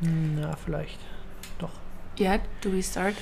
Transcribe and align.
Na, 0.00 0.56
vielleicht. 0.56 0.98
Doch. 1.58 1.70
Ja, 2.18 2.38
do 2.60 2.72
we 2.72 2.82
start? 2.82 3.14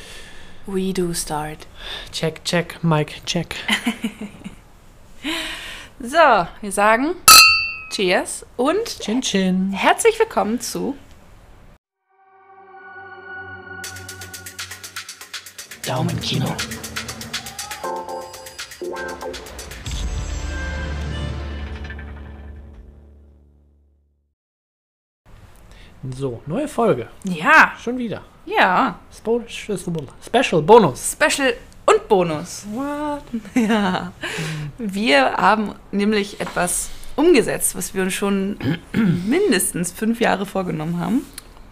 We 0.66 0.92
do 0.92 1.12
start. 1.14 1.66
Check, 2.10 2.44
check, 2.44 2.82
Mike, 2.82 3.20
check. 3.26 3.54
So, 6.00 6.18
wir 6.60 6.70
sagen 6.72 7.14
Cheers 7.90 8.44
und 8.56 8.84
Chin 9.00 9.22
Chin. 9.22 9.72
herzlich 9.72 10.18
willkommen 10.18 10.60
zu 10.60 10.98
Daumenkino. 15.86 16.54
So, 26.16 26.40
neue 26.46 26.68
Folge. 26.68 27.08
Ja, 27.24 27.72
Schon 27.82 27.98
wieder. 27.98 28.22
ja, 28.46 28.98
Special 29.10 30.62
Bonus. 30.62 31.12
Special 31.12 31.54
und 31.86 32.08
Bonus. 32.08 32.66
What? 32.72 33.22
Ja. 33.54 34.12
Wir 34.78 35.32
haben 35.34 35.72
nämlich 35.92 36.40
etwas 36.40 36.90
umgesetzt, 37.16 37.76
was 37.76 37.94
wir 37.94 38.02
uns 38.02 38.12
schon 38.14 38.56
mindestens 39.26 39.92
fünf 39.92 40.20
Jahre 40.20 40.46
vorgenommen 40.46 40.98
haben. 41.00 41.22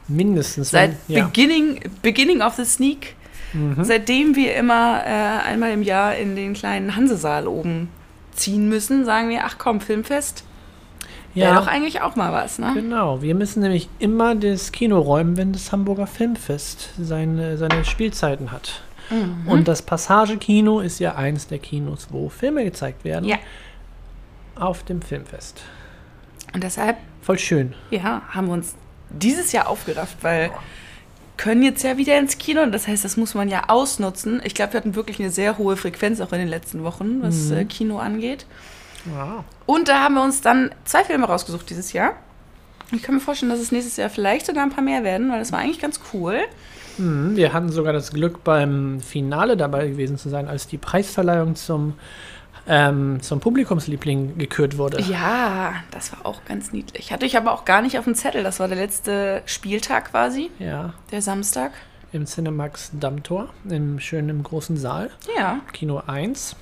Mindestens. 0.08 0.70
Seit 0.70 0.96
wenn- 1.08 1.16
ja. 1.16 1.24
beginning, 1.26 1.80
beginning 2.02 2.40
of 2.42 2.54
the 2.54 2.64
Sneak. 2.64 3.14
Mhm. 3.52 3.84
Seitdem 3.84 4.34
wir 4.34 4.54
immer 4.56 5.02
äh, 5.04 5.08
einmal 5.48 5.72
im 5.72 5.82
Jahr 5.82 6.16
in 6.16 6.36
den 6.36 6.54
kleinen 6.54 6.96
Hansesaal 6.96 7.46
oben 7.46 7.88
ziehen 8.32 8.68
müssen, 8.68 9.04
sagen 9.04 9.28
wir, 9.28 9.44
ach 9.44 9.56
komm, 9.58 9.80
Filmfest, 9.82 10.44
wäre 11.34 11.54
ja. 11.54 11.60
doch 11.60 11.66
eigentlich 11.66 12.00
auch 12.02 12.16
mal 12.16 12.32
was, 12.32 12.58
ne? 12.58 12.72
Genau, 12.74 13.22
wir 13.22 13.34
müssen 13.34 13.60
nämlich 13.62 13.88
immer 13.98 14.34
das 14.34 14.72
Kino 14.72 14.98
räumen, 14.98 15.36
wenn 15.36 15.52
das 15.52 15.72
Hamburger 15.72 16.06
Filmfest 16.06 16.90
seine, 16.98 17.56
seine 17.58 17.84
Spielzeiten 17.84 18.52
hat. 18.52 18.82
Mhm. 19.10 19.48
Und 19.48 19.68
das 19.68 19.82
Passagekino 19.82 20.80
ist 20.80 20.98
ja 20.98 21.14
eins 21.16 21.46
der 21.46 21.58
Kinos, 21.58 22.08
wo 22.10 22.28
Filme 22.28 22.64
gezeigt 22.64 23.04
werden. 23.04 23.28
Ja. 23.28 23.36
Auf 24.54 24.82
dem 24.84 25.00
Filmfest. 25.02 25.62
Und 26.54 26.62
deshalb, 26.62 26.96
Voll 27.22 27.38
schön. 27.38 27.74
ja, 27.90 28.22
haben 28.28 28.46
wir 28.48 28.52
uns 28.54 28.74
dieses 29.10 29.52
Jahr 29.52 29.68
aufgerafft, 29.68 30.18
weil 30.22 30.50
können 31.38 31.62
jetzt 31.62 31.82
ja 31.82 31.96
wieder 31.96 32.18
ins 32.18 32.38
Kino 32.38 32.62
und 32.62 32.72
das 32.72 32.86
heißt, 32.86 33.04
das 33.04 33.16
muss 33.16 33.34
man 33.34 33.48
ja 33.48 33.64
ausnutzen. 33.68 34.40
Ich 34.44 34.54
glaube, 34.54 34.74
wir 34.74 34.80
hatten 34.80 34.94
wirklich 34.94 35.18
eine 35.18 35.30
sehr 35.30 35.58
hohe 35.58 35.76
Frequenz 35.76 36.20
auch 36.20 36.32
in 36.32 36.38
den 36.38 36.48
letzten 36.48 36.84
Wochen, 36.84 37.22
was 37.22 37.48
Mhm. 37.50 37.56
äh, 37.56 37.64
Kino 37.64 37.98
angeht. 37.98 38.46
Wow. 39.06 39.44
Und 39.66 39.88
da 39.88 40.00
haben 40.00 40.14
wir 40.14 40.22
uns 40.22 40.40
dann 40.40 40.70
zwei 40.84 41.04
Filme 41.04 41.26
rausgesucht 41.26 41.68
dieses 41.70 41.92
Jahr. 41.92 42.12
Ich 42.92 43.02
kann 43.02 43.14
mir 43.14 43.20
vorstellen, 43.20 43.50
dass 43.50 43.60
es 43.60 43.72
nächstes 43.72 43.96
Jahr 43.96 44.10
vielleicht 44.10 44.46
sogar 44.46 44.62
ein 44.62 44.70
paar 44.70 44.84
mehr 44.84 45.02
werden, 45.02 45.30
weil 45.30 45.38
das 45.38 45.50
war 45.50 45.58
eigentlich 45.60 45.80
ganz 45.80 45.98
cool. 46.12 46.40
Mhm, 46.98 47.36
wir 47.36 47.52
hatten 47.54 47.70
sogar 47.70 47.92
das 47.94 48.12
Glück, 48.12 48.44
beim 48.44 49.00
Finale 49.00 49.56
dabei 49.56 49.88
gewesen 49.88 50.18
zu 50.18 50.28
sein, 50.28 50.46
als 50.46 50.66
die 50.66 50.76
Preisverleihung 50.76 51.56
zum, 51.56 51.94
ähm, 52.68 53.18
zum 53.22 53.40
Publikumsliebling 53.40 54.36
gekürt 54.36 54.76
wurde. 54.76 55.00
Ja, 55.00 55.72
das 55.90 56.12
war 56.12 56.26
auch 56.26 56.44
ganz 56.44 56.70
niedlich. 56.72 57.10
Hatte 57.12 57.24
ich 57.24 57.36
aber 57.38 57.52
auch 57.52 57.64
gar 57.64 57.80
nicht 57.80 57.98
auf 57.98 58.04
dem 58.04 58.14
Zettel. 58.14 58.42
Das 58.44 58.60
war 58.60 58.68
der 58.68 58.76
letzte 58.76 59.42
Spieltag 59.46 60.10
quasi, 60.10 60.50
Ja, 60.58 60.92
der 61.10 61.22
Samstag. 61.22 61.72
im 62.12 62.26
Cinemax 62.26 62.90
Dammtor, 63.00 63.48
im 63.68 63.98
schönen 63.98 64.28
im 64.28 64.42
großen 64.42 64.76
Saal. 64.76 65.08
Ja, 65.36 65.60
Kino 65.72 66.02
1. 66.06 66.56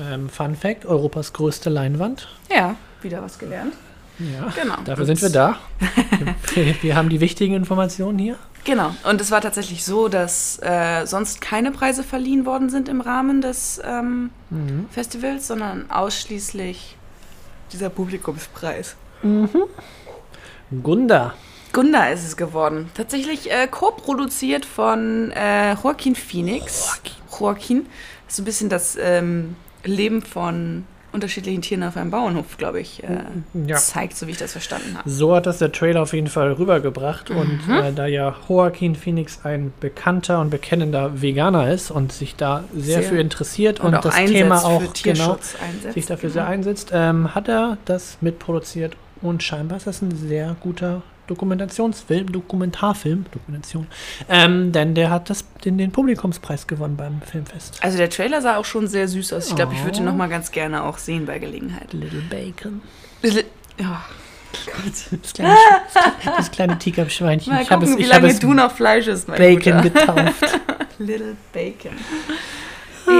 Ähm, 0.00 0.28
Fun 0.28 0.54
Fact: 0.56 0.86
Europas 0.86 1.32
größte 1.32 1.70
Leinwand. 1.70 2.28
ja, 2.54 2.74
wieder 3.02 3.22
was 3.22 3.38
gelernt. 3.38 3.74
Ja, 4.18 4.52
Genau. 4.60 4.76
dafür 4.84 5.06
sind 5.06 5.22
wir 5.22 5.30
da. 5.30 5.56
wir, 6.54 6.74
wir 6.82 6.94
haben 6.96 7.08
die 7.08 7.20
wichtigen 7.20 7.54
Informationen 7.54 8.18
hier. 8.18 8.36
Genau. 8.64 8.94
Und 9.04 9.18
es 9.22 9.30
war 9.30 9.40
tatsächlich 9.40 9.84
so, 9.86 10.08
dass 10.08 10.58
äh, 10.62 11.06
sonst 11.06 11.40
keine 11.40 11.70
Preise 11.72 12.02
verliehen 12.02 12.44
worden 12.44 12.68
sind 12.68 12.90
im 12.90 13.00
Rahmen 13.00 13.40
des 13.40 13.80
ähm, 13.84 14.30
Mhm. 14.50 14.86
Festivals, 14.90 15.46
sondern 15.46 15.90
ausschließlich 15.90 16.96
dieser 17.72 17.88
Publikumspreis. 17.88 18.96
Gunda. 20.82 21.34
Gunda 21.72 22.08
ist 22.08 22.26
es 22.26 22.36
geworden. 22.36 22.90
Tatsächlich 22.94 23.50
äh, 23.50 23.68
co-produziert 23.68 24.64
von 24.66 25.30
äh, 25.30 25.74
Joaquin 25.74 26.14
Phoenix. 26.16 27.00
Joaquin. 27.38 27.86
Ist 28.28 28.36
so 28.36 28.42
ein 28.42 28.44
bisschen 28.44 28.68
das 28.68 28.96
ähm, 29.00 29.56
Leben 29.84 30.22
von 30.22 30.84
unterschiedlichen 31.12 31.60
Tieren 31.60 31.82
auf 31.82 31.96
einem 31.96 32.12
Bauernhof, 32.12 32.56
glaube 32.56 32.80
ich, 32.80 33.02
äh, 33.02 33.08
Ja. 33.66 33.76
zeigt, 33.78 34.16
so 34.16 34.28
wie 34.28 34.30
ich 34.30 34.36
das 34.36 34.52
verstanden 34.52 34.96
habe. 34.96 35.10
So 35.10 35.34
hat 35.34 35.44
das 35.46 35.58
der 35.58 35.72
Trailer 35.72 36.02
auf 36.02 36.12
jeden 36.12 36.28
Fall 36.28 36.52
rübergebracht. 36.52 37.30
Und 37.32 37.66
Mhm. 37.66 37.74
äh, 37.74 37.92
da 37.92 38.06
ja 38.06 38.36
Joaquin 38.48 38.94
Phoenix 38.94 39.40
ein 39.42 39.72
bekannter 39.80 40.40
und 40.40 40.50
bekennender 40.50 41.20
Veganer 41.20 41.68
ist 41.72 41.90
und 41.90 42.12
sich 42.12 42.36
da 42.36 42.62
sehr, 42.76 43.00
Sehr. 43.00 43.10
für 43.10 43.18
interessiert 43.20 43.80
und, 43.80 43.96
auch 43.96 44.02
das 44.02 44.14
einsetzt 44.14 44.38
Thema 44.40 44.64
auch 44.64 44.82
genau 45.02 45.32
einsetzt. 45.32 45.94
sich 45.94 46.06
dafür 46.06 46.28
genau. 46.30 46.32
sehr 46.42 46.46
einsetzt, 46.46 46.90
ähm, 46.92 47.34
hat 47.34 47.48
er 47.48 47.78
das 47.86 48.18
mitproduziert. 48.20 48.94
Und 49.20 49.42
scheinbar 49.42 49.78
ist 49.78 49.88
das 49.88 50.02
ein 50.02 50.14
sehr 50.14 50.54
guter 50.60 51.02
Dokumentationsfilm, 51.30 52.30
Dokumentarfilm, 52.32 53.24
Dokumentation. 53.30 53.86
Ähm, 54.28 54.72
denn 54.72 54.94
der 54.94 55.10
hat 55.10 55.30
das, 55.30 55.44
den, 55.64 55.78
den 55.78 55.92
Publikumspreis 55.92 56.66
gewonnen 56.66 56.96
beim 56.96 57.22
Filmfest. 57.22 57.78
Also 57.82 57.96
der 57.96 58.10
Trailer 58.10 58.42
sah 58.42 58.56
auch 58.56 58.64
schon 58.64 58.86
sehr 58.88 59.08
süß 59.08 59.32
aus. 59.32 59.48
Ich 59.48 59.56
glaube, 59.56 59.72
ich 59.74 59.84
würde 59.84 59.98
ihn 59.98 60.02
Oh. 60.02 60.10
noch 60.10 60.16
mal 60.16 60.28
ganz 60.28 60.50
gerne 60.50 60.82
auch 60.84 60.98
sehen 60.98 61.24
bei 61.26 61.38
Gelegenheit. 61.38 61.92
Little 61.92 62.22
Bacon. 62.28 62.82
Ja. 63.78 64.02
Das 65.22 65.32
kleine, 65.32 65.56
das 66.36 66.50
kleine 66.50 66.76
Teacup-Schweinchen. 66.76 67.52
Mal 67.54 67.62
Ich 67.62 67.70
habe 67.70 67.86
gucken, 67.86 67.94
es, 67.94 67.98
wie 68.00 68.02
ich 68.02 68.08
lange 68.20 68.34
du 68.34 68.52
noch 68.52 68.72
Fleisch 68.72 69.06
isst, 69.06 69.28
mein 69.28 69.38
Bacon 69.38 69.80
Guter. 69.82 69.90
getauft. 69.90 70.58
Little 70.98 71.36
Bacon. 71.52 71.92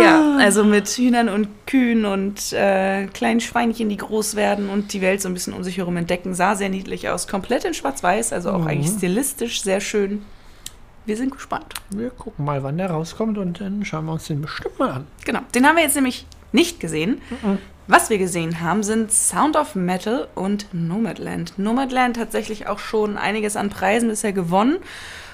Ja, 0.03 0.37
also 0.39 0.65
mit 0.65 0.89
Hühnern 0.89 1.29
und 1.29 1.49
Kühen 1.67 2.05
und 2.05 2.53
äh, 2.53 3.07
kleinen 3.07 3.41
Schweinchen, 3.41 3.89
die 3.89 3.97
groß 3.97 4.37
werden 4.37 4.69
und 4.69 4.93
die 4.93 5.01
Welt 5.01 5.21
so 5.21 5.29
ein 5.29 5.35
bisschen 5.35 5.53
um 5.53 5.65
sich 5.65 5.79
herum 5.79 5.97
entdecken. 5.97 6.35
Sah 6.35 6.55
sehr 6.55 6.69
niedlich 6.69 7.09
aus. 7.09 7.27
Komplett 7.29 7.65
in 7.65 7.75
Schwarz-Weiß, 7.75 8.33
also 8.33 8.51
auch 8.53 8.61
Mhm. 8.61 8.67
eigentlich 8.69 8.93
stilistisch 8.97 9.63
sehr 9.63 9.81
schön. 9.81 10.23
Wir 11.07 11.17
sind 11.17 11.33
gespannt. 11.33 11.75
Wir 11.91 12.11
gucken 12.11 12.45
mal, 12.45 12.63
wann 12.63 12.79
der 12.79 12.91
rauskommt 12.91 13.39
und 13.39 13.61
dann 13.61 13.85
schauen 13.85 14.05
wir 14.07 14.13
uns 14.13 14.27
den 14.27 14.43
bestimmt 14.43 14.79
mal 14.79 14.91
an. 14.91 15.07
Genau, 15.25 15.41
den 15.55 15.67
haben 15.67 15.77
wir 15.77 15.83
jetzt 15.83 15.97
nämlich 15.97 16.27
nicht 16.53 16.79
gesehen. 16.81 17.21
Mhm. 17.43 17.59
Was 17.87 18.09
wir 18.11 18.19
gesehen 18.19 18.61
haben, 18.61 18.85
sind 18.85 19.11
Sound 19.11 19.57
of 19.57 19.75
Metal 19.75 20.29
und 20.37 20.67
Nomadland. 20.73 21.55
Nomadland 21.59 22.15
tatsächlich 22.17 22.69
auch 22.69 22.79
schon 22.79 23.17
einiges 23.17 23.57
an 23.57 23.69
Preisen 23.71 24.09
bisher 24.09 24.33
gewonnen. 24.33 24.77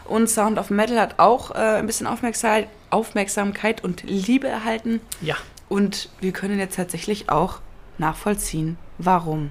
Und 0.09 0.29
Sound 0.29 0.59
of 0.59 0.71
Metal 0.71 0.99
hat 1.01 1.19
auch 1.19 1.53
äh, 1.53 1.59
ein 1.59 1.87
bisschen 1.87 2.07
Aufmerksamkeit, 2.07 2.69
Aufmerksamkeit 2.91 3.83
und 3.85 4.03
Liebe 4.05 4.49
erhalten. 4.49 5.01
Ja. 5.21 5.37
Und 5.69 6.09
wir 6.21 6.33
können 6.33 6.59
jetzt 6.59 6.77
tatsächlich 6.77 7.29
auch 7.29 7.59
nachvollziehen, 7.99 8.79
warum. 8.99 9.51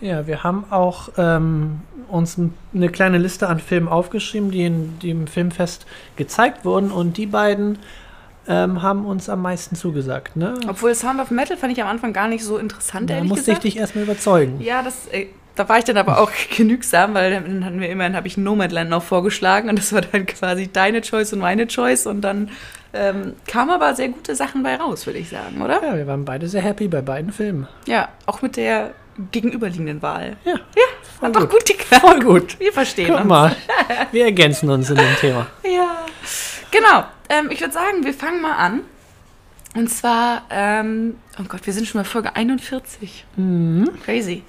Ja, 0.00 0.26
wir 0.26 0.42
haben 0.42 0.64
auch 0.70 1.10
ähm, 1.18 1.80
uns 2.08 2.38
eine 2.74 2.88
kleine 2.88 3.18
Liste 3.18 3.48
an 3.48 3.60
Filmen 3.60 3.88
aufgeschrieben, 3.88 4.50
die, 4.50 4.64
in, 4.64 4.98
die 4.98 5.10
im 5.10 5.26
Filmfest 5.26 5.86
gezeigt 6.16 6.64
wurden. 6.64 6.90
Und 6.90 7.18
die 7.18 7.26
beiden 7.26 7.78
ähm, 8.48 8.82
haben 8.82 9.04
uns 9.04 9.28
am 9.28 9.42
meisten 9.42 9.76
zugesagt. 9.76 10.36
Ne? 10.36 10.54
Obwohl 10.66 10.94
Sound 10.94 11.20
of 11.20 11.30
Metal 11.30 11.56
fand 11.56 11.72
ich 11.72 11.82
am 11.82 11.88
Anfang 11.88 12.12
gar 12.12 12.28
nicht 12.28 12.44
so 12.44 12.56
interessant, 12.56 13.10
Da 13.10 13.14
ehrlich 13.14 13.28
musste 13.28 13.46
gesagt. 13.46 13.64
ich 13.64 13.74
dich 13.74 13.80
erstmal 13.80 14.04
überzeugen. 14.04 14.60
Ja, 14.60 14.82
das, 14.82 15.06
äh, 15.08 15.26
da 15.60 15.68
war 15.68 15.78
ich 15.78 15.84
dann 15.84 15.98
aber 15.98 16.18
auch 16.20 16.30
genügsam, 16.56 17.12
weil 17.14 17.30
dann 17.32 17.64
hatten 17.64 17.80
wir 17.80 17.90
immerhin, 17.90 18.16
habe 18.16 18.26
ich 18.26 18.36
Nomadland 18.38 18.88
noch 18.88 19.02
vorgeschlagen 19.02 19.68
und 19.68 19.78
das 19.78 19.92
war 19.92 20.00
dann 20.00 20.24
quasi 20.26 20.68
deine 20.72 21.02
Choice 21.02 21.32
und 21.34 21.40
meine 21.40 21.66
Choice 21.66 22.06
und 22.06 22.22
dann 22.22 22.50
ähm, 22.94 23.34
kamen 23.46 23.70
aber 23.70 23.94
sehr 23.94 24.08
gute 24.08 24.34
Sachen 24.34 24.62
bei 24.62 24.76
raus, 24.76 25.04
würde 25.06 25.18
ich 25.18 25.28
sagen, 25.28 25.60
oder? 25.62 25.82
Ja, 25.84 25.96
wir 25.96 26.06
waren 26.06 26.24
beide 26.24 26.48
sehr 26.48 26.62
happy 26.62 26.88
bei 26.88 27.02
beiden 27.02 27.30
Filmen. 27.32 27.68
Ja, 27.86 28.08
auch 28.26 28.40
mit 28.42 28.56
der 28.56 28.92
gegenüberliegenden 29.32 30.00
Wahl. 30.00 30.36
Ja, 30.44 30.52
Ja, 30.54 30.82
voll 31.18 31.28
hat 31.28 31.36
doch 31.36 31.40
gut. 31.42 31.50
gut 31.50 31.64
geklappt. 31.66 32.02
Voll 32.02 32.20
gut. 32.20 32.58
Wir 32.58 32.72
verstehen 32.72 33.08
Guck 33.08 33.18
uns. 33.18 33.26
mal, 33.28 33.54
wir 34.12 34.24
ergänzen 34.24 34.70
uns 34.70 34.88
in 34.88 34.96
dem 34.96 35.14
Thema. 35.20 35.46
Ja. 35.62 36.06
Genau. 36.70 37.04
Ähm, 37.28 37.50
ich 37.50 37.60
würde 37.60 37.74
sagen, 37.74 38.02
wir 38.04 38.14
fangen 38.14 38.40
mal 38.40 38.54
an. 38.56 38.80
Und 39.76 39.88
zwar, 39.88 40.42
ähm, 40.50 41.14
oh 41.38 41.44
Gott, 41.46 41.64
wir 41.66 41.72
sind 41.72 41.86
schon 41.86 42.00
bei 42.00 42.04
Folge 42.04 42.34
41. 42.34 43.24
Mhm. 43.36 43.88
Crazy. 44.04 44.42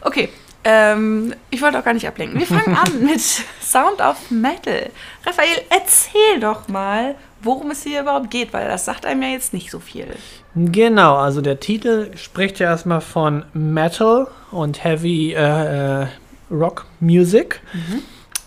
Okay, 0.00 0.30
ähm, 0.64 1.34
ich 1.50 1.60
wollte 1.62 1.78
auch 1.78 1.84
gar 1.84 1.94
nicht 1.94 2.08
ablenken. 2.08 2.38
Wir 2.38 2.46
fangen 2.46 2.76
an 2.76 3.00
mit 3.04 3.20
Sound 3.20 4.00
of 4.00 4.30
Metal. 4.30 4.90
Raphael, 5.24 5.62
erzähl 5.70 6.40
doch 6.40 6.68
mal, 6.68 7.14
worum 7.42 7.70
es 7.70 7.82
hier 7.82 8.00
überhaupt 8.00 8.30
geht, 8.30 8.52
weil 8.52 8.68
das 8.68 8.84
sagt 8.84 9.04
einem 9.04 9.22
ja 9.22 9.28
jetzt 9.28 9.52
nicht 9.52 9.70
so 9.70 9.78
viel. 9.78 10.06
Genau, 10.54 11.16
also 11.16 11.40
der 11.40 11.60
Titel 11.60 12.16
spricht 12.16 12.58
ja 12.60 12.70
erstmal 12.70 13.00
von 13.00 13.44
Metal 13.52 14.28
und 14.50 14.82
Heavy 14.82 15.32
äh, 15.34 16.02
äh, 16.02 16.06
Rock 16.50 16.86
Music. 17.00 17.60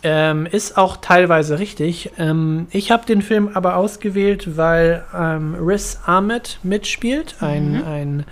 Ähm, 0.04 0.46
ist 0.46 0.78
auch 0.78 0.98
teilweise 0.98 1.60
richtig. 1.60 2.12
Ähm, 2.18 2.68
ich 2.72 2.92
habe 2.92 3.06
den 3.06 3.22
Film 3.22 3.50
aber 3.54 3.76
ausgewählt, 3.76 4.56
weil 4.56 5.04
ähm, 5.14 5.56
Riz 5.60 6.00
Ahmed 6.06 6.60
mitspielt, 6.64 7.36
ein, 7.42 7.84
ein 7.84 8.26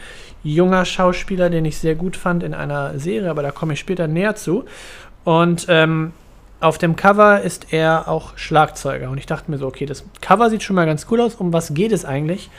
junger 0.46 0.86
Schauspieler, 0.86 1.50
den 1.50 1.66
ich 1.66 1.78
sehr 1.78 1.96
gut 1.96 2.16
fand 2.16 2.44
in 2.44 2.54
einer 2.54 2.98
Serie, 3.00 3.30
aber 3.30 3.42
da 3.42 3.52
komme 3.52 3.74
ich 3.74 3.80
später 3.80 4.08
näher 4.08 4.36
zu. 4.36 4.64
Und 5.24 5.66
ähm, 5.70 6.14
auf 6.60 6.78
dem 6.78 6.96
Cover 6.96 7.42
ist 7.42 7.74
er 7.74 8.08
auch 8.08 8.38
Schlagzeuger. 8.38 9.10
Und 9.10 9.18
ich 9.18 9.26
dachte 9.26 9.52
mir 9.52 9.58
so, 9.58 9.68
okay, 9.68 9.86
das 9.86 10.06
Cover 10.22 10.50
sieht 10.50 10.64
schon 10.64 10.76
mal 10.76 10.86
ganz 10.86 11.08
cool 11.10 11.20
aus. 11.20 11.36
Um 11.36 11.52
was 11.52 11.74
geht 11.74 11.92
es 11.92 12.06
eigentlich? 12.06 12.50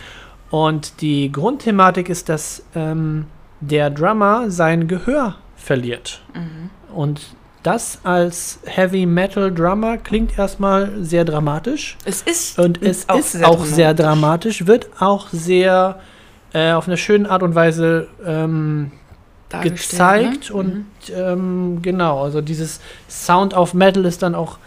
Und 0.50 1.00
die 1.00 1.30
Grundthematik 1.32 2.08
ist, 2.08 2.28
dass 2.28 2.62
ähm, 2.74 3.26
der 3.60 3.90
Drummer 3.90 4.50
sein 4.50 4.88
Gehör 4.88 5.36
verliert. 5.56 6.20
Mhm. 6.34 6.70
Und 6.94 7.20
das 7.62 7.98
als 8.04 8.60
Heavy 8.64 9.06
Metal 9.06 9.52
Drummer 9.52 9.98
klingt 9.98 10.38
erstmal 10.38 10.92
sehr 11.00 11.24
dramatisch. 11.24 11.96
Es 12.04 12.22
ist 12.22 12.58
Und 12.58 12.80
es 12.82 13.04
ist 13.04 13.44
auch 13.44 13.64
sehr 13.64 13.92
dramatisch, 13.92 14.66
wird 14.66 14.88
auch 15.00 15.28
sehr 15.30 15.98
äh, 16.56 16.72
auf 16.72 16.86
eine 16.86 16.96
schöne 16.96 17.28
Art 17.30 17.42
und 17.42 17.54
Weise 17.54 18.08
ähm, 18.24 18.90
dargestellt, 19.48 19.90
gezeigt. 20.40 20.50
ne? 20.50 20.56
Und 20.56 20.74
Mhm. 20.74 20.86
ähm, 21.14 21.78
genau, 21.82 22.22
also 22.24 22.40
dieses 22.40 22.80
Sound 23.08 23.54
of 23.54 23.74
Metal 23.74 24.04
ist 24.04 24.22
dann 24.22 24.34
auch 24.34 24.58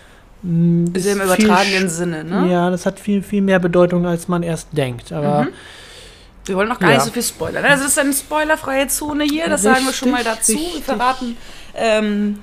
mh, 0.43 0.91
Ist 0.93 1.05
ja 1.05 1.13
im 1.13 1.21
übertragenen 1.21 1.89
Sinne, 1.89 2.23
ne? 2.23 2.47
Ja, 2.49 2.69
das 2.69 2.85
hat 2.85 2.99
viel, 2.99 3.21
viel 3.23 3.41
mehr 3.41 3.59
Bedeutung, 3.59 4.05
als 4.05 4.27
man 4.27 4.43
erst 4.43 4.67
denkt. 4.71 5.11
Aber 5.11 5.43
Mhm. 5.43 5.47
Wir 6.45 6.55
wollen 6.55 6.69
noch 6.69 6.79
gar 6.79 6.89
Ja. 6.89 6.95
nicht 6.95 7.05
so 7.05 7.11
viel 7.11 7.21
spoilern. 7.21 7.63
Also 7.65 7.83
es 7.83 7.91
ist 7.91 7.99
eine 7.99 8.13
spoilerfreie 8.13 8.87
Zone 8.87 9.23
hier, 9.25 9.47
das 9.49 9.61
sagen 9.61 9.85
wir 9.85 9.93
schon 9.93 10.09
mal 10.11 10.17
Richtig, 10.23 10.33
dazu. 10.37 10.53
Wir 10.53 10.59
richtig. 10.65 10.83
verraten. 10.83 11.37
Ähm, 11.75 12.39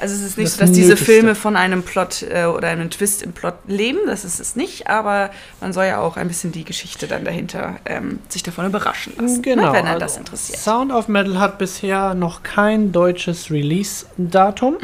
also 0.00 0.14
es 0.14 0.22
ist 0.22 0.38
nicht 0.38 0.46
Das 0.48 0.54
so, 0.54 0.60
dass 0.60 0.72
diese. 0.72 0.96
Filme 0.96 1.34
von 1.34 1.56
einem 1.56 1.82
Plot 1.82 2.22
äh, 2.22 2.44
oder 2.46 2.68
einem 2.68 2.90
Twist 2.90 3.22
im 3.22 3.32
Plot 3.32 3.54
leben. 3.68 3.98
Das 4.06 4.24
ist 4.24 4.40
es 4.40 4.56
nicht, 4.56 4.88
aber 4.88 5.30
man 5.60 5.72
soll 5.72 5.84
ja 5.86 5.98
auch 6.00 6.16
ein 6.16 6.28
bisschen 6.28 6.52
die 6.52 6.64
Geschichte 6.64 7.06
dann 7.06 7.24
dahinter 7.24 7.76
ähm, 7.86 8.18
sich 8.28 8.42
davon 8.42 8.66
überraschen 8.66 9.12
lassen, 9.18 9.42
Genau, 9.42 9.66
ne, 9.66 9.68
wenn 9.72 9.78
einen 9.86 9.88
also 9.88 10.00
das 10.00 10.16
interessiert. 10.16 10.58
Sound 10.58 10.92
of 10.92 11.08
Metal 11.08 11.38
hat 11.38 11.58
bisher 11.58 12.14
noch 12.14 12.42
kein 12.42 12.92
deutsches 12.92 13.50
Release-Datum. 13.50 14.76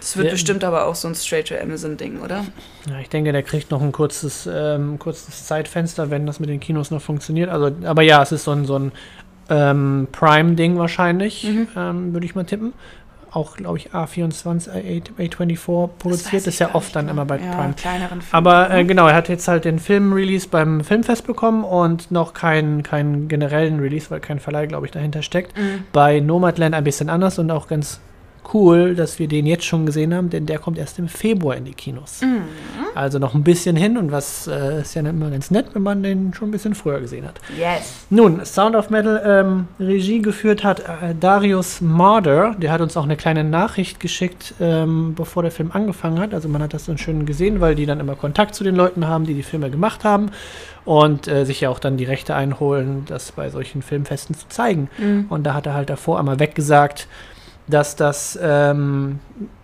Das 0.00 0.16
wird 0.16 0.26
Ja. 0.28 0.32
bestimmt 0.32 0.64
aber 0.64 0.86
auch 0.86 0.94
so 0.94 1.08
ein 1.08 1.14
Straight-to-Amazon-Ding, 1.14 2.20
oder? 2.20 2.44
Ja, 2.88 2.98
ich 3.00 3.08
denke, 3.10 3.32
der 3.32 3.42
kriegt 3.42 3.70
noch 3.70 3.82
ein 3.82 3.92
kurzes, 3.92 4.48
ähm, 4.50 4.98
kurzes 4.98 5.46
Zeitfenster, 5.46 6.10
wenn 6.10 6.26
das 6.26 6.40
mit 6.40 6.48
den 6.48 6.60
Kinos 6.60 6.90
noch 6.90 7.02
funktioniert. 7.02 7.50
Also, 7.50 7.70
aber 7.84 8.02
ja, 8.02 8.22
es 8.22 8.32
ist 8.32 8.44
so 8.44 8.52
ein, 8.52 8.64
so 8.64 8.78
ein 8.78 8.92
ähm, 9.50 10.06
Prime-Ding 10.12 10.78
wahrscheinlich, 10.78 11.44
Mhm. 11.44 11.68
ähm, 11.76 12.12
würde 12.14 12.24
ich 12.24 12.34
mal 12.34 12.44
tippen. 12.44 12.72
Auch, 13.32 13.56
glaube 13.56 13.78
ich, 13.78 13.90
A24, 13.92 14.70
A8, 14.70 15.02
A24 15.18 15.86
Das 15.86 15.98
produziert. 15.98 16.46
ist 16.46 16.58
ja 16.58 16.74
oft 16.74 16.94
dann 16.96 17.06
genau. 17.06 17.22
immer 17.22 17.26
bei 17.26 17.38
ja, 17.38 17.54
Prime. 17.54 17.74
kleineren 17.74 18.22
Filmen. 18.22 18.32
Aber 18.32 18.70
äh, 18.70 18.78
ne? 18.78 18.86
genau, 18.86 19.06
er 19.06 19.14
hat 19.14 19.28
jetzt 19.28 19.46
halt 19.46 19.64
den 19.64 19.78
Film-Release 19.78 20.48
beim 20.48 20.82
Filmfest 20.82 21.26
bekommen 21.26 21.62
und 21.62 22.10
noch 22.10 22.34
keinen, 22.34 22.82
keinen 22.82 23.28
generellen 23.28 23.78
Release, 23.78 24.10
weil 24.10 24.20
kein 24.20 24.40
Verleih, 24.40 24.66
glaube 24.66 24.86
ich, 24.86 24.92
dahinter 24.92 25.22
steckt. 25.22 25.56
Mhm. 25.56 25.84
Bei 25.92 26.18
Nomadland 26.18 26.74
ein 26.74 26.82
bisschen 26.84 27.08
anders 27.08 27.38
und 27.38 27.50
auch 27.50 27.68
ganz 27.68 28.00
cool, 28.54 28.94
dass 28.94 29.18
wir 29.18 29.28
den 29.28 29.46
jetzt 29.46 29.64
schon 29.64 29.86
gesehen 29.86 30.14
haben, 30.14 30.30
denn 30.30 30.46
der 30.46 30.58
kommt 30.58 30.78
erst 30.78 30.98
im 30.98 31.08
Februar 31.08 31.56
in 31.56 31.64
die 31.64 31.74
Kinos. 31.74 32.20
Mhm. 32.22 32.42
Also 32.94 33.18
noch 33.18 33.34
ein 33.34 33.44
bisschen 33.44 33.76
hin 33.76 33.96
und 33.96 34.12
was 34.12 34.46
äh, 34.46 34.80
ist 34.80 34.94
ja 34.94 35.02
immer 35.02 35.30
ganz 35.30 35.50
nett, 35.50 35.66
wenn 35.72 35.82
man 35.82 36.02
den 36.02 36.34
schon 36.34 36.48
ein 36.48 36.50
bisschen 36.50 36.74
früher 36.74 37.00
gesehen 37.00 37.26
hat. 37.26 37.40
Yes. 37.58 38.06
Nun, 38.10 38.44
Sound 38.44 38.76
of 38.76 38.90
Metal 38.90 39.22
ähm, 39.24 39.68
Regie 39.78 40.20
geführt 40.20 40.64
hat 40.64 40.80
äh, 40.80 41.14
Darius 41.18 41.80
Marder. 41.80 42.54
Der 42.58 42.72
hat 42.72 42.80
uns 42.80 42.96
auch 42.96 43.04
eine 43.04 43.16
kleine 43.16 43.44
Nachricht 43.44 44.00
geschickt, 44.00 44.54
ähm, 44.60 45.14
bevor 45.14 45.42
der 45.42 45.52
Film 45.52 45.70
angefangen 45.72 46.18
hat. 46.18 46.34
Also 46.34 46.48
man 46.48 46.62
hat 46.62 46.74
das 46.74 46.86
dann 46.86 46.98
schön 46.98 47.26
gesehen, 47.26 47.60
weil 47.60 47.74
die 47.74 47.86
dann 47.86 48.00
immer 48.00 48.16
Kontakt 48.16 48.54
zu 48.54 48.64
den 48.64 48.74
Leuten 48.74 49.06
haben, 49.06 49.24
die 49.26 49.34
die 49.34 49.42
Filme 49.42 49.70
gemacht 49.70 50.04
haben 50.04 50.30
und 50.84 51.28
äh, 51.28 51.44
sich 51.44 51.60
ja 51.60 51.70
auch 51.70 51.78
dann 51.78 51.96
die 51.96 52.04
Rechte 52.04 52.34
einholen, 52.34 53.04
das 53.06 53.32
bei 53.32 53.50
solchen 53.50 53.82
Filmfesten 53.82 54.34
zu 54.34 54.48
zeigen. 54.48 54.88
Mhm. 54.98 55.26
Und 55.28 55.44
da 55.44 55.54
hat 55.54 55.66
er 55.66 55.74
halt 55.74 55.90
davor 55.90 56.18
einmal 56.18 56.40
weggesagt, 56.40 57.06
dass 57.70 57.96
das, 57.96 58.38
ähm, 58.42 59.18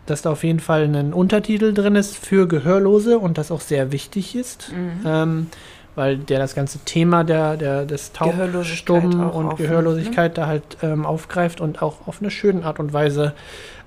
dass 0.07 0.23
da 0.23 0.31
auf 0.31 0.45
jeden 0.45 0.61
Fall 0.61 0.85
ein 0.85 1.13
Untertitel 1.13 1.75
drin 1.75 1.97
ist 1.97 2.17
für 2.17 2.47
Gehörlose 2.47 3.19
und 3.19 3.39
das 3.39 3.51
auch 3.51 3.61
sehr 3.61 3.93
wichtig 3.93 4.35
ist, 4.37 4.73
Mhm. 4.73 5.01
ähm, 5.07 5.47
weil 5.95 6.19
der 6.19 6.39
das 6.39 6.55
ganze 6.55 6.79
Thema 6.81 7.25
der, 7.25 7.57
der 7.57 7.85
des 7.87 8.13
Taubstummen 8.13 9.15
und 9.21 9.47
aufnimmt, 9.47 9.57
Gehörlosigkeit 9.59 10.37
da 10.39 10.47
halt 10.47 10.63
ähm, 10.83 11.07
aufgreift 11.07 11.61
und 11.61 11.83
auch 11.83 12.07
auf 12.07 12.21
eine 12.21 12.31
schöne 12.31 12.65
Art 12.65 12.79
und 12.79 12.93
Weise 12.93 13.33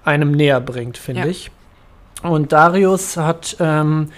einem 0.03 0.31
näher 0.31 0.59
bringt, 0.59 0.97
finde 0.97 1.21
Ja. 1.21 1.27
ich. 1.27 1.51
Und 2.23 2.51
Darius 2.51 3.15
hat 3.17 3.55
ähm, 3.59 4.09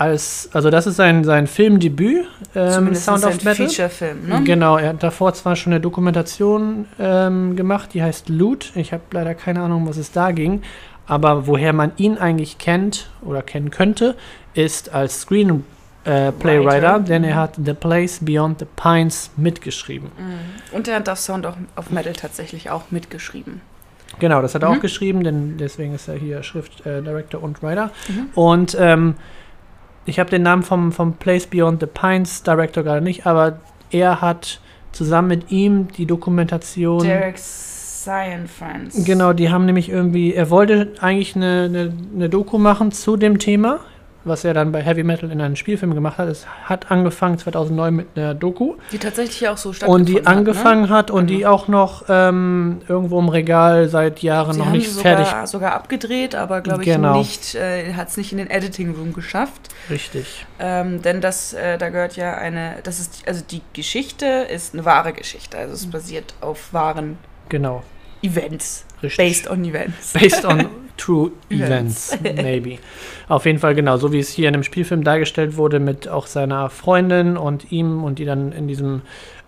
als, 0.00 0.48
also 0.54 0.70
das 0.70 0.86
ist 0.86 0.96
sein, 0.96 1.24
sein 1.24 1.46
Filmdebüt, 1.46 2.24
ähm, 2.54 2.70
Zumindest 2.70 3.04
Sound 3.04 3.24
of 3.26 3.44
Metal. 3.44 3.68
Feature-Film, 3.68 4.28
ne? 4.28 4.42
Genau, 4.44 4.78
er 4.78 4.90
hat 4.90 5.02
davor 5.02 5.34
zwar 5.34 5.56
schon 5.56 5.74
eine 5.74 5.80
Dokumentation 5.80 6.86
ähm, 6.98 7.54
gemacht, 7.54 7.90
die 7.92 8.02
heißt 8.02 8.30
Loot. 8.30 8.72
Ich 8.76 8.94
habe 8.94 9.02
leider 9.10 9.34
keine 9.34 9.60
Ahnung, 9.60 9.86
was 9.86 9.98
es 9.98 10.10
da 10.10 10.30
ging. 10.30 10.62
Aber 11.06 11.46
woher 11.46 11.74
man 11.74 11.92
ihn 11.98 12.16
eigentlich 12.16 12.56
kennt 12.56 13.10
oder 13.20 13.42
kennen 13.42 13.70
könnte, 13.70 14.16
ist 14.54 14.94
als 14.94 15.20
Screenplaywriter, 15.20 16.28
äh, 16.28 16.32
Playwriter, 16.32 17.00
denn 17.00 17.22
er 17.22 17.34
hat 17.34 17.56
The 17.62 17.74
Place 17.74 18.20
Beyond 18.22 18.60
the 18.60 18.66
Pines 18.76 19.30
mitgeschrieben. 19.36 20.10
Mhm. 20.16 20.76
Und 20.76 20.88
er 20.88 20.96
hat 20.96 21.08
das 21.08 21.26
Sound 21.26 21.44
of, 21.44 21.90
Metal 21.90 22.14
tatsächlich 22.14 22.70
auch 22.70 22.84
mitgeschrieben. 22.90 23.60
Genau, 24.18 24.40
das 24.40 24.54
hat 24.54 24.62
er 24.62 24.70
Mhm. 24.70 24.78
auch 24.78 24.80
geschrieben, 24.80 25.24
denn 25.24 25.58
deswegen 25.58 25.94
ist 25.94 26.08
er 26.08 26.14
hier 26.14 26.42
Schriftdirektor 26.42 27.00
äh, 27.00 27.02
Director 27.02 27.42
und 27.42 27.62
Writer. 27.62 27.90
Mhm. 28.08 28.28
Und 28.34 28.76
ähm, 28.80 29.14
ich 30.06 30.18
habe 30.18 30.30
den 30.30 30.42
Namen 30.42 30.62
vom, 30.62 30.92
vom 30.92 31.14
Place 31.14 31.46
Beyond 31.46 31.80
the 31.80 31.86
Pines 31.86 32.42
Director 32.42 32.82
gerade 32.82 33.02
nicht, 33.02 33.26
aber 33.26 33.60
er 33.90 34.20
hat 34.20 34.60
zusammen 34.92 35.28
mit 35.28 35.50
ihm 35.50 35.88
die 35.88 36.06
Dokumentation. 36.06 37.02
Derek 37.02 37.38
Science 37.38 38.50
Friends. 38.50 39.04
Genau, 39.04 39.32
die 39.32 39.50
haben 39.50 39.66
nämlich 39.66 39.90
irgendwie, 39.90 40.32
er 40.32 40.50
wollte 40.50 40.92
eigentlich 41.00 41.36
eine, 41.36 41.64
eine, 41.64 41.92
eine 42.14 42.28
Doku 42.28 42.58
machen 42.58 42.92
zu 42.92 43.16
dem 43.16 43.38
Thema, 43.38 43.80
was 44.24 44.44
er 44.44 44.52
dann 44.54 44.70
bei 44.72 44.82
Heavy 44.82 45.02
Metal 45.02 45.30
in 45.30 45.40
einem 45.40 45.56
Spielfilm 45.56 45.94
gemacht 45.94 46.18
hat. 46.18 46.28
Es 46.28 46.46
hat 46.64 46.90
angefangen 46.90 47.38
2009 47.38 47.94
mit 47.94 48.06
einer 48.16 48.34
Doku 48.34 48.74
Die 48.92 48.98
tatsächlich 48.98 49.48
auch 49.48 49.56
so 49.56 49.70
und 49.70 49.74
stattgefunden 49.76 50.06
die 50.14 50.26
angefangen 50.26 50.88
hat 50.90 51.10
und 51.10 51.28
die 51.28 51.38
Genau. 51.38 51.50
auch 51.52 51.68
noch 51.68 52.04
ähm, 52.08 52.82
irgendwo 52.88 53.18
im 53.18 53.28
Regal 53.30 53.88
seit 53.88 54.20
Jahren 54.22 54.48
hat. 54.48 54.54
Sie 54.54 54.60
noch 54.60 54.70
nicht 54.72 54.90
sogar, 54.92 55.16
fertig. 55.24 55.48
sogar 55.48 55.72
abgedreht, 55.72 56.34
aber 56.34 56.60
glaube 56.60 56.82
ich 56.82 56.88
Genau. 56.90 57.16
nicht, 57.18 57.54
äh, 57.54 57.94
hat 57.94 58.08
es 58.08 58.16
nicht 58.16 58.32
in 58.32 58.38
den 58.38 58.50
Editing 58.50 58.94
Room 58.94 59.12
geschafft. 59.14 59.68
Richtig. 59.88 60.44
Ähm, 60.58 61.00
denn 61.02 61.20
das, 61.20 61.52
äh, 61.54 61.78
da 61.78 61.88
gehört 61.88 62.16
ja 62.16 62.34
eine, 62.34 62.76
das 62.82 63.00
ist, 63.00 63.26
also 63.26 63.42
die 63.50 63.62
Geschichte 63.72 64.26
ist 64.26 64.74
eine 64.74 64.84
wahre 64.84 65.12
Geschichte. 65.12 65.56
Also 65.56 65.72
es 65.74 65.86
basiert 65.90 66.34
auf 66.40 66.72
wahren 66.72 67.16
Genau. 67.48 67.82
Events. 68.22 68.84
Richtig. 69.02 69.16
Based 69.16 69.50
on 69.50 69.64
Events. 69.64 70.12
Based 70.12 70.44
on 70.44 70.66
true 71.00 71.32
Events. 71.48 72.16
maybe. 72.22 72.78
Auf 73.28 73.46
jeden 73.46 73.58
Fall 73.58 73.74
genau, 73.74 73.96
so 73.96 74.12
wie 74.12 74.18
es 74.18 74.30
hier 74.30 74.48
in 74.48 74.52
dem 74.52 74.62
Spielfilm 74.62 75.04
dargestellt 75.04 75.56
wurde 75.56 75.80
mit 75.80 76.08
auch 76.08 76.26
seiner 76.26 76.70
Freundin 76.70 77.36
und 77.36 77.72
ihm 77.72 78.04
und 78.04 78.18
die 78.18 78.24
dann 78.24 78.52
in 78.52 78.68
diesem 78.68 79.02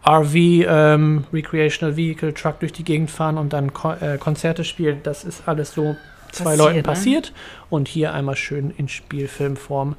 RV, 0.06 0.34
ähm, 0.34 1.24
Recreational 1.32 1.96
Vehicle 1.96 2.34
Truck 2.34 2.60
durch 2.60 2.72
die 2.72 2.84
Gegend 2.84 3.10
fahren 3.10 3.38
und 3.38 3.52
dann 3.52 3.72
Ko 3.72 3.92
äh, 3.92 4.18
Konzerte 4.18 4.64
spielen. 4.64 5.00
Das 5.02 5.24
ist 5.24 5.46
alles 5.46 5.72
so 5.72 5.96
zwei 6.32 6.44
Passiert, 6.44 6.58
Leuten 6.58 6.76
ne? 6.76 6.82
passiert 6.82 7.32
und 7.70 7.88
hier 7.88 8.12
einmal 8.12 8.36
schön 8.36 8.72
in 8.76 8.88
Spielfilmform 8.88 9.96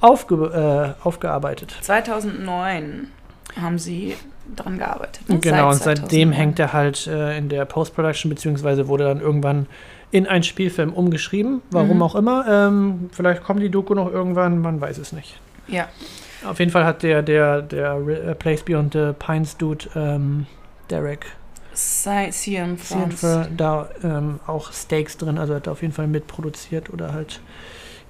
aufge 0.00 0.94
äh, 1.02 1.04
aufgearbeitet. 1.04 1.76
2009 1.80 3.08
haben 3.60 3.78
sie 3.78 4.16
dran 4.54 4.78
gearbeitet. 4.78 5.28
ne? 5.28 5.38
Genau, 5.40 5.68
und 5.68 5.74
Seit 5.74 5.98
seitdem 5.98 6.30
2009. 6.30 6.32
hängt 6.32 6.58
er 6.58 6.72
halt 6.72 7.06
äh, 7.06 7.36
in 7.36 7.48
der 7.48 7.64
Post-Production, 7.64 8.28
beziehungsweise 8.28 8.88
wurde 8.88 9.04
dann 9.04 9.20
irgendwann 9.20 9.66
in 10.10 10.26
einen 10.26 10.44
Spielfilm 10.44 10.92
umgeschrieben. 10.92 11.62
Warum 11.70 11.96
Mhm. 11.96 12.02
auch 12.02 12.14
immer. 12.14 12.44
Ähm, 12.48 13.10
vielleicht 13.12 13.42
kommt 13.42 13.60
die 13.62 13.70
Doku 13.70 13.94
noch 13.94 14.10
irgendwann, 14.12 14.60
man 14.60 14.80
weiß 14.80 14.98
es 14.98 15.12
nicht. 15.12 15.40
Ja. 15.66 15.88
Auf 16.46 16.58
jeden 16.58 16.70
Fall 16.70 16.84
hat 16.84 17.02
der, 17.02 17.22
der, 17.22 17.62
der 17.62 17.94
äh, 17.96 18.34
Place 18.34 18.62
Beyond 18.62 18.92
the 18.92 19.12
Pines 19.18 19.56
Dude, 19.56 19.86
ähm, 19.94 20.46
Derek 20.90 21.26
Cian 21.74 22.76
da 23.56 23.88
ähm, 24.04 24.38
auch 24.46 24.72
Stakes 24.72 25.16
drin, 25.16 25.38
also 25.38 25.54
hat 25.54 25.66
er 25.66 25.72
auf 25.72 25.82
jeden 25.82 25.94
Fall 25.94 26.06
mitproduziert 26.06 26.90
oder 26.92 27.12
halt 27.12 27.40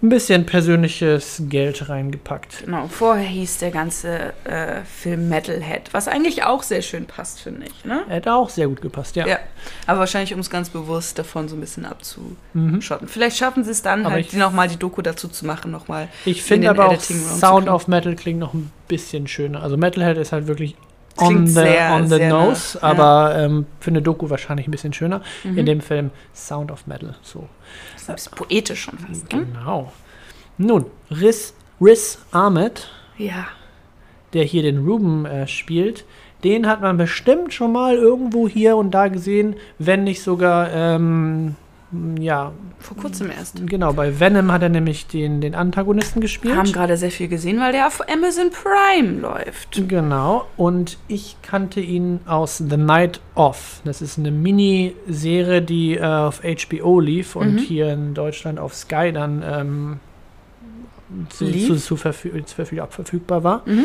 ein 0.05 0.11
bisschen 0.11 0.45
persönliches 0.45 1.43
Geld 1.49 1.89
reingepackt. 1.89 2.65
Genau, 2.67 2.89
vorher 2.89 3.27
hieß 3.27 3.59
der 3.59 3.71
ganze 3.71 4.35
äh, 4.45 4.83
Film 4.85 5.31
Metalhead, 5.31 5.93
was 5.93 6.09
eigentlich 6.09 6.45
auch 6.45 6.63
sehr 6.63 6.83
schön 6.83 7.07
passt, 7.07 7.41
finde 7.41 7.67
ich. 7.67 7.85
Ne? 7.85 8.03
Hat 8.09 8.29
auch 8.29 8.51
sehr 8.51 8.69
gut 8.69 8.83
gepasst, 8.83 9.17
ja. 9.17 9.27
Ja. 9.27 9.39
Aber 9.87 10.01
wahrscheinlich, 10.01 10.35
um 10.35 10.41
es 10.41 10.51
ganz 10.51 10.69
bewusst 10.69 11.19
davon 11.19 11.49
so 11.49 11.57
ein 11.57 11.61
bisschen 11.61 11.87
abzuschotten. 11.87 12.39
Mhm. 12.53 13.09
Vielleicht 13.09 13.39
schaffen 13.39 13.65
sie 13.65 13.71
es 13.71 13.81
dann, 13.81 14.05
Aber 14.05 14.15
halt 14.15 14.33
nochmal 14.35 14.69
die 14.69 14.77
Doku 14.77 15.01
dazu 15.01 15.29
zu 15.29 15.47
machen, 15.47 15.71
nochmal. 15.71 16.09
Ich 16.27 16.43
finde 16.43 16.69
aber 16.69 16.89
auch 16.89 16.93
Editing 16.93 17.23
zu 17.23 17.39
Sound 17.39 17.69
of 17.69 17.89
Metal 17.89 18.15
klingt 18.15 18.41
noch 18.41 18.53
ein 18.53 18.71
bisschen 18.89 19.27
schöner. 19.27 19.63
Also 19.63 19.79
Metalhead 19.79 20.19
ist 20.19 20.33
halt 20.33 20.47
wirklich 20.47 20.77
on 21.17 21.47
the, 21.47 21.53
sehr, 21.53 21.93
on 21.93 22.09
the 22.09 22.19
nose, 22.19 22.79
nah, 22.81 22.89
ja. 22.89 22.91
aber 22.91 23.37
ähm, 23.39 23.67
für 23.81 23.91
eine 23.91 24.03
Doku 24.03 24.31
wahrscheinlich 24.31 24.67
ein 24.67 24.71
bisschen 24.71 24.93
schöner. 24.93 25.23
Mhm. 25.45 25.59
In 25.59 25.67
dem 25.67 25.81
Film 25.81 26.11
Sound 26.35 26.71
of 26.71 26.87
Metal. 26.87 27.15
So. 27.23 27.49
das 28.07 28.27
ist 28.27 28.35
poetisch 28.35 28.83
schon 28.83 28.99
fast. 28.99 29.33
Ne? 29.33 29.47
Genau. 29.47 29.93
Nun, 30.59 30.87
Riz, 31.11 31.55
Riz 31.81 32.19
Ahmed, 32.31 32.89
Ja. 33.19 33.47
der 34.33 34.45
hier 34.45 34.63
den 34.63 34.85
Ruben 34.85 35.27
äh, 35.27 35.47
spielt, 35.47 36.05
den 36.45 36.67
hat 36.67 36.83
man 36.83 36.97
bestimmt 36.97 37.55
schon 37.55 37.73
mal 37.73 37.95
irgendwo 37.95 38.49
hier 38.49 38.77
und 38.77 38.91
da 38.91 39.09
gesehen, 39.09 39.57
wenn 39.79 40.05
nicht 40.05 40.23
sogar 40.23 40.71
ähm, 40.73 41.57
ja, 42.21 42.53
Vor 42.81 42.97
kurzem 42.97 43.31
erst. 43.31 43.67
genau, 43.67 43.93
bei 43.93 44.19
Venom 44.21 44.51
hat 44.53 44.63
er 44.63 44.69
nämlich 44.69 45.07
den, 45.07 45.41
den 45.41 45.55
Antagonisten 45.55 46.21
gespielt. 46.21 46.57
Haben 46.57 46.73
gerade 46.73 46.97
sehr 46.97 47.11
viel 47.11 47.29
gesehen, 47.29 47.61
weil 47.61 47.73
der 47.73 47.87
auf 47.87 48.01
Amazon 48.09 48.51
Prime 48.51 49.21
läuft. 49.21 49.89
Genau, 49.89 50.47
und 50.57 50.99
ich 51.09 51.37
kannte 51.43 51.81
ihn 51.81 52.21
aus 52.27 52.59
The 52.59 52.77
Night 52.77 53.21
Of. 53.35 53.81
Das 53.85 54.03
ist 54.03 54.19
eine 54.19 54.31
Miniserie, 54.31 55.63
die 55.63 55.97
äh, 55.97 56.05
auf 56.05 56.43
HBO 56.43 57.01
lief 57.01 57.37
und 57.37 57.55
Mhm. 57.55 57.59
hier 57.59 57.93
in 57.93 58.15
Deutschland 58.15 58.59
auf 58.59 58.75
Sky 58.75 59.13
dann 59.13 59.43
ähm, 59.47 60.01
zu, 61.31 61.51
zu, 61.53 61.77
zu, 61.77 61.97
verfü 61.97 62.45
zu 62.45 62.55
verfü 62.55 62.81
verfügbar 62.91 63.45
war. 63.45 63.63
Mhm. 63.67 63.85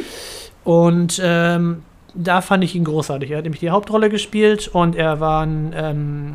Und 0.63 1.21
ähm, 1.23 1.83
da 2.15 2.41
fand 2.41 2.63
ich 2.63 2.75
ihn 2.75 2.83
großartig. 2.83 3.31
Er 3.31 3.37
hat 3.37 3.43
nämlich 3.43 3.59
die 3.59 3.69
Hauptrolle 3.69 4.09
gespielt 4.09 4.67
und 4.67 4.95
er 4.95 5.19
war 5.19 5.43
ein 5.45 5.73
ähm, 5.75 6.33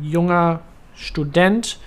junger 0.00 0.60
Student, 0.94 1.78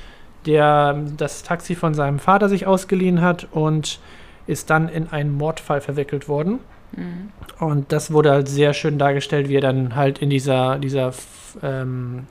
der 0.45 0.99
das 1.17 1.43
Taxi 1.43 1.75
von 1.75 1.93
seinem 1.93 2.19
Vater 2.19 2.49
sich 2.49 2.67
ausgeliehen 2.67 3.21
hat 3.21 3.47
und 3.51 3.99
ist 4.47 4.69
dann 4.69 4.89
in 4.89 5.09
einen 5.09 5.31
Mordfall 5.31 5.81
verwickelt 5.81 6.27
worden. 6.27 6.59
Mhm. 6.95 7.31
Und 7.59 7.91
das 7.91 8.11
wurde 8.11 8.31
halt 8.31 8.47
sehr 8.47 8.73
schön 8.73 8.97
dargestellt, 8.97 9.49
wie 9.49 9.55
er 9.55 9.61
dann 9.61 9.95
halt 9.95 10.19
in 10.19 10.29
dieser, 10.29 10.77
dieser, 10.79 11.13
ähm, 11.61 12.27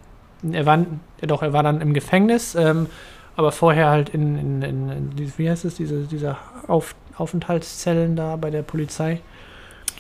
er 0.51 0.67
war, 0.67 0.85
doch, 1.23 1.43
er 1.43 1.53
war 1.53 1.63
dann 1.63 1.81
im 1.81 1.95
Gefängnis, 1.95 2.55
ähm, 2.55 2.87
aber 3.37 3.53
vorher 3.53 3.89
halt 3.89 4.11
in, 4.11 4.39
in, 4.39 4.63
in, 4.63 4.91
in 4.91 5.33
wie 5.37 5.49
heißt 5.49 5.65
es, 5.65 5.77
diese, 5.77 6.03
dieser 6.03 6.37
Auf, 6.69 6.95
Aufenthaltszellen 7.17 8.15
da 8.15 8.37
bei 8.37 8.51
der 8.51 8.63
Polizei. 8.63 9.21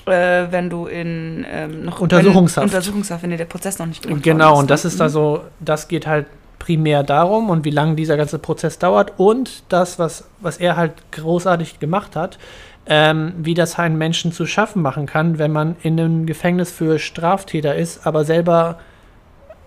Äh, 0.04 0.46
wenn 0.50 0.68
du 0.68 0.86
in 0.86 1.46
ähm, 1.48 1.84
noch 1.84 2.00
Untersuchungshaft. 2.00 2.66
Wenn, 2.66 2.76
Untersuchungshaft, 2.76 3.22
wenn 3.22 3.30
dir 3.30 3.36
der 3.36 3.44
Prozess 3.44 3.78
noch 3.78 3.86
nicht 3.86 4.02
gemacht 4.02 4.22
Genau, 4.22 4.58
und 4.58 4.68
das 4.68 4.84
ne? 4.84 4.88
ist 4.88 5.00
da 5.00 5.08
so, 5.08 5.44
das 5.60 5.86
geht 5.86 6.06
halt 6.06 6.26
primär 6.62 7.02
darum 7.02 7.50
und 7.50 7.64
wie 7.64 7.70
lange 7.70 7.96
dieser 7.96 8.16
ganze 8.16 8.38
Prozess 8.38 8.78
dauert 8.78 9.14
und 9.16 9.64
das, 9.68 9.98
was, 9.98 10.24
was 10.40 10.58
er 10.58 10.76
halt 10.76 10.92
großartig 11.10 11.80
gemacht 11.80 12.14
hat, 12.14 12.38
ähm, 12.86 13.32
wie 13.38 13.54
das 13.54 13.78
einen 13.80 13.98
Menschen 13.98 14.30
zu 14.30 14.46
schaffen 14.46 14.80
machen 14.80 15.06
kann, 15.06 15.38
wenn 15.38 15.50
man 15.50 15.74
in 15.82 15.98
einem 15.98 16.24
Gefängnis 16.26 16.70
für 16.70 17.00
Straftäter 17.00 17.74
ist, 17.74 18.06
aber 18.06 18.24
selber 18.24 18.78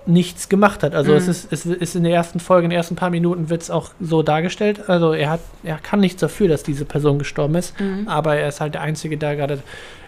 nichts 0.06 0.48
gemacht 0.50 0.84
hat. 0.84 0.94
Also 0.96 1.12
Mhm. 1.12 1.18
es, 1.18 1.28
ist, 1.28 1.52
es 1.52 1.66
ist 1.66 1.96
in 1.96 2.04
der 2.04 2.14
ersten 2.14 2.40
Folge, 2.40 2.66
in 2.66 2.70
den 2.70 2.78
ersten 2.78 2.96
paar 2.96 3.10
Minuten 3.10 3.50
wird 3.50 3.62
es 3.64 3.72
auch 3.72 3.90
so 4.00 4.22
dargestellt. 4.24 4.88
Also 4.90 5.14
er 5.14 5.32
hat, 5.32 5.40
er 5.64 5.78
kann 5.80 6.00
nichts 6.00 6.22
dafür, 6.22 6.48
dass 6.48 6.64
diese 6.64 6.86
Person 6.86 7.18
gestorben 7.20 7.56
ist, 7.56 7.78
Mhm. 7.80 8.08
aber 8.08 8.36
er 8.38 8.48
ist 8.48 8.62
halt 8.62 8.75
der 8.75 8.82
Einzige 8.82 9.18
da 9.18 9.34
gerade 9.34 9.60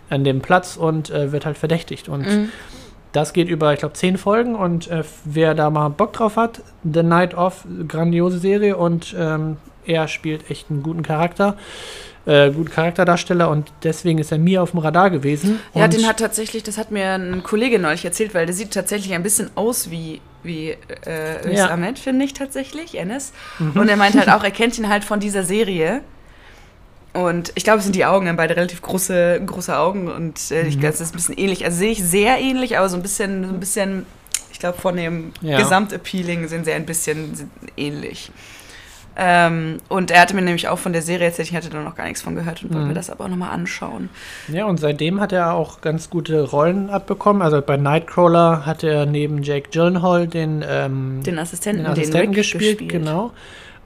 an 0.10 0.24
dem 0.24 0.40
Platz 0.40 0.78
und 0.78 1.10
äh, 1.10 1.32
wird 1.34 1.46
halt 1.46 1.58
verdächtigt. 1.58 2.08
Und 2.08 2.28
Mhm. 2.28 2.50
Das 3.12 3.34
geht 3.34 3.50
über, 3.50 3.74
ich 3.74 3.80
glaube, 3.80 3.94
zehn 3.94 4.18
Folgen 4.18 4.56
und 4.56 4.90
äh, 4.90 5.04
wer 5.26 5.54
da 5.56 5.70
mal 5.70 5.90
Bock 5.90 6.14
drauf 6.14 6.36
hat, 6.36 6.62
The 6.84 7.04
Night 7.04 7.36
of, 7.36 7.66
grandiose 7.88 8.40
Serie 8.40 8.78
und 8.78 9.16
ähm, 9.18 9.58
er 9.86 10.08
spielt 10.08 10.50
echt 10.52 10.70
einen 10.70 10.84
guten 10.84 11.04
Charakter, 11.04 11.58
äh, 12.26 12.52
guten 12.52 12.70
Charakterdarsteller 12.70 13.50
und 13.50 13.72
deswegen 13.84 14.20
ist 14.20 14.32
er 14.32 14.38
mir 14.38 14.62
auf 14.62 14.72
dem 14.72 14.80
Radar 14.80 15.10
gewesen. 15.10 15.60
Ja, 15.74 15.86
und 15.86 15.94
den 15.94 16.06
hat 16.06 16.20
tatsächlich, 16.20 16.64
das 16.64 16.78
hat 16.78 16.92
mir 16.92 17.14
ein 17.14 17.42
Kollege 17.44 17.80
neulich 17.80 18.04
erzählt, 18.04 18.34
weil 18.34 18.46
der 18.46 18.54
sieht 18.54 18.72
tatsächlich 18.72 19.14
ein 19.14 19.24
bisschen 19.24 19.50
aus 19.56 19.90
wie, 19.90 20.20
wie 20.44 20.76
äh, 21.06 21.56
Ja. 21.56 21.70
Ahmed, 21.70 21.98
finde 21.98 22.26
ich 22.26 22.34
tatsächlich, 22.34 22.98
Enes. 22.98 23.32
Mhm. 23.60 23.80
Und 23.80 23.88
er 23.88 23.96
meint 23.96 24.18
halt 24.18 24.30
auch, 24.34 24.44
er 24.44 24.52
kennt 24.52 24.78
ihn 24.78 24.90
halt 24.90 25.06
von 25.06 25.22
dieser 25.22 25.44
Serie. 25.44 26.02
Und 27.26 27.52
ich 27.56 27.64
glaube, 27.64 27.80
es 27.80 27.84
sind 27.86 27.96
die 27.96 28.06
Augen, 28.06 28.28
hat 28.30 28.38
beide 28.38 28.56
relativ 28.56 28.82
große, 28.82 29.42
große 29.46 29.76
Augen 29.78 30.08
und 30.08 30.52
äh, 30.52 30.68
ich 30.68 30.76
Mhm. 30.76 30.80
glaube, 30.82 30.94
es 30.94 31.02
ist 31.02 31.14
ein 31.14 31.18
bisschen 31.18 31.38
ähnlich. 31.38 31.66
Also 31.66 31.78
sehe 31.78 31.92
ich 31.92 32.04
sehr 32.04 32.38
ähnlich, 32.40 32.78
aber 32.78 32.90
so 32.90 32.96
ein 32.96 33.02
bisschen, 33.02 33.44
so 33.44 33.50
ein 33.54 33.60
bisschen, 33.60 34.06
ich 34.52 34.60
glaube, 34.60 34.78
von 34.80 34.96
dem 34.96 35.32
Ja. 35.42 35.58
Gesamtappealing 35.58 36.48
sind 36.48 36.66
sie 36.66 36.74
ein 36.74 36.86
bisschen 36.86 37.50
ähnlich. 37.76 38.32
Ähm, 39.20 39.78
und 39.90 40.12
er 40.12 40.22
hatte 40.22 40.36
mir 40.36 40.44
nämlich 40.44 40.68
auch 40.68 40.78
von 40.78 40.94
der 40.94 41.02
Serie 41.02 41.26
erzählt, 41.30 41.48
ich 41.50 41.56
hatte 41.56 41.72
da 41.72 41.82
noch 41.82 41.96
gar 41.96 42.04
nichts 42.04 42.22
von 42.22 42.36
gehört 42.36 42.62
und 42.62 42.70
wollte 42.70 42.82
Mhm. 42.84 42.88
mir 42.90 42.94
das 42.94 43.10
aber 43.10 43.24
auch 43.26 43.30
nochmal 43.30 43.50
anschauen. 43.50 44.10
ja, 44.48 44.66
und 44.66 44.80
seitdem 44.80 45.20
hat 45.20 45.32
er 45.32 45.54
auch 45.56 45.82
ganz 45.82 46.12
gute 46.12 46.42
Rollen 46.44 46.92
abbekommen. 46.92 47.42
Also 47.42 47.60
bei 47.64 47.78
Nightcrawler 47.78 48.64
hat 48.68 48.84
er 48.84 49.08
neben 49.08 49.42
Jake 49.42 49.70
Gyllenhaal 49.72 50.28
den, 50.28 50.64
ähm, 50.68 51.24
Den 51.24 51.40
Assistenten, 51.40 51.84
den 51.84 51.92
Assistenten 51.94 52.28
Rick 52.30 52.36
gespielt, 52.36 52.90
genau. 52.90 53.32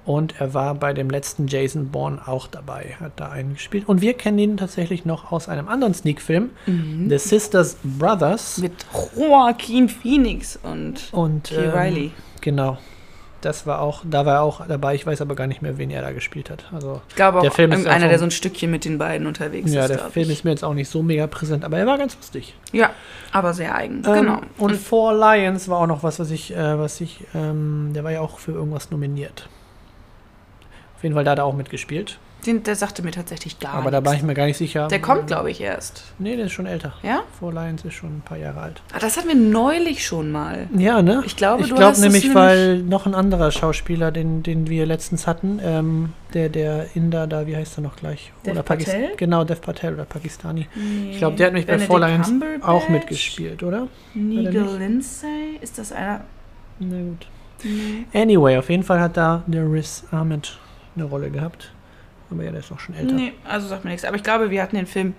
Und 0.04 0.40
er 0.42 0.54
war 0.56 0.74
bei 0.76 0.94
dem 0.94 1.10
letzten 1.10 1.48
Jason 1.48 1.90
Bourne 1.90 2.20
auch 2.28 2.48
dabei, 2.48 2.96
hat 3.00 3.14
da 3.18 3.30
einen 3.30 3.54
gespielt. 3.54 3.88
Und 3.88 4.02
wir 4.02 4.14
kennen 4.16 4.40
ihn 4.40 4.58
tatsächlich 4.58 5.06
noch 5.06 5.32
aus 5.32 5.48
einem 5.48 5.68
anderen 5.68 5.94
Sneak-Film, 5.94 6.50
Mhm. 6.66 7.10
The 7.10 7.18
Sisters 7.20 7.78
Brothers. 7.84 8.58
Mit 8.58 8.74
Joaquin 9.16 9.90
Phoenix 9.90 10.58
und 10.64 11.10
Und 11.12 11.46
Kay 11.50 11.66
ähm, 11.66 11.72
Riley. 11.72 12.12
Genau. 12.42 12.78
Das 13.42 13.66
war 13.66 13.82
auch, 13.82 14.04
da 14.08 14.24
war 14.28 14.36
er 14.36 14.42
auch 14.44 14.68
dabei. 14.68 14.94
Ich 14.94 15.06
weiß 15.08 15.20
aber 15.22 15.34
gar 15.34 15.48
nicht 15.48 15.64
mehr, 15.64 15.80
wen 15.80 15.90
er 15.90 16.04
da 16.04 16.12
gespielt 16.12 16.52
hat. 16.52 16.66
Also 16.72 17.02
Ich 17.10 17.16
glaube 17.16 17.40
auch 17.40 17.42
der 17.42 17.50
Film 17.52 17.72
ist 17.72 17.80
irgendeiner, 17.80 18.06
auch 18.06 18.10
der 18.10 18.20
so- 18.20 18.26
ein 18.26 18.32
Stückchen 18.32 18.70
mit 18.70 18.86
den 18.86 19.00
beiden 19.00 19.26
unterwegs 19.26 19.72
ja, 19.74 19.82
ist. 19.82 19.88
der 19.90 19.98
glaub 19.98 20.12
Film 20.14 20.28
ich. 20.30 20.34
ist 20.38 20.44
mir 20.44 20.52
jetzt 20.52 20.64
auch 20.64 20.76
nicht 20.76 20.90
so 20.90 21.02
mega 21.02 21.26
präsent, 21.26 21.64
aber 21.66 21.80
er 21.80 21.88
war 21.88 21.98
ganz 21.98 22.16
lustig. 22.16 22.54
Ja, 22.72 22.92
aber 23.32 23.54
sehr 23.56 23.74
eigen. 23.74 24.04
Ähm, 24.06 24.14
genau. 24.14 24.42
Und 24.60 24.76
Four 24.76 25.14
Lions 25.16 25.70
war 25.70 25.80
auch 25.80 25.88
noch 25.88 26.04
was, 26.04 26.20
was 26.20 26.30
ich, 26.30 26.56
äh, 26.56 26.78
was 26.78 27.02
ich, 27.02 27.22
ähm, 27.34 27.92
der 27.96 28.04
war 28.04 28.12
ja 28.12 28.22
auch 28.22 28.38
für 28.38 28.52
irgendwas 28.52 28.92
nominiert. 28.92 29.50
Auf 31.02 31.04
jeden 31.04 31.16
Fall 31.16 31.24
da 31.24 31.32
hat 31.32 31.40
er 31.40 31.46
auch 31.46 31.56
mitgespielt. 31.56 32.20
den, 32.46 32.62
der 32.62 32.76
sagte 32.76 33.02
mir 33.02 33.10
tatsächlich 33.12 33.60
gar 33.60 33.74
aber 33.74 33.90
da 33.90 34.06
war 34.06 34.14
ich 34.14 34.18
nichts. 34.18 34.28
mir 34.28 34.34
gar 34.36 34.46
nicht 34.46 34.58
sicher. 34.58 34.88
Der 34.88 35.02
kommt, 35.02 35.26
glaube 35.26 35.50
ich, 35.50 35.60
erst. 35.62 36.04
Nee, 36.20 36.36
der 36.36 36.46
ist 36.46 36.52
schon 36.52 36.68
älter. 36.68 36.94
Ja? 37.02 37.22
Four 37.40 37.54
Lions 37.54 37.84
ist 37.86 37.96
schon 37.96 38.18
ein 38.18 38.22
paar 38.24 38.38
Jahre 38.38 38.62
alt. 38.62 38.82
Ah, 38.94 39.00
das 39.00 39.18
hatten 39.18 39.28
wir 39.28 39.36
neulich 39.36 40.06
schon 40.06 40.32
mal. 40.32 40.68
Ja, 40.78 41.02
ne? 41.02 41.24
Ich 41.26 41.36
glaube, 41.36 41.64
ich 41.64 41.70
du 41.70 41.76
glaube 41.76 41.90
hast 41.92 41.98
es 41.98 42.04
nämlich, 42.04 42.34
weil 42.36 42.80
noch 42.84 43.06
ein 43.08 43.16
anderer 43.16 43.52
Schauspieler, 43.52 44.12
den, 44.12 44.44
den 44.44 44.70
wir 44.70 44.86
letztens 44.86 45.26
hatten, 45.26 45.60
ähm, 45.64 46.14
der, 46.36 46.50
der 46.50 46.96
Inder 46.96 47.26
da, 47.26 47.48
wie 47.48 47.56
heißt 47.56 47.80
er 47.80 47.82
noch 47.82 47.96
gleich? 47.96 48.32
Dev 48.46 48.52
oder 48.54 48.62
Pakis- 48.64 48.86
Patel? 48.86 49.10
Genau, 49.18 49.44
Dev 49.44 49.60
Patel 49.62 49.94
oder 49.96 50.06
Pakistani. 50.06 50.68
Nee. 50.76 51.12
Ich 51.14 51.18
glaube, 51.18 51.36
der 51.36 51.48
hat 51.48 51.54
mich 51.54 51.66
bei 51.66 51.74
Benedict 51.74 51.92
Four 51.92 52.00
Lions 52.00 52.32
auch 52.64 52.90
mitgespielt, 52.90 53.64
oder? 53.64 53.88
Nigel? 54.14 54.78
Lindsay? 54.78 55.58
Ist 55.62 55.78
das 55.80 55.92
einer? 55.92 56.22
Na 56.80 56.98
gut. 56.98 57.26
Nee. 57.64 58.06
Anyway, 58.20 58.58
auf 58.58 58.70
jeden 58.70 58.84
Fall 58.84 59.00
hat 59.00 59.18
da 59.18 59.44
der 59.46 59.72
Riz 59.72 60.04
Ahmed 60.12 60.58
eine 60.96 61.06
Rolle 61.06 61.30
gehabt. 61.30 61.72
Aber 62.30 62.44
ja, 62.44 62.52
der 62.52 62.62
ist 62.62 62.72
auch 62.72 62.80
schon 62.80 62.96
älter. 62.96 63.14
Nee, 63.14 63.34
also 63.48 63.68
sagt 63.68 63.84
mir 63.84 63.92
nichts. 63.92 64.06
Aber 64.06 64.16
ich 64.16 64.24
glaube, 64.24 64.50
wir 64.50 64.62
hatten 64.62 64.76
den 64.76 64.88
Film 64.88 65.14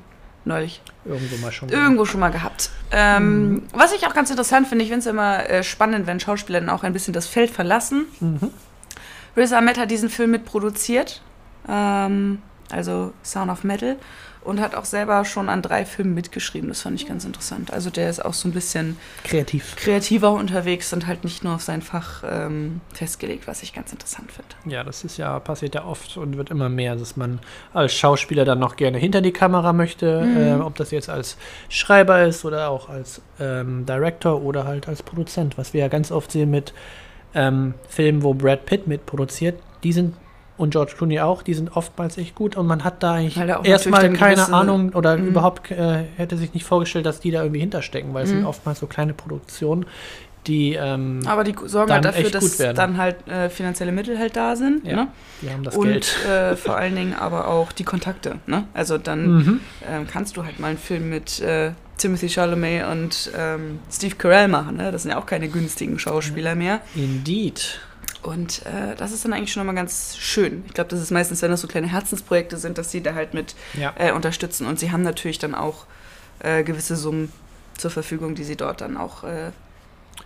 neulich 0.45 0.81
Irgendwo 1.05 1.37
mal 1.37 1.53
schon. 1.53 1.69
irgendwo 1.69 2.05
schon 2.05 2.21
mal 2.21 2.31
gehabt. 2.31 2.71
Ähm, 2.91 3.51
Mhm. 3.53 3.63
Was 3.73 3.93
ich 3.93 4.07
auch 4.07 4.15
ganz 4.15 4.31
interessant 4.31 4.67
finde, 4.67 4.83
ich 4.85 4.91
finde 4.91 5.01
es 5.01 5.07
immer 5.07 5.49
äh, 5.49 5.63
spannend, 5.63 6.07
wenn 6.07 6.19
Schauspieler 6.21 6.61
dann 6.61 6.71
auch 6.71 6.83
ein 6.85 6.93
bisschen 6.93 7.13
das 7.15 7.27
Feld 7.27 7.51
verlassen. 7.51 8.07
Mhm. 8.21 8.51
Riz 9.37 9.53
Ahmed 9.53 9.79
hat 9.79 9.91
diesen 9.91 10.09
Film 10.11 10.31
mitproduziert, 10.33 11.23
ähm, 11.69 12.43
also 12.71 13.13
Sound 13.25 13.51
of 13.51 13.63
Metal, 13.65 13.97
und 14.45 14.61
hat 14.61 14.75
auch 14.75 14.85
selber 14.85 15.25
schon 15.25 15.49
an 15.49 15.63
drei 15.63 15.85
Filmen 15.85 16.15
mitgeschrieben. 16.15 16.69
Das 16.69 16.83
fand 16.83 17.01
ich 17.01 17.07
ganz 17.07 17.25
interessant. 17.25 17.73
Also 17.73 17.91
der 17.91 18.11
ist 18.11 18.25
auch 18.25 18.35
so 18.35 18.49
ein 18.49 18.53
bisschen 18.53 18.97
Kreativ. 19.25 19.77
kreativer 19.77 20.33
unterwegs 20.33 20.93
und 20.93 21.07
halt 21.07 21.25
nicht 21.25 21.45
nur 21.45 21.55
auf 21.55 21.63
sein 21.63 21.83
Fach 21.83 22.23
ähm, 22.29 22.81
festgelegt, 22.93 23.47
was 23.47 23.63
ich 23.63 23.73
ganz 23.73 23.93
interessant 23.93 24.31
finde. 24.33 24.75
Ja, 24.75 24.83
das 24.85 25.05
ist 25.05 25.17
ja, 25.17 25.39
passiert 25.41 25.75
ja 25.75 25.85
oft 25.85 26.17
und 26.17 26.37
wird 26.37 26.51
immer 26.51 26.69
mehr, 26.69 26.97
dass 26.97 27.17
man 27.17 27.41
als 27.73 27.95
Schauspieler 27.95 28.45
dann 28.45 28.59
noch 28.59 28.77
gerne 28.77 28.99
hinter 28.99 29.21
die 29.21 29.33
Kamera 29.33 29.73
möchte, 29.73 30.23
Mhm. 30.23 30.37
äh, 30.37 30.55
ob 30.63 30.77
das 30.77 30.91
jetzt 30.91 31.09
als 31.09 31.37
Schreiber 31.69 32.25
ist 32.25 32.45
oder 32.45 32.69
auch 32.71 32.89
als 32.89 33.21
ähm, 33.41 33.87
Director 33.87 34.43
oder 34.43 34.65
halt 34.65 34.89
als 34.89 35.03
Produzent, 35.03 35.57
was 35.59 35.73
wir 35.73 35.81
ja 35.83 35.89
ganz 35.89 36.11
oft 36.13 36.33
sehen 36.33 36.51
mit 36.51 36.75
ähm, 37.35 37.75
Filmen, 37.89 38.23
wo 38.23 38.35
Brad 38.35 38.67
Pitt 38.67 38.87
mitproduziert, 38.87 39.59
die 39.85 39.93
sind 39.93 40.15
und 40.63 40.71
George 40.71 40.93
Clooney 40.97 41.21
auch, 41.21 41.43
die 41.43 41.55
sind 41.55 41.77
oftmals 41.77 42.17
echt 42.19 42.35
gut 42.35 42.57
und 42.57 42.67
man 42.67 42.85
hat 42.85 43.03
da 43.03 43.15
eigentlich 43.15 43.37
erstmal 43.65 44.13
keine 44.13 44.53
Ahnung 44.53 44.91
oder 44.95 45.17
Mhm. 45.19 45.27
überhaupt 45.27 45.71
äh, 45.71 46.05
hätte 46.17 46.37
sich 46.37 46.55
nicht 46.55 46.65
vorgestellt, 46.65 47.05
dass 47.05 47.21
die 47.21 47.31
da 47.31 47.43
irgendwie 47.43 47.61
hinterstecken, 47.61 48.15
weil 48.15 48.25
es 48.25 48.31
Mhm. 48.31 48.37
sind 48.39 48.45
oftmals 48.47 48.79
so 48.79 48.87
kleine 48.87 49.13
Produktionen, 49.13 49.87
die, 50.47 50.75
ähm, 50.75 51.21
Aber 51.27 51.45
die 51.45 51.55
sorgen 51.67 51.93
halt 51.93 52.05
dafür, 52.05 52.31
dass 52.31 52.57
dann 52.57 52.97
halt 52.97 53.29
äh, 53.29 53.49
finanzielle 53.49 53.93
Mittel 53.93 54.19
halt 54.19 54.35
da 54.37 54.57
sind. 54.57 54.85
Ja, 54.85 54.97
ne? 54.97 55.09
die 55.41 55.51
haben 55.51 55.63
das 55.63 55.77
und 55.77 55.85
Geld. 55.89 56.17
Äh, 56.27 56.57
vor 56.57 56.77
allen 56.77 56.97
Dingen 56.97 57.15
aber 57.15 57.47
auch 57.49 57.71
die 57.73 57.85
Kontakte. 57.85 58.37
Ne? 58.47 58.65
Also 58.75 58.99
dann 58.99 59.27
Mhm. 59.39 59.61
ähm, 59.89 60.07
kannst 60.11 60.37
du 60.37 60.45
halt 60.45 60.59
mal 60.59 60.69
einen 60.69 60.79
Film 60.79 61.11
mit 61.11 61.41
äh, 61.41 61.73
Timothy 61.99 62.29
Chalamet 62.29 62.85
und 62.91 63.31
ähm, 63.39 63.79
Steve 63.91 64.17
Carell 64.17 64.49
machen. 64.49 64.77
Ne? 64.79 64.91
Das 64.91 65.03
sind 65.03 65.13
ja 65.13 65.19
auch 65.19 65.27
keine 65.27 65.49
günstigen 65.49 65.99
Schauspieler 66.01 66.55
mehr. 66.57 66.81
Indeed. 66.97 67.81
Und 68.23 68.65
äh, 68.67 68.95
das 68.97 69.11
ist 69.13 69.25
dann 69.25 69.33
eigentlich 69.33 69.53
schon 69.53 69.63
immer 69.63 69.75
ganz 69.75 70.17
schön. 70.17 70.63
Ich 70.67 70.75
glaube, 70.75 70.91
das 70.91 71.01
ist 71.01 71.11
meistens, 71.11 71.43
wenn 71.43 71.51
das 71.51 71.61
so 71.61 71.67
kleine 71.69 71.89
Herzensprojekte 71.89 72.57
sind, 72.57 72.79
dass 72.79 72.91
sie 72.93 73.03
da 73.03 73.15
halt 73.15 73.35
mit 73.35 73.55
Ja. 73.75 73.93
äh, 73.99 74.13
unterstützen. 74.13 74.67
Und 74.67 74.79
sie 74.79 74.93
haben 74.93 75.03
natürlich 75.03 75.39
dann 75.41 75.55
auch 75.57 75.87
äh, 76.39 76.63
gewisse 76.63 76.95
Summen 76.97 77.33
zur 77.77 77.91
Verfügung, 77.91 78.35
die 78.37 78.45
sie 78.45 78.57
dort 78.57 78.81
dann 78.81 78.97
auch 78.97 79.25
äh, 79.25 79.51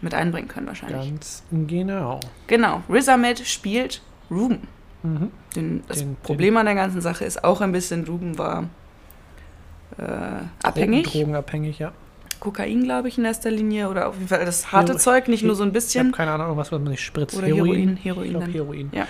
mit 0.02 0.12
einbringen 0.12 0.48
können 0.48 0.66
wahrscheinlich. 0.66 1.08
Ganz 1.08 1.42
genau. 1.50 2.20
Genau, 2.48 2.82
Riz 2.90 3.08
Ahmed 3.08 3.40
spielt 3.46 4.02
Ruben. 4.30 4.68
Mhm. 5.02 5.30
Den, 5.54 5.82
das 5.88 5.98
Den- 6.00 6.16
Problem 6.16 6.56
an 6.58 6.66
der 6.66 6.74
ganzen 6.74 7.00
Sache 7.00 7.24
ist 7.24 7.44
auch 7.44 7.60
ein 7.62 7.72
bisschen, 7.72 8.04
Ruben 8.04 8.36
war 8.36 8.64
äh, 9.98 10.02
abhängig. 10.62 11.06
Drogenabhängig, 11.06 11.78
ja. 11.78 11.92
Kokain, 12.40 12.84
glaube 12.84 13.08
ich, 13.08 13.18
in 13.18 13.24
erster 13.24 13.50
Linie. 13.50 13.88
Oder 13.88 14.08
auf 14.08 14.14
jeden 14.16 14.28
Fall 14.28 14.44
das 14.44 14.72
harte 14.72 14.92
Hero- 14.92 14.98
Zeug, 14.98 15.28
nicht 15.28 15.42
nur 15.44 15.54
so 15.54 15.62
ein 15.62 15.68
Ich 15.68 15.74
bisschen. 15.74 16.06
habe 16.08 16.16
keine 16.16 16.32
Ahnung, 16.32 16.56
was 16.56 16.70
man 16.70 16.84
nicht 16.84 17.02
spritzt. 17.04 17.36
Oder 17.36 17.46
Heroin. 17.46 17.96
Heroin, 17.96 17.96
Heroin 17.96 18.24
Ich 18.26 18.30
glaub. 18.30 18.54
Heroin. 18.54 18.90
Ja. 18.92 19.06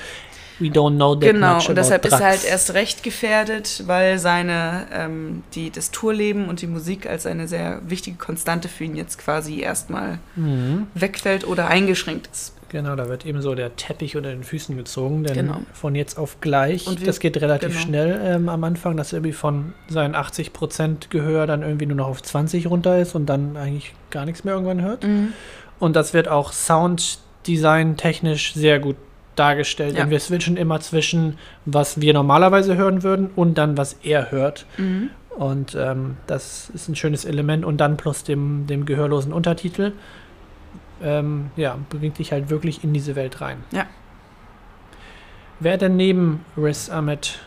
We 0.59 0.68
don't 0.68 0.97
know 0.97 1.14
that 1.14 1.33
Genau, 1.33 1.56
much 1.56 1.68
und 1.68 1.76
deshalb 1.76 2.02
about 2.06 2.14
ist 2.14 2.21
er 2.23 2.26
halt 2.28 2.38
drugs. 2.40 2.50
erst 2.50 2.73
recht 2.73 3.02
gefährdet, 3.02 3.83
weil 3.87 4.18
seine, 4.18 4.87
ähm, 4.90 5.42
die, 5.54 5.71
das 5.71 5.90
Tourleben 5.90 6.49
und 6.49 6.62
die 6.62 6.66
Musik 6.66 7.06
als 7.06 7.26
eine 7.26 7.47
sehr 7.47 7.83
wichtige 7.87 8.16
Konstante 8.16 8.68
für 8.68 8.85
ihn 8.85 8.97
jetzt 8.97 9.18
quasi 9.18 9.61
erstmal 9.61 10.18
Mhm. 10.35 10.87
wegfällt 10.95 11.47
oder 11.47 11.68
eingeschränkt 11.68 12.30
ist. 12.33 12.54
Genau, 12.68 12.96
da 12.96 13.08
wird 13.08 13.25
eben 13.25 13.40
so 13.42 13.54
der 13.54 13.76
Teppich 13.76 14.16
unter 14.16 14.30
den 14.30 14.42
Füßen 14.42 14.76
gezogen, 14.76 15.23
denn 15.25 15.35
Genau. 15.35 15.61
von 15.73 15.94
jetzt 15.94 16.18
auf 16.18 16.40
gleich, 16.40 16.87
Und 16.87 17.00
wir- 17.00 17.06
das 17.06 17.20
geht 17.20 17.40
relativ 17.40 17.70
genau. 17.70 17.80
schnell 17.80 18.20
ähm, 18.25 18.49
am 18.49 18.64
Anfang, 18.64 18.96
dass 18.96 19.12
er 19.12 19.18
irgendwie 19.18 19.32
von 19.35 19.73
seinen 19.88 20.14
80% 20.14 21.11
Gehör 21.11 21.46
dann 21.46 21.62
irgendwie 21.62 21.87
nur 21.87 21.96
noch 21.96 22.08
auf 22.08 22.23
20 22.23 22.68
runter 22.68 22.99
ist 23.00 23.14
und 23.14 23.26
dann 23.26 23.56
eigentlich 23.56 23.94
gar 24.11 24.25
nichts 24.25 24.42
mehr 24.44 24.54
irgendwann 24.54 24.82
hört. 24.82 25.04
Mhm. 25.04 25.32
Und 25.78 25.94
das 25.94 26.12
wird 26.14 26.26
auch 26.28 26.52
Sounddesign 26.52 27.96
technisch 27.96 28.54
sehr 28.54 28.78
gut 28.80 28.96
dargestellt, 29.37 29.94
Ja. 29.94 30.00
denn 30.02 30.11
wir 30.11 30.20
switchen 30.20 30.56
immer 30.56 30.80
zwischen, 30.80 31.38
was 31.66 32.00
wir 32.00 32.14
normalerweise 32.14 32.76
hören 32.76 33.02
würden 33.02 33.30
und 33.37 33.58
dann, 33.58 33.76
was 33.76 33.96
er 34.02 34.30
hört. 34.30 34.66
Mhm. 34.78 35.11
Und 35.37 35.76
ähm, 35.78 36.16
das 36.26 36.70
ist 36.70 36.88
ein 36.88 36.96
schönes 36.96 37.26
Element 37.26 37.64
und 37.64 37.76
dann 37.76 37.99
plus 37.99 38.25
dem, 38.25 38.66
dem 38.66 38.87
gehörlosen 38.87 39.35
Untertitel. 39.35 39.92
Ähm, 41.03 41.50
ja, 41.57 41.76
bringt 41.91 42.19
dich 42.19 42.33
halt 42.33 42.49
wirklich 42.49 42.83
in 42.85 42.93
diese 42.95 43.17
Welt 43.17 43.41
rein. 43.41 43.62
Ja. 43.71 43.87
Wer 45.61 45.75
hat 45.75 45.83
denn 45.83 45.97
neben 45.97 46.45
Riz 46.57 46.88
Ahmed 46.91 47.38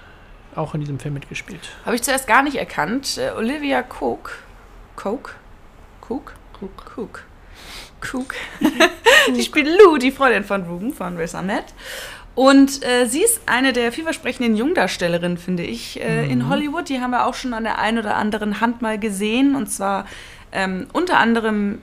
auch 0.56 0.74
in 0.74 0.82
diesem 0.82 1.00
Film 1.00 1.14
mitgespielt? 1.16 1.70
Habe 1.86 1.96
ich 1.96 2.04
zuerst 2.04 2.28
gar 2.28 2.44
nicht 2.44 2.56
erkannt. 2.58 3.18
Äh, 3.18 3.32
Olivia 3.38 3.84
Cook. 4.00 4.40
Coke? 4.96 5.32
Cook? 6.08 6.34
Cook. 6.60 6.92
Cook. 6.96 7.24
Cook. 8.02 8.34
die 9.36 9.44
spielt 9.44 9.68
Lou, 9.68 9.98
die 9.98 10.12
Freundin 10.12 10.44
von 10.44 10.64
Ruben, 10.64 10.94
von 10.94 11.18
Riz 11.18 11.36
Ahmed. 11.36 11.66
Und 12.36 12.84
äh, 12.86 13.06
sie 13.06 13.22
ist 13.22 13.42
eine 13.48 13.74
der 13.74 13.92
vielversprechenden 13.92 14.56
Jungdarstellerinnen, 14.56 15.38
finde 15.38 15.64
ich, 15.64 16.00
äh, 16.02 16.26
in 16.32 16.40
Mhm. 16.40 16.50
Hollywood. 16.50 16.88
Die 16.90 17.02
haben 17.02 17.12
wir 17.12 17.26
auch 17.26 17.34
schon 17.34 17.54
an 17.54 17.64
der 17.64 17.80
einen 17.80 17.98
oder 17.98 18.16
anderen 18.16 18.62
Hand 18.62 18.82
mal 18.82 18.98
gesehen. 18.98 19.56
Und 19.56 19.68
zwar 19.68 20.06
ähm, 20.52 20.88
unter 20.94 21.18
anderem 21.20 21.82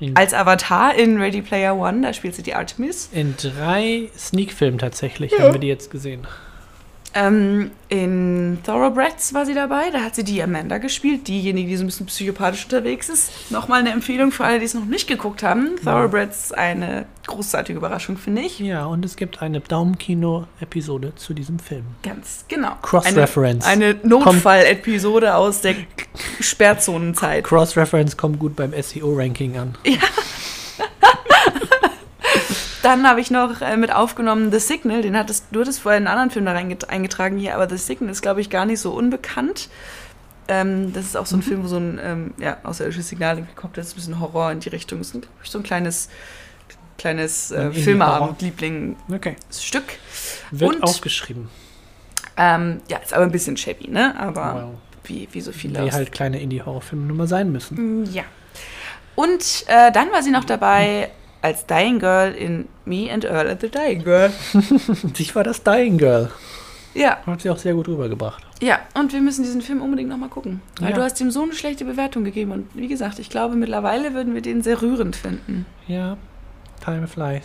In, 0.00 0.16
als 0.16 0.32
Avatar 0.34 0.94
in 0.94 1.18
Ready 1.20 1.42
Player 1.42 1.76
One. 1.76 2.00
Da 2.02 2.12
spielt 2.12 2.34
sie 2.34 2.42
die 2.42 2.54
Artemis. 2.54 3.10
in 3.12 3.34
drei 3.36 4.08
Sneak-Filmen 4.16 4.78
tatsächlich 4.78 5.38
haben 5.38 5.52
wir 5.52 5.60
die 5.60 5.68
jetzt 5.68 5.90
gesehen. 5.90 6.26
Ähm, 7.14 7.72
in 7.88 8.58
Thoroughbreds 8.64 9.34
war 9.34 9.44
sie 9.44 9.54
dabei, 9.54 9.90
da 9.90 10.00
hat 10.02 10.14
sie 10.14 10.22
die 10.22 10.40
Amanda 10.42 10.78
gespielt, 10.78 11.26
diejenige, 11.26 11.68
die 11.68 11.76
so 11.76 11.82
ein 11.82 11.86
bisschen 11.86 12.06
psychopathisch 12.06 12.64
unterwegs 12.64 13.08
ist. 13.08 13.50
Nochmal 13.50 13.80
eine 13.80 13.90
Empfehlung 13.90 14.30
für 14.30 14.44
alle, 14.44 14.60
die 14.60 14.64
es 14.64 14.74
noch 14.74 14.84
nicht 14.84 15.08
geguckt 15.08 15.42
haben. 15.42 15.70
Thoroughbreds, 15.82 16.52
eine 16.52 17.06
großartige 17.26 17.78
Überraschung, 17.78 18.16
finde 18.16 18.42
ich. 18.42 18.60
Ja, 18.60 18.86
und 18.86 19.04
es 19.04 19.16
gibt 19.16 19.42
eine 19.42 19.60
Daumenkino-Episode 19.60 21.14
zu 21.16 21.34
diesem 21.34 21.58
Film. 21.58 21.84
Ganz 22.02 22.44
genau. 22.46 22.76
Cross-Reference. 22.82 23.66
Eine, 23.66 23.86
eine 23.86 24.08
Notfall-Episode 24.08 25.34
aus 25.34 25.62
der 25.62 25.74
Sperrzonenzeit. 26.40 27.44
Cross-Reference 27.44 28.16
kommt 28.16 28.38
gut 28.38 28.54
beim 28.54 28.72
SEO-Ranking 28.72 29.56
an. 29.58 29.74
Dann 32.82 33.06
habe 33.06 33.20
ich 33.20 33.30
noch 33.30 33.60
äh, 33.60 33.76
mit 33.76 33.92
aufgenommen 33.92 34.50
The 34.50 34.58
Signal, 34.58 35.02
den 35.02 35.16
hattest 35.16 35.46
du 35.50 35.60
hattest 35.60 35.80
vorher 35.80 35.98
in 35.98 36.06
einen 36.06 36.12
anderen 36.18 36.30
Film 36.30 36.46
da 36.46 36.52
eingetragen 36.88 37.36
hier, 37.38 37.54
aber 37.54 37.68
The 37.68 37.76
Signal 37.76 38.10
ist, 38.10 38.22
glaube 38.22 38.40
ich, 38.40 38.48
gar 38.50 38.64
nicht 38.64 38.80
so 38.80 38.92
unbekannt. 38.92 39.68
Ähm, 40.48 40.92
das 40.92 41.04
ist 41.04 41.16
auch 41.16 41.26
so 41.26 41.36
ein 41.36 41.42
Film, 41.42 41.62
wo 41.62 41.68
so 41.68 41.76
ein 41.76 42.00
ähm, 42.02 42.34
ja, 42.38 42.56
außerirdisches 42.64 43.08
Signal 43.08 43.36
irgendwie 43.36 43.54
kommt, 43.54 43.76
das 43.76 43.88
ist 43.88 43.92
ein 43.92 43.96
bisschen 43.96 44.20
Horror 44.20 44.50
in 44.50 44.60
die 44.60 44.68
Richtung. 44.70 44.98
Das 44.98 45.08
ist, 45.08 45.12
glaub 45.20 45.24
ich, 45.44 45.50
so 45.50 45.58
ein 45.58 45.62
kleines, 45.62 46.08
kleines 46.98 47.52
Ein 47.52 47.58
äh, 47.58 47.64
Indie-Horror. 47.66 47.84
Filmabend-Lieblingsstück. 47.84 49.82
Okay. 49.84 49.96
Wird 50.50 50.74
Und- 50.76 50.82
aufgeschrieben. 50.82 51.48
Ähm, 52.36 52.80
ja, 52.88 52.98
ist 52.98 53.12
aber 53.12 53.24
ein 53.24 53.32
bisschen 53.32 53.56
shabby, 53.56 53.88
ne? 53.88 54.18
Aber 54.18 54.54
Wow. 54.54 54.74
wie, 55.04 55.28
wie 55.32 55.40
so 55.40 55.52
viele 55.52 55.80
Wie 55.84 55.88
aus 55.88 55.92
halt 55.94 56.12
kleine 56.12 56.40
Indie-Horrorfilme 56.40 57.04
nun 57.06 57.16
mal 57.18 57.26
sein 57.26 57.52
müssen. 57.52 58.08
Ja. 58.12 58.22
Und 59.14 59.64
äh, 59.66 59.92
dann 59.92 60.10
war 60.12 60.22
sie 60.22 60.30
noch 60.30 60.44
dabei 60.44 61.10
als 61.42 61.66
Dying 61.66 61.98
Girl 61.98 62.32
in 62.32 62.68
Me 62.84 63.10
and 63.12 63.24
Earl 63.24 63.48
and 63.48 63.60
the 63.60 63.68
Dying 63.70 64.02
Girl. 64.04 64.30
Ich 65.18 65.34
war 65.34 65.44
das 65.44 65.62
Dying 65.62 65.98
Girl. 65.98 66.30
Ja, 66.92 67.18
Hat 67.24 67.40
sie 67.40 67.50
auch 67.50 67.56
sehr 67.58 67.74
gut 67.74 67.86
rübergebracht. 67.86 68.42
ja. 68.60 68.80
Und 68.94 69.12
wir 69.12 69.20
müssen 69.20 69.44
diesen 69.44 69.62
Film 69.62 69.80
unbedingt 69.80 70.08
nochmal 70.10 70.28
gucken. 70.28 70.60
Weil 70.80 70.90
Ja. 70.90 70.96
du 70.96 71.02
hast 71.02 71.20
ihm 71.20 71.30
so 71.30 71.42
eine 71.42 71.52
schlechte 71.52 71.84
Bewertung 71.84 72.24
gegeben. 72.24 72.50
Und 72.50 72.66
wie 72.74 72.88
gesagt, 72.88 73.18
ich 73.20 73.30
glaube, 73.30 73.54
mittlerweile 73.54 74.12
würden 74.12 74.34
wir 74.34 74.42
den 74.42 74.62
sehr 74.62 74.82
rührend 74.82 75.14
finden. 75.14 75.66
Ja, 75.86 76.16
Time 76.84 77.06
Flies. 77.06 77.44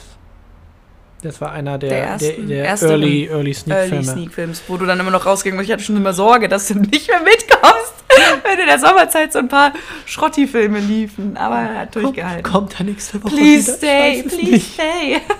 Das 1.25 1.41
war 1.41 1.51
einer 1.51 1.77
der, 1.77 1.89
Der 1.89 1.99
der, 1.99 2.07
ersten- 2.09 2.47
der, 2.47 2.65
erste 2.65 2.87
Early, 2.89 3.25
Early 3.25 3.29
Early 3.31 3.53
Sneak-Filme. 3.53 4.03
Sneak-Films, 4.03 4.63
wo 4.67 4.77
du 4.77 4.85
dann 4.85 4.99
immer 4.99 5.11
noch 5.11 5.25
rausgegangen 5.25 5.57
bist. 5.57 5.69
Ich 5.69 5.73
hatte 5.73 5.83
schon 5.83 5.97
immer 5.97 6.13
Sorge, 6.13 6.47
dass 6.47 6.67
du 6.67 6.75
nicht 6.75 7.09
mehr 7.09 7.21
mitkommst, 7.21 7.93
wenn 8.43 8.59
in 8.59 8.67
der 8.67 8.79
Sommerzeit 8.79 9.33
so 9.33 9.39
ein 9.39 9.47
paar 9.47 9.73
Schrotti-Filme 10.05 10.79
liefen. 10.79 11.35
Aber 11.35 11.55
er 11.57 11.79
hat 11.81 11.95
durchgehalten. 11.95 12.43
Kommt, 12.43 12.69
kommt 12.75 12.79
da 12.79 12.83
nächste 12.83 13.23
Woche 13.23 13.35
Please 13.35 13.67
wieder? 13.67 13.77
stay, 13.77 14.23
please 14.23 14.51
nicht. 14.51 14.73
stay. 14.73 15.21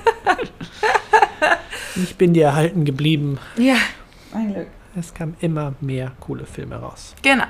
Ich 2.04 2.16
bin 2.16 2.34
dir 2.34 2.46
erhalten 2.48 2.84
geblieben. 2.86 3.38
Ja, 3.58 3.76
ein 4.34 4.54
Glück. 4.54 4.68
Es 4.98 5.14
kamen 5.14 5.36
immer 5.40 5.74
mehr 5.82 6.12
coole 6.20 6.46
Filme 6.46 6.76
raus. 6.76 7.16
Genau. 7.22 7.46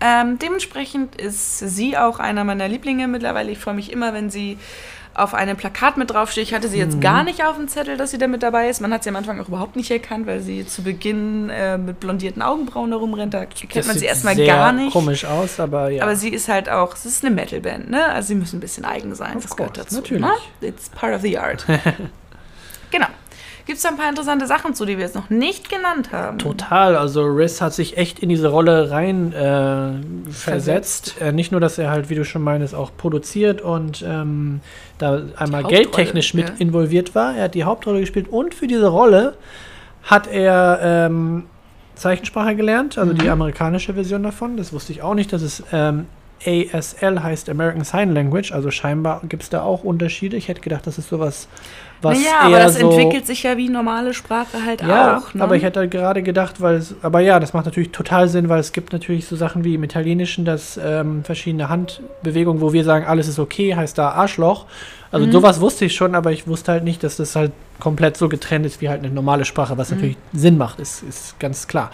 Ähm, 0.00 0.38
dementsprechend 0.38 1.16
ist 1.16 1.58
sie 1.60 1.96
auch 1.96 2.18
einer 2.18 2.44
meiner 2.44 2.68
Lieblinge 2.68 3.08
mittlerweile. 3.08 3.50
Ich 3.50 3.58
freue 3.58 3.74
mich 3.74 3.90
immer, 3.92 4.12
wenn 4.12 4.28
sie 4.28 4.58
auf 5.16 5.32
einem 5.34 5.56
Plakat 5.56 5.96
mit 5.96 6.10
draufsteht. 6.10 6.44
Ich 6.44 6.54
hatte 6.54 6.68
sie 6.68 6.78
jetzt 6.78 6.96
Mhm. 6.96 7.00
gar 7.00 7.24
nicht 7.24 7.44
auf 7.44 7.56
dem 7.56 7.68
Zettel, 7.68 7.96
dass 7.96 8.10
sie 8.10 8.18
da 8.18 8.26
mit 8.26 8.42
dabei 8.42 8.68
ist. 8.68 8.80
Man 8.80 8.92
hat 8.92 9.02
sie 9.02 9.08
am 9.08 9.16
Anfang 9.16 9.40
auch 9.40 9.48
überhaupt 9.48 9.74
nicht 9.76 9.90
erkannt, 9.90 10.26
weil 10.26 10.40
sie 10.40 10.66
zu 10.66 10.82
Beginn 10.82 11.48
äh, 11.50 11.78
mit 11.78 12.00
blondierten 12.00 12.42
Augenbrauen 12.42 12.90
herumrennt. 12.90 13.32
Da 13.34 13.46
kennt 13.46 13.74
Das 13.74 13.86
man 13.86 13.98
sie 13.98 14.04
erstmal 14.06 14.36
gar 14.36 14.72
nicht. 14.72 14.92
komisch 14.92 15.24
aus, 15.24 15.58
aber 15.58 15.88
ja. 15.90 16.02
Aber 16.02 16.16
sie 16.16 16.28
ist 16.28 16.48
halt 16.48 16.68
auch, 16.68 16.94
es 16.94 17.06
ist 17.06 17.24
eine 17.24 17.34
Metalband, 17.34 17.90
ne? 17.90 18.06
Also 18.06 18.28
sie 18.28 18.34
müssen 18.34 18.58
ein 18.58 18.60
bisschen 18.60 18.84
eigen 18.84 19.14
sein. 19.14 19.36
Of 19.36 19.42
das 19.44 19.56
gehört 19.56 19.74
course, 19.76 19.84
dazu. 19.88 19.96
natürlich. 19.96 20.22
Ne? 20.22 20.32
It's 20.68 20.88
part 20.90 21.14
of 21.14 21.22
the 21.22 21.38
art. 21.38 21.64
genau. 22.90 23.06
Gibt 23.66 23.78
es 23.78 23.82
da 23.82 23.88
ein 23.88 23.96
paar 23.96 24.08
interessante 24.08 24.46
Sachen 24.46 24.74
zu, 24.74 24.84
die 24.84 24.96
wir 24.96 25.04
jetzt 25.04 25.16
noch 25.16 25.28
nicht 25.28 25.68
genannt 25.68 26.12
haben? 26.12 26.38
Total, 26.38 26.96
also 26.96 27.24
Riz 27.24 27.60
hat 27.60 27.74
sich 27.74 27.96
echt 27.96 28.20
in 28.20 28.28
diese 28.28 28.46
Rolle 28.48 28.92
rein 28.92 29.32
äh, 29.32 30.30
versetzt. 30.30 31.16
Äh, 31.20 31.32
nicht 31.32 31.50
nur, 31.50 31.60
dass 31.60 31.76
er 31.76 31.90
halt, 31.90 32.08
wie 32.08 32.14
du 32.14 32.24
schon 32.24 32.42
meinst, 32.42 32.76
auch 32.76 32.92
produziert 32.96 33.60
und 33.60 34.04
ähm, 34.06 34.60
da 34.98 35.20
einmal 35.36 35.64
geldtechnisch 35.64 36.32
mit 36.32 36.48
ja. 36.48 36.54
involviert 36.58 37.16
war. 37.16 37.34
Er 37.34 37.44
hat 37.44 37.54
die 37.56 37.64
Hauptrolle 37.64 37.98
gespielt 38.00 38.28
und 38.28 38.54
für 38.54 38.68
diese 38.68 38.86
Rolle 38.86 39.34
hat 40.04 40.28
er 40.28 40.78
ähm, 40.82 41.46
Zeichensprache 41.96 42.54
gelernt, 42.54 42.98
also 42.98 43.14
Mhm. 43.14 43.18
die 43.18 43.28
amerikanische 43.28 43.94
Version 43.94 44.22
davon. 44.22 44.56
Das 44.56 44.72
wusste 44.72 44.92
ich 44.92 45.02
auch 45.02 45.14
nicht, 45.14 45.32
dass 45.32 45.42
es 45.42 45.64
ähm, 45.72 46.06
ASL 46.44 47.22
heißt 47.22 47.48
American 47.48 47.82
Sign 47.82 48.12
Language, 48.14 48.52
also 48.52 48.70
scheinbar 48.70 49.22
gibt 49.28 49.42
es 49.42 49.48
da 49.48 49.62
auch 49.62 49.82
Unterschiede. 49.82 50.36
Ich 50.36 50.48
hätte 50.48 50.60
gedacht, 50.60 50.86
das 50.86 50.98
ist 50.98 51.08
sowas, 51.08 51.48
was 52.02 52.18
naja, 52.18 52.30
aber 52.40 52.58
das 52.58 52.78
so 52.78 52.90
entwickelt 52.90 53.26
sich 53.26 53.42
ja 53.42 53.56
wie 53.56 53.68
normale 53.68 54.12
Sprache 54.14 54.64
halt 54.64 54.82
ja, 54.82 55.16
auch. 55.18 55.34
Ne? 55.34 55.42
aber 55.42 55.56
ich 55.56 55.62
hätte 55.62 55.88
gerade 55.88 56.22
gedacht, 56.22 56.60
weil 56.60 56.76
es, 56.76 56.94
aber 57.02 57.20
ja, 57.20 57.40
das 57.40 57.52
macht 57.52 57.64
natürlich 57.66 57.90
total 57.92 58.28
Sinn, 58.28 58.48
weil 58.48 58.60
es 58.60 58.72
gibt 58.72 58.92
natürlich 58.92 59.26
so 59.26 59.36
Sachen 59.36 59.64
wie 59.64 59.74
im 59.74 59.82
Italienischen, 59.84 60.44
dass 60.44 60.78
ähm, 60.82 61.24
verschiedene 61.24 61.68
Handbewegungen, 61.68 62.60
wo 62.60 62.72
wir 62.72 62.84
sagen, 62.84 63.06
alles 63.06 63.28
ist 63.28 63.38
okay, 63.38 63.74
heißt 63.74 63.96
da 63.98 64.10
Arschloch. 64.10 64.66
Also 65.12 65.26
Mhm. 65.26 65.32
sowas 65.32 65.60
wusste 65.60 65.84
ich 65.84 65.94
schon, 65.94 66.14
aber 66.14 66.32
ich 66.32 66.46
wusste 66.48 66.72
halt 66.72 66.84
nicht, 66.84 67.02
dass 67.04 67.16
das 67.16 67.36
halt 67.36 67.52
komplett 67.78 68.16
so 68.16 68.28
getrennt 68.28 68.66
ist 68.66 68.80
wie 68.80 68.88
halt 68.88 69.04
eine 69.04 69.12
normale 69.12 69.44
Sprache, 69.44 69.78
was 69.78 69.90
Mhm. 69.90 69.96
natürlich 69.96 70.16
Sinn 70.32 70.58
macht, 70.58 70.80
ist, 70.80 71.02
ist 71.02 71.38
ganz 71.38 71.68
klar. 71.68 71.90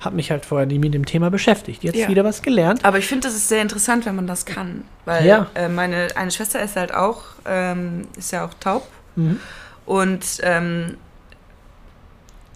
Hab 0.00 0.14
mich 0.14 0.30
halt 0.30 0.46
vorher 0.46 0.66
nie 0.66 0.78
mit 0.78 0.94
dem 0.94 1.04
Thema 1.04 1.30
beschäftigt. 1.30 1.82
Jetzt 1.82 1.96
Ja. 1.96 2.08
wieder 2.08 2.22
was 2.24 2.40
gelernt. 2.42 2.84
Aber 2.84 2.98
ich 2.98 3.06
finde, 3.06 3.26
das 3.26 3.34
ist 3.36 3.48
sehr 3.48 3.60
interessant, 3.62 4.06
wenn 4.06 4.14
man 4.16 4.26
das 4.26 4.46
kann. 4.46 4.84
Weil 5.04 5.26
Ja. 5.26 5.46
äh, 5.54 5.68
meine 5.68 6.08
eine 6.14 6.30
Schwester 6.30 6.62
ist 6.62 6.76
halt 6.76 6.94
auch, 6.94 7.22
ähm, 7.46 8.06
ist 8.16 8.30
ja 8.32 8.44
auch 8.46 8.54
taub. 8.60 8.86
Mhm. 9.16 9.38
Und 9.86 10.24
ähm, 10.42 10.96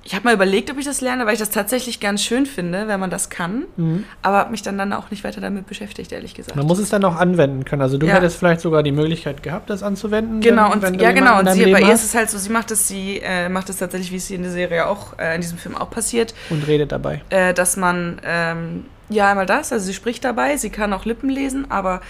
ich 0.04 0.14
habe 0.14 0.24
mal 0.24 0.34
überlegt, 0.34 0.70
ob 0.70 0.78
ich 0.78 0.84
das 0.84 1.00
lerne, 1.00 1.26
weil 1.26 1.32
ich 1.32 1.40
das 1.40 1.50
tatsächlich 1.50 1.98
ganz 1.98 2.22
schön 2.22 2.46
finde, 2.46 2.86
wenn 2.86 3.00
man 3.00 3.10
das 3.10 3.28
kann. 3.28 3.64
Mhm. 3.76 4.04
Aber 4.22 4.36
habe 4.38 4.52
mich 4.52 4.62
dann, 4.62 4.78
dann 4.78 4.92
auch 4.92 5.10
nicht 5.10 5.24
weiter 5.24 5.40
damit 5.40 5.66
beschäftigt, 5.66 6.12
ehrlich 6.12 6.32
gesagt. 6.32 6.54
Man 6.56 6.64
muss 6.64 6.78
es 6.78 6.90
dann 6.90 7.04
auch 7.04 7.16
anwenden 7.16 7.64
können. 7.64 7.82
Also 7.82 7.98
du 7.98 8.06
Ja. 8.06 8.14
hättest 8.14 8.38
vielleicht 8.38 8.60
sogar 8.60 8.84
die 8.84 8.92
Möglichkeit 8.92 9.42
gehabt, 9.42 9.68
das 9.68 9.82
anzuwenden. 9.82 10.40
Genau, 10.40 10.66
wenn, 10.66 10.72
und 10.74 10.82
wenn 10.82 10.94
ja, 11.00 11.10
genau. 11.10 11.40
Und 11.40 11.50
sie, 11.50 11.72
bei 11.72 11.80
ihr 11.80 11.92
ist 11.92 12.04
es 12.04 12.14
halt 12.14 12.30
so, 12.30 12.38
sie 12.38 12.50
macht 12.50 12.70
es, 12.70 12.86
sie 12.86 13.18
äh, 13.20 13.48
macht 13.48 13.68
es 13.68 13.78
tatsächlich, 13.78 14.12
wie 14.12 14.16
es 14.16 14.30
in 14.30 14.42
der 14.42 14.52
Serie 14.52 14.86
auch, 14.86 15.18
äh, 15.18 15.34
in 15.34 15.40
diesem 15.40 15.58
Film 15.58 15.74
auch 15.74 15.90
passiert, 15.90 16.34
und 16.50 16.64
redet 16.68 16.92
dabei. 16.92 17.22
äh, 17.30 17.52
dass 17.52 17.76
man, 17.76 18.20
ähm, 18.24 18.84
ja, 19.08 19.28
einmal 19.30 19.46
das, 19.46 19.72
also 19.72 19.86
sie 19.86 19.94
spricht 19.94 20.24
dabei, 20.24 20.56
sie 20.56 20.70
kann 20.70 20.92
auch 20.92 21.04
Lippen 21.04 21.30
lesen, 21.30 21.68
aber 21.68 22.00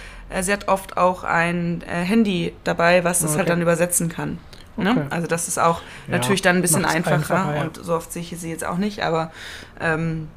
sie 0.42 0.52
hat 0.52 0.68
oft 0.68 0.96
auch 0.96 1.24
ein 1.24 1.82
äh, 1.82 2.02
Handy 2.04 2.52
dabei, 2.64 3.04
was 3.04 3.20
das 3.20 3.32
halt 3.32 3.42
Okay. 3.42 3.50
dann 3.50 3.62
übersetzen 3.62 4.08
kann. 4.08 4.38
Okay. 4.76 4.92
Ne? 4.92 5.06
Also 5.10 5.26
das 5.26 5.48
ist 5.48 5.58
auch 5.58 5.80
Ja, 6.06 6.16
natürlich 6.18 6.42
dann 6.42 6.56
ein 6.56 6.62
bisschen 6.62 6.84
einfacher, 6.84 7.14
einfacher, 7.16 7.56
ja. 7.56 7.62
und 7.62 7.76
so 7.82 7.94
oft 7.94 8.12
sehe 8.12 8.22
ich 8.22 8.34
sie 8.38 8.50
jetzt 8.50 8.64
auch 8.66 8.76
nicht, 8.78 9.02
aber 9.02 9.30
ähm, 9.80 10.28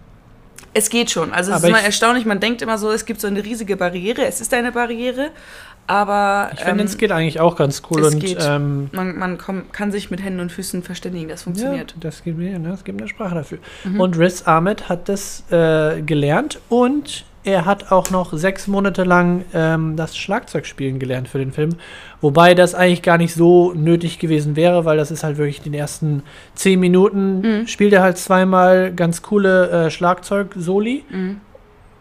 Es 0.73 0.89
geht 0.89 1.09
schon. 1.11 1.33
Also 1.33 1.51
es 1.51 1.57
Aber 1.57 1.63
ist 1.65 1.69
immer 1.69 1.79
ich- 1.79 1.85
erstaunlich, 1.85 2.25
man 2.25 2.39
denkt 2.39 2.61
immer 2.61 2.77
so, 2.77 2.91
es 2.91 3.05
gibt 3.05 3.19
so 3.19 3.27
eine 3.27 3.43
riesige 3.43 3.75
Barriere. 3.75 4.23
Es 4.25 4.39
ist 4.39 4.53
eine 4.53 4.71
Barriere, 4.71 5.31
aber 5.87 6.51
Ich 6.53 6.59
finde, 6.59 6.81
ähm, 6.81 6.85
es 6.87 6.97
geht 6.97 7.11
eigentlich 7.11 7.39
auch 7.39 7.55
ganz 7.55 7.81
cool 7.89 8.05
es 8.05 8.13
und 8.13 8.19
geht. 8.19 8.37
ähm, 8.41 8.89
man, 8.93 9.17
man 9.17 9.37
komm, 9.39 9.71
kann 9.71 9.91
sich 9.91 10.11
mit 10.11 10.21
Händen 10.23 10.39
und 10.39 10.51
Füßen 10.51 10.83
verständigen, 10.83 11.27
das 11.29 11.41
ja, 11.41 11.43
funktioniert. 11.45 11.95
das 11.99 12.23
gibt 12.23 12.37
ne, 12.37 12.71
es 12.73 12.83
gibt 12.83 12.99
eine 13.01 13.07
Sprache 13.09 13.33
dafür. 13.35 13.57
Mhm. 13.83 13.99
Und 13.99 14.17
Riz 14.19 14.43
Ahmed 14.45 14.87
hat 14.87 15.09
das 15.09 15.43
äh, 15.51 16.01
gelernt 16.03 16.59
und 16.69 17.25
er 17.49 17.65
hat 17.65 17.91
auch 17.91 18.09
noch 18.09 18.33
sechs 18.33 18.67
Monate 18.67 19.03
lang 19.03 19.43
ähm, 19.53 19.95
das 19.95 20.15
Schlagzeugspielen 20.17 20.99
gelernt 20.99 21.27
für 21.27 21.37
den 21.39 21.51
Film. 21.51 21.71
Wobei 22.21 22.53
das 22.55 22.75
eigentlich 22.75 23.01
gar 23.01 23.17
nicht 23.17 23.33
so 23.33 23.73
nötig 23.73 24.19
gewesen 24.19 24.55
wäre, 24.55 24.85
weil 24.85 24.97
das 24.97 25.11
ist 25.11 25.23
halt 25.23 25.37
wirklich 25.37 25.57
in 25.57 25.63
den 25.71 25.73
ersten 25.73 26.23
zehn 26.55 26.79
Minuten 26.79 27.41
Mhm. 27.41 27.67
spielt 27.67 27.93
er 27.93 28.01
halt 28.01 28.17
zweimal 28.17 28.91
ganz 28.93 29.21
coole 29.21 29.69
äh, 29.87 29.89
Schlagzeug-Soli. 29.91 31.03
Mhm. 31.09 31.41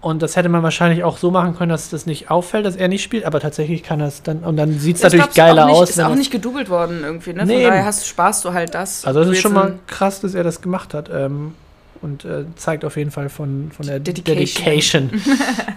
Und 0.01 0.23
das 0.23 0.37
hätte 0.37 0.49
man 0.49 0.63
wahrscheinlich 0.63 1.03
auch 1.03 1.19
so 1.19 1.33
machen 1.33 1.57
können, 1.57 1.71
dass 1.71 1.91
das 1.91 2.07
nicht 2.07 2.31
auffällt, 2.31 2.65
dass 2.65 2.77
er 2.77 2.87
nicht 2.87 3.03
spielt, 3.03 3.25
aber 3.25 3.41
tatsächlich 3.41 3.83
kann 3.83 3.99
er 4.01 4.07
es 4.07 4.23
dann. 4.23 4.39
Und 4.45 4.57
dann 4.57 4.79
sieht 4.79 4.95
es 4.97 5.03
Ich 5.03 5.19
natürlich 5.19 5.35
geiler 5.35 5.67
nicht, 5.67 5.75
aus. 5.75 5.91
Ist 5.91 6.01
auch 6.01 6.15
nicht 6.15 6.31
gedoubelt 6.31 6.71
worden 6.71 7.01
irgendwie, 7.03 7.33
ne? 7.33 7.41
Von 7.41 7.49
Nee, 7.49 7.65
daher 7.65 7.85
hast, 7.85 8.07
sparst 8.07 8.45
du 8.45 8.53
halt 8.53 8.75
das. 8.75 9.05
also, 9.05 9.19
das 9.21 9.29
ist 9.31 9.41
schon 9.41 9.53
mal 9.55 9.75
krass, 9.89 10.21
dass 10.21 10.35
er 10.35 10.45
das 10.45 10.61
gemacht 10.61 10.95
hat. 10.95 11.11
Ähm, 11.13 11.55
und 12.03 12.25
äh, 12.25 12.45
zeigt 12.57 12.85
auf 12.85 12.97
jeden 12.97 13.11
Fall 13.11 13.29
von, 13.29 13.71
von 13.73 13.87
der 13.87 14.01
Dedication. 14.01 15.11
Dedication. 15.11 15.23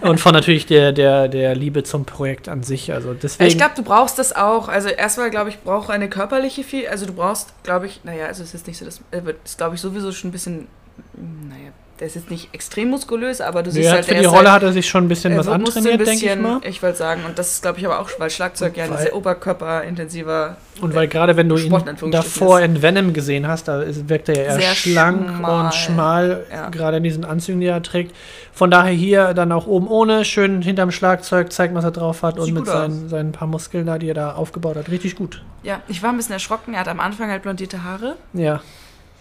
und 0.02 0.20
von 0.20 0.32
natürlich 0.32 0.66
der, 0.66 0.92
der, 0.92 1.28
der 1.28 1.54
Liebe 1.54 1.82
zum 1.82 2.04
Projekt 2.04 2.48
an 2.48 2.62
sich. 2.62 2.92
Also 2.92 3.14
deswegen. 3.14 3.48
Ich 3.48 3.56
glaube, 3.56 3.74
du 3.76 3.82
brauchst 3.82 4.18
das 4.18 4.34
auch. 4.34 4.68
Also 4.68 4.88
erstmal, 4.88 5.30
glaube 5.30 5.50
ich, 5.50 5.60
braucht 5.60 5.90
eine 5.90 6.08
körperliche 6.08 6.64
viel. 6.64 6.88
Also 6.88 7.06
du 7.06 7.12
brauchst, 7.12 7.52
glaube 7.62 7.86
ich, 7.86 8.00
naja, 8.04 8.26
also 8.26 8.42
es 8.42 8.54
ist 8.54 8.66
nicht 8.66 8.78
so, 8.78 8.84
das 8.84 9.00
wird, 9.10 9.36
ist, 9.44 9.58
glaube 9.58 9.74
ich, 9.74 9.80
sowieso 9.80 10.12
schon 10.12 10.30
ein 10.30 10.32
bisschen, 10.32 10.68
naja, 11.14 11.72
der 12.02 12.08
ist 12.08 12.16
jetzt 12.16 12.30
nicht 12.32 12.48
extrem 12.52 12.90
muskulös, 12.90 13.40
aber 13.40 13.62
du 13.62 13.70
siehst 13.70 13.86
er 13.86 13.92
halt, 13.92 14.08
hat 14.08 14.14
für 14.16 14.20
die 14.20 14.26
Rolle 14.26 14.50
halt, 14.50 14.62
hat 14.62 14.62
er 14.64 14.72
sich 14.72 14.88
schon 14.88 15.04
ein 15.04 15.08
bisschen 15.08 15.38
was 15.38 15.46
antrainiert, 15.46 16.04
denke 16.04 16.26
ich 16.26 16.36
mal. 16.36 16.60
Ich 16.64 16.82
wollte 16.82 16.98
sagen, 16.98 17.20
und 17.24 17.38
das 17.38 17.52
ist, 17.52 17.62
glaube 17.62 17.78
ich, 17.78 17.86
aber 17.86 18.00
auch, 18.00 18.10
weil 18.18 18.28
Schlagzeug 18.28 18.76
ja 18.76 18.86
ein 18.86 18.96
sehr 18.98 19.14
oberkörperintensiver. 19.14 20.56
Und 20.80 20.96
weil 20.96 21.06
gerade 21.06 21.36
wenn 21.36 21.48
du 21.48 21.56
ihn 21.56 21.66
Sport 21.66 21.94
davor 22.10 22.58
ist. 22.58 22.64
in 22.66 22.82
Venom 22.82 23.12
gesehen 23.12 23.46
hast, 23.46 23.68
da 23.68 23.82
ist, 23.82 24.08
wirkt 24.08 24.28
er 24.30 24.34
ja 24.36 24.42
eher 24.42 24.52
Sehr 24.60 24.74
schlank 24.74 25.30
schmal. 25.36 25.64
und 25.66 25.74
schmal, 25.74 26.44
Ja. 26.52 26.68
gerade 26.70 26.96
in 26.96 27.04
diesen 27.04 27.24
Anzügen, 27.24 27.60
die 27.60 27.66
er 27.68 27.80
trägt. 27.84 28.16
Von 28.52 28.70
daher 28.72 28.92
hier 28.92 29.32
dann 29.32 29.52
auch 29.52 29.68
oben 29.68 29.86
ohne, 29.86 30.24
schön 30.24 30.60
hinterm 30.60 30.90
Schlagzeug, 30.90 31.52
zeigt, 31.52 31.72
was 31.74 31.84
er 31.84 31.92
drauf 31.92 32.22
hat 32.24 32.36
und 32.38 32.46
Sieht 32.46 32.54
mit 32.54 32.64
gut 32.64 32.72
aus. 32.72 32.80
seinen, 32.80 33.08
seinen 33.08 33.32
paar 33.32 33.46
Muskeln 33.46 33.86
da, 33.86 33.98
die 33.98 34.08
er 34.08 34.14
da 34.14 34.32
aufgebaut 34.32 34.74
hat. 34.76 34.90
Richtig 34.90 35.14
gut. 35.14 35.42
Ja, 35.62 35.80
ich 35.86 36.02
war 36.02 36.10
ein 36.10 36.16
bisschen 36.16 36.32
erschrocken. 36.32 36.74
Er 36.74 36.80
hat 36.80 36.88
am 36.88 36.98
Anfang 36.98 37.30
halt 37.30 37.42
blondierte 37.42 37.84
Haare, 37.84 38.16
Ja. 38.32 38.60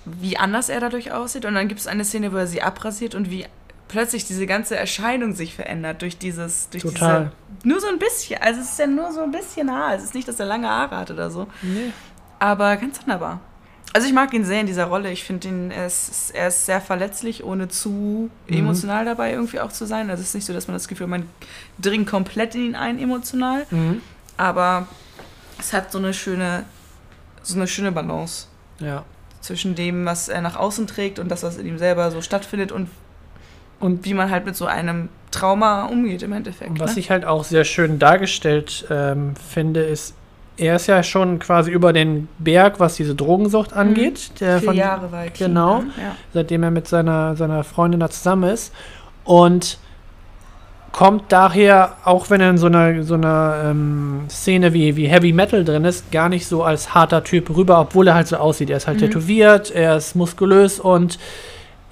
Wie 0.06 0.38
anders 0.38 0.70
er 0.70 0.80
dadurch 0.80 1.12
aussieht. 1.12 1.46
Und 1.46 1.56
dann 1.56 1.68
gibt 1.68 1.80
es 1.80 1.88
eine 1.88 2.04
Szene, 2.06 2.32
wo 2.34 2.38
er 2.38 2.48
sie 2.48 2.62
abrasiert 2.62 3.16
und 3.16 3.30
wie 3.30 3.46
plötzlich 3.88 4.26
diese 4.26 4.46
ganze 4.48 4.76
Erscheinung 4.78 5.34
sich 5.34 5.54
verändert 5.56 6.02
durch 6.02 6.18
dieses, 6.18 6.70
durch 6.70 6.84
Total. 6.84 7.32
diese. 7.60 7.68
Nur 7.68 7.80
so 7.82 7.88
ein 7.88 8.00
bisschen. 8.00 8.42
Also 8.42 8.62
es 8.62 8.72
ist 8.72 8.80
ja 8.80 8.88
nur 8.88 9.12
so 9.12 9.22
ein 9.22 9.32
bisschen 9.32 9.70
Haar. 9.72 9.96
Es 9.96 10.04
ist 10.04 10.14
nicht, 10.16 10.28
dass 10.28 10.40
er 10.40 10.46
lange 10.46 10.70
Haare 10.70 10.96
hat 10.98 11.12
oder 11.12 11.30
so. 11.30 11.48
Nee. 11.62 11.92
Aber 12.40 12.78
ganz 12.78 13.02
wunderbar. 13.02 13.40
Also 13.94 14.08
ich 14.08 14.14
mag 14.14 14.34
ihn 14.34 14.46
sehr 14.46 14.62
in 14.62 14.68
dieser 14.68 14.86
Rolle. 14.86 15.12
Ich 15.12 15.26
finde 15.26 15.50
ihn, 15.50 15.70
er 15.72 15.86
ist, 15.86 16.32
er 16.34 16.48
ist 16.48 16.66
sehr 16.66 16.80
verletzlich, 16.80 17.44
ohne 17.44 17.68
zu 17.68 18.30
Mhm. 18.48 18.58
emotional 18.58 19.04
dabei 19.04 19.34
irgendwie 19.34 19.60
auch 19.60 19.72
zu 19.74 19.86
sein. 19.86 20.10
Also 20.10 20.22
es 20.22 20.30
ist 20.30 20.36
nicht 20.36 20.46
so, 20.46 20.54
dass 20.54 20.68
man 20.68 20.76
das 20.76 20.88
Gefühl, 20.88 21.08
hat, 21.08 21.12
man 21.12 21.30
dringt 21.78 22.08
komplett 22.10 22.56
in 22.56 22.68
ihn 22.68 22.76
ein 22.76 22.98
emotional. 22.98 23.66
Mhm. 23.70 24.02
Aber 24.38 24.88
es 25.60 25.74
hat 25.74 25.92
so 25.92 25.98
eine 25.98 26.14
schöne, 26.14 26.64
so 27.44 27.56
eine 27.58 27.68
schöne 27.68 27.92
Balance 27.92 28.48
Ja. 28.80 29.04
Zwischen 29.42 29.76
dem, 29.76 30.06
was 30.06 30.30
er 30.30 30.42
nach 30.42 30.56
außen 30.56 30.88
trägt 30.88 31.20
und 31.20 31.30
das, 31.30 31.44
was 31.44 31.58
in 31.58 31.66
ihm 31.66 31.78
selber 31.78 32.12
so 32.12 32.22
stattfindet 32.22 32.72
und, 32.72 32.88
Und 33.80 34.06
wie 34.06 34.14
man 34.14 34.30
halt 34.30 34.46
mit 34.46 34.56
so 34.56 34.68
einem 34.68 35.10
Trauma 35.32 35.86
umgeht 35.86 36.22
im 36.22 36.34
Endeffekt. 36.34 36.70
Und 36.70 36.80
was 36.80 36.94
ne? 36.94 37.00
ich 37.00 37.10
halt 37.10 37.26
auch 37.26 37.44
sehr 37.44 37.64
schön 37.64 37.98
dargestellt 37.98 38.86
ähm, 38.92 39.34
finde, 39.36 39.82
ist, 39.82 40.14
er 40.58 40.76
ist 40.76 40.86
ja 40.86 41.02
schon 41.02 41.40
quasi 41.40 41.72
über 41.72 41.92
den 41.92 42.28
Berg, 42.38 42.80
was 42.80 42.96
diese 42.96 43.16
Drogensucht 43.16 43.74
angeht. 43.74 44.40
Der 44.40 44.58
Mhm. 44.58 44.60
Vier 44.60 44.68
von, 44.68 44.78
Jahre 44.78 45.12
weit. 45.12 45.34
genau. 45.36 45.80
Ja. 45.98 46.16
Seitdem 46.34 46.62
er 46.62 46.70
mit 46.72 46.88
seiner, 46.88 47.36
seiner 47.36 47.64
Freundin 47.64 48.00
da 48.02 48.10
zusammen 48.12 48.52
ist. 48.52 48.72
Und 49.24 49.80
kommt 50.92 51.24
daher, 51.32 51.94
auch 52.04 52.30
wenn 52.30 52.42
er 52.42 52.50
in 52.50 52.58
so 52.58 52.68
einer, 52.68 53.04
so 53.04 53.14
einer 53.14 53.62
ähm, 53.66 54.22
Szene 54.30 54.74
wie, 54.74 54.96
wie 54.98 55.08
Heavy 55.08 55.32
Metal 55.34 55.64
drin 55.64 55.86
ist, 55.86 56.12
gar 56.12 56.28
nicht 56.30 56.46
so 56.48 56.64
als 56.64 56.94
harter 56.94 57.24
Typ 57.24 57.50
rüber, 57.56 57.80
obwohl 57.80 58.08
er 58.08 58.16
halt 58.16 58.28
so 58.28 58.36
aussieht. 58.38 58.70
Er 58.70 58.78
ist 58.78 58.88
halt 58.88 58.98
Mhm. 58.98 59.06
tätowiert, 59.06 59.72
er 59.72 59.96
ist 59.98 60.16
muskulös 60.16 60.80
und 60.80 61.18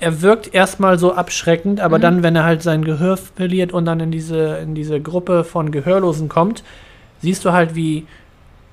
er 0.02 0.22
wirkt 0.22 0.54
erstmal 0.54 0.98
so 1.00 1.14
abschreckend, 1.14 1.80
aber 1.82 1.98
Mhm. 1.98 2.02
dann, 2.02 2.24
wenn 2.24 2.36
er 2.36 2.44
halt 2.44 2.62
sein 2.62 2.84
Gehör 2.84 3.18
verliert 3.18 3.72
und 3.74 3.86
dann 3.86 4.00
in 4.00 4.12
diese, 4.12 4.58
in 4.64 4.76
diese 4.76 5.00
Gruppe 5.02 5.44
von 5.44 5.72
Gehörlosen 5.72 6.28
kommt, 6.30 6.64
siehst 7.22 7.44
du 7.46 7.52
halt, 7.52 7.76
wie 7.76 8.06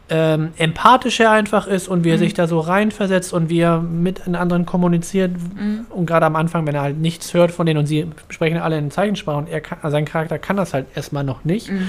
ähm, 0.09 0.51
empathisch 0.57 1.19
er 1.21 1.33
einfach 1.33 1.66
ist 1.66 1.88
und 1.88 2.05
wie 2.05 2.11
er 2.11 2.14
Mhm. 2.14 2.21
sich 2.21 2.35
da 2.35 2.47
so 2.47 2.61
reinversetzt 2.61 3.33
und 3.33 3.49
wie 3.49 3.59
er 3.61 3.81
mit 3.81 4.25
den 4.27 4.37
anderen 4.37 4.64
kommuniziert. 4.64 5.33
Mhm. 5.33 5.87
Und 5.90 6.07
gerade 6.07 6.27
am 6.27 6.37
Anfang, 6.37 6.64
wenn 6.66 6.75
er 6.77 6.83
halt 6.83 6.99
nichts 6.99 7.35
hört 7.35 7.51
von 7.51 7.66
denen 7.66 7.81
und 7.81 7.87
sie 7.87 8.07
sprechen 8.29 8.59
alle 8.59 8.79
in 8.79 8.90
Zeichensprache 8.92 9.37
und 9.38 9.49
er 9.49 9.61
kann, 9.61 9.79
sein 9.90 10.05
Charakter 10.05 10.38
kann 10.38 10.57
das 10.57 10.75
halt 10.75 10.87
erstmal 10.95 11.25
noch 11.25 11.45
nicht, 11.45 11.71
Mhm. 11.73 11.88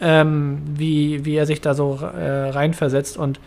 ähm, 0.00 0.58
wie, 0.74 1.24
wie 1.26 1.34
er 1.36 1.44
sich 1.46 1.60
da 1.60 1.74
so 1.74 1.98
äh, 2.00 2.48
reinversetzt 2.50 3.18
und 3.18 3.38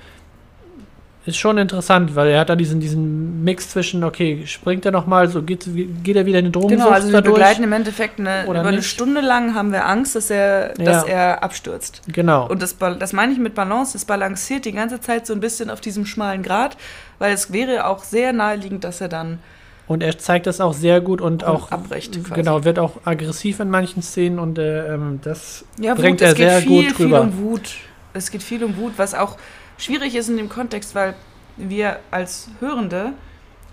ist 1.26 1.38
schon 1.38 1.58
interessant, 1.58 2.16
weil 2.16 2.28
er 2.30 2.42
hat 2.42 2.50
da 2.50 2.56
diesen, 2.58 2.80
diesen 2.82 3.44
Mix 3.46 3.70
zwischen, 3.70 4.04
okay, 4.04 4.44
springt 4.46 4.86
er 4.86 4.92
nochmal, 4.92 5.30
so 5.30 5.42
geht, 5.42 5.66
geht 6.04 6.16
er 6.18 6.26
wieder 6.26 6.40
in 6.40 6.46
den 6.46 6.52
Drogensucht 6.52 6.80
Genau, 6.80 6.90
also 6.94 7.08
wir 7.08 7.14
dadurch? 7.14 7.36
begleiten 7.36 7.64
im 7.64 7.72
Endeffekt 7.72 8.20
eine, 8.20 8.44
über 8.44 8.60
eine 8.60 8.72
nicht? 8.78 8.90
Stunde 8.90 9.22
lang 9.22 9.56
haben 9.56 9.72
wir 9.72 9.86
Angst, 9.88 10.16
dass 10.16 10.30
er, 10.30 10.74
dass 10.74 11.08
Ja. 11.08 11.14
er 11.14 11.44
abstürzt. 11.44 12.02
Genau. 12.12 12.48
Und 12.50 12.62
das, 12.62 12.76
das 13.00 13.14
meine 13.14 13.32
ich 13.32 13.40
mit 13.40 13.56
Balance, 13.56 13.96
es 13.96 14.04
balanciert 14.06 14.66
die 14.66 14.74
ganze 14.74 15.00
Zeit 15.00 15.26
so 15.26 15.34
ein 15.34 15.40
bisschen 15.40 15.70
auf 15.70 15.80
diesem 15.80 16.06
schmalen 16.06 16.44
Grat, 16.44 16.76
weil 17.20 17.34
es 17.34 17.54
wäre 17.54 17.88
auch 17.88 18.04
sehr 18.04 18.34
naheliegend, 18.34 18.84
dass 18.84 19.00
er 19.00 19.08
dann 19.08 19.40
Und 19.88 20.04
er 20.04 20.18
zeigt 20.18 20.46
das 20.46 20.60
auch 20.60 20.74
sehr 20.74 21.00
gut 21.00 21.22
und 21.22 21.46
auch 21.46 21.72
abbricht 21.72 22.14
quasi. 22.22 22.34
genau 22.42 22.66
wird 22.66 22.80
auch 22.80 22.98
aggressiv 23.06 23.62
in 23.62 23.70
manchen 23.70 24.02
Szenen 24.02 24.40
und 24.40 24.58
äh, 24.58 24.94
ähm, 24.94 25.20
das 25.24 25.64
Ja, 25.80 25.94
bringt 25.94 26.20
Wut, 26.20 26.22
er 26.22 26.32
es 26.32 26.36
geht 26.36 26.50
sehr 26.50 26.60
viel, 26.60 26.70
gut 26.88 26.96
viel 26.98 27.06
rüber. 27.06 27.22
um 27.22 27.38
Wut. 27.38 27.70
Es 28.14 28.30
geht 28.30 28.44
viel 28.44 28.64
um 28.64 28.76
Wut, 28.78 28.94
was 28.98 29.14
auch 29.14 29.38
schwierig 29.78 30.16
ist 30.16 30.30
in 30.30 30.38
dem 30.38 30.50
Kontext, 30.50 30.96
weil 30.96 31.14
wir 31.58 32.00
als 32.12 32.50
Hörende, 32.60 33.14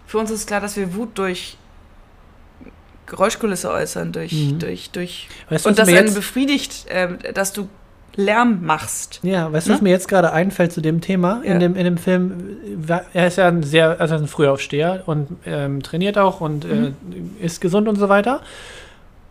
für 0.07 0.19
uns 0.19 0.31
ist 0.31 0.47
klar, 0.47 0.61
dass 0.61 0.77
wir 0.77 0.95
Wut 0.95 1.11
durch 1.17 1.57
Geräuschkulisse 3.07 3.71
äußern, 3.71 4.13
durch, 4.13 4.33
Mhm. 4.33 4.59
durch, 4.61 4.91
durch 4.91 5.29
Weißt 5.49 5.67
und 5.67 5.77
was 5.79 5.87
das 5.89 5.97
einen 5.97 6.15
befriedigt, 6.15 6.87
ähm, 6.89 7.19
dass 7.35 7.53
du 7.53 7.69
Lärm 8.17 8.65
machst. 8.67 9.21
ja, 9.23 9.53
weißt 9.53 9.69
du, 9.69 9.73
was 9.73 9.81
Ne? 9.81 9.85
mir 9.85 9.91
jetzt 9.91 10.09
gerade 10.09 10.33
einfällt 10.33 10.73
zu 10.73 10.81
dem 10.81 11.01
Thema 11.01 11.43
Ja. 11.45 11.53
in 11.53 11.61
dem 11.61 11.77
in 11.77 11.85
dem 11.85 11.97
Film? 11.97 12.57
Er 13.13 13.29
ist 13.29 13.39
ja 13.39 13.47
ein 13.49 13.63
sehr, 13.63 14.01
also 14.01 14.17
ein 14.17 14.27
Frühaufsteher 14.27 15.05
und 15.07 15.29
ähm, 15.47 15.83
trainiert 15.83 16.19
auch 16.19 16.41
und 16.41 16.65
Mhm. 16.65 16.95
äh, 17.41 17.45
ist 17.45 17.61
gesund 17.61 17.89
und 17.89 17.97
so 17.97 18.09
weiter. 18.09 18.43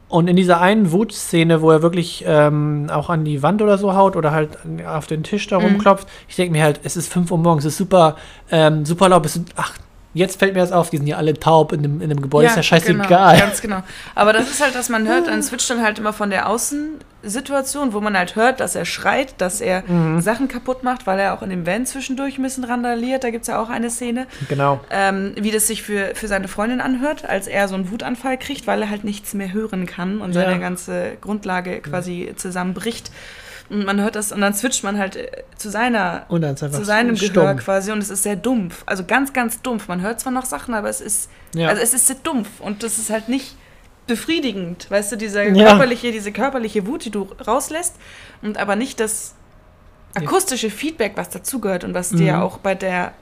Und 0.10 0.28
in 0.28 0.36
dieser 0.36 0.60
einen 0.60 0.92
Wutszene, 0.92 1.62
wo 1.62 1.70
er 1.70 1.82
wirklich 1.84 2.24
ähm, 2.28 2.88
auch 2.92 3.10
an 3.10 3.24
die 3.26 3.44
Wand 3.44 3.62
oder 3.62 3.78
so 3.78 3.96
haut 3.96 4.16
oder 4.16 4.32
halt 4.32 4.58
auf 4.88 5.06
den 5.08 5.22
Tisch 5.24 5.46
da 5.48 5.60
Mhm. 5.60 5.66
rumklopft, 5.66 6.08
ich 6.28 6.36
denke 6.36 6.52
mir 6.54 6.64
halt, 6.64 6.80
es 6.84 6.98
ist 6.98 7.14
5 7.14 7.30
Uhr 7.32 7.38
morgens, 7.38 7.64
es 7.64 7.74
ist 7.74 7.78
super, 7.78 8.16
ähm, 8.50 8.86
super 8.86 9.08
laut, 9.10 9.24
es 9.28 9.36
ist, 9.36 9.46
ach, 9.56 9.74
jetzt 10.16 10.40
fällt 10.40 10.56
mir 10.56 10.62
das 10.62 10.72
auf, 10.72 10.90
die 10.90 10.98
sind 10.98 11.06
ja 11.06 11.18
alle 11.18 11.36
taub 11.36 11.72
in 11.74 11.84
dem, 11.84 12.02
in 12.02 12.10
dem 12.10 12.22
Gebäude, 12.22 12.48
ist 12.48 12.56
ja 12.56 12.64
scheißegal. 12.64 13.36
Genau, 13.36 13.46
ganz 13.46 13.62
genau. 13.62 13.84
Aber 14.16 14.34
das 14.34 14.50
ist 14.50 14.64
halt, 14.64 14.74
dass 14.74 14.90
man 14.90 15.08
hört, 15.08 15.28
dann 15.28 15.44
switcht 15.44 15.70
dann 15.70 15.84
halt 15.84 16.00
immer 16.00 16.12
von 16.12 16.32
der 16.32 16.50
Außensituation, 17.24 17.94
wo 17.94 18.00
man 18.02 18.18
halt 18.18 18.36
hört, 18.36 18.60
dass 18.60 18.76
er 18.76 18.86
schreit, 18.86 19.36
dass 19.40 19.62
er 19.62 19.84
Mhm. 19.88 20.22
Sachen 20.22 20.48
kaputt 20.48 20.84
macht, 20.84 21.06
weil 21.08 21.20
er 21.20 21.34
auch 21.34 21.42
in 21.42 21.50
dem 21.50 21.66
Van 21.66 21.86
zwischendurch 21.86 22.38
ein 22.38 22.44
bisschen 22.44 22.64
randaliert. 22.64 23.24
Da 23.24 23.30
gibt 23.30 23.42
es 23.44 23.48
ja 23.48 23.62
auch 23.62 23.70
eine 23.70 23.90
Szene, 23.90 24.28
Genau. 24.48 24.80
ähm, 24.90 25.34
wie 25.40 25.52
das 25.52 25.68
sich 25.68 25.84
für, 25.84 26.16
für 26.16 26.28
seine 26.28 26.48
Freundin 26.48 26.82
anhört, 26.82 27.28
als 27.28 27.48
er 27.48 27.68
so 27.68 27.76
einen 27.76 27.92
Wutanfall 27.92 28.38
kriegt, 28.38 28.68
weil 28.68 28.82
er 28.82 28.90
halt 28.90 29.04
nichts 29.04 29.34
mehr 29.34 29.52
hören 29.52 29.86
kann 29.86 30.22
und 30.22 30.34
Ja. 30.34 30.42
seine 30.44 30.60
ganze 30.60 31.18
Grundlage 31.22 31.82
quasi 31.82 32.34
zusammenbricht. 32.36 33.12
Und 33.70 33.86
man 33.86 34.02
hört 34.02 34.16
das 34.16 34.32
und 34.32 34.42
dann 34.42 34.56
switcht 34.56 34.84
man 34.84 34.98
halt 34.98 35.16
äh, 35.16 35.28
zu 35.56 35.70
seiner 35.70 36.26
zu 36.30 36.84
seinem 36.84 37.16
stumm. 37.16 37.34
Gehör 37.34 37.54
quasi 37.56 37.92
und 37.92 38.00
es 38.00 38.10
ist 38.10 38.24
sehr 38.24 38.36
dumpf. 38.36 38.82
Also 38.88 39.04
ganz, 39.06 39.32
ganz 39.32 39.62
dumpf. 39.62 39.88
Man 39.88 40.02
hört 40.02 40.20
zwar 40.20 40.32
noch 40.34 40.46
Sachen, 40.46 40.74
aber 40.74 40.90
es 40.90 41.02
ist, 41.02 41.30
Ja. 41.54 41.68
also 41.68 41.80
es 41.82 41.94
ist 41.94 42.08
sehr 42.08 42.16
dumpf 42.24 42.48
und 42.62 42.82
das 42.82 42.98
ist 42.98 43.12
halt 43.12 43.30
nicht 43.30 43.56
befriedigend. 44.10 44.92
Weißt 44.92 45.12
du, 45.14 45.16
diese 45.16 45.44
Ja. 45.44 45.54
körperliche, 45.70 46.12
diese 46.12 46.34
körperliche 46.34 46.86
Wut, 46.86 47.06
die 47.06 47.12
du 47.12 47.30
rauslässt 47.48 47.96
und 48.42 48.58
aber 48.58 48.76
nicht 48.76 49.00
das 49.00 49.36
akustische 50.16 50.70
Feedback, 50.70 51.14
was 51.16 51.30
dazugehört 51.30 51.84
und 51.86 51.94
was 51.94 52.10
dir 52.10 52.36
Mhm. 52.36 52.42
auch 52.42 52.58
bei 52.58 52.76
der 52.76 53.14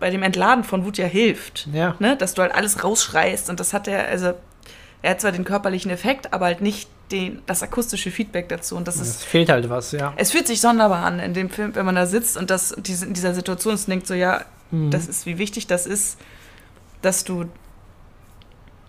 bei 0.00 0.10
dem 0.10 0.24
Entladen 0.24 0.64
von 0.64 0.84
Wut 0.84 0.98
ja 0.98 1.06
hilft. 1.06 1.68
ja. 1.72 1.94
Ne? 2.00 2.16
Dass 2.16 2.34
du 2.34 2.42
halt 2.42 2.52
alles 2.52 2.82
rausschreist 2.82 3.48
und 3.50 3.60
das 3.60 3.72
hat 3.72 3.86
er, 3.86 4.08
also 4.08 4.32
er 5.00 5.10
hat 5.12 5.20
zwar 5.20 5.30
den 5.30 5.44
körperlichen 5.44 5.92
Effekt, 5.92 6.32
aber 6.32 6.46
halt 6.46 6.60
nicht 6.60 6.88
den, 7.12 7.40
das 7.46 7.62
akustische 7.62 8.10
Feedback 8.10 8.48
dazu 8.48 8.74
und 8.76 8.88
das 8.88 8.96
ist 8.96 9.08
Es 9.20 9.22
fehlt 9.22 9.48
halt 9.48 9.70
was, 9.70 9.92
ja. 9.92 10.12
es 10.16 10.32
fühlt 10.32 10.48
sich 10.48 10.60
sonderbar 10.60 11.04
an 11.04 11.20
in 11.20 11.34
dem 11.34 11.50
Film, 11.50 11.76
wenn 11.76 11.86
man 11.86 11.94
da 11.94 12.06
sitzt 12.06 12.36
und 12.36 12.50
das 12.50 12.74
diese, 12.78 13.06
in 13.06 13.14
dieser 13.14 13.32
Situation 13.32 13.74
ist 13.74 13.84
und 13.86 13.90
denkt 13.92 14.08
so, 14.08 14.14
ja, 14.14 14.44
Mhm. 14.72 14.90
das 14.90 15.06
ist, 15.06 15.24
wie 15.26 15.38
wichtig 15.38 15.68
das 15.68 15.86
ist, 15.86 16.18
dass 17.02 17.22
du 17.22 17.44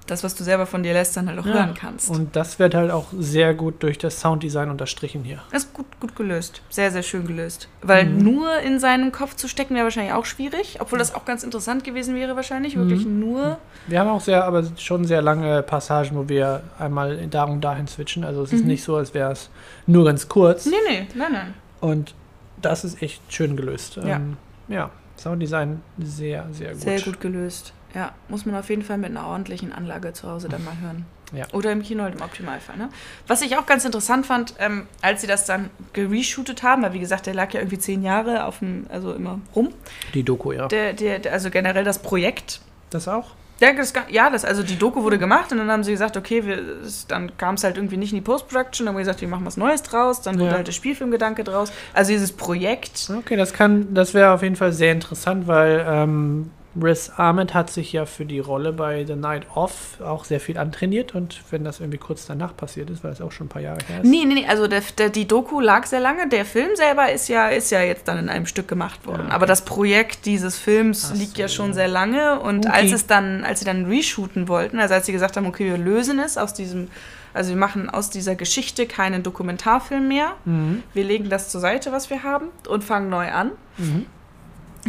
das, 0.08 0.24
was 0.24 0.36
du 0.36 0.44
selber 0.44 0.66
von 0.66 0.84
dir 0.84 0.94
lässt, 0.94 1.16
dann 1.18 1.28
halt 1.28 1.38
auch 1.40 1.46
Ja, 1.46 1.54
hören 1.54 1.74
kannst. 1.74 2.10
Und 2.10 2.36
das 2.36 2.60
wird 2.60 2.74
halt 2.76 2.92
auch 2.92 3.08
sehr 3.18 3.54
gut 3.54 3.84
durch 3.84 3.98
das 3.98 4.20
Sounddesign 4.20 4.70
unterstrichen 4.70 5.24
hier. 5.24 5.42
Das 5.52 5.66
ist 5.66 5.74
gut, 5.74 5.86
gut 6.00 6.16
gelöst. 6.16 6.62
Sehr, 6.70 6.92
sehr 6.92 7.04
schön 7.04 7.26
gelöst. 7.28 7.68
Weil 7.82 8.06
Mhm. 8.06 8.24
nur 8.24 8.60
in 8.60 8.80
seinem 8.80 9.12
Kopf 9.12 9.36
zu 9.36 9.48
stecken 9.48 9.76
wäre 9.76 9.84
wahrscheinlich 9.86 10.14
auch 10.14 10.26
schwierig, 10.26 10.78
obwohl 10.80 10.98
das 11.00 11.14
auch 11.14 11.26
ganz 11.26 11.44
interessant 11.44 11.84
gewesen 11.84 12.16
wäre 12.16 12.36
wahrscheinlich. 12.36 12.76
Wirklich 12.76 13.06
Mhm. 13.06 13.20
nur. 13.20 13.58
Wir 13.88 14.00
haben 14.00 14.10
auch 14.10 14.22
sehr, 14.22 14.44
aber 14.46 14.64
schon 14.78 15.06
sehr 15.06 15.22
lange 15.22 15.62
Passagen, 15.64 16.16
wo 16.16 16.28
wir 16.30 16.64
einmal 16.80 17.28
da 17.28 17.44
und 17.44 17.62
dahin 17.62 17.88
switchen. 17.88 18.24
Also 18.24 18.44
es 18.44 18.54
ist 18.54 18.62
Mhm. 18.64 18.68
nicht 18.70 18.84
so, 18.84 18.96
als 18.96 19.14
wäre 19.14 19.32
es 19.32 19.50
nur 19.86 20.06
ganz 20.06 20.28
kurz. 20.28 20.66
Nee, 20.66 20.74
nee, 20.90 21.08
nein, 21.16 21.32
nein. 21.32 21.54
Und 21.82 22.16
das 22.62 22.84
ist 22.84 23.02
echt 23.02 23.22
schön 23.32 23.56
gelöst. 23.56 23.98
Ja. 23.98 24.16
Ähm, 24.16 24.38
ja, 24.68 24.90
Sounddesign 25.18 25.82
sehr, 26.00 26.48
sehr 26.52 26.72
gut. 26.74 26.82
Sehr 26.82 27.02
gut 27.02 27.20
gelöst. 27.22 27.74
Ja, 27.98 28.12
muss 28.30 28.46
man 28.46 28.54
auf 28.56 28.70
jeden 28.70 28.84
Fall 28.84 29.00
mit 29.00 29.10
einer 29.10 29.26
ordentlichen 29.26 29.74
Anlage 29.74 30.14
zu 30.14 30.30
Hause 30.30 30.50
dann 30.50 30.64
mal 30.64 30.76
hören. 30.80 31.06
Ja. 31.34 31.46
Oder 31.52 31.72
im 31.72 31.82
Kino 31.82 32.04
halt 32.04 32.14
im 32.16 32.22
Optimalfall. 32.22 32.78
Ne? 32.78 32.90
Was 33.26 33.42
ich 33.42 33.58
auch 33.58 33.66
ganz 33.66 33.84
interessant 33.86 34.28
fand, 34.28 34.54
ähm, 34.60 34.86
als 35.02 35.22
sie 35.22 35.28
das 35.28 35.46
dann 35.46 35.72
gereshootet 35.94 36.62
haben, 36.62 36.84
weil 36.84 36.94
wie 36.94 37.00
gesagt, 37.00 37.26
der 37.26 37.34
lag 37.34 37.52
ja 37.54 37.60
irgendwie 37.60 37.80
zehn 37.80 38.04
Jahre 38.04 38.46
auf 38.46 38.60
dem, 38.60 38.86
also 38.90 39.14
immer 39.14 39.40
rum. 39.56 39.70
Die 40.14 40.22
Doku, 40.22 40.52
ja. 40.52 40.68
Der, 40.68 40.94
der, 40.94 41.34
also 41.34 41.50
generell 41.50 41.84
das 41.84 41.98
Projekt. 42.00 42.62
Das 42.92 43.08
auch? 43.08 43.32
Ja, 43.60 43.74
das, 43.74 43.92
ja, 44.10 44.30
das, 44.30 44.46
also 44.46 44.62
die 44.62 44.78
Doku 44.78 45.02
wurde 45.02 45.18
gemacht 45.18 45.52
und 45.52 45.58
dann 45.58 45.72
haben 45.72 45.84
sie 45.84 45.92
gesagt, 45.92 46.16
okay, 46.16 46.46
wir, 46.46 46.62
dann 47.08 47.36
kam 47.38 47.56
es 47.56 47.64
halt 47.64 47.76
irgendwie 47.78 47.98
nicht 47.98 48.12
in 48.12 48.18
die 48.18 48.22
Post-Production, 48.22 48.86
dann 48.86 48.94
haben 48.94 48.98
wir 49.00 49.02
gesagt, 49.04 49.20
wir 49.22 49.28
machen 49.28 49.48
was 49.48 49.58
Neues 49.58 49.82
draus, 49.82 50.22
dann 50.22 50.36
wurde 50.40 50.52
Ja. 50.52 50.56
halt 50.58 50.68
der 50.68 50.74
Spielfilmgedanke 50.74 51.44
draus. 51.44 51.72
Also 51.96 52.12
dieses 52.12 52.32
Projekt. 52.32 53.12
Okay, 53.18 53.36
das 53.36 53.54
kann, 53.54 53.96
das 53.96 54.14
wäre 54.14 54.32
auf 54.32 54.44
jeden 54.44 54.56
Fall 54.56 54.74
sehr 54.74 54.92
interessant, 54.92 55.48
weil 55.48 55.84
ähm, 55.90 56.52
Riz 56.82 57.12
Ahmed 57.18 57.54
hat 57.54 57.70
sich 57.70 57.92
ja 57.94 58.06
für 58.06 58.26
die 58.26 58.40
Rolle 58.40 58.74
bei 58.74 59.06
The 59.06 59.16
Night 59.16 59.48
Off 59.56 60.00
auch 60.02 60.26
sehr 60.26 60.40
viel 60.40 60.58
antrainiert 60.58 61.16
und 61.16 61.42
wenn 61.52 61.64
das 61.64 61.80
irgendwie 61.80 61.98
kurz 61.98 62.26
danach 62.26 62.56
passiert 62.56 62.90
ist, 62.90 63.04
weil 63.04 63.12
es 63.12 63.22
auch 63.22 63.32
schon 63.32 63.48
ein 63.48 63.50
paar 63.50 63.62
Jahre 63.62 63.80
her 63.88 64.02
ist. 64.02 64.08
Nee, 64.10 64.26
nee, 64.26 64.34
nee, 64.36 64.46
also 64.48 64.68
der, 64.68 64.82
der, 64.98 65.10
die 65.10 65.28
Doku 65.28 65.60
lag 65.60 65.86
sehr 65.86 66.00
lange. 66.00 66.28
Der 66.30 66.46
Film 66.46 66.76
selber 66.76 67.12
ist 67.12 67.28
ja, 67.30 67.48
ist 67.50 67.72
ja 67.72 67.82
jetzt 67.82 68.08
dann 68.08 68.18
in 68.18 68.30
einem 68.30 68.46
Stück 68.46 68.68
gemacht 68.68 69.06
worden. 69.08 69.20
Ja, 69.22 69.26
okay. 69.28 69.36
Aber 69.36 69.46
das 69.46 69.64
Projekt 69.66 70.26
dieses 70.26 70.58
Films 70.58 71.12
Ach 71.12 71.18
liegt 71.18 71.38
ja 71.38 71.48
so. 71.48 71.56
schon 71.56 71.74
sehr 71.74 71.88
lange. 71.88 72.40
Und 72.40 72.66
Okay. 72.68 72.76
als 72.84 72.92
es 72.92 73.08
dann, 73.08 73.44
als 73.44 73.60
sie 73.60 73.66
dann 73.66 73.86
reshooten 73.86 74.48
wollten, 74.48 74.80
also 74.80 74.94
als 74.94 75.06
sie 75.06 75.12
gesagt 75.12 75.38
haben, 75.38 75.46
okay, 75.48 75.66
wir 75.66 75.78
lösen 75.78 76.20
es 76.20 76.38
aus 76.38 76.54
diesem, 76.54 76.90
also 77.34 77.50
wir 77.52 77.58
machen 77.58 77.90
aus 77.90 78.10
dieser 78.10 78.36
Geschichte 78.36 78.86
keinen 78.88 79.24
Dokumentarfilm 79.24 80.08
mehr. 80.08 80.34
Mhm. 80.46 80.84
Wir 80.94 81.04
legen 81.04 81.30
das 81.30 81.50
zur 81.50 81.62
Seite, 81.62 81.92
was 81.92 82.10
wir 82.10 82.24
haben, 82.24 82.48
und 82.68 82.84
fangen 82.84 83.10
neu 83.10 83.32
an 83.32 83.52
Mhm. 83.78 84.06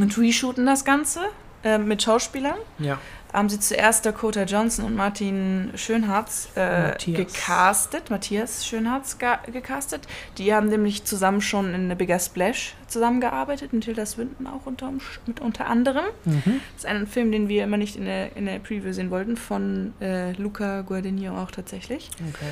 und 0.01 0.17
reshooten 0.19 0.65
das 0.67 0.85
Ganze 0.85 1.21
äh, 1.65 1.79
mit 1.79 2.03
Schauspielern. 2.03 2.57
Ja. 2.79 2.99
Haben 3.31 3.51
sie 3.51 3.61
zuerst 3.61 4.07
Dakota 4.07 4.45
Johnson 4.45 4.87
und 4.87 4.97
Martin 4.97 5.71
Schönhardt 5.75 6.31
äh, 6.57 6.89
Matthias. 6.89 7.33
gecastet, 7.35 8.09
Matthias 8.09 8.67
Schönhardt 8.67 9.05
gecastet. 9.53 10.09
Die 10.39 10.55
haben 10.55 10.69
nämlich 10.69 11.05
zusammen 11.05 11.43
schon 11.43 11.75
in 11.75 11.91
The 11.91 11.95
Bigger 11.95 12.19
Splash 12.19 12.75
zusammengearbeitet, 12.87 13.75
mit 13.75 13.85
Tilda 13.85 14.07
Swinton 14.07 14.47
auch 14.47 14.65
unter, 14.65 14.91
mit 15.27 15.41
unter 15.41 15.67
anderem. 15.67 16.07
Mhm. 16.25 16.63
Das 16.75 16.85
ist 16.85 16.87
ein 16.87 17.07
Film, 17.07 17.31
den 17.31 17.51
wir 17.51 17.65
immer 17.65 17.77
nicht 17.77 17.97
in 17.97 18.07
der, 18.07 18.35
in 18.35 18.47
der 18.47 18.61
Preview 18.61 18.93
sehen 18.95 19.11
wollten, 19.11 19.37
von 19.37 19.93
äh, 20.01 20.33
Luca 20.33 20.81
Guadagnino 20.81 21.37
auch 21.43 21.51
tatsächlich. 21.51 22.11
Okay. 22.31 22.47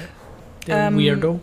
Der 0.66 0.88
Ähm, 0.88 0.99
Weirdo. 0.99 1.40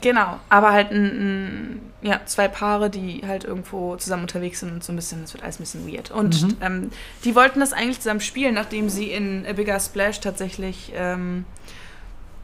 Genau, 0.00 0.38
aber 0.48 0.72
halt 0.72 0.90
ein, 0.92 1.04
ein, 1.04 1.80
ja, 2.02 2.20
zwei 2.26 2.48
Paare, 2.48 2.90
die 2.90 3.22
halt 3.26 3.44
irgendwo 3.44 3.96
zusammen 3.96 4.22
unterwegs 4.22 4.60
sind 4.60 4.70
und 4.72 4.84
so 4.84 4.92
ein 4.92 4.96
bisschen, 4.96 5.22
das 5.22 5.32
wird 5.32 5.42
alles 5.42 5.58
ein 5.58 5.62
bisschen 5.62 5.90
weird. 5.92 6.10
Und 6.10 6.42
Mhm. 6.42 6.56
ähm, 6.60 6.90
die 7.24 7.34
wollten 7.34 7.60
das 7.60 7.72
eigentlich 7.72 8.00
zusammen 8.00 8.20
spielen, 8.20 8.54
nachdem 8.54 8.88
sie 8.88 9.10
in 9.10 9.44
A 9.48 9.52
Bigger 9.54 9.80
Splash 9.80 10.20
tatsächlich 10.20 10.92
ähm, 10.94 11.44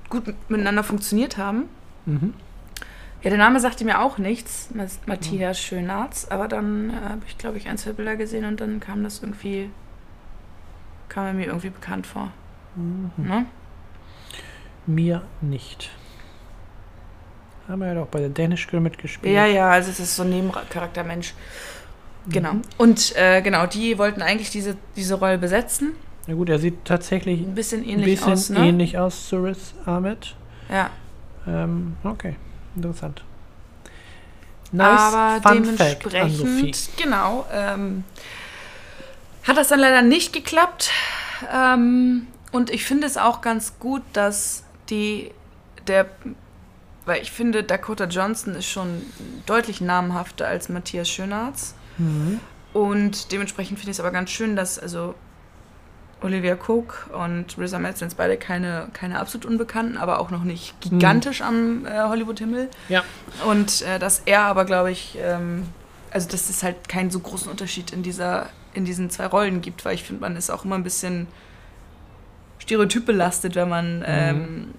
gut 0.08 0.35
miteinander 0.48 0.82
funktioniert 0.82 1.37
haben. 1.37 1.64
Mhm. 2.06 2.35
Ja, 3.22 3.30
der 3.30 3.38
Name 3.38 3.61
sagte 3.61 3.85
mir 3.85 4.00
auch 4.00 4.18
nichts, 4.18 4.70
Matthias 5.06 5.61
Schönarz, 5.61 6.26
aber 6.30 6.48
dann 6.48 6.90
äh, 6.90 6.94
habe 7.11 7.22
ich, 7.28 7.38
glaube 7.38 7.56
ich, 7.58 7.68
ein, 7.68 7.78
zwei 7.78 7.92
Bilder 7.92 8.16
gesehen 8.16 8.44
und 8.44 8.61
dann 8.61 8.80
kam 8.80 9.04
das 9.04 9.20
irgendwie, 9.22 9.70
kam 11.08 11.26
er 11.26 11.32
mir 11.35 11.46
irgendwie 11.46 11.70
bekannt 11.70 12.06
vor. 12.06 12.32
Mhm. 12.74 13.11
Ne? 13.16 13.46
Mir 14.87 15.22
nicht. 15.40 15.90
Haben 17.72 17.80
wir 17.80 17.88
ja 17.88 17.94
doch 17.94 18.08
bei 18.08 18.20
der 18.20 18.28
Danish 18.28 18.66
Girl 18.66 18.82
mitgespielt. 18.82 19.35
Ja, 19.35 19.46
ja, 19.46 19.70
also 19.70 19.90
es 19.90 19.98
ist 19.98 20.14
so 20.14 20.24
ein 20.24 20.28
Nebencharaktermensch. 20.28 21.32
Genau. 22.28 22.52
Mhm. 22.52 22.62
Und 22.76 23.16
äh, 23.16 23.40
genau, 23.40 23.64
die 23.64 23.96
wollten 23.96 24.20
eigentlich 24.20 24.50
diese, 24.50 24.76
diese 24.94 25.14
Rolle 25.14 25.38
besetzen. 25.38 25.92
Na 26.26 26.35
gut, 26.35 26.50
er 26.50 26.58
sieht 26.58 26.85
tatsächlich 26.85 27.40
Ein 27.40 27.54
bisschen 27.54 27.80
ein 27.80 27.88
ähnlich 27.88 28.20
bisschen 28.20 28.32
aus, 28.35 28.50
ne? 28.50 28.58
ähnlich 28.68 28.98
aus 28.98 29.26
zu 29.26 29.42
Riz 29.42 29.72
Ahmed. 29.87 30.35
Ja, 30.70 30.90
Ähm, 31.48 31.96
okay, 32.04 32.37
interessant. 32.76 33.24
Nice 34.70 35.00
aber 35.00 35.40
Fun 35.40 35.62
dementsprechend, 35.62 36.90
genau, 36.98 37.46
ähm, 37.50 38.04
hat 39.44 39.56
das 39.56 39.68
dann 39.68 39.80
leider 39.80 40.02
nicht 40.02 40.35
geklappt. 40.35 40.90
Ähm, 41.50 42.26
und 42.50 42.68
ich 42.68 42.85
finde 42.85 43.06
es 43.06 43.16
auch 43.16 43.40
ganz 43.40 43.78
gut, 43.78 44.02
dass 44.12 44.62
die, 44.90 45.30
der, 45.87 46.06
weil 47.04 47.22
ich 47.22 47.32
finde, 47.32 47.64
Dakota 47.64 48.04
Johnson 48.04 48.54
ist 48.54 48.66
schon 48.66 49.02
deutlich 49.46 49.80
namhafter 49.80 50.46
als 50.46 50.68
Matthias 50.68 51.08
Schönarz. 51.08 51.74
Mhm. 51.98 52.40
Und 52.72 53.32
dementsprechend 53.32 53.78
finde 53.78 53.90
ich 53.90 53.96
es 53.96 54.00
aber 54.00 54.12
ganz 54.12 54.30
schön, 54.30 54.56
dass 54.56 54.78
also 54.78 55.14
Olivia 56.22 56.54
Cook 56.54 57.10
und 57.12 57.58
Riz 57.58 57.72
Ahmed 57.74 57.98
sind 57.98 58.08
jetzt 58.08 58.16
beide 58.16 58.36
keine, 58.36 58.88
keine 58.92 59.18
absolut 59.18 59.44
Unbekannten, 59.44 59.96
aber 59.96 60.20
auch 60.20 60.30
noch 60.30 60.44
nicht 60.44 60.80
gigantisch 60.80 61.42
am 61.42 61.84
äh, 61.84 61.90
Hollywood-Himmel. 61.90 62.70
Ja. 62.88 63.02
Und 63.46 63.82
äh, 63.82 63.98
dass 63.98 64.22
er 64.24 64.42
aber, 64.42 64.64
glaube 64.64 64.92
ich, 64.92 65.18
ähm, 65.20 65.64
also 66.10 66.28
dass 66.28 66.48
es 66.48 66.62
halt 66.62 66.88
keinen 66.88 67.10
so 67.10 67.18
großen 67.18 67.50
Unterschied 67.50 67.92
in, 67.92 68.02
dieser, 68.02 68.48
in 68.72 68.84
diesen 68.84 69.10
zwei 69.10 69.26
Rollen 69.26 69.60
gibt, 69.60 69.84
weil 69.84 69.94
ich 69.94 70.04
finde, 70.04 70.20
man 70.20 70.36
ist 70.36 70.50
auch 70.50 70.64
immer 70.64 70.76
ein 70.76 70.84
bisschen 70.84 71.26
stereotypbelastet, 72.60 73.56
wenn 73.56 73.68
man 73.68 74.04
ähm, 74.06 74.74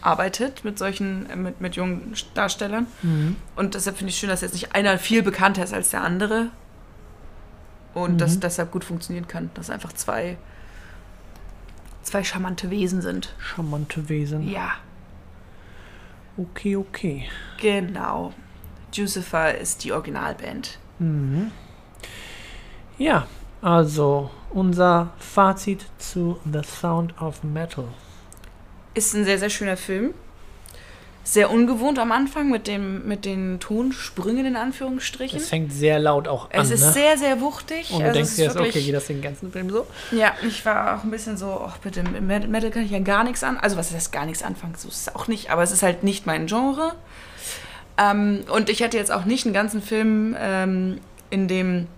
arbeitet 0.00 0.64
mit 0.64 0.78
solchen, 0.78 1.28
äh, 1.30 1.36
mit, 1.36 1.60
mit 1.60 1.76
jungen 1.76 2.14
Darstellern. 2.34 2.86
Mhm. 3.02 3.36
Und 3.56 3.74
deshalb 3.74 3.96
finde 3.96 4.10
ich 4.10 4.18
schön, 4.18 4.28
dass 4.28 4.40
jetzt 4.40 4.52
nicht 4.54 4.74
einer 4.74 4.98
viel 4.98 5.22
bekannter 5.22 5.64
ist 5.64 5.72
als 5.74 5.90
der 5.90 6.02
andere. 6.02 6.48
Und 7.94 8.20
Mhm. 8.20 8.40
deshalb 8.40 8.70
gut 8.72 8.84
funktionieren 8.84 9.26
kann. 9.26 9.50
Dass 9.54 9.70
einfach 9.70 9.92
zwei, 9.92 10.36
zwei 12.02 12.22
charmante 12.24 12.70
Wesen 12.70 13.00
sind. 13.00 13.34
Charmante 13.38 14.08
Wesen. 14.08 14.48
Ja, 14.48 14.72
Okay, 16.38 16.76
okay. 16.76 17.24
genau. 17.58 18.34
Jucifer 18.92 19.56
ist 19.56 19.84
die 19.84 19.92
Originalband. 19.92 20.78
Mhm. 20.98 21.50
Ja, 22.98 23.26
also 23.62 24.30
unser 24.50 25.12
Fazit 25.18 25.86
zu 25.98 26.38
The 26.50 26.60
Sound 26.62 27.18
of 27.20 27.42
Metal. 27.42 27.88
Ist 28.96 29.14
ein 29.14 29.24
sehr, 29.24 29.38
sehr 29.38 29.50
schöner 29.50 29.76
Film. 29.76 30.14
Sehr 31.22 31.50
ungewohnt 31.50 31.98
am 31.98 32.12
Anfang 32.12 32.50
mit, 32.50 32.66
dem, 32.68 33.06
mit 33.08 33.24
den 33.24 33.58
Tonsprüngen 33.58 34.46
in 34.46 34.54
Anführungsstrichen. 34.56 35.38
Es 35.40 35.48
fängt 35.48 35.72
sehr 35.72 35.98
laut 35.98 36.28
auch 36.28 36.44
an, 36.52 36.60
Es 36.60 36.70
ist 36.70 36.84
ne? 36.84 36.92
sehr, 36.92 37.18
sehr 37.18 37.40
wuchtig. 37.40 37.90
Und 37.90 37.98
du 37.98 38.04
Also 38.06 38.14
denkst 38.14 38.36
dir 38.36 38.44
jetzt, 38.44 38.56
okay, 38.56 38.64
wirklich- 38.66 38.86
geht 38.86 38.94
das 38.94 39.06
den 39.08 39.20
ganzen 39.22 39.50
Film 39.52 39.68
so? 39.70 39.86
Ja, 40.12 40.34
ich 40.46 40.64
war 40.64 40.96
auch 40.98 41.02
ein 41.04 41.10
bisschen 41.10 41.36
so, 41.36 41.62
ach 41.68 41.78
bitte, 41.78 42.04
mit 42.04 42.22
Met- 42.22 42.48
Metal 42.48 42.70
kann 42.70 42.84
ich 42.84 42.92
ja 42.92 43.00
gar 43.00 43.24
nichts 43.24 43.42
an. 43.42 43.56
Also 43.58 43.76
was 43.76 43.92
heißt 43.92 44.12
gar 44.12 44.24
nichts 44.24 44.42
anfangen, 44.44 44.74
so 44.78 44.86
ist 44.88 45.08
es 45.08 45.14
auch 45.16 45.26
nicht, 45.26 45.50
aber 45.50 45.62
es 45.64 45.72
ist 45.72 45.82
halt 45.82 46.04
nicht 46.04 46.26
mein 46.26 46.46
Genre. 46.46 46.92
Ähm, 47.98 48.44
und 48.52 48.70
ich 48.70 48.80
hätte 48.80 48.96
jetzt 48.96 49.10
auch 49.10 49.24
nicht 49.24 49.46
einen 49.46 49.54
ganzen 49.54 49.82
Film 49.82 50.36
ähm, 50.38 51.00
in 51.30 51.48
dem 51.48 51.88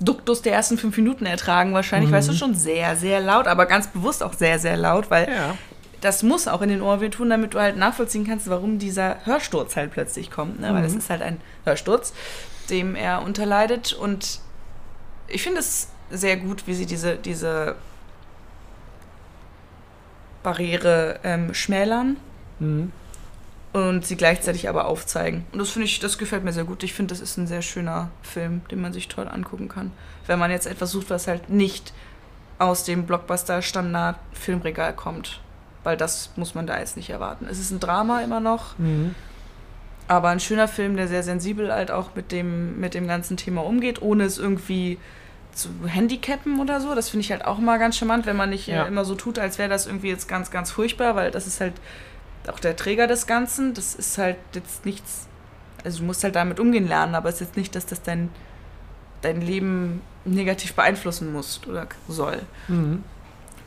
Duktus 0.00 0.42
der 0.42 0.54
ersten 0.54 0.78
fünf 0.78 0.96
Minuten 0.96 1.26
ertragen, 1.26 1.74
wahrscheinlich, 1.74 2.08
Mhm. 2.10 2.14
weil 2.14 2.20
es 2.20 2.28
ist 2.28 2.38
schon 2.38 2.56
sehr, 2.56 2.96
sehr 2.96 3.20
laut, 3.20 3.46
aber 3.46 3.66
ganz 3.66 3.86
bewusst 3.86 4.22
auch 4.24 4.32
sehr, 4.32 4.58
sehr 4.58 4.76
laut, 4.76 5.10
weil 5.12 5.28
Ja. 5.28 5.54
Das 6.02 6.22
muss 6.22 6.46
auch 6.48 6.60
in 6.60 6.68
den 6.68 6.82
Ohren 6.82 7.10
tun, 7.10 7.30
damit 7.30 7.54
du 7.54 7.60
halt 7.60 7.78
nachvollziehen 7.78 8.26
kannst, 8.26 8.50
warum 8.50 8.78
dieser 8.78 9.24
Hörsturz 9.24 9.76
halt 9.76 9.90
plötzlich 9.92 10.30
kommt. 10.30 10.60
Ne? 10.60 10.66
Weil 10.74 10.80
Mhm. 10.80 10.86
es 10.88 10.94
ist 10.94 11.08
halt 11.10 11.22
ein 11.22 11.40
Hörsturz, 11.64 12.12
dem 12.68 12.94
er 12.94 13.22
unterleidet. 13.22 13.92
Und 13.94 14.40
ich 15.28 15.42
finde 15.42 15.60
es 15.60 15.88
sehr 16.10 16.36
gut, 16.36 16.66
wie 16.66 16.74
sie 16.74 16.84
diese, 16.86 17.16
diese 17.16 17.76
Barriere 20.42 21.20
ähm, 21.22 21.54
schmälern 21.54 22.16
Mhm. 22.58 22.92
und 23.72 24.04
sie 24.06 24.16
gleichzeitig 24.16 24.68
aber 24.68 24.86
aufzeigen. 24.86 25.46
Und 25.52 25.58
das 25.60 25.70
finde 25.70 25.86
ich, 25.86 26.00
das 26.00 26.18
gefällt 26.18 26.44
mir 26.44 26.52
sehr 26.52 26.64
gut. 26.64 26.82
Ich 26.82 26.92
finde, 26.94 27.14
das 27.14 27.20
ist 27.22 27.36
ein 27.38 27.46
sehr 27.46 27.62
schöner 27.62 28.10
Film, 28.22 28.62
den 28.70 28.80
man 28.80 28.92
sich 28.92 29.08
toll 29.08 29.28
angucken 29.28 29.68
kann. 29.68 29.92
Wenn 30.26 30.38
man 30.38 30.50
jetzt 30.50 30.66
etwas 30.66 30.90
sucht, 30.90 31.10
was 31.10 31.26
halt 31.28 31.48
nicht 31.48 31.92
aus 32.58 32.84
dem 32.84 33.06
Blockbuster-Standard-Filmregal 33.06 34.94
kommt. 34.94 35.40
Weil 35.84 35.96
das 35.96 36.30
muss 36.36 36.54
man 36.54 36.66
da 36.66 36.78
jetzt 36.78 36.96
nicht 36.96 37.10
erwarten. 37.10 37.46
Es 37.50 37.58
ist 37.58 37.70
ein 37.72 37.80
Drama 37.80 38.20
immer 38.22 38.38
noch, 38.40 38.78
Mhm. 38.78 39.14
aber 40.08 40.28
ein 40.28 40.40
schöner 40.40 40.68
Film, 40.68 40.96
der 40.96 41.08
sehr 41.08 41.22
sensibel 41.22 41.72
halt 41.72 41.90
auch 41.90 42.14
mit 42.14 42.30
dem, 42.32 42.78
mit 42.80 42.94
dem 42.94 43.06
ganzen 43.08 43.36
Thema 43.36 43.64
umgeht, 43.64 44.00
ohne 44.02 44.24
es 44.24 44.38
irgendwie 44.38 44.98
zu 45.52 45.68
handicappen 45.86 46.60
oder 46.60 46.80
so. 46.80 46.94
Das 46.94 47.08
finde 47.10 47.22
ich 47.24 47.30
halt 47.32 47.44
auch 47.44 47.58
immer 47.58 47.78
ganz 47.78 47.96
charmant, 47.96 48.26
wenn 48.26 48.36
man 48.36 48.50
nicht 48.50 48.68
äh, 48.68 48.74
Ja. 48.76 48.84
immer 48.84 49.04
so 49.04 49.14
tut, 49.14 49.38
als 49.38 49.58
wäre 49.58 49.68
das 49.68 49.86
irgendwie 49.86 50.08
jetzt 50.08 50.28
ganz, 50.28 50.50
ganz 50.50 50.70
furchtbar, 50.70 51.14
weil 51.16 51.30
das 51.30 51.46
ist 51.46 51.60
halt 51.60 51.74
auch 52.50 52.58
der 52.60 52.74
Träger 52.76 53.06
des 53.06 53.26
Ganzen. 53.26 53.74
Das 53.74 53.94
ist 53.94 54.18
halt 54.18 54.36
jetzt 54.54 54.86
nichts, 54.86 55.26
also 55.84 55.98
du 55.98 56.04
musst 56.04 56.22
halt 56.24 56.36
damit 56.36 56.58
umgehen 56.60 56.86
lernen, 56.88 57.14
aber 57.14 57.28
es 57.28 57.36
ist 57.36 57.40
jetzt 57.48 57.56
nicht, 57.56 57.74
dass 57.74 57.86
das 57.86 58.02
dein, 58.02 58.30
dein 59.20 59.40
Leben 59.42 60.00
negativ 60.24 60.74
beeinflussen 60.74 61.32
muss 61.32 61.60
oder 61.68 61.86
soll. 62.08 62.40
Mhm. 62.68 63.02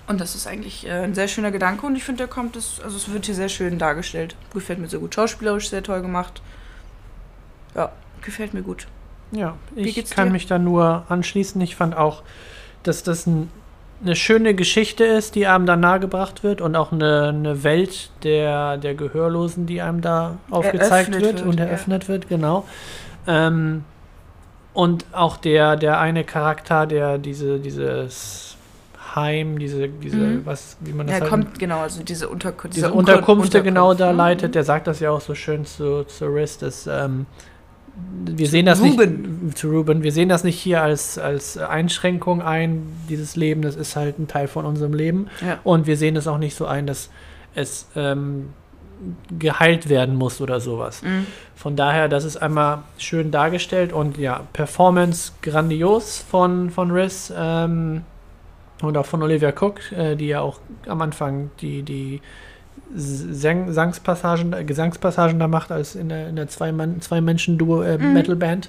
Und 0.07 0.21
das 0.21 0.35
ist 0.35 0.45
eigentlich 0.45 0.85
äh, 0.85 0.91
ein 0.91 1.15
sehr 1.15 1.27
schöner 1.27 1.51
Gedanke 1.51 1.85
und 1.85 1.95
ich 1.95 2.03
finde, 2.03 2.19
der 2.19 2.27
kommt, 2.27 2.55
das, 2.55 2.79
also 2.83 2.95
es 2.95 3.11
wird 3.11 3.25
hier 3.25 3.35
sehr 3.35 3.49
schön 3.49 3.79
dargestellt. 3.79 4.35
Gefällt 4.53 4.79
mir 4.79 4.87
sehr 4.87 4.99
gut. 4.99 5.15
Schauspielerisch 5.15 5.69
sehr 5.69 5.81
toll 5.81 6.01
gemacht. 6.01 6.41
Ja, 7.73 7.91
gefällt 8.21 8.53
mir 8.53 8.61
gut. 8.61 8.87
Ja, 9.31 9.57
ich 9.75 10.09
kann 10.11 10.27
dir? 10.27 10.33
mich 10.33 10.45
da 10.45 10.59
nur 10.59 11.05
anschließen. 11.09 11.59
Ich 11.61 11.75
fand 11.75 11.95
auch, 11.97 12.21
dass 12.83 13.01
das 13.01 13.25
ein, 13.25 13.49
eine 14.03 14.15
schöne 14.15 14.53
Geschichte 14.53 15.03
ist, 15.03 15.33
die 15.33 15.47
einem 15.47 15.65
da 15.65 15.75
nahegebracht 15.75 16.43
wird 16.43 16.61
und 16.61 16.75
auch 16.75 16.91
eine, 16.91 17.29
eine 17.29 17.63
Welt 17.63 18.11
der, 18.23 18.77
der 18.77 18.93
Gehörlosen, 18.93 19.65
die 19.65 19.81
einem 19.81 20.01
da 20.01 20.37
aufgezeigt 20.51 21.13
wird, 21.13 21.23
wird, 21.23 21.41
und 21.41 21.59
ja. 21.59 21.65
eröffnet 21.65 22.07
wird, 22.07 22.29
genau. 22.29 22.67
Ähm, 23.25 23.83
und 24.73 25.05
auch 25.13 25.37
der, 25.37 25.77
der 25.77 25.99
eine 25.99 26.23
Charakter, 26.23 26.85
der 26.85 27.17
diese, 27.17 27.59
dieses 27.59 28.54
Heim, 29.15 29.57
diese, 29.59 29.87
diese, 29.87 30.17
Mhm. 30.17 30.45
was, 30.45 30.77
wie 30.81 30.91
man 30.93 31.07
das 31.07 31.15
Ja, 31.15 31.21
halt 31.21 31.29
kommt, 31.29 31.59
genau, 31.59 31.79
also 31.79 32.03
diese, 32.03 32.27
Unterku 32.29 32.67
diese 32.67 32.87
Unkur- 32.87 32.95
Unterkünfte 32.97 33.63
genau 33.63 33.93
da 33.93 34.11
Mhm. 34.11 34.17
leitet, 34.17 34.55
der 34.55 34.63
sagt 34.63 34.87
das 34.87 34.99
ja 34.99 35.11
auch 35.11 35.21
so 35.21 35.35
schön 35.35 35.65
zu, 35.65 36.03
zu 36.03 36.25
Riz, 36.27 36.57
dass 36.57 36.87
ähm, 36.87 37.25
wir 38.25 38.47
sehen 38.47 38.65
das 38.65 38.81
Ruben. 38.81 39.39
nicht 39.45 39.57
zu 39.57 39.69
Ruben, 39.71 40.03
wir 40.03 40.11
sehen 40.11 40.27
das 40.27 40.43
nicht 40.43 40.59
hier 40.59 40.81
als, 40.83 41.17
als 41.17 41.57
Einschränkung 41.57 42.41
ein, 42.41 42.83
dieses 43.07 43.37
Leben, 43.37 43.61
das 43.61 43.77
ist 43.77 43.95
halt 43.95 44.19
ein 44.19 44.27
Teil 44.27 44.47
von 44.49 44.65
unserem 44.65 44.93
Leben. 44.93 45.27
Ja. 45.39 45.59
Und 45.63 45.87
wir 45.87 45.95
sehen 45.95 46.17
es 46.17 46.27
auch 46.27 46.37
nicht 46.37 46.55
so 46.57 46.65
ein, 46.65 46.85
dass 46.87 47.09
es 47.55 47.87
ähm, 47.95 48.49
geheilt 49.39 49.87
werden 49.89 50.15
muss 50.15 50.41
oder 50.41 50.59
sowas. 50.59 51.03
Mhm. 51.03 51.25
Von 51.55 51.75
daher, 51.77 52.09
das 52.09 52.25
ist 52.25 52.37
einmal 52.37 52.79
schön 52.97 53.31
dargestellt 53.31 53.93
und 53.93 54.17
ja, 54.17 54.41
Performance 54.53 55.31
grandios 55.41 56.17
von, 56.17 56.69
von 56.71 56.91
Riz 56.91 57.31
ähm, 57.35 58.01
und 58.81 58.97
auch 58.97 59.05
von 59.05 59.21
Olivia 59.23 59.49
Cook, 59.49 59.91
äh, 59.91 60.15
die 60.15 60.27
ja 60.27 60.41
auch 60.41 60.59
am 60.87 61.01
Anfang 61.01 61.51
die, 61.61 61.83
die 61.83 62.21
Sang 62.95 63.71
Sangspassagen, 63.71 64.53
äh, 64.53 64.63
Gesangspassagen 64.63 65.39
da 65.39 65.47
macht, 65.47 65.71
als 65.71 65.95
in 65.95 66.09
der, 66.09 66.29
in 66.29 66.35
der 66.35 66.47
Zwei-Mann- 66.47 67.01
Zwei-Menschen-Duo 67.01 67.81
äh, 67.81 67.97
Mhm. 67.97 68.61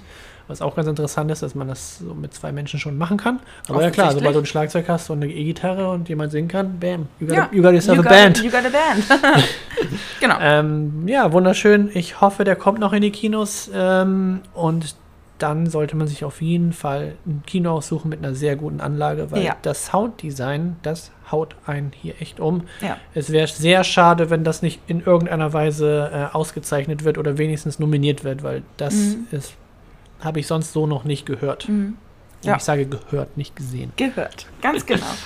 Was 0.48 0.62
auch 0.62 0.76
ganz 0.76 0.86
interessant 0.86 1.28
ist, 1.32 1.42
dass 1.42 1.56
man 1.56 1.66
das 1.66 1.98
so 1.98 2.14
mit 2.14 2.32
zwei 2.32 2.52
Menschen 2.52 2.78
schon 2.78 2.96
machen 2.96 3.16
kann. 3.16 3.40
Aber 3.68 3.82
ja 3.82 3.90
klar, 3.90 4.12
sobald 4.12 4.36
du 4.36 4.38
ein 4.40 4.46
Schlagzeug 4.46 4.88
hast 4.88 5.10
und 5.10 5.20
eine 5.20 5.32
E-Gitarre 5.32 5.90
und 5.90 6.08
jemand 6.08 6.30
singen 6.30 6.46
kann, 6.46 6.78
bam, 6.78 7.08
you 7.18 7.26
got, 7.26 7.36
Ja, 7.36 7.48
you 7.50 7.62
got 7.62 7.72
yourself 7.72 7.96
you 7.96 8.02
a 8.02 8.04
got, 8.04 8.12
band. 8.12 8.44
You 8.44 8.50
got 8.50 8.60
a 8.64 8.68
band. 8.68 9.44
genau. 10.20 10.36
Ähm, 10.40 11.08
ja, 11.08 11.32
wunderschön. 11.32 11.90
Ich 11.94 12.20
hoffe, 12.20 12.44
der 12.44 12.54
kommt 12.54 12.78
noch 12.78 12.92
in 12.92 13.02
die 13.02 13.10
Kinos. 13.10 13.68
Ähm, 13.74 14.40
und 14.54 14.94
dann 15.38 15.66
sollte 15.66 15.96
man 15.96 16.06
sich 16.08 16.24
auf 16.24 16.40
jeden 16.40 16.72
Fall 16.72 17.16
ein 17.26 17.42
Kino 17.46 17.72
aussuchen 17.72 18.08
mit 18.08 18.20
einer 18.20 18.34
sehr 18.34 18.56
guten 18.56 18.80
Anlage, 18.80 19.30
weil 19.30 19.42
Ja. 19.44 19.56
das 19.62 19.86
Sounddesign, 19.86 20.76
das 20.82 21.10
haut 21.30 21.56
einen 21.66 21.92
hier 21.94 22.14
echt 22.20 22.40
um. 22.40 22.62
Ja. 22.80 22.96
Es 23.14 23.30
wäre 23.30 23.46
sehr 23.46 23.84
schade, 23.84 24.30
wenn 24.30 24.44
das 24.44 24.62
nicht 24.62 24.80
in 24.86 25.00
irgendeiner 25.00 25.52
Weise 25.52 26.10
äh, 26.32 26.34
ausgezeichnet 26.34 27.04
wird 27.04 27.18
oder 27.18 27.36
wenigstens 27.38 27.78
nominiert 27.78 28.24
wird, 28.24 28.42
weil 28.42 28.62
das 28.78 28.94
Mhm. 28.94 29.26
ist, 29.30 29.54
habe 30.20 30.40
ich 30.40 30.46
sonst 30.46 30.72
so 30.72 30.86
noch 30.86 31.04
nicht 31.04 31.26
gehört. 31.26 31.68
Mhm. 31.68 31.96
Und 32.42 32.48
Ja. 32.48 32.56
ich 32.56 32.62
sage 32.62 32.86
gehört, 32.86 33.36
nicht 33.36 33.56
gesehen. 33.56 33.92
Gehört, 33.96 34.46
ganz 34.62 34.86
genau. 34.86 35.04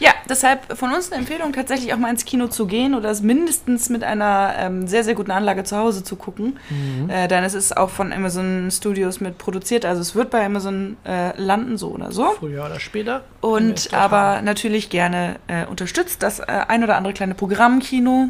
Ja, 0.00 0.10
deshalb 0.28 0.76
von 0.78 0.92
uns 0.92 1.10
eine 1.10 1.20
Empfehlung, 1.20 1.52
tatsächlich 1.52 1.92
auch 1.92 1.98
mal 1.98 2.10
ins 2.10 2.24
Kino 2.24 2.46
zu 2.46 2.66
gehen 2.66 2.94
oder 2.94 3.10
es 3.10 3.22
mindestens 3.22 3.88
mit 3.88 4.04
einer 4.04 4.54
ähm, 4.58 4.86
sehr, 4.86 5.02
sehr 5.04 5.14
guten 5.14 5.30
Anlage 5.30 5.64
zu 5.64 5.76
Hause 5.76 6.04
zu 6.04 6.16
gucken. 6.16 6.58
Mhm. 6.70 7.10
Äh, 7.10 7.28
denn 7.28 7.42
es 7.44 7.54
ist 7.54 7.76
auch 7.76 7.90
von 7.90 8.12
Amazon 8.12 8.70
Studios 8.70 9.20
mit 9.20 9.38
produziert, 9.38 9.84
also 9.84 10.00
es 10.00 10.14
wird 10.14 10.30
bei 10.30 10.44
Amazon 10.44 10.96
äh, 11.04 11.36
landen, 11.40 11.78
so 11.78 11.88
oder 11.88 12.12
so. 12.12 12.30
Früher 12.38 12.64
oder 12.64 12.78
später. 12.78 13.24
Und 13.40 13.92
aber 13.92 14.36
haben. 14.36 14.44
natürlich 14.44 14.90
gerne 14.90 15.36
äh, 15.48 15.66
unterstützt 15.66 16.22
das 16.22 16.40
äh, 16.40 16.44
ein 16.46 16.84
oder 16.84 16.96
andere 16.96 17.12
kleine 17.12 17.34
Programmkino. 17.34 18.28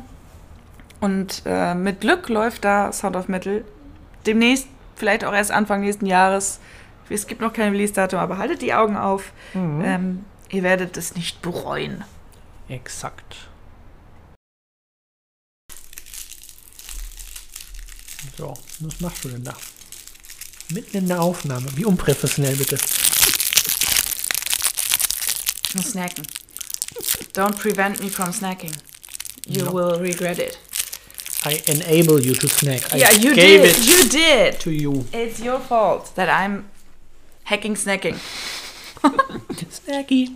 Und 1.01 1.43
äh, 1.47 1.75
mit 1.75 2.01
Glück 2.01 2.29
läuft 2.29 2.65
da 2.65 2.93
Sound 2.93 3.15
of 3.15 3.29
Metal 3.29 3.65
demnächst, 4.27 4.67
vielleicht 4.97 5.25
auch 5.25 5.33
erst 5.33 5.53
Anfang 5.53 5.83
nächsten 5.83 6.07
Jahres. 6.07 6.61
Es 7.09 7.27
gibt 7.27 7.41
noch 7.41 7.53
kein 7.53 7.71
Release-Datum, 7.73 8.19
aber 8.19 8.39
haltet 8.39 8.63
die 8.63 8.75
Augen 8.75 8.97
auf. 8.97 9.33
Mhm. 9.55 9.83
Ähm, 9.85 10.25
ihr 10.51 10.63
werdet 10.63 10.97
es 10.97 11.15
nicht 11.15 11.43
bereuen. 11.43 12.05
Exakt. 12.69 13.37
So, 18.37 18.55
was 18.81 19.01
machst 19.01 19.25
du 19.25 19.29
denn 19.29 19.45
da? 19.45 19.55
Mitten 20.71 20.99
in 20.99 21.09
der 21.09 21.21
Aufnahme. 21.21 21.67
Wie 21.77 21.85
unprofessionell 21.85 22.55
bitte. 22.57 22.77
Und 25.75 25.87
snacken. 25.87 26.27
Don't 27.35 27.57
prevent 27.59 28.01
me 28.01 28.11
from 28.11 28.33
snacking. 28.33 28.73
You 29.47 29.65
No. 29.65 29.73
will 29.73 29.95
regret 30.01 30.39
it. 30.39 30.59
I 31.45 31.61
enable 31.71 32.21
you 32.21 32.35
to 32.35 32.49
snack. 32.49 32.93
I 32.93 32.99
yeah, 32.99 33.11
you 33.13 33.35
gave 33.35 33.63
did. 33.63 33.77
it 33.79 33.85
You 33.85 34.09
did. 34.09 34.61
to 34.61 34.71
you. 34.71 35.07
It's 35.13 35.39
your 35.41 35.61
fault 35.61 36.15
that 36.17 36.29
I'm 36.29 36.65
hacking 37.45 37.77
snacking. 37.77 38.19
Snacky. 39.71 40.31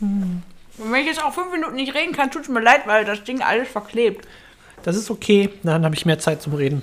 Und 0.00 0.42
wenn 0.78 1.00
ich 1.00 1.06
jetzt 1.06 1.22
auch 1.22 1.32
fünf 1.32 1.52
Minuten 1.52 1.76
nicht 1.76 1.94
reden 1.94 2.12
kann, 2.14 2.30
tut 2.30 2.42
es 2.42 2.48
mir 2.48 2.60
leid, 2.60 2.86
weil 2.86 3.04
das 3.04 3.24
Ding 3.24 3.42
alles 3.42 3.68
verklebt. 3.68 4.26
Das 4.82 4.96
ist 4.96 5.10
okay, 5.10 5.50
dann 5.62 5.84
habe 5.84 5.94
ich 5.94 6.04
mehr 6.04 6.18
Zeit 6.18 6.42
zum 6.42 6.54
Reden. 6.54 6.82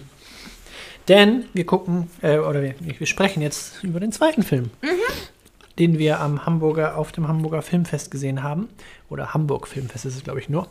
Denn 1.07 1.45
wir 1.53 1.65
gucken, 1.65 2.09
äh, 2.21 2.37
oder 2.37 2.61
wir, 2.61 2.75
wir 2.79 3.07
sprechen 3.07 3.41
jetzt 3.41 3.83
über 3.83 3.99
den 3.99 4.11
zweiten 4.11 4.43
Film, 4.43 4.69
den 5.77 5.97
wir 5.97 6.19
am 6.19 6.45
Hamburger, 6.45 6.97
auf 6.97 7.11
dem 7.11 7.27
Hamburger 7.27 7.61
Filmfest 7.61 8.11
gesehen 8.11 8.43
haben. 8.43 8.69
Oder 9.09 9.33
Hamburg 9.33 9.67
Filmfest 9.67 10.05
ist 10.05 10.15
es, 10.15 10.23
glaube 10.23 10.39
ich, 10.39 10.47
nur. 10.47 10.67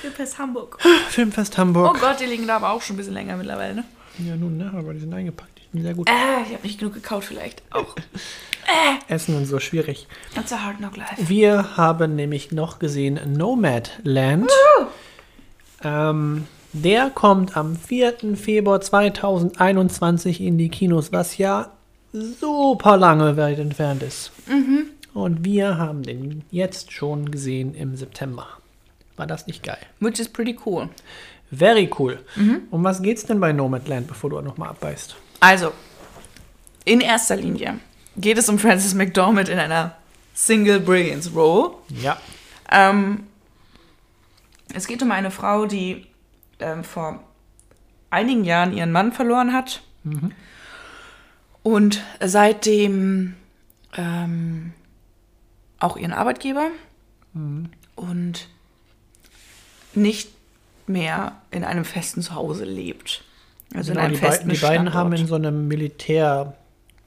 Filmfest 0.00 0.38
Hamburg. 0.38 0.78
Filmfest 1.10 1.54
Oh 1.54 1.58
Hamburg. 1.58 2.00
Gott, 2.00 2.20
die 2.20 2.24
liegen 2.24 2.46
da 2.46 2.56
aber 2.56 2.70
auch 2.72 2.82
schon 2.82 2.94
ein 2.94 2.98
bisschen 2.98 3.14
länger 3.14 3.36
mittlerweile, 3.36 3.74
ne? 3.76 3.84
Ja, 4.18 4.34
nun, 4.36 4.56
ne? 4.56 4.72
Aber 4.76 4.92
die 4.94 5.00
sind 5.00 5.12
eingepackt. 5.14 5.57
Die 5.72 5.78
sind 5.78 5.82
sehr 5.82 5.94
gut. 5.94 6.08
Äh, 6.08 6.42
ich 6.46 6.54
habe 6.54 6.62
nicht 6.62 6.78
genug 6.78 6.94
gekaut 6.94 7.24
vielleicht. 7.24 7.62
Auch. 7.70 7.94
Essen 9.08 9.36
und 9.36 9.46
so 9.46 9.58
schwierig. 9.60 10.06
That's 10.34 10.52
a 10.52 10.62
hard 10.64 10.78
knock 10.78 10.96
life. 10.96 11.28
Wir 11.28 11.76
haben 11.76 12.16
nämlich 12.16 12.52
noch 12.52 12.78
gesehen 12.78 13.18
Nomadland. 13.36 14.50
Ähm, 15.82 16.46
der 16.72 17.10
kommt 17.10 17.56
am 17.56 17.76
4. 17.76 18.36
Februar 18.36 18.80
2021 18.80 20.40
in 20.42 20.58
die 20.58 20.68
Kinos, 20.68 21.12
was 21.12 21.38
ja 21.38 21.70
super 22.12 22.96
lange 22.96 23.36
weit 23.36 23.58
entfernt 23.58 24.02
ist. 24.02 24.32
Und 25.14 25.44
wir 25.44 25.78
haben 25.78 26.02
den 26.02 26.44
jetzt 26.50 26.92
schon 26.92 27.30
gesehen 27.30 27.74
im 27.74 27.96
September. 27.96 28.46
War 29.16 29.26
das 29.26 29.46
nicht 29.46 29.62
geil? 29.62 29.78
Which 30.00 30.20
is 30.20 30.28
pretty 30.28 30.56
cool. 30.66 30.88
Very 31.50 31.90
cool. 31.98 32.18
Um 32.70 32.84
was 32.84 33.02
geht's 33.02 33.24
denn 33.24 33.40
bei 33.40 33.52
Nomadland, 33.52 34.06
bevor 34.06 34.30
du 34.30 34.40
nochmal 34.40 34.68
abbeißt? 34.70 35.16
Also, 35.40 35.72
in 36.84 37.00
erster 37.00 37.36
Linie 37.36 37.78
geht 38.16 38.38
es 38.38 38.48
um 38.48 38.58
Frances 38.58 38.94
McDormand 38.94 39.48
in 39.48 39.58
einer 39.58 39.96
Single 40.34 40.80
Brilliance 40.80 41.30
Role. 41.30 41.74
Ja. 41.88 42.20
Ähm, 42.70 43.26
es 44.74 44.86
geht 44.86 45.02
um 45.02 45.10
eine 45.12 45.30
Frau, 45.30 45.66
die 45.66 46.06
ähm, 46.58 46.84
vor 46.84 47.22
einigen 48.10 48.44
Jahren 48.44 48.72
ihren 48.72 48.92
Mann 48.92 49.12
verloren 49.12 49.52
hat 49.52 49.82
und 51.62 52.02
seitdem 52.20 53.36
ähm, 53.96 54.72
auch 55.78 55.96
ihren 55.96 56.12
Arbeitgeber 56.12 56.70
und 57.94 58.48
nicht 59.94 60.30
mehr 60.86 61.40
in 61.50 61.64
einem 61.64 61.84
festen 61.84 62.22
Zuhause 62.22 62.64
lebt. 62.64 63.24
Also 63.74 63.90
Genau, 63.92 64.00
in 64.00 64.06
einem 64.06 64.14
die, 64.14 64.20
festen 64.20 64.48
die 64.48 64.56
beiden 64.56 64.88
Standort. 64.88 64.94
haben 64.94 65.12
in 65.12 65.26
so 65.26 65.34
einem 65.34 65.68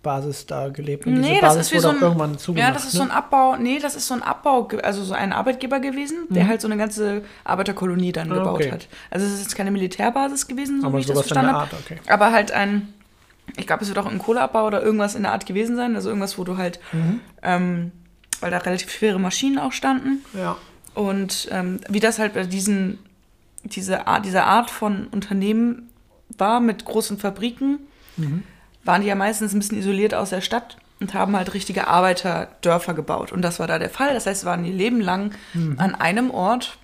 Militärbasis 0.04 0.46
da 0.46 0.70
gelebt. 0.70 1.06
Und 1.06 1.14
Nee, 1.16 1.22
diese 1.30 1.42
das 1.42 1.56
Basis 1.56 1.62
ist 1.68 1.72
wie 1.72 1.76
wurde 1.76 1.82
so 1.84 1.90
ein, 1.90 2.02
irgendwann 2.02 2.38
zugemacht. 2.38 2.68
ja, 2.68 2.74
das 2.74 2.86
ist 2.86 2.92
so 2.94 3.04
ne? 3.04 3.12
ein 3.12 3.18
Abbau, 3.18 3.56
nee, 3.58 3.80
das 3.80 3.96
ist 3.96 4.08
so 4.08 4.14
ein 4.14 4.22
Abbau, 4.24 4.68
also 4.84 5.04
so 5.04 5.14
ein 5.14 5.34
Arbeitgeber 5.34 5.80
gewesen, 5.80 6.28
der 6.30 6.44
Mhm. 6.44 6.48
halt 6.50 6.62
so 6.62 6.68
eine 6.68 6.78
ganze 6.78 7.24
Arbeiterkolonie 7.44 8.12
dann 8.12 8.32
Ah, 8.32 8.36
gebaut 8.36 8.56
okay. 8.62 8.72
hat. 8.72 8.88
Also 9.10 9.26
es 9.26 9.34
ist 9.34 9.42
jetzt 9.44 9.56
keine 9.56 9.72
Militärbasis 9.72 10.48
gewesen, 10.48 10.82
so 10.82 10.88
Aber 10.88 10.98
wie 10.98 11.02
ich 11.02 11.08
das 11.08 11.18
verstanden 11.20 11.52
der 11.54 11.62
habe. 11.62 11.76
Okay. 11.84 11.98
Aber 12.08 12.32
halt 12.32 12.52
ein, 12.52 12.94
ich 13.58 13.68
glaube, 13.68 13.84
es 13.84 13.90
wird 13.90 13.98
auch 14.00 14.06
ein 14.06 14.20
Kohleabbau 14.20 14.66
oder 14.68 14.82
irgendwas 14.82 15.16
in 15.16 15.24
der 15.24 15.32
Art 15.32 15.46
gewesen 15.46 15.76
sein, 15.76 15.96
also 15.96 16.10
irgendwas, 16.10 16.38
wo 16.38 16.44
du 16.44 16.58
halt, 16.58 16.80
Mhm. 16.94 17.20
ähm, 17.42 17.92
weil 18.40 18.52
da 18.52 18.58
relativ 18.60 18.92
schwere 18.92 19.20
Maschinen 19.20 19.58
auch 19.60 19.72
standen 19.72 20.24
Ja. 20.34 20.58
und 20.96 21.48
ähm, 21.52 21.80
wie 21.90 22.00
das 22.00 22.18
halt 22.20 22.34
bei 22.34 22.44
diesen, 22.44 22.98
diese 23.64 24.08
Art, 24.08 24.26
dieser 24.26 24.46
Art 24.48 24.72
von 24.72 25.08
Unternehmen 25.08 25.88
war 26.38 26.60
mit 26.60 26.86
großen 26.86 27.18
Fabriken, 27.18 27.80
Mhm. 28.18 28.44
waren 28.84 29.02
die 29.02 29.08
ja 29.08 29.16
meistens 29.16 29.54
ein 29.54 29.60
bisschen 29.60 29.78
isoliert 29.80 30.14
aus 30.14 30.32
der 30.32 30.42
Stadt 30.42 30.78
und 31.00 31.14
haben 31.14 31.36
halt 31.36 31.54
richtige 31.54 31.88
Arbeiterdörfer 31.88 32.94
gebaut. 32.94 33.32
Und 33.32 33.42
das 33.42 33.60
war 33.60 33.68
da 33.68 33.80
der 33.80 33.90
Fall. 33.90 34.14
Das 34.14 34.26
heißt, 34.26 34.42
sie 34.42 34.46
waren 34.46 34.66
ihr 34.66 34.74
Leben 34.74 35.00
lang 35.02 35.32
an 35.78 35.96
einem 35.96 36.30
Ort. 36.32 36.78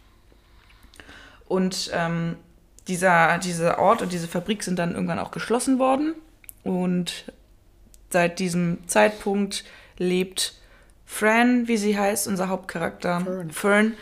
Und 1.48 1.92
ähm, 1.94 2.36
dieser, 2.88 3.38
dieser 3.40 3.80
Ort 3.80 4.02
und 4.02 4.12
diese 4.14 4.28
Fabrik 4.28 4.64
sind 4.64 4.80
dann 4.80 4.94
irgendwann 4.94 5.20
auch 5.20 5.32
geschlossen 5.32 5.80
worden. 5.80 6.14
Und 6.64 7.32
seit 8.10 8.40
diesem 8.40 8.80
Zeitpunkt 8.88 9.64
lebt 9.98 10.56
Fran, 11.06 11.68
wie 11.68 11.78
sie 11.78 11.98
heißt, 11.98 12.28
unser 12.28 12.50
Hauptcharakter, 12.50 13.22
Fern. 13.22 13.52
Fern, 13.52 13.94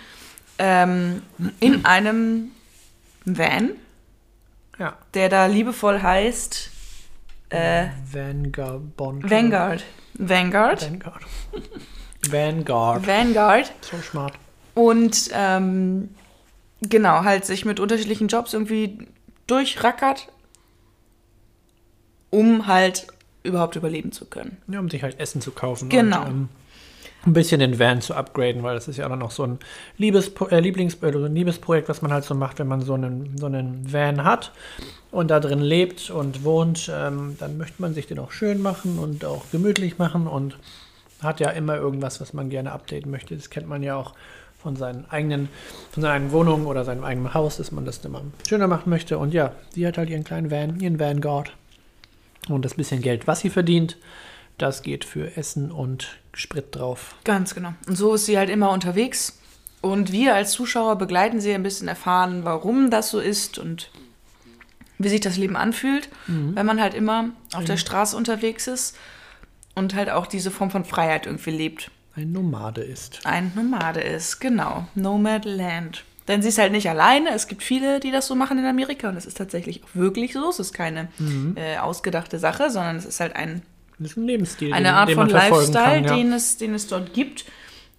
ähm, 0.58 1.22
in 1.60 1.86
einem 1.86 2.52
Van, 3.26 3.72
Ja. 4.80 4.97
der 5.13 5.30
da 5.30 5.45
liebevoll 5.45 6.01
heißt 6.01 6.69
äh, 7.49 7.88
Vanguard 8.11 8.97
Bond. 8.97 9.30
Vanguard. 9.30 9.84
Vanguard. 10.15 10.82
Vanguard. 10.82 11.21
Vanguard. 12.32 13.07
Vanguard. 13.07 13.71
So 13.82 13.97
smart. 13.97 14.34
Und 14.73 15.30
ähm, 15.34 16.09
genau, 16.82 17.23
halt 17.23 17.45
sich 17.45 17.65
mit 17.65 17.80
unterschiedlichen 17.80 18.28
Jobs 18.28 18.53
irgendwie 18.53 19.07
durchrackert, 19.47 20.28
um 22.30 22.67
halt 22.67 23.07
überhaupt 23.43 23.76
überleben 23.76 24.11
zu 24.11 24.26
können. 24.26 24.57
Ja, 24.67 24.80
um 24.80 24.89
sich 24.89 25.03
halt 25.03 25.19
Essen 25.19 25.39
zu 25.41 25.51
kaufen. 25.51 25.89
Genau. 25.89 26.21
Und, 26.23 26.28
ähm, 26.28 26.49
ein 27.26 27.34
bisschen 27.34 27.59
den 27.59 27.80
Van 27.80 28.01
zu 28.01 28.13
upgraden, 28.13 28.63
weil 28.63 28.76
das 28.76 28.88
ist 28.88 28.97
ja 28.97 29.09
auch 29.09 29.15
noch 29.15 29.32
so 29.32 29.43
ein 29.43 29.59
Liebes 29.97 30.32
äh, 30.49 30.59
Lieblings 30.59 30.95
äh, 31.01 31.09
Liebesprojekt, 31.09 31.89
was 31.89 32.01
man 32.01 32.13
halt 32.13 32.23
so 32.23 32.36
macht, 32.36 32.59
wenn 32.59 32.67
man 32.67 32.82
so 32.82 32.93
einen, 32.93 33.38
so 33.38 33.47
einen 33.47 33.91
Van 33.91 34.23
hat 34.23 34.51
und 35.11 35.30
da 35.32 35.39
drin 35.39 35.61
lebt 35.61 36.09
und 36.09 36.43
wohnt, 36.43 36.91
ähm, 36.93 37.36
dann 37.39 37.57
möchte 37.57 37.82
man 37.82 37.93
sich 37.93 38.07
den 38.07 38.19
auch 38.19 38.32
schön 38.32 38.61
machen 38.61 38.99
und 38.99 39.26
auch 39.26 39.43
gemütlich 39.51 39.97
machen 39.97 40.28
und 40.28 40.57
hat 41.21 41.39
ja 41.39 41.49
immer 41.49 41.76
irgendwas, 41.76 42.21
was 42.21 42.34
man 42.34 42.49
gerne 42.49 42.71
updaten 42.71 43.09
möchte. 43.09 43.36
Das 43.36 43.49
kennt 43.49 43.67
man 43.67 43.82
ja 43.82 43.95
auch 43.95 44.13
von 44.61 44.76
seinen 44.76 45.05
eigenen, 45.09 45.49
von 45.91 46.01
seiner 46.01 46.15
eigenen 46.15 46.65
oder 46.65 46.84
seinem 46.84 47.03
eigenen 47.03 47.34
Haus, 47.34 47.57
dass 47.57 47.71
man 47.71 47.86
das 47.86 48.03
immer 48.03 48.21
schöner 48.47 48.67
machen 48.67 48.89
möchte. 48.89 49.17
Und 49.17 49.34
ja, 49.34 49.51
sie 49.71 49.86
hat 49.86 49.97
halt 49.97 50.09
ihren 50.09 50.23
kleinen 50.23 50.49
Van, 50.51 50.80
ihren 50.80 50.99
Vanguard. 50.99 51.51
Und 52.49 52.65
das 52.65 52.76
bisschen 52.76 53.01
Geld, 53.01 53.28
was 53.28 53.39
sie 53.39 53.49
verdient, 53.49 53.97
das 54.58 54.84
geht 54.84 55.06
für 55.06 55.36
Essen 55.38 55.72
und 55.72 56.18
Sprit 56.34 56.76
drauf. 56.76 57.16
Ganz 57.24 57.56
genau. 57.56 57.74
Und 57.88 57.95
so 57.95 58.16
ist 58.16 58.26
sie 58.26 58.38
halt 58.38 58.49
immer 58.49 58.72
unterwegs. 58.72 59.39
Und 59.82 60.12
wir 60.12 60.36
als 60.36 60.51
Zuschauer 60.51 60.97
begleiten 60.97 61.39
sie 61.39 61.53
ein 61.53 61.64
bisschen, 61.64 61.88
erfahren, 61.88 62.43
warum 62.43 62.89
das 62.89 63.10
so 63.10 63.20
ist 63.20 63.60
und 63.60 63.91
wie 64.97 65.10
sich 65.10 65.22
das 65.22 65.38
Leben 65.38 65.56
anfühlt, 65.56 66.10
wenn 66.28 66.66
man 66.66 66.82
halt 66.82 66.93
immer 66.93 67.30
auf 67.53 67.66
der 67.66 67.78
Straße 67.78 68.16
unterwegs 68.16 68.68
ist 68.68 68.97
und 69.76 69.93
halt 69.93 70.10
auch 70.10 70.26
diese 70.26 70.51
Form 70.51 70.72
von 70.72 70.86
Freiheit 70.86 71.26
irgendwie 71.26 71.51
lebt. 71.51 71.91
Ein 72.16 72.32
Nomade 72.32 72.82
ist. 72.82 73.20
Ein 73.26 73.51
Nomade 73.56 73.99
ist, 73.99 74.39
genau. 74.39 74.88
Nomad 74.95 75.43
Land. 75.43 76.06
Denn 76.28 76.41
sie 76.41 76.49
ist 76.49 76.58
halt 76.58 76.72
nicht 76.72 76.89
alleine. 76.89 77.30
Es 77.32 77.47
gibt 77.47 77.62
viele, 77.62 77.99
die 77.99 78.10
das 78.10 78.26
so 78.26 78.36
machen 78.36 78.58
in 78.58 78.66
Amerika. 78.66 79.10
Und 79.10 79.18
es 79.18 79.26
ist 79.26 79.38
tatsächlich 79.38 79.84
auch 79.84 79.89
wirklich 79.93 80.34
so. 80.34 80.49
Es 80.49 80.60
ist 80.60 80.74
keine 80.74 81.10
äh, 81.56 81.78
ausgedachte 81.78 82.39
Sache, 82.39 82.72
sondern 82.72 82.95
es 82.95 83.06
ist 83.06 83.20
halt 83.20 83.36
ein 83.36 83.62
Das 84.00 84.12
ist 84.12 84.18
ein 84.18 84.28
Lebensstil, 84.28 84.74
eine 84.74 84.89
den, 84.89 84.93
Art 84.93 85.10
den 85.10 85.16
von 85.16 85.30
Lifestyle, 85.30 86.02
kann. 86.02 86.04
Ja. 86.04 86.16
den, 86.16 86.34
es, 86.34 86.58
den 86.58 86.74
es 86.74 86.88
dort 86.88 87.14
gibt, 87.14 87.46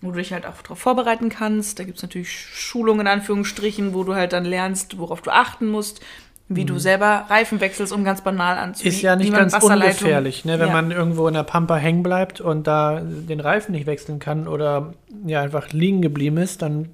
wo 0.01 0.11
du 0.11 0.19
dich 0.19 0.33
halt 0.33 0.47
auch 0.47 0.61
darauf 0.63 0.79
vorbereiten 0.79 1.29
kannst. 1.29 1.79
Da 1.79 1.85
gibt 1.85 1.97
es 1.97 2.03
natürlich 2.03 2.31
Schulungen 2.31 3.03
in 3.03 3.07
Anführungsstrichen, 3.07 3.95
wo 3.95 4.05
du 4.05 4.15
halt 4.15 4.33
dann 4.33 4.45
lernst, 4.45 4.99
worauf 4.99 5.23
du 5.23 5.31
achten 5.31 5.67
musst, 5.69 6.01
wie 6.49 6.65
du 6.65 6.79
selber 6.79 7.25
Reifen 7.29 7.61
wechselst, 7.61 7.93
um 7.93 8.05
ganz 8.05 8.21
banal 8.21 8.57
anzubieten. 8.57 8.93
Mhm. 8.93 8.97
Ist 8.97 9.03
ja 9.03 9.17
nicht 9.17 9.33
ganz 9.33 9.55
ungefährlich, 9.55 10.45
ne? 10.45 10.61
wenn 10.61 10.69
ja. 10.69 10.73
man 10.73 10.93
irgendwo 10.93 11.27
in 11.27 11.35
der 11.35 11.43
Pampa 11.43 11.77
hängen 11.77 12.05
bleibt 12.05 12.41
und 12.41 12.69
da 12.69 13.01
den 13.01 13.41
Reifen 13.41 13.73
nicht 13.73 13.87
wechseln 13.87 14.21
kann 14.21 14.47
oder 14.47 14.95
ja 15.27 15.41
einfach 15.41 15.73
liegen 15.73 16.03
geblieben 16.03 16.37
ist, 16.37 16.63
dann, 16.63 16.91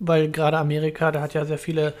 weil 0.00 0.28
gerade 0.28 0.58
Amerika, 0.58 1.12
da 1.12 1.20
hat 1.20 1.34
ja 1.34 1.44
sehr 1.44 1.58
viele 1.58 1.92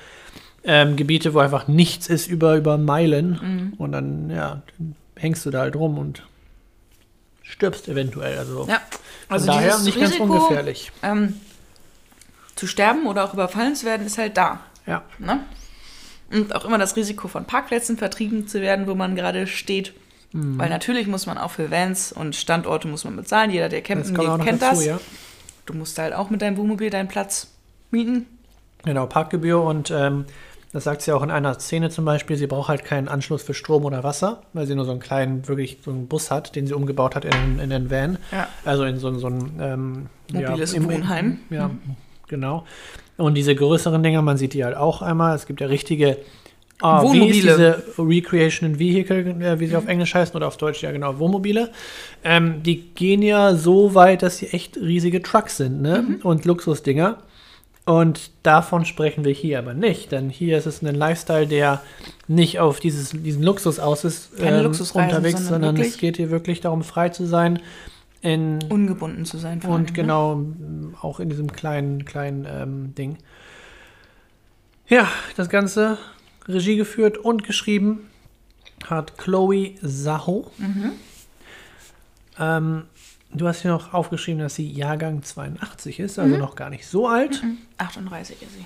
ähm, 0.64 0.96
Gebiete, 0.96 1.32
wo 1.32 1.38
einfach 1.38 1.68
nichts 1.68 2.08
ist 2.08 2.26
über, 2.26 2.56
über 2.56 2.76
Meilen 2.76 3.38
Mhm. 3.40 3.72
und 3.78 3.92
dann, 3.92 4.30
ja, 4.30 4.62
dann 4.76 4.96
hängst 5.14 5.46
du 5.46 5.50
da 5.50 5.60
halt 5.60 5.76
rum 5.76 5.98
und 5.98 6.24
stirbst 7.48 7.88
eventuell. 7.88 8.38
Also, 8.38 8.66
Ja, 8.68 8.80
also 9.28 9.46
daher 9.46 9.78
nicht 9.78 9.98
ganz 9.98 10.12
Risiko, 10.12 10.24
ungefährlich. 10.24 10.92
Ähm, 11.02 11.40
zu 12.54 12.66
sterben 12.66 13.06
oder 13.06 13.24
auch 13.24 13.34
überfallen 13.34 13.74
zu 13.74 13.86
werden, 13.86 14.06
ist 14.06 14.18
halt 14.18 14.36
da. 14.36 14.60
Ja. 14.86 15.02
Ne? 15.18 15.40
Und 16.30 16.54
auch 16.54 16.64
immer 16.64 16.78
das 16.78 16.96
Risiko 16.96 17.28
von 17.28 17.44
Parkplätzen 17.44 17.96
vertrieben 17.98 18.48
zu 18.48 18.60
werden, 18.60 18.86
wo 18.86 18.94
man 18.94 19.14
gerade 19.14 19.46
steht. 19.46 19.94
Mhm. 20.32 20.58
Weil 20.58 20.70
natürlich 20.70 21.06
muss 21.06 21.26
man 21.26 21.38
auch 21.38 21.52
für 21.52 21.70
Vans 21.70 22.12
und 22.12 22.34
Standorte 22.34 22.88
muss 22.88 23.04
man 23.04 23.16
bezahlen. 23.16 23.50
Jeder, 23.50 23.68
der 23.68 23.82
campen 23.82 24.14
geht, 24.14 24.44
kennt 24.44 24.62
dazu, 24.62 24.76
das. 24.76 24.84
ja. 24.84 25.00
Du 25.66 25.74
musst 25.74 25.98
halt 25.98 26.14
auch 26.14 26.30
mit 26.30 26.42
deinem 26.42 26.56
Wohnmobil 26.56 26.90
deinen 26.90 27.08
Platz 27.08 27.48
mieten. 27.90 28.26
Genau, 28.84 29.06
Parkgebühr 29.06 29.62
und 29.62 29.90
ähm, 29.90 30.26
das 30.76 30.84
sagt 30.84 31.00
sie 31.00 31.10
auch 31.12 31.22
in 31.22 31.30
einer 31.30 31.58
Szene 31.58 31.88
zum 31.88 32.04
Beispiel, 32.04 32.36
sie 32.36 32.46
braucht 32.46 32.68
halt 32.68 32.84
keinen 32.84 33.08
Anschluss 33.08 33.42
für 33.42 33.54
Strom 33.54 33.86
oder 33.86 34.04
Wasser, 34.04 34.42
weil 34.52 34.66
sie 34.66 34.74
nur 34.74 34.84
so 34.84 34.90
einen 34.90 35.00
kleinen, 35.00 35.48
wirklich 35.48 35.78
so 35.82 35.90
einen 35.90 36.06
Bus 36.06 36.30
hat, 36.30 36.54
den 36.54 36.66
sie 36.66 36.74
umgebaut 36.74 37.14
hat 37.16 37.24
in, 37.24 37.58
in 37.58 37.70
den 37.70 37.90
Van. 37.90 38.18
Ja. 38.30 38.46
Also 38.66 38.84
in 38.84 38.98
so, 38.98 39.10
so 39.18 39.28
ein 39.28 39.52
ähm, 39.58 40.06
Mobiles 40.30 40.74
im- 40.74 40.82
im- 40.84 40.90
Wohnheim. 40.90 41.38
Ja, 41.48 41.70
genau. 42.28 42.66
Und 43.16 43.34
diese 43.36 43.54
größeren 43.54 44.02
Dinger, 44.02 44.20
man 44.20 44.36
sieht 44.36 44.52
die 44.52 44.66
halt 44.66 44.76
auch 44.76 45.00
einmal. 45.00 45.34
Es 45.34 45.46
gibt 45.46 45.62
ja 45.62 45.66
richtige 45.66 46.18
ah, 46.82 47.00
Wie 47.02 47.06
Wohnmobile. 47.06 47.32
diese 47.32 47.82
Recreation 47.98 48.78
Vehicle, 48.78 49.28
äh, 49.42 49.58
wie 49.58 49.68
sie 49.68 49.76
auf 49.76 49.86
Englisch 49.88 50.14
heißen 50.14 50.36
oder 50.36 50.46
auf 50.46 50.58
Deutsch, 50.58 50.82
ja 50.82 50.92
genau, 50.92 51.18
Wohnmobile. 51.18 51.70
Ähm, 52.22 52.62
die 52.62 52.82
gehen 52.94 53.22
ja 53.22 53.54
so 53.56 53.94
weit, 53.94 54.20
dass 54.22 54.36
sie 54.36 54.48
echt 54.48 54.76
riesige 54.76 55.22
Trucks 55.22 55.56
sind 55.56 55.80
ne? 55.80 56.18
und 56.22 56.44
Luxusdinger. 56.44 57.16
Und 57.86 58.32
davon 58.42 58.84
sprechen 58.84 59.24
wir 59.24 59.32
hier 59.32 59.60
aber 59.60 59.72
nicht, 59.72 60.10
denn 60.10 60.28
hier 60.28 60.58
ist 60.58 60.66
es 60.66 60.82
ein 60.82 60.92
Lifestyle, 60.92 61.46
der 61.46 61.80
nicht 62.26 62.58
auf 62.58 62.80
dieses, 62.80 63.10
diesen 63.10 63.44
Luxus 63.44 63.78
aus 63.78 64.04
ist 64.04 64.32
ähm, 64.40 64.66
unterwegs, 64.66 65.46
sondern 65.46 65.76
sondern 65.76 65.76
es 65.76 65.96
geht 65.96 66.16
hier 66.16 66.30
wirklich 66.30 66.60
darum, 66.60 66.82
frei 66.82 67.10
zu 67.10 67.26
sein 67.26 67.60
in, 68.22 68.58
Ungebunden 68.68 69.24
zu 69.24 69.38
sein. 69.38 69.60
und 69.62 69.86
ne? 69.86 69.92
genau, 69.92 70.32
m, 70.32 70.96
auch 71.00 71.20
in 71.20 71.30
diesem 71.30 71.52
kleinen, 71.52 72.04
kleinen 72.04 72.44
ähm, 72.50 72.94
Ding. 72.96 73.18
Ja, 74.88 75.06
das 75.36 75.48
Ganze 75.48 75.96
Regie 76.48 76.76
geführt 76.76 77.18
und 77.18 77.44
geschrieben 77.44 78.10
hat 78.84 79.16
Chloe 79.16 79.76
Saho. 79.80 80.50
Mhm. 80.58 80.92
Ähm, 82.40 82.82
du 83.32 83.46
hast 83.48 83.62
hier 83.62 83.70
noch 83.70 83.92
aufgeschrieben, 83.94 84.40
dass 84.40 84.54
sie 84.54 84.70
Jahrgang 84.70 85.22
82 85.22 86.00
ist, 86.00 86.18
also 86.18 86.36
noch 86.36 86.56
gar 86.56 86.70
nicht 86.70 86.86
so 86.86 87.08
alt. 87.08 87.42
Mhm. 87.42 87.58
38 87.78 88.42
ist 88.42 88.52
sie. 88.54 88.64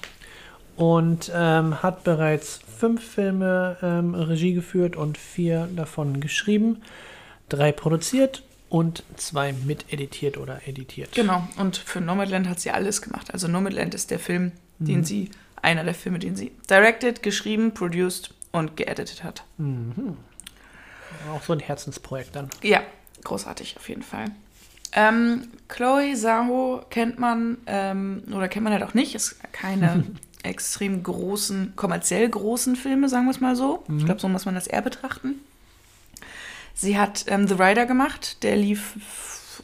Und 0.76 1.30
ähm, 1.34 1.82
hat 1.82 2.04
bereits 2.04 2.60
fünf 2.78 3.02
Filme 3.04 3.76
ähm, 3.82 4.14
Regie 4.14 4.54
geführt 4.54 4.96
und 4.96 5.18
vier 5.18 5.68
davon 5.76 6.20
geschrieben, 6.20 6.80
drei 7.50 7.70
produziert 7.72 8.42
und 8.70 9.02
zwei 9.16 9.52
miteditiert 9.52 10.38
oder 10.38 10.66
editiert. 10.66 11.12
Genau. 11.12 11.46
Und 11.58 11.76
für 11.76 12.00
Nomadland 12.00 12.48
hat 12.48 12.60
sie 12.60 12.70
alles 12.70 13.02
gemacht. 13.02 13.32
Also 13.34 13.48
Nomadland 13.48 13.94
ist 13.94 14.10
der 14.10 14.18
Film, 14.20 14.52
Mhm. 14.78 14.86
den 14.86 15.04
sie, 15.04 15.30
einer 15.60 15.84
der 15.84 15.92
Filme, 15.94 16.18
den 16.18 16.36
sie 16.36 16.52
directed, 16.70 17.22
geschrieben, 17.22 17.74
produced 17.74 18.32
und 18.52 18.78
geeditet 18.78 19.22
hat. 19.22 19.44
Auch 21.34 21.42
so 21.42 21.52
ein 21.52 21.60
Herzensprojekt 21.60 22.34
dann. 22.34 22.48
Ja, 22.62 22.80
großartig 23.24 23.76
auf 23.76 23.88
jeden 23.88 24.02
Fall. 24.02 24.26
Ähm, 24.92 25.48
Chloe 25.68 26.16
Saho 26.16 26.82
kennt 26.90 27.18
man, 27.18 27.58
ähm, 27.66 28.22
oder 28.34 28.48
kennt 28.48 28.64
man 28.64 28.72
halt 28.72 28.82
auch 28.82 28.94
nicht, 28.94 29.14
ist 29.14 29.36
keine 29.52 30.04
extrem 30.42 31.02
großen, 31.02 31.74
kommerziell 31.76 32.28
großen 32.28 32.76
Filme, 32.76 33.08
sagen 33.08 33.26
wir 33.26 33.30
es 33.30 33.40
mal 33.40 33.56
so. 33.56 33.84
Ich 33.96 34.04
glaube, 34.04 34.20
so 34.20 34.28
muss 34.28 34.46
man 34.46 34.54
das 34.54 34.66
eher 34.66 34.82
betrachten. 34.82 35.36
Sie 36.74 36.98
hat 36.98 37.26
ähm, 37.28 37.46
The 37.46 37.54
Rider 37.54 37.86
gemacht, 37.86 38.42
der 38.42 38.56
lief 38.56 38.94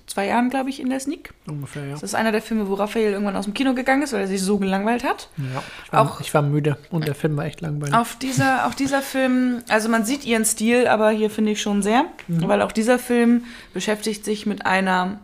zwei 0.07 0.27
Jahren, 0.27 0.51
glaube 0.51 0.71
ich, 0.71 0.81
in 0.81 0.89
der 0.89 1.01
Sneak. 1.01 1.35
Ungefähr, 1.49 1.85
ja. 1.85 1.93
Das 1.95 2.03
ist 2.03 2.15
einer 2.15 2.33
der 2.33 2.41
Filme, 2.43 2.69
wo 2.69 2.75
Raphael 2.75 3.13
irgendwann 3.13 3.37
aus 3.37 3.45
dem 3.45 3.55
Kino 3.55 3.75
gegangen 3.75 4.03
ist, 4.03 4.13
weil 4.13 4.21
er 4.21 4.27
sich 4.29 4.41
so 4.41 4.59
gelangweilt 4.59 5.03
hat. 5.05 5.29
ja 5.37 5.63
ich, 5.85 5.93
war, 5.93 6.01
Auch- 6.03 6.21
ich 6.21 6.33
war 6.33 6.43
müde 6.43 6.77
und 6.91 7.07
der 7.07 7.15
Film 7.15 7.37
war 7.37 7.45
echt 7.45 7.61
langweilig. 7.61 7.95
Auf 7.95 8.17
dieser, 8.17 8.67
auch 8.67 8.75
dieser 8.75 9.03
Film, 9.03 9.63
also 9.69 9.89
man 9.89 10.05
sieht 10.05 10.25
ihren 10.25 10.45
Stil, 10.45 10.87
aber 10.87 11.11
hier 11.11 11.29
finde 11.31 11.53
ich 11.53 11.61
schon 11.61 11.83
sehr, 11.83 12.05
weil 12.29 12.63
auch 12.63 12.73
dieser 12.73 12.99
Film 12.99 13.45
beschäftigt 13.75 14.25
sich 14.25 14.47
mit 14.47 14.65
einer, 14.65 15.19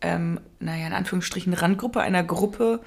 ähm, 0.00 0.40
naja, 0.60 0.86
in 0.86 0.92
Anführungsstrichen 0.92 1.54
Randgruppe, 1.54 2.00
einer 2.00 2.22
Gruppe 2.22 2.80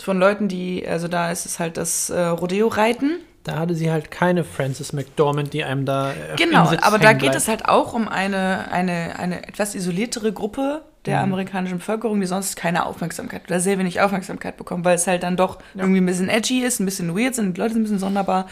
von 0.00 0.18
Leuten, 0.18 0.48
die, 0.48 0.86
also 0.86 1.08
da 1.08 1.30
ist 1.32 1.46
es 1.46 1.58
halt 1.58 1.76
das 1.76 2.10
äh, 2.10 2.20
Rodeo-Reiten. 2.20 3.18
Da 3.46 3.58
hatte 3.60 3.74
sie 3.76 3.92
halt 3.92 4.10
keine 4.10 4.42
Frances 4.42 4.92
McDormand, 4.92 5.52
die 5.52 5.62
einem 5.62 5.84
da 5.84 6.12
Genau, 6.36 6.72
aber 6.80 6.98
da 6.98 7.12
geht 7.12 7.20
bleibt. 7.20 7.36
es 7.36 7.46
halt 7.46 7.68
auch 7.68 7.94
um 7.94 8.08
eine, 8.08 8.72
eine, 8.72 9.18
eine 9.18 9.46
etwas 9.46 9.74
isoliertere 9.76 10.32
Gruppe 10.32 10.82
der 11.06 11.20
amerikanischen 11.20 11.78
Bevölkerung, 11.78 12.20
die 12.20 12.26
sonst 12.26 12.56
keine 12.56 12.84
Aufmerksamkeit 12.86 13.42
oder 13.46 13.60
sehr 13.60 13.78
wenig 13.78 14.00
Aufmerksamkeit 14.00 14.56
bekommt, 14.56 14.84
weil 14.84 14.96
es 14.96 15.06
halt 15.06 15.22
dann 15.22 15.36
doch 15.36 15.58
irgendwie 15.74 16.00
ein 16.00 16.06
bisschen 16.06 16.28
edgy 16.28 16.64
ist, 16.64 16.80
ein 16.80 16.84
bisschen 16.84 17.16
weird 17.16 17.36
sind, 17.36 17.56
die 17.56 17.60
Leute 17.60 17.74
sind 17.74 17.82
ein 17.82 17.84
bisschen 17.84 18.00
sonderbar, 18.00 18.48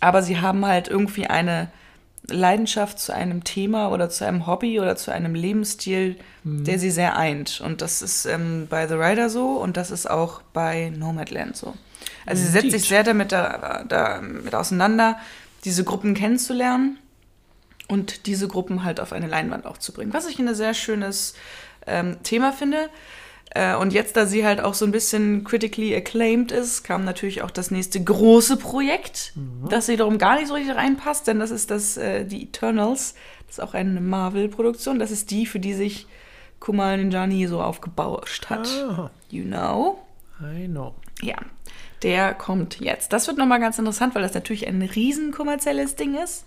aber 0.00 0.22
sie 0.22 0.38
haben 0.40 0.66
halt 0.66 0.88
irgendwie 0.88 1.26
eine, 1.26 1.68
Leidenschaft 2.30 2.98
zu 2.98 3.12
einem 3.14 3.42
Thema 3.44 3.90
oder 3.90 4.10
zu 4.10 4.24
einem 4.26 4.46
Hobby 4.46 4.80
oder 4.80 4.96
zu 4.96 5.10
einem 5.12 5.34
Lebensstil, 5.34 6.16
Mhm. 6.44 6.64
der 6.64 6.78
sie 6.78 6.90
sehr 6.90 7.16
eint. 7.16 7.60
Und 7.60 7.80
das 7.82 8.02
ist 8.02 8.26
ähm, 8.26 8.66
bei 8.68 8.86
The 8.86 8.94
Rider 8.94 9.30
so 9.30 9.52
und 9.52 9.76
das 9.76 9.90
ist 9.90 10.08
auch 10.08 10.42
bei 10.52 10.90
Nomadland 10.96 11.56
so. 11.56 11.74
Also 12.26 12.42
sie 12.44 12.50
setzt 12.50 12.70
sich 12.70 12.86
sehr 12.88 13.02
damit, 13.02 13.32
da, 13.32 13.84
damit 13.88 14.54
auseinander, 14.54 15.18
diese 15.64 15.84
Gruppen 15.84 16.14
kennenzulernen 16.14 16.98
und 17.88 18.26
diese 18.26 18.46
Gruppen 18.48 18.84
halt 18.84 19.00
auf 19.00 19.12
eine 19.12 19.26
Leinwand 19.26 19.66
auch 19.66 19.78
zu 19.78 19.92
bringen. 19.92 20.12
Was 20.12 20.26
ich 20.28 20.38
ein 20.38 20.54
sehr 20.54 20.74
schönes 20.74 21.34
ähm, 21.86 22.22
Thema 22.22 22.52
finde. 22.52 22.88
Äh, 23.50 23.76
und 23.76 23.92
jetzt, 23.92 24.16
da 24.16 24.26
sie 24.26 24.44
halt 24.44 24.60
auch 24.60 24.74
so 24.74 24.84
ein 24.84 24.92
bisschen 24.92 25.44
critically 25.44 25.94
acclaimed 25.94 26.52
ist, 26.52 26.82
kam 26.84 27.04
natürlich 27.04 27.42
auch 27.42 27.50
das 27.50 27.70
nächste 27.70 28.02
große 28.02 28.56
Projekt, 28.58 29.32
das 29.68 29.88
wiederum 29.88 30.18
gar 30.18 30.36
nicht 30.36 30.48
so 30.48 30.54
richtig 30.54 30.74
reinpasst, 30.74 31.26
denn 31.26 31.38
das 31.40 31.50
ist 31.50 31.70
das, 31.70 31.96
äh, 31.96 32.24
die 32.24 32.42
Eternals. 32.44 33.14
Das 33.46 33.58
ist 33.58 33.64
auch 33.64 33.72
eine 33.74 34.00
Marvel-Produktion. 34.00 34.98
Das 34.98 35.10
ist 35.10 35.30
die, 35.30 35.46
für 35.46 35.58
die 35.60 35.72
sich 35.72 36.06
Kumal 36.60 36.98
Ninjani 36.98 37.46
so 37.46 37.62
aufgebauscht 37.62 38.50
hat. 38.50 38.68
Ah, 38.68 39.10
You 39.30 39.44
know? 39.44 39.98
I 40.42 40.66
know. 40.66 40.94
Ja, 41.22 41.36
der 42.02 42.34
kommt 42.34 42.80
jetzt. 42.80 43.12
Das 43.12 43.26
wird 43.26 43.38
nochmal 43.38 43.60
ganz 43.60 43.78
interessant, 43.78 44.14
weil 44.14 44.22
das 44.22 44.34
natürlich 44.34 44.66
ein 44.66 44.82
riesen 44.82 45.32
kommerzielles 45.32 45.96
Ding 45.96 46.14
ist. 46.14 46.44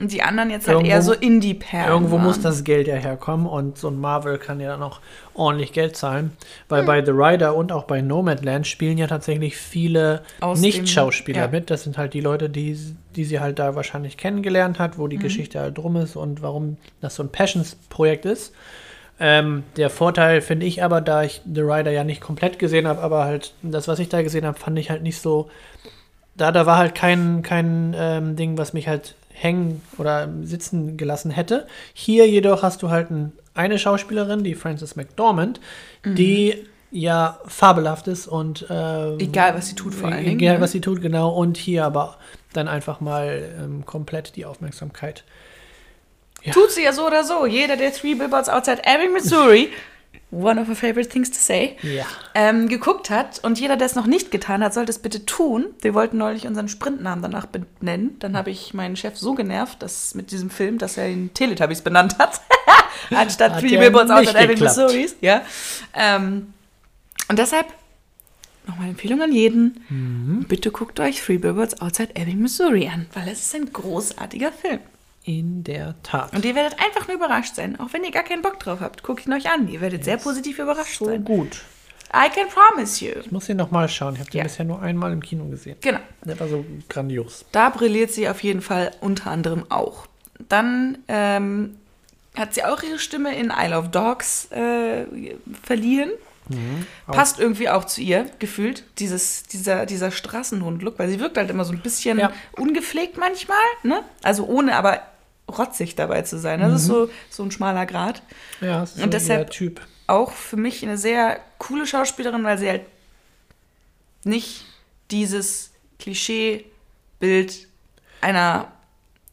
Und 0.00 0.12
die 0.12 0.22
anderen 0.22 0.50
jetzt 0.50 0.66
halt 0.68 0.76
Irgendwo- 0.78 0.90
eher 0.92 1.02
so 1.02 1.12
Indie-Perlen 1.12 1.88
Irgendwo 1.92 2.18
muss 2.18 2.36
waren. 2.36 2.42
das 2.44 2.64
Geld 2.64 2.88
ja 2.88 2.94
herkommen 2.96 3.46
und 3.46 3.76
so 3.78 3.88
ein 3.88 4.00
Marvel 4.00 4.38
kann 4.38 4.58
ja 4.60 4.70
dann 4.70 4.82
auch 4.82 5.00
ordentlich 5.34 5.72
Geld 5.72 5.96
zahlen. 5.96 6.24
Hm. 6.26 6.30
Weil 6.68 6.82
bei 6.84 7.04
The 7.04 7.10
Rider 7.12 7.54
und 7.54 7.72
auch 7.72 7.84
bei 7.84 8.00
Nomadland 8.00 8.66
spielen 8.66 8.98
ja 8.98 9.06
tatsächlich 9.06 9.56
viele 9.56 10.22
Aus 10.40 10.60
Nicht-Schauspieler 10.60 11.40
ja. 11.42 11.48
mit. 11.48 11.70
Das 11.70 11.84
sind 11.84 11.98
halt 11.98 12.14
die 12.14 12.20
Leute, 12.20 12.48
die, 12.50 12.78
die 13.16 13.24
sie 13.24 13.40
halt 13.40 13.58
da 13.58 13.74
wahrscheinlich 13.74 14.16
kennengelernt 14.16 14.78
hat, 14.78 14.98
wo 14.98 15.08
die 15.08 15.18
Mhm. 15.18 15.22
Geschichte 15.22 15.60
halt 15.60 15.76
drum 15.78 15.96
ist 15.96 16.16
und 16.16 16.42
warum 16.42 16.76
das 17.00 17.14
so 17.14 17.22
ein 17.22 17.28
Passions-Projekt 17.30 18.24
ist. 18.24 18.52
Ähm, 19.20 19.62
der 19.76 19.90
Vorteil 19.90 20.40
finde 20.40 20.66
ich 20.66 20.82
aber, 20.82 21.00
da 21.00 21.22
ich 21.22 21.42
The 21.44 21.60
Rider 21.60 21.90
ja 21.92 22.02
nicht 22.02 22.20
komplett 22.20 22.58
gesehen 22.58 22.88
habe, 22.88 23.00
aber 23.02 23.24
halt 23.24 23.52
das, 23.62 23.86
was 23.86 23.98
ich 23.98 24.08
da 24.08 24.22
gesehen 24.22 24.46
habe, 24.46 24.58
fand 24.58 24.78
ich 24.78 24.90
halt 24.90 25.02
nicht 25.02 25.20
so. 25.20 25.48
Da, 26.34 26.50
da 26.50 26.64
war 26.64 26.78
halt 26.78 26.94
kein, 26.94 27.42
kein 27.42 27.94
ähm, 27.96 28.36
Ding, 28.36 28.56
was 28.56 28.72
mich 28.72 28.88
halt 28.88 29.14
hängen 29.42 29.82
oder 29.98 30.28
sitzen 30.42 30.96
gelassen 30.96 31.30
hätte. 31.30 31.66
Hier 31.94 32.28
jedoch 32.28 32.62
hast 32.62 32.82
du 32.82 32.90
halt 32.90 33.10
ein, 33.10 33.32
eine 33.54 33.78
Schauspielerin, 33.78 34.44
die 34.44 34.54
Frances 34.54 34.96
McDormand, 34.96 35.60
die 36.04 36.66
ja 36.92 37.40
fabelhaft 37.46 38.06
ist 38.06 38.28
und 38.28 38.66
ähm, 38.68 39.18
Egal, 39.18 39.54
was 39.54 39.68
sie 39.68 39.74
tut, 39.74 39.94
vor 39.94 40.10
allen 40.10 40.24
Dingen, 40.24 40.38
Egal, 40.38 40.56
ne? 40.56 40.60
was 40.60 40.72
sie 40.72 40.80
tut, 40.80 41.00
genau. 41.00 41.30
Und 41.30 41.56
hier 41.56 41.84
aber 41.86 42.18
dann 42.52 42.68
einfach 42.68 43.00
mal 43.00 43.42
ähm, 43.58 43.86
komplett 43.86 44.36
die 44.36 44.44
Aufmerksamkeit. 44.44 45.24
Ja. 46.42 46.52
Tut 46.52 46.70
sie 46.70 46.82
ja 46.82 46.92
so 46.92 47.06
oder 47.06 47.24
so. 47.24 47.46
Jeder 47.46 47.76
der 47.76 47.92
Three 47.92 48.14
Billboards 48.14 48.48
Outside 48.48 48.82
Ebbing, 48.84 49.12
Missouri, 49.12 49.70
one 50.32 50.58
of 50.60 50.66
her 50.66 50.74
favorite 50.74 51.08
things 51.10 51.30
to 51.30 51.36
say, 51.38 51.76
Ja. 51.82 52.04
ähm, 52.34 52.66
geguckt 52.68 53.10
hat 53.10 53.38
und 53.44 53.60
jeder, 53.60 53.76
der 53.76 53.86
es 53.86 53.94
noch 53.94 54.06
nicht 54.06 54.30
getan 54.30 54.64
hat, 54.64 54.74
sollte 54.74 54.90
es 54.90 54.98
bitte 54.98 55.24
tun. 55.26 55.66
Wir 55.82 55.94
wollten 55.94 56.16
neulich 56.18 56.46
unseren 56.46 56.68
Sprintnamen 56.68 57.22
danach 57.22 57.46
benennen. 57.46 58.18
Dann 58.18 58.36
habe 58.36 58.50
ich 58.50 58.72
meinen 58.74 58.96
Chef 58.96 59.16
so 59.18 59.34
genervt, 59.34 59.82
dass 59.82 60.14
mit 60.14 60.30
diesem 60.32 60.50
Film, 60.50 60.78
dass 60.78 60.96
er 60.96 61.08
ihn 61.08 61.32
Teletubbies 61.34 61.82
benannt 61.82 62.18
hat, 62.18 62.40
anstatt 63.10 63.52
Hat 63.52 63.60
Three 63.60 63.76
Billboards 63.76 64.10
Outside 64.10 64.38
Ebbing. 64.38 64.58
Missouri. 64.58 65.08
Ja. 65.20 65.42
Ähm, 65.94 66.54
und 67.28 67.38
deshalb 67.38 67.66
nochmal 68.66 68.88
Empfehlung 68.88 69.20
an 69.22 69.32
jeden. 69.32 69.84
Mhm. 69.88 70.44
Bitte 70.48 70.70
guckt 70.70 70.98
euch 71.00 71.20
Three 71.20 71.38
Billboards 71.38 71.80
Outside 71.80 72.10
Ebbing, 72.14 72.40
Missouri 72.40 72.88
an, 72.88 73.06
weil 73.12 73.28
es 73.28 73.40
ist 73.46 73.54
ein 73.54 73.72
großartiger 73.72 74.52
Film. 74.52 74.80
In 75.24 75.62
der 75.64 75.94
Tat. 76.02 76.32
Und 76.32 76.44
ihr 76.44 76.54
werdet 76.54 76.78
einfach 76.80 77.06
nur 77.06 77.16
überrascht 77.16 77.54
sein. 77.54 77.78
Auch 77.78 77.92
wenn 77.92 78.02
ihr 78.04 78.10
gar 78.10 78.24
keinen 78.24 78.42
Bock 78.42 78.58
drauf 78.58 78.80
habt, 78.80 79.02
guckt 79.04 79.26
ihn 79.26 79.32
euch 79.32 79.48
an. 79.50 79.68
Ihr 79.68 79.80
werdet 79.80 80.04
sehr 80.04 80.16
positiv 80.16 80.58
überrascht 80.58 80.98
so 80.98 81.04
sein. 81.06 81.24
gut. 81.24 81.62
I 82.14 82.28
can 82.28 82.48
promise 82.48 83.02
you. 83.04 83.12
Ich 83.20 83.30
muss 83.32 83.46
den 83.46 83.56
nochmal 83.56 83.88
schauen. 83.88 84.14
Ich 84.14 84.20
habe 84.20 84.30
den 84.30 84.38
Ja. 84.38 84.42
bisher 84.44 84.64
nur 84.64 84.82
einmal 84.82 85.12
im 85.12 85.22
Kino 85.22 85.44
gesehen. 85.46 85.76
Genau. 85.80 86.00
Der 86.24 86.38
war 86.40 86.48
so 86.48 86.64
grandios. 86.88 87.44
Da 87.52 87.70
brilliert 87.70 88.10
sie 88.10 88.28
auf 88.28 88.42
jeden 88.42 88.60
Fall 88.60 88.90
unter 89.00 89.30
anderem 89.30 89.64
auch. 89.70 90.06
Dann 90.48 90.98
ähm, 91.08 91.78
hat 92.36 92.52
sie 92.52 92.64
auch 92.64 92.82
ihre 92.82 92.98
Stimme 92.98 93.34
in 93.36 93.50
Isle 93.56 93.78
of 93.78 93.90
Dogs 93.92 94.50
äh, 94.50 95.04
verliehen. 95.62 96.10
Auch- 97.06 97.14
Passt 97.14 97.38
irgendwie 97.38 97.68
auch 97.70 97.84
zu 97.86 98.02
ihr, 98.02 98.26
gefühlt, 98.40 98.84
dieses, 98.98 99.44
dieser, 99.44 99.86
dieser 99.86 100.10
Straßenhund-Look, 100.10 100.98
weil 100.98 101.08
sie 101.08 101.20
wirkt 101.20 101.38
halt 101.38 101.48
immer 101.48 101.64
so 101.64 101.72
ein 101.72 101.80
bisschen 101.80 102.18
Ja. 102.18 102.32
ungepflegt 102.58 103.16
manchmal, 103.16 103.56
ne? 103.84 104.02
Also 104.22 104.44
ohne 104.46 104.74
aber 104.76 105.00
rotzig 105.58 105.94
dabei 105.94 106.22
zu 106.22 106.38
sein. 106.38 106.60
Das 106.60 106.72
ist 106.72 106.86
so, 106.86 107.08
so 107.30 107.42
ein 107.42 107.50
schmaler 107.50 107.86
Grad. 107.86 108.22
Ja, 108.60 108.82
ist 108.82 108.96
Und 108.96 109.02
so 109.04 109.06
deshalb- 109.08 109.46
der 109.48 109.50
Typ. 109.50 109.80
auch 110.06 110.32
für 110.32 110.56
mich 110.56 110.82
eine 110.82 110.98
sehr 110.98 111.38
coole 111.58 111.86
Schauspielerin, 111.86 112.44
weil 112.44 112.58
sie 112.58 112.68
halt 112.68 112.82
nicht 114.24 114.64
dieses 115.10 115.70
Klischeebild 115.98 117.68
einer 118.20 118.70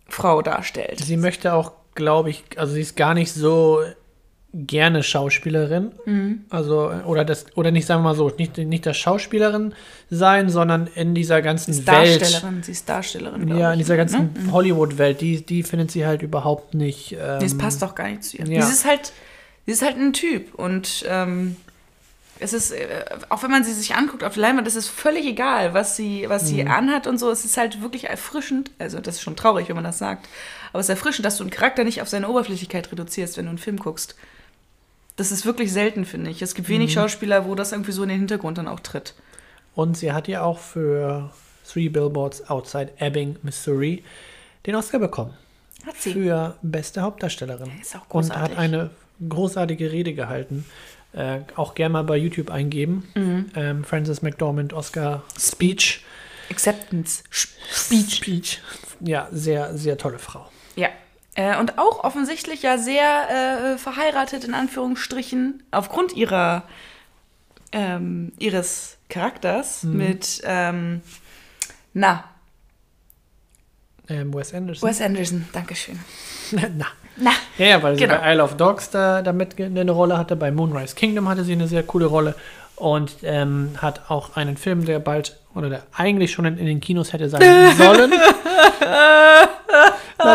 Frau 0.07 0.41
darstellt. 0.41 0.99
Sie 1.03 1.17
möchte 1.17 1.53
auch, 1.53 1.73
glaube 1.95 2.29
ich, 2.31 2.43
also 2.57 2.73
sie 2.73 2.81
ist 2.81 2.95
gar 2.95 3.13
nicht 3.13 3.31
so 3.33 3.83
gerne 4.53 5.03
Schauspielerin. 5.03 5.91
Mhm. 6.05 6.45
Also, 6.49 6.91
oder 7.05 7.23
das, 7.23 7.45
oder 7.55 7.71
nicht, 7.71 7.85
sagen 7.85 8.01
wir 8.01 8.09
mal 8.09 8.15
so, 8.15 8.31
nicht, 8.37 8.57
nicht 8.57 8.85
das 8.85 8.97
Schauspielerin 8.97 9.73
sein, 10.09 10.49
sondern 10.49 10.87
in 10.95 11.13
dieser 11.13 11.41
ganzen 11.41 11.73
Sie 11.73 11.81
ist 11.81 11.87
Welt. 11.87 12.21
Darstellerin, 12.21 12.63
sie 12.63 12.71
ist 12.71 12.89
Darstellerin. 12.89 13.47
Ja, 13.57 13.71
in 13.73 13.77
dieser 13.79 13.97
ganzen 13.97 14.33
ne? 14.33 14.51
Hollywood-Welt, 14.51 15.21
die, 15.21 15.45
die 15.45 15.63
findet 15.63 15.91
sie 15.91 16.05
halt 16.05 16.21
überhaupt 16.23 16.73
nicht. 16.73 17.11
Ähm, 17.13 17.41
es 17.43 17.57
passt 17.57 17.81
doch 17.81 17.93
gar 17.95 18.07
nicht 18.07 18.23
zu 18.23 18.37
ihr. 18.37 18.47
ja. 18.47 18.61
Sie 18.63 18.71
ist 18.73 18.85
halt, 18.85 19.11
sie 19.67 19.71
ist 19.71 19.83
halt 19.83 19.97
ein 19.97 20.13
Typ 20.13 20.55
und 20.55 21.05
ähm, 21.07 21.55
es 22.39 22.53
ist, 22.53 22.71
äh, 22.71 22.87
auch 23.27 23.43
wenn 23.43 23.51
man 23.51 23.63
sie 23.63 23.73
sich 23.73 23.93
anguckt 23.95 24.23
auf 24.23 24.33
der 24.33 24.41
Leinwand, 24.43 24.65
es 24.67 24.75
ist 24.75 24.87
völlig 24.87 25.25
egal, 25.27 25.73
was 25.75 25.95
sie, 25.95 26.25
was 26.27 26.47
sie 26.47 26.63
Mhm. 26.63 26.71
anhat 26.71 27.05
und 27.05 27.19
so. 27.19 27.29
Es 27.29 27.45
ist 27.45 27.57
halt 27.57 27.81
wirklich 27.81 28.05
erfrischend. 28.09 28.71
Also 28.79 28.99
das 28.99 29.15
ist 29.17 29.21
schon 29.21 29.35
traurig, 29.35 29.67
wenn 29.69 29.75
man 29.75 29.83
das 29.83 29.99
sagt. 29.99 30.27
Aber 30.71 30.79
es 30.79 30.85
ist 30.87 30.91
erfrischend, 30.91 31.25
dass 31.25 31.37
du 31.37 31.43
einen 31.43 31.51
Charakter 31.51 31.83
nicht 31.83 32.01
auf 32.01 32.07
seine 32.07 32.29
Oberflächlichkeit 32.29 32.91
reduzierst, 32.91 33.37
wenn 33.37 33.45
du 33.45 33.49
einen 33.49 33.57
Film 33.57 33.77
guckst. 33.77 34.15
Das 35.19 35.31
ist 35.33 35.45
wirklich 35.45 35.71
selten, 35.73 36.05
finde 36.05 36.29
ich. 36.31 36.41
Es 36.41 36.55
gibt 36.55 36.69
Mhm. 36.69 36.73
wenig 36.73 36.93
Schauspieler, 36.93 37.45
wo 37.45 37.53
das 37.55 37.71
irgendwie 37.73 37.91
so 37.91 38.03
in 38.03 38.09
den 38.09 38.19
Hintergrund 38.19 38.57
dann 38.57 38.67
auch 38.69 38.79
tritt. 38.79 39.15
Und 39.75 39.97
sie 39.97 40.11
hat 40.13 40.27
ja 40.29 40.43
auch 40.43 40.59
für 40.59 41.29
Three 41.69 41.89
Billboards 41.89 42.49
Outside 42.49 42.93
Ebbing, 42.99 43.35
Missouri, 43.43 44.03
den 44.65 44.75
Oscar 44.75 44.99
bekommen. 44.99 45.33
Hat 45.85 45.95
sie. 45.97 46.13
Für 46.13 46.55
beste 46.61 47.01
Hauptdarstellerin. 47.01 47.69
Ist 47.81 47.95
auch 47.95 48.01
Und 48.03 48.09
großartig. 48.29 48.41
hat 48.43 48.57
eine 48.57 48.89
großartige 49.27 49.91
Rede 49.91 50.13
gehalten. 50.13 50.65
Äh, 51.13 51.39
auch 51.55 51.75
gerne 51.75 51.93
mal 51.93 52.03
bei 52.03 52.17
YouTube 52.17 52.49
eingeben. 52.51 53.07
Mhm. 53.15 53.51
Ähm, 53.55 53.83
Frances 53.83 54.21
McDormand 54.21 54.73
Oscar 54.73 55.23
Speech. 55.37 56.03
Acceptance 56.49 57.23
Speech. 57.29 58.15
Speech. 58.15 58.61
Ja, 59.01 59.27
sehr, 59.31 59.75
sehr 59.77 59.97
tolle 59.97 60.19
Frau. 60.19 60.48
Äh, 61.39 61.57
und 61.57 61.77
auch 61.77 62.03
offensichtlich 62.03 62.63
ja 62.63 62.77
sehr 62.77 63.29
äh, 63.29 63.77
verheiratet, 63.77 64.43
in 64.43 64.53
Anführungsstrichen, 64.53 65.63
aufgrund 65.71 66.11
ihrer, 66.13 66.63
ähm, 67.71 68.33
ihres 68.39 68.97
Charakters 69.09 69.83
Mhm. 69.83 69.97
mit, 69.97 70.41
ähm, 70.43 71.01
na, 71.93 72.25
Ähm, 74.09 74.33
Wes 74.33 74.53
Anderson. 74.55 74.89
Wes 74.89 75.01
Anderson, 75.01 75.47
Dankeschön. 75.53 75.99
Na. 76.51 76.87
Na, 77.15 77.31
Ja, 77.59 77.65
ja, 77.67 77.83
weil 77.83 77.95
sie 77.95 78.01
Genau. 78.03 78.17
bei 78.17 78.33
Isle 78.33 78.43
of 78.43 78.57
Dogs 78.57 78.89
da 78.89 79.21
damit 79.21 79.61
eine 79.61 79.91
Rolle 79.91 80.17
hatte. 80.17 80.35
Bei 80.35 80.51
Moonrise 80.51 80.95
Kingdom 80.95 81.29
hatte 81.29 81.43
sie 81.43 81.53
eine 81.53 81.67
sehr 81.67 81.83
coole 81.83 82.07
Rolle. 82.07 82.33
Und 82.75 83.17
ähm, 83.23 83.71
hat 83.77 84.09
auch 84.09 84.35
einen 84.35 84.55
Film, 84.57 84.85
der 84.85 84.99
bald 84.99 85.37
oder 85.53 85.69
der 85.69 85.83
eigentlich 85.95 86.31
schon 86.31 86.45
in, 86.45 86.57
in 86.57 86.65
den 86.65 86.79
Kinos 86.81 87.11
hätte 87.13 87.29
sein 87.29 87.41
sollen. 87.77 88.13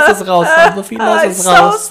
Lass 0.09 0.20
es 0.20 0.26
raus, 0.26 0.48
Sophie, 0.74 0.96
lass 0.98 1.22
Ah, 1.22 1.26
es 1.26 1.42
so 1.42 1.50
raus. 1.50 1.90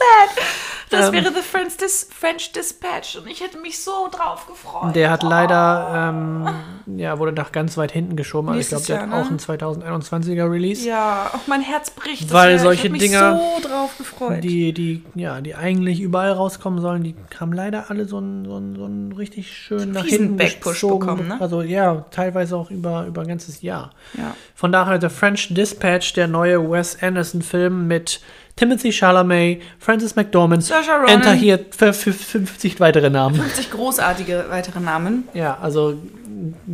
Das 0.93 1.07
Ähm, 1.07 1.13
wäre 1.13 1.33
The 1.33 1.41
French, 1.41 1.77
Dis 1.77 2.07
French 2.17 2.51
Dispatch 2.51 3.17
und 3.17 3.27
ich 3.27 3.41
hätte 3.41 3.57
mich 3.57 3.79
so 3.81 4.07
drauf 4.11 4.47
gefreut. 4.47 4.95
Der 4.95 5.09
hat 5.09 5.23
leider, 5.23 6.11
ähm, 6.13 6.97
ja, 6.97 7.17
wurde 7.19 7.31
nach 7.33 7.51
ganz 7.51 7.77
weit 7.77 7.91
hinten 7.91 8.15
geschoben. 8.15 8.49
Also 8.49 8.59
ich 8.61 8.67
glaube, 8.69 8.85
der 8.85 8.95
Jahr, 8.95 9.03
hat 9.03 9.09
ne? 9.09 9.15
auch 9.15 9.27
einen 9.29 9.39
2021er 9.39 10.49
Release. 10.51 10.87
Ja, 10.87 11.31
auch 11.33 11.47
mein 11.47 11.61
Herz 11.61 11.89
bricht. 11.91 12.23
Das 12.25 12.31
Weil 12.33 12.51
wär- 12.53 12.59
solche 12.59 12.87
ich 12.87 12.97
Dinger, 12.97 13.39
so 13.61 13.67
drauf 13.67 13.97
gefreut. 13.97 14.43
Die, 14.43 14.73
die, 14.73 15.03
ja, 15.15 15.41
die 15.41 15.55
eigentlich 15.55 15.99
überall 15.99 16.31
rauskommen 16.31 16.79
sollen, 16.81 17.03
die 17.03 17.15
haben 17.39 17.53
leider 17.53 17.89
alle 17.89 18.05
so 18.05 18.17
einen, 18.17 18.45
so 18.45 18.55
einen, 18.55 18.75
so 18.75 18.85
einen 18.85 19.11
richtig 19.13 19.51
schön 19.55 19.91
nach 19.91 20.03
fiesen 20.03 20.19
hinten 20.19 20.37
Backpush 20.37 20.81
bekommen, 20.81 21.27
ne? 21.27 21.37
Also 21.41 21.61
ja, 21.61 22.05
teilweise 22.11 22.55
auch 22.57 22.69
über, 22.71 23.05
über 23.05 23.21
ein 23.21 23.27
ganzes 23.27 23.61
Jahr. 23.61 23.91
ja. 24.13 24.35
Von 24.55 24.71
daher 24.71 25.01
The 25.01 25.09
French 25.09 25.53
Dispatch, 25.53 26.13
der 26.13 26.27
neue 26.27 26.69
Wes 26.71 27.01
Anderson-Film 27.01 27.87
mit 27.87 28.21
Timothy 28.55 28.91
Chalamet, 28.91 29.61
Frances 29.79 30.15
McDormand, 30.15 30.63
Saoirse 30.63 30.91
Ronan. 30.91 31.09
Enter 31.09 31.33
hier 31.33 31.65
für, 31.75 31.93
für 31.93 32.13
50 32.13 32.79
weitere 32.79 33.09
Namen. 33.09 33.35
50 33.35 33.71
großartige 33.71 34.45
weitere 34.49 34.79
Namen. 34.79 35.27
Ja, 35.33 35.57
also 35.59 35.97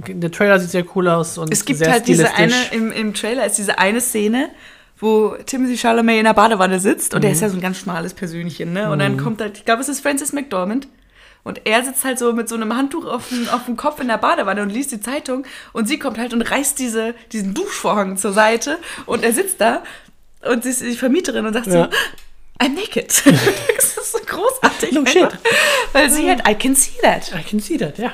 der 0.08 0.32
Trailer 0.32 0.60
sieht 0.60 0.72
sehr 0.72 0.86
cool 0.96 1.08
aus 1.08 1.38
und 1.38 1.52
Es 1.52 1.64
gibt 1.64 1.80
sehr 1.80 1.92
halt 1.92 2.08
diese 2.08 2.34
eine, 2.36 2.54
im, 2.72 2.92
im 2.92 3.14
Trailer 3.14 3.46
ist 3.46 3.58
diese 3.58 3.80
eine 3.80 4.02
Szene, 4.02 4.50
wo 4.98 5.36
Timothy 5.46 5.78
Chalamet 5.78 6.18
in 6.18 6.26
der 6.26 6.34
Badewanne 6.34 6.80
sitzt 6.80 7.14
und 7.16 7.24
der 7.24 7.32
ist 7.32 7.42
ja 7.42 7.50
so 7.50 7.56
ein 7.56 7.62
ganz 7.62 7.78
schmales 7.78 8.14
Persönchen, 8.14 8.74
ne? 8.74 8.92
Und 8.92 9.00
dann 9.00 9.18
kommt 9.18 9.40
halt, 9.42 9.58
ich 9.58 9.66
glaube, 9.66 9.82
es 9.82 9.88
ist 9.90 10.02
Francis 10.02 10.34
McDormand. 10.34 10.88
Und 11.46 11.62
er 11.66 11.84
sitzt 11.84 12.04
halt 12.04 12.20
so 12.20 12.34
mit 12.34 12.50
so 12.50 12.56
einem 12.56 12.76
Handtuch 12.76 13.06
auf 13.06 13.30
dem, 13.30 13.48
auf 13.50 13.66
dem 13.66 13.78
Kopf 13.78 14.02
in 14.02 14.10
der 14.10 14.18
Badewanne 14.18 14.62
und 14.62 14.70
liest 14.70 14.92
die 14.92 15.00
Zeitung. 15.00 15.46
Und 15.72 15.88
sie 15.88 15.98
kommt 15.98 16.18
halt 16.18 16.34
und 16.34 16.42
reißt 16.42 16.78
diese, 16.78 17.16
diesen 17.32 17.54
Duschvorhang 17.54 18.18
zur 18.18 18.34
Seite. 18.34 18.78
Und 19.06 19.24
er 19.24 19.32
sitzt 19.32 19.62
da 19.62 19.82
und 20.42 20.64
sie 20.64 20.70
ist 20.70 20.82
die 20.82 20.96
Vermieterin 20.96 21.46
und 21.46 21.54
sagt 21.54 21.68
Ja. 21.68 21.86
so, 21.86 21.90
I'm 22.60 22.76
naked. 22.76 23.08
das 23.26 23.98
ist 23.98 24.12
so 24.12 24.20
großartig. 24.26 24.92
No 24.92 25.06
shit. 25.06 25.30
Weil 25.94 26.10
sie 26.10 26.28
halt, 26.30 26.48
I 26.48 26.56
can 26.56 26.76
see 26.76 26.92
that. 27.02 27.32
I 27.34 27.42
can 27.44 27.60
see 27.60 27.78
that, 27.78 27.98
ja. 27.98 28.12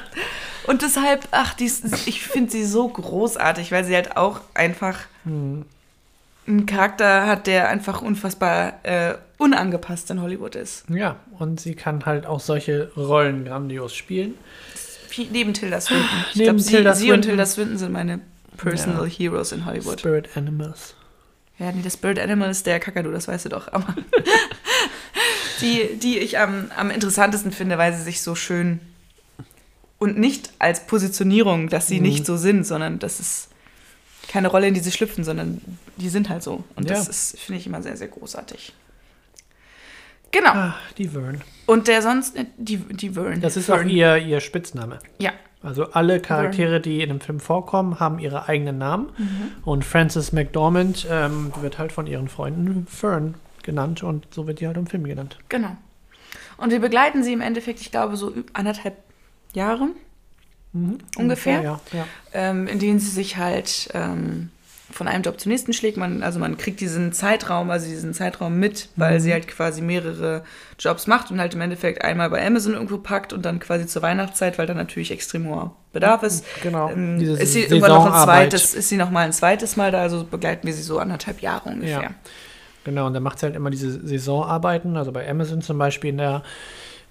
Und 0.68 0.82
deshalb, 0.82 1.28
ach, 1.32 1.54
die 1.54 1.72
ich 2.06 2.24
finde 2.24 2.52
sie 2.52 2.66
so 2.66 2.88
großartig, 2.88 3.72
weil 3.72 3.84
sie 3.86 3.96
halt 3.96 4.18
auch 4.18 4.42
einfach 4.56 5.00
einen 5.26 6.66
Charakter 6.68 7.26
hat, 7.28 7.48
der 7.48 7.70
einfach 7.70 8.02
unfassbar 8.02 8.74
äh, 8.84 9.16
unangepasst 9.38 10.10
in 10.12 10.22
Hollywood 10.22 10.56
ist. 10.56 10.86
Ja, 10.90 11.18
und 11.40 11.60
sie 11.60 11.76
kann 11.76 12.06
halt 12.06 12.26
auch 12.26 12.40
solche 12.40 12.92
Rollen 12.98 13.46
grandios 13.46 13.94
spielen. 13.96 14.36
Neben 15.32 15.54
Tilda 15.54 15.80
Swinton. 15.80 16.08
Ich 16.34 16.42
glaube, 16.44 16.60
sie, 16.60 16.84
sie 16.96 17.12
und. 17.12 17.22
Tilda 17.22 17.46
Swinton 17.46 17.78
sind 17.78 17.92
meine 17.94 18.20
Personal 18.58 19.08
Ja. 19.08 19.14
Heroes 19.14 19.52
in 19.52 19.66
Hollywood. 19.66 20.00
Spirit 20.00 20.30
Animals. 20.36 20.95
Ja, 21.60 21.72
nee, 21.72 21.82
das 21.84 21.96
Bird 21.98 22.20
Animal 22.20 22.50
ist 22.50 22.66
der 22.66 22.80
Kakadu, 22.80 23.12
das 23.12 23.28
weißt 23.28 23.46
du 23.46 23.50
doch. 23.50 23.72
Aber 23.72 23.96
die, 25.62 25.96
die 25.98 26.20
ich 26.20 26.38
am, 26.38 26.72
am 26.76 26.90
interessantesten 26.92 27.52
finde, 27.52 27.78
weil 27.78 27.94
sie 27.96 28.04
sich 28.04 28.22
so 28.22 28.36
schön 28.36 28.80
und 29.98 30.18
nicht 30.18 30.50
als 30.60 30.86
Positionierung, 30.86 31.70
dass 31.70 31.88
sie 31.88 31.98
Mhm. 31.98 32.04
nicht 32.04 32.26
so 32.26 32.36
sind, 32.38 32.66
sondern 32.66 33.00
das 33.00 33.20
ist 33.20 33.48
keine 34.28 34.50
Rolle, 34.50 34.68
in 34.68 34.74
die 34.74 34.80
sie 34.82 34.92
schlüpfen, 34.92 35.24
sondern 35.24 35.62
die 35.98 36.10
sind 36.10 36.30
halt 36.30 36.44
so. 36.44 36.64
Und 36.76 36.90
das 36.90 37.06
Ja. 37.06 37.10
ist, 37.12 37.40
finde 37.40 37.60
ich 37.62 37.68
immer 37.68 37.82
sehr, 37.82 37.96
sehr 37.96 38.08
großartig. 38.10 38.74
Genau. 40.32 40.50
Ah, 40.52 40.76
die 40.98 41.08
Vern. 41.08 41.42
Und 41.66 41.88
der 41.88 42.02
sonst, 42.02 42.36
äh, 42.36 42.46
die, 42.58 42.78
die 42.78 43.12
Vern. 43.12 43.40
Das 43.40 43.56
ist 43.56 43.68
Vern. 43.68 43.86
auch 43.88 43.90
ihr, 43.90 44.18
ihr 44.18 44.42
Spitzname. 44.42 45.00
Ja, 45.20 45.32
Also 45.66 45.92
alle 45.92 46.20
Charaktere, 46.20 46.80
die 46.80 47.02
in 47.02 47.10
dem 47.10 47.20
Film 47.20 47.40
vorkommen, 47.40 48.00
haben 48.00 48.20
ihre 48.20 48.48
eigenen 48.48 48.78
Namen. 48.78 49.08
Mhm. 49.18 49.52
Und 49.66 49.84
Frances 49.84 50.32
McDormand 50.32 51.08
ähm, 51.10 51.52
wird 51.60 51.80
halt 51.80 51.92
von 51.92 52.06
ihren 52.06 52.28
Freunden 52.28 52.86
Fern 52.88 53.34
genannt 53.64 54.04
und 54.04 54.28
so 54.32 54.46
wird 54.46 54.60
die 54.60 54.68
halt 54.68 54.78
im 54.78 54.88
Film 54.88 55.04
genannt. 55.04 55.38
genau. 55.50 55.76
Und 56.58 56.72
wir 56.72 56.80
begleiten 56.80 57.22
sie 57.22 57.34
im 57.34 57.42
Endeffekt, 57.42 57.82
ich 57.82 57.92
glaube, 57.92 58.16
so 58.16 58.32
anderthalb 58.54 58.96
Jahre. 59.54 59.90
Mhm. 60.72 61.00
Ungefähr? 61.18 61.62
Ja, 61.62 61.80
ja. 61.92 62.06
ähm, 62.34 62.68
in 62.68 62.80
denen 62.80 63.00
sie 63.00 63.10
sich 63.10 63.36
halt 63.36 63.90
ähm, 63.94 64.52
von 64.96 65.10
einem 65.10 65.24
Job 65.24 65.40
zum 65.42 65.52
nächsten 65.52 65.74
schlägt. 65.74 65.98
Man, 65.98 66.24
also 66.24 66.40
man 66.40 66.58
kriegt 66.58 66.80
diesen 66.80 67.12
Zeitraum, 67.12 67.70
also 67.70 67.86
diesen 67.88 68.14
Zeitraum 68.14 68.58
mit, 68.58 68.88
weil 68.96 69.16
Mhm. 69.16 69.20
sie 69.20 69.34
halt 69.34 69.48
quasi 69.50 69.82
mehrere 69.82 70.44
Jobs 70.80 71.06
macht 71.06 71.32
und 71.32 71.40
halt 71.42 71.54
im 71.54 71.60
Endeffekt 71.62 72.02
einmal 72.04 72.30
bei 72.30 72.46
Amazon 72.46 72.74
irgendwo 72.74 72.98
packt 72.98 73.34
und 73.34 73.44
dann 73.46 73.60
quasi 73.60 73.86
zur 73.88 74.02
Weihnachtszeit, 74.02 74.58
weil 74.58 74.68
da 74.68 74.74
natürlich 74.74 75.12
extrem 75.12 75.48
hoher 75.48 75.76
Bedarf 75.92 76.24
ist. 76.24 76.46
Genau. 76.64 76.90
Ähm, 76.90 77.20
Diese 77.20 77.34
ist 77.34 77.52
sie 77.54 77.64
irgendwann 77.64 77.92
noch 77.92 78.06
ein 78.06 78.24
zweites, 78.24 78.74
ist 78.74 78.88
sie 78.90 78.98
noch 78.98 79.12
mal 79.12 79.26
ein 79.26 79.34
zweites 79.34 79.76
Mal 79.76 79.92
da, 79.92 80.00
also 80.02 80.24
begleiten 80.24 80.66
wir 80.66 80.74
sie 80.74 80.82
so 80.84 80.98
anderthalb 81.00 81.42
Jahre 81.42 81.70
ungefähr. 81.70 82.02
Ja. 82.02 82.10
Genau, 82.86 83.08
und 83.08 83.14
dann 83.14 83.24
macht 83.24 83.40
sie 83.40 83.48
halt 83.48 83.56
immer 83.56 83.72
diese 83.72 84.08
Saisonarbeiten, 84.08 84.96
also 84.96 85.12
bei 85.12 85.28
Amazon 85.30 85.62
zum 85.62 85.78
Beispiel 85.78 86.12
in 86.12 86.18
der, 86.18 86.44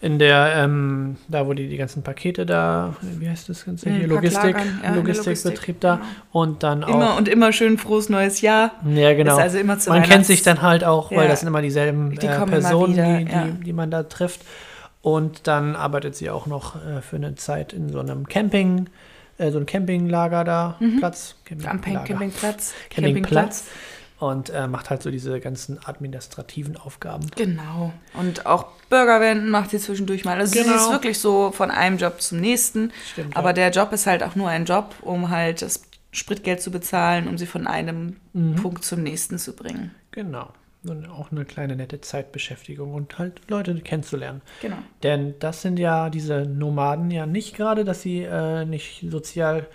in 0.04 0.18
der, 0.18 0.52
ähm, 0.56 1.16
da 1.28 1.46
wo 1.46 1.54
die 1.54 1.68
die 1.68 1.76
ganzen 1.78 2.02
Pakete 2.02 2.44
da, 2.44 2.94
wie 3.00 3.28
heißt 3.28 3.48
das 3.48 3.64
Ganze 3.64 3.88
hier, 3.90 4.06
Logistik, 4.06 4.54
ja, 4.82 4.94
Logistikbetrieb 4.94 5.76
Logistik, 5.76 5.80
da 5.80 5.94
genau. 5.96 6.06
und 6.32 6.62
dann 6.62 6.82
Immer 6.82 7.14
auch, 7.14 7.18
und 7.18 7.26
immer 7.28 7.52
schön 7.52 7.78
frohes 7.78 8.08
neues 8.10 8.40
Jahr. 8.42 8.72
ja 8.86 9.14
genau, 9.14 9.36
also 9.38 9.56
immer 9.58 9.78
man 9.88 10.02
kennt 10.02 10.26
sich 10.26 10.42
dann 10.42 10.60
halt 10.62 10.84
auch, 10.84 11.10
weil 11.10 11.22
Ja. 11.24 11.28
das 11.28 11.40
sind 11.40 11.48
immer 11.48 11.62
dieselben 11.62 12.10
Die 12.10 12.26
äh, 12.26 12.36
immer 12.36 12.46
Personen, 12.46 12.92
wieder, 12.94 13.18
die, 13.18 13.24
die, 13.24 13.32
ja. 13.32 13.46
die 13.64 13.72
man 13.72 13.90
da 13.90 14.02
trifft 14.02 14.42
und 15.00 15.46
dann 15.46 15.74
arbeitet 15.76 16.16
sie 16.16 16.28
auch 16.30 16.46
noch 16.46 16.76
äh, 16.76 17.00
für 17.00 17.16
eine 17.16 17.34
Zeit 17.36 17.72
in 17.72 17.88
so 17.90 18.00
einem 18.00 18.26
Camping, 18.28 18.88
äh, 19.38 19.50
so 19.50 19.58
ein 19.58 19.66
Campinglager 19.66 20.44
da, 20.44 20.78
Platz, 20.98 21.34
Mhm. 21.48 21.56
Am 21.66 21.80
Pen- 21.80 21.94
Campinglager. 21.94 22.06
Campingplatz. 22.08 22.74
Campingplatz 22.90 23.64
und 24.30 24.50
äh, 24.50 24.66
macht 24.66 24.90
halt 24.90 25.02
so 25.02 25.10
diese 25.10 25.40
ganzen 25.40 25.78
administrativen 25.84 26.76
Aufgaben. 26.76 27.26
Genau. 27.36 27.92
Und 28.14 28.46
auch 28.46 28.66
Burgerwenden 28.90 29.50
macht 29.50 29.70
sie 29.70 29.78
zwischendurch 29.78 30.24
mal. 30.24 30.38
Also 30.38 30.52
sie 30.52 30.62
Genau. 30.62 30.76
ist 30.76 30.90
wirklich 30.90 31.18
so 31.18 31.50
von 31.52 31.70
einem 31.70 31.98
Job 31.98 32.20
zum 32.20 32.40
nächsten. 32.40 32.92
Stimmt, 33.12 33.36
Aber 33.36 33.48
ja. 33.50 33.52
der 33.54 33.70
Job 33.70 33.92
ist 33.92 34.06
halt 34.06 34.22
auch 34.22 34.34
nur 34.34 34.48
ein 34.48 34.64
Job, 34.64 34.94
um 35.02 35.30
halt 35.30 35.62
das 35.62 35.82
Spritgeld 36.12 36.60
zu 36.62 36.70
bezahlen, 36.70 37.26
um 37.28 37.38
sie 37.38 37.46
von 37.46 37.66
einem 37.66 38.16
Mhm. 38.32 38.56
Punkt 38.56 38.84
zum 38.84 39.02
nächsten 39.02 39.38
zu 39.38 39.54
bringen. 39.54 39.92
Genau. 40.12 40.48
Und 40.86 41.08
auch 41.08 41.32
eine 41.32 41.44
kleine 41.46 41.76
nette 41.76 42.00
Zeitbeschäftigung 42.02 42.92
und 42.92 43.18
halt 43.18 43.40
Leute 43.48 43.74
kennenzulernen. 43.76 44.42
Genau. 44.60 44.76
Denn 45.02 45.34
das 45.38 45.62
sind 45.62 45.78
ja 45.78 46.10
diese 46.10 46.42
Nomaden 46.44 47.10
ja 47.10 47.24
nicht 47.26 47.56
gerade, 47.56 47.84
dass 47.84 48.02
sie 48.02 48.22
äh, 48.22 48.64
nicht 48.66 49.04
sozial 49.10 49.66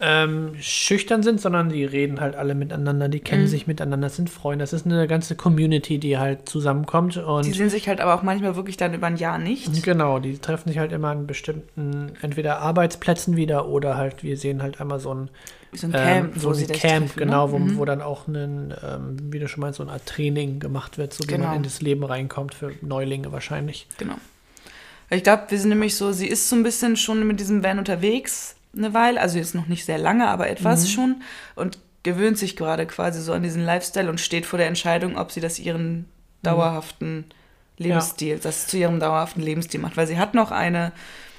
ähm, 0.00 0.52
schüchtern 0.60 1.24
sind, 1.24 1.40
sondern 1.40 1.70
die 1.70 1.84
reden 1.84 2.20
halt 2.20 2.36
alle 2.36 2.54
miteinander, 2.54 3.08
die 3.08 3.18
kennen 3.18 3.42
Mhm. 3.42 3.48
sich 3.48 3.66
miteinander, 3.66 4.08
sind 4.08 4.30
Freunde. 4.30 4.62
Das 4.62 4.72
ist 4.72 4.86
eine 4.86 5.08
ganze 5.08 5.34
Community, 5.34 5.98
die 5.98 6.18
halt 6.18 6.48
zusammenkommt. 6.48 7.16
Und 7.16 7.44
Die 7.46 7.52
sehen 7.52 7.68
sich 7.68 7.88
halt 7.88 8.00
aber 8.00 8.14
auch 8.14 8.22
manchmal 8.22 8.54
wirklich 8.54 8.76
dann 8.76 8.94
über 8.94 9.08
ein 9.08 9.16
Jahr 9.16 9.38
nicht. 9.38 9.82
Genau, 9.82 10.20
die 10.20 10.38
treffen 10.38 10.68
sich 10.68 10.78
halt 10.78 10.92
immer 10.92 11.08
an 11.08 11.26
bestimmten, 11.26 12.12
entweder 12.22 12.60
Arbeitsplätzen 12.60 13.34
wieder 13.36 13.66
oder 13.66 13.96
halt, 13.96 14.22
wir 14.22 14.36
sehen 14.36 14.62
halt 14.62 14.80
einmal 14.80 15.00
so 15.00 15.12
ein, 15.12 15.30
so 15.72 15.88
ein 15.88 15.94
ähm, 15.94 16.00
Camp, 16.00 16.38
so 16.38 16.50
wo 16.50 16.52
sie 16.52 16.66
ein 16.66 16.72
Camp, 16.78 17.06
treffen, 17.06 17.18
genau, 17.18 17.46
ne? 17.48 17.52
wo, 17.52 17.58
Mhm. 17.58 17.76
wo 17.78 17.84
dann 17.84 18.00
auch 18.00 18.28
ein, 18.28 18.72
ähm, 18.82 19.16
wie 19.32 19.40
du 19.40 19.48
schon 19.48 19.62
meinst, 19.62 19.78
so 19.78 19.82
eine 19.82 19.90
Art 19.92 20.06
Training 20.06 20.60
gemacht 20.60 20.96
wird, 20.96 21.12
so 21.12 21.24
wie 21.24 21.32
Genau. 21.32 21.48
man 21.48 21.56
in 21.56 21.62
das 21.64 21.82
Leben 21.82 22.04
reinkommt, 22.04 22.54
für 22.54 22.72
Neulinge 22.82 23.32
wahrscheinlich. 23.32 23.88
Genau. 23.98 24.14
Ich 25.10 25.24
glaube, 25.24 25.44
wir 25.48 25.58
sind 25.58 25.70
nämlich 25.70 25.96
so, 25.96 26.12
sie 26.12 26.28
ist 26.28 26.48
so 26.48 26.54
ein 26.54 26.62
bisschen 26.62 26.96
schon 26.96 27.26
mit 27.26 27.40
diesem 27.40 27.64
Van 27.64 27.78
unterwegs 27.78 28.54
eine 28.78 28.94
Weile, 28.94 29.20
also 29.20 29.38
jetzt 29.38 29.54
noch 29.54 29.66
nicht 29.66 29.84
sehr 29.84 29.98
lange, 29.98 30.28
aber 30.28 30.48
etwas 30.48 30.84
Mhm. 30.84 30.88
schon 30.88 31.22
und 31.54 31.78
gewöhnt 32.04 32.38
sich 32.38 32.56
gerade 32.56 32.86
quasi 32.86 33.20
so 33.20 33.32
an 33.32 33.42
diesen 33.42 33.64
Lifestyle 33.64 34.08
und 34.08 34.20
steht 34.20 34.46
vor 34.46 34.58
der 34.58 34.68
Entscheidung, 34.68 35.18
ob 35.18 35.32
sie 35.32 35.40
das 35.40 35.58
ihren 35.58 36.06
dauerhaften 36.42 37.24
Lebensstil, 37.76 38.38
das 38.38 38.66
zu 38.66 38.76
ihrem 38.78 39.00
dauerhaften 39.00 39.42
Lebensstil 39.42 39.80
macht, 39.80 39.96
weil 39.96 40.06
sie 40.06 40.18
hat 40.18 40.34
noch 40.34 40.50
eine 40.50 40.92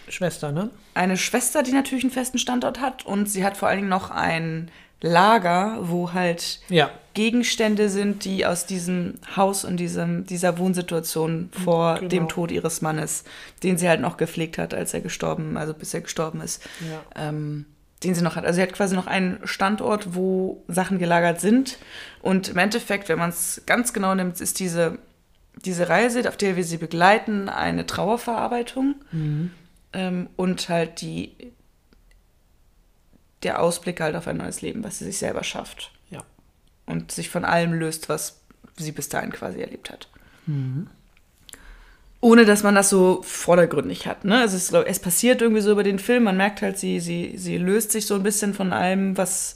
Schwester, 0.09 0.51
ne? 0.51 0.69
eine 0.93 1.17
Schwester, 1.17 1.63
die 1.63 1.71
natürlich 1.71 2.03
einen 2.03 2.11
festen 2.13 2.37
Standort 2.37 2.79
hat 2.81 3.05
und 3.05 3.29
sie 3.29 3.43
hat 3.45 3.57
vor 3.57 3.67
allen 3.69 3.77
Dingen 3.79 3.89
noch 3.89 4.11
ein 4.11 4.69
Lager, 5.01 5.77
wo 5.81 6.11
halt 6.13 6.59
Ja, 6.69 6.89
Gegenstände 7.13 7.89
sind, 7.89 8.25
die 8.25 8.45
aus 8.45 8.65
diesem 8.65 9.15
Haus 9.35 9.63
und 9.63 9.77
diesem, 9.77 10.25
dieser 10.25 10.57
Wohnsituation 10.57 11.49
vor 11.63 11.95
Genau. 11.95 12.09
dem 12.09 12.27
Tod 12.27 12.51
ihres 12.51 12.81
Mannes, 12.81 13.23
den 13.63 13.77
sie 13.77 13.87
halt 13.87 14.01
noch 14.01 14.17
gepflegt 14.17 14.57
hat, 14.57 14.73
als 14.73 14.93
er 14.93 15.01
gestorben, 15.01 15.55
also 15.57 15.73
bis 15.73 15.93
er 15.93 16.01
gestorben 16.01 16.41
ist, 16.41 16.63
ja. 16.81 17.27
ähm, 17.29 17.65
den 18.03 18.13
sie 18.15 18.21
noch 18.21 18.35
hat. 18.35 18.45
Also 18.45 18.57
sie 18.57 18.61
hat 18.61 18.73
quasi 18.73 18.95
noch 18.95 19.07
einen 19.07 19.39
Standort, 19.45 20.15
wo 20.15 20.63
Sachen 20.67 20.99
gelagert 20.99 21.39
sind. 21.41 21.77
Und 22.21 22.49
im 22.49 22.57
Endeffekt, 22.57 23.07
wenn 23.09 23.19
man 23.19 23.29
es 23.29 23.61
ganz 23.65 23.93
genau 23.93 24.15
nimmt, 24.15 24.39
ist 24.41 24.59
diese, 24.59 24.97
diese 25.65 25.87
Reise, 25.89 26.27
auf 26.27 26.37
der 26.37 26.55
wir 26.57 26.63
sie 26.63 26.77
begleiten, 26.77 27.47
eine 27.49 27.85
Trauerverarbeitung 27.85 28.95
Mhm. 29.11 29.51
Ähm, 29.93 30.29
und 30.35 30.69
halt 30.69 31.01
die, 31.01 31.35
der 33.43 33.61
Ausblick 33.61 34.01
halt 34.01 34.15
auf 34.15 34.27
ein 34.27 34.37
neues 34.37 34.61
Leben, 34.61 34.83
was 34.83 34.99
sie 34.99 35.05
sich 35.05 35.17
selber 35.17 35.43
schafft 35.43 35.91
Ja. 36.09 36.23
und 36.85 37.11
sich 37.11 37.29
von 37.29 37.45
allem 37.45 37.73
löst, 37.73 38.09
was 38.09 38.41
sie 38.77 38.91
bis 38.91 39.09
dahin 39.09 39.31
quasi 39.31 39.59
erlebt 39.61 39.89
hat. 39.89 40.07
Mhm. 40.45 40.87
Ohne 42.21 42.43
dass 42.43 42.63
man 42.63 42.75
das 42.75 42.89
so 42.89 43.21
vordergründig 43.23 44.05
hat. 44.05 44.25
Ne? 44.25 44.39
Also 44.39 44.57
es, 44.57 44.71
es 44.87 44.99
passiert 44.99 45.41
irgendwie 45.41 45.61
so 45.61 45.71
über 45.71 45.83
den 45.83 45.99
Film, 45.99 46.23
man 46.23 46.35
merkt 46.35 46.61
halt, 46.61 46.77
sie, 46.77 46.99
sie, 46.99 47.37
sie 47.37 47.57
löst 47.57 47.91
sich 47.91 48.05
so 48.05 48.15
ein 48.15 48.23
bisschen 48.23 48.53
von 48.53 48.73
allem, 48.73 49.17
was, 49.17 49.55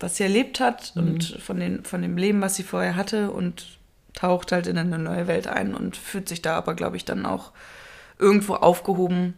was 0.00 0.16
sie 0.16 0.24
erlebt 0.24 0.58
hat 0.58 0.92
und 0.96 1.38
von, 1.40 1.60
den, 1.60 1.84
von 1.84 2.02
dem 2.02 2.16
Leben, 2.16 2.40
was 2.40 2.56
sie 2.56 2.64
vorher 2.64 2.96
hatte 2.96 3.30
und 3.30 3.78
taucht 4.14 4.50
halt 4.50 4.66
in 4.66 4.78
eine 4.78 4.98
neue 4.98 5.28
Welt 5.28 5.46
ein 5.46 5.74
und 5.74 5.96
fühlt 5.96 6.28
sich 6.28 6.42
da 6.42 6.56
aber, 6.56 6.74
glaube 6.74 6.96
ich, 6.96 7.04
dann 7.04 7.24
auch 7.24 7.52
irgendwo 8.18 8.54
aufgehoben 8.54 9.34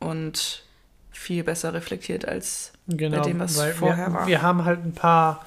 und 0.00 0.62
viel 1.10 1.44
besser 1.44 1.72
reflektiert 1.74 2.26
als 2.26 2.72
Genau, 2.88 3.18
bei 3.18 3.22
dem, 3.28 3.40
was 3.40 3.60
vorher 3.60 4.08
wir, 4.08 4.14
war. 4.14 4.26
wir 4.26 4.42
haben 4.42 4.64
halt 4.64 4.84
ein 4.84 4.92
paar 4.92 5.44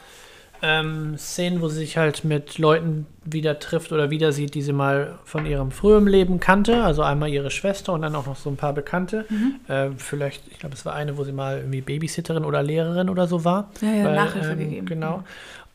ähm, 0.62 1.18
Szenen, 1.18 1.62
wo 1.62 1.70
sie 1.70 1.78
sich 1.80 1.98
halt 1.98 2.26
mit 2.26 2.58
Leuten 2.58 3.08
wieder 3.24 3.60
trifft 3.60 3.92
oder 3.94 4.10
wieder 4.10 4.32
sieht, 4.32 4.56
die 4.56 4.62
sie 4.62 4.74
mal 4.74 5.18
von 5.24 5.46
ihrem 5.46 5.72
früheren 5.72 6.08
Leben 6.08 6.40
kannte. 6.40 6.84
Also 6.84 7.02
einmal 7.02 7.30
ihre 7.30 7.50
Schwester 7.50 7.94
und 7.94 8.02
dann 8.02 8.16
auch 8.16 8.26
noch 8.26 8.36
so 8.36 8.50
ein 8.50 8.58
paar 8.58 8.74
Bekannte. 8.74 9.26
Mhm. 9.30 9.56
Äh, 9.68 9.92
vielleicht, 9.98 10.44
ich 10.52 10.60
glaube, 10.60 10.76
es 10.76 10.86
war 10.86 10.94
eine, 10.94 11.18
wo 11.18 11.24
sie 11.24 11.32
mal 11.32 11.60
irgendwie 11.60 11.82
Babysitterin 11.82 12.44
oder 12.44 12.62
Lehrerin 12.62 13.10
oder 13.10 13.28
so 13.28 13.46
war. 13.46 13.72
Ja, 13.82 13.92
ja, 13.92 14.06
Weil, 14.06 14.16
Nachhilfe 14.16 14.52
ähm, 14.52 14.60
gegeben. 14.60 14.86
Genau. 14.88 15.24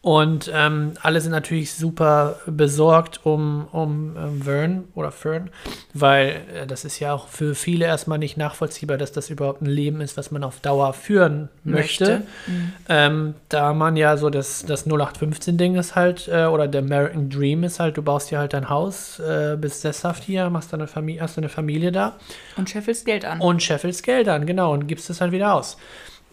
Und 0.04 0.50
ähm, 0.52 0.92
alle 1.00 1.18
sind 1.22 1.32
natürlich 1.32 1.72
super 1.72 2.36
besorgt 2.44 3.24
um, 3.24 3.68
um 3.72 4.14
ähm, 4.18 4.42
Vern 4.42 4.84
oder 4.94 5.10
Fern, 5.10 5.48
weil 5.94 6.42
äh, 6.54 6.66
das 6.66 6.84
ist 6.84 7.00
ja 7.00 7.14
auch 7.14 7.28
für 7.28 7.54
viele 7.54 7.86
erstmal 7.86 8.18
nicht 8.18 8.36
nachvollziehbar, 8.36 8.98
dass 8.98 9.12
das 9.12 9.30
überhaupt 9.30 9.62
ein 9.62 9.66
Leben 9.66 10.02
ist, 10.02 10.18
was 10.18 10.30
man 10.30 10.44
auf 10.44 10.60
Dauer 10.60 10.92
führen 10.92 11.48
möchte. 11.64 12.04
Möchte. 12.04 12.26
Mhm. 12.46 12.72
Ähm, 12.90 13.34
da 13.48 13.72
man 13.72 13.96
ja 13.96 14.18
so 14.18 14.28
das, 14.28 14.66
das 14.66 14.86
0815-Ding 14.86 15.76
ist 15.76 15.94
halt, 15.94 16.28
äh, 16.28 16.44
oder 16.44 16.68
der 16.68 16.82
American 16.82 17.30
Dream 17.30 17.64
ist 17.64 17.80
halt, 17.80 17.96
du 17.96 18.02
baust 18.02 18.30
dir 18.30 18.40
halt 18.40 18.52
dein 18.52 18.68
Haus, 18.68 19.20
äh, 19.20 19.56
bist 19.58 19.80
sesshaft 19.80 20.22
hier, 20.22 20.50
machst 20.50 20.70
deine 20.74 20.86
Familie, 20.86 21.22
hast 21.22 21.38
eine 21.38 21.48
Familie 21.48 21.92
da 21.92 22.18
Und 22.58 22.68
scheffelst 22.68 23.06
Geld 23.06 23.24
an. 23.24 23.40
und 23.40 23.62
scheffelst 23.62 24.02
Geld 24.02 24.28
an, 24.28 24.44
genau, 24.44 24.74
und 24.74 24.86
gibst 24.86 25.08
es 25.08 25.16
dann 25.16 25.32
wieder 25.32 25.54
aus. 25.54 25.78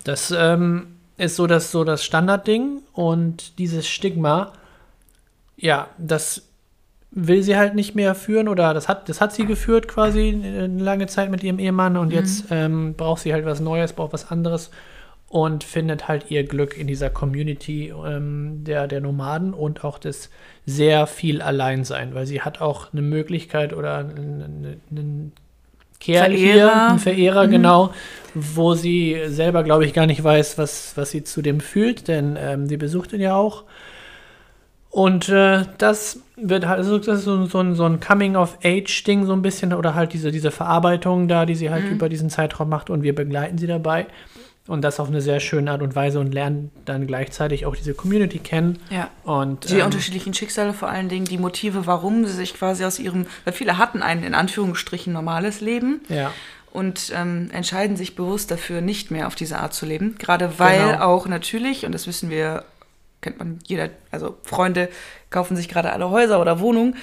Das 0.03 0.33
ähm, 0.37 0.87
ist 1.17 1.35
so 1.35 1.47
das, 1.47 1.71
so 1.71 1.83
das 1.83 2.03
Standardding 2.03 2.81
und 2.93 3.57
dieses 3.59 3.87
Stigma, 3.87 4.53
ja, 5.57 5.89
das 5.97 6.47
will 7.11 7.43
sie 7.43 7.57
halt 7.57 7.75
nicht 7.75 7.93
mehr 7.93 8.15
führen 8.15 8.47
oder 8.47 8.73
das 8.73 8.87
hat, 8.87 9.09
das 9.09 9.19
hat 9.19 9.33
sie 9.33 9.45
geführt 9.45 9.87
quasi 9.87 10.29
eine 10.29 10.67
lange 10.67 11.07
Zeit 11.07 11.29
mit 11.29 11.43
ihrem 11.43 11.59
Ehemann 11.59 11.97
und 11.97 12.11
jetzt 12.11 12.45
ähm, 12.51 12.93
braucht 12.95 13.21
sie 13.21 13.33
halt 13.33 13.45
was 13.45 13.59
Neues, 13.59 13.93
braucht 13.93 14.13
was 14.13 14.31
anderes 14.31 14.71
und 15.27 15.63
findet 15.63 16.07
halt 16.07 16.29
ihr 16.29 16.45
Glück 16.45 16.77
in 16.77 16.87
dieser 16.87 17.09
Community 17.09 17.93
ähm, 18.05 18.63
der, 18.63 18.87
der 18.87 19.01
Nomaden 19.01 19.53
und 19.53 19.83
auch 19.83 19.97
das 19.97 20.29
sehr 20.65 21.05
viel 21.05 21.41
Alleinsein, 21.41 22.13
weil 22.13 22.25
sie 22.25 22.41
hat 22.41 22.61
auch 22.61 22.93
eine 22.93 23.01
Möglichkeit 23.01 23.73
oder 23.73 23.97
einen, 23.97 24.81
einen 24.89 25.33
Kerl 26.01 26.31
hier, 26.33 26.53
Verehrer. 26.55 26.89
einen 26.89 26.99
Verehrer, 26.99 27.47
Mhm. 27.47 27.51
genau, 27.51 27.93
wo 28.33 28.73
sie 28.73 29.17
selber, 29.27 29.63
glaube 29.63 29.85
ich, 29.85 29.93
gar 29.93 30.05
nicht 30.07 30.21
weiß, 30.23 30.57
was, 30.57 30.93
was 30.95 31.11
sie 31.11 31.23
zu 31.23 31.41
dem 31.41 31.59
fühlt, 31.61 32.07
denn 32.09 32.37
ähm, 32.39 32.67
sie 32.67 32.77
besucht 32.77 33.13
ihn 33.13 33.21
ja 33.21 33.35
auch. 33.35 33.63
Und 34.89 35.29
äh, 35.29 35.63
das 35.77 36.19
wird 36.35 36.67
halt, 36.67 36.79
also 36.79 36.97
das 36.97 37.19
ist 37.19 37.23
so, 37.25 37.45
so 37.45 37.59
ein, 37.59 37.75
so 37.75 37.85
ein 37.85 38.01
Coming-of-Age-Ding 38.01 39.25
so 39.25 39.31
ein 39.31 39.41
bisschen 39.41 39.73
oder 39.73 39.95
halt 39.95 40.11
diese, 40.11 40.31
diese 40.31 40.51
Verarbeitung 40.51 41.29
da, 41.29 41.45
die 41.45 41.55
sie 41.55 41.69
halt 41.69 41.85
Mhm. 41.85 41.91
über 41.91 42.09
diesen 42.09 42.29
Zeitraum 42.29 42.67
macht 42.67 42.89
und 42.89 43.01
wir 43.03 43.15
begleiten 43.15 43.57
sie 43.57 43.67
dabei. 43.67 44.07
Und 44.67 44.81
das 44.83 44.99
auf 44.99 45.07
eine 45.07 45.21
sehr 45.21 45.39
schöne 45.39 45.71
Art 45.71 45.81
und 45.81 45.95
Weise 45.95 46.19
und 46.19 46.33
lernen 46.33 46.69
dann 46.85 47.07
gleichzeitig 47.07 47.65
auch 47.65 47.75
diese 47.75 47.93
Community 47.95 48.37
kennen. 48.39 48.77
ja. 48.91 49.09
Und 49.23 49.69
Die 49.69 49.79
ähm, 49.79 49.85
unterschiedlichen 49.85 50.33
Schicksale 50.33 50.73
vor 50.73 50.87
allen 50.87 51.09
Dingen, 51.09 51.25
die 51.25 51.39
Motive, 51.39 51.87
warum 51.87 52.25
sie 52.25 52.33
sich 52.33 52.53
quasi 52.53 52.85
aus 52.85 52.99
ihrem, 52.99 53.25
weil 53.43 53.53
viele 53.53 53.77
hatten 53.79 54.01
ein 54.03 54.23
in 54.23 54.35
Anführungsstrichen 54.35 55.11
normales 55.11 55.61
Leben 55.61 56.01
ja, 56.09 56.31
und 56.71 57.11
ähm, 57.15 57.49
entscheiden 57.51 57.97
sich 57.97 58.15
bewusst 58.15 58.51
dafür, 58.51 58.81
nicht 58.81 59.09
mehr 59.09 59.25
auf 59.27 59.35
diese 59.35 59.57
Art 59.57 59.73
zu 59.73 59.85
leben. 59.87 60.15
Gerade 60.19 60.59
weil 60.59 60.91
Genau. 60.93 61.05
auch 61.05 61.27
natürlich, 61.27 61.85
und 61.85 61.91
das 61.93 62.05
wissen 62.05 62.29
wir, 62.29 62.63
kennt 63.21 63.39
man 63.39 63.59
jeder, 63.65 63.89
also 64.11 64.37
Freunde 64.43 64.89
kaufen 65.31 65.55
sich 65.57 65.67
gerade 65.69 65.91
alle 65.93 66.09
Häuser 66.11 66.39
oder 66.39 66.59
Wohnungen 66.59 66.95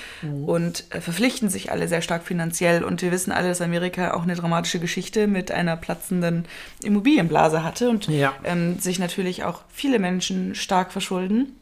und 0.47 0.85
äh, 0.95 1.01
verpflichten 1.01 1.49
sich 1.49 1.72
alle 1.72 1.89
sehr 1.89 2.03
stark 2.03 2.22
finanziell. 2.24 2.85
Und 2.85 3.03
wir 3.03 3.11
wissen 3.11 3.33
alle, 3.33 3.49
dass 3.49 3.61
Amerika 3.61 4.14
auch 4.14 4.22
eine 4.22 4.37
dramatische 4.37 4.79
Geschichte 4.79 5.26
mit 5.26 5.51
einer 5.51 5.76
platzenden 5.76 6.45
Immobilienblase 6.85 7.64
hatte 7.64 7.89
und 7.91 8.07
Ja. 8.09 8.35
ähm, 8.45 8.79
sich 8.79 8.99
natürlich 9.01 9.43
auch 9.45 9.62
viele 9.68 9.99
Menschen 9.99 10.55
stark 10.55 10.93
verschulden, 10.93 11.57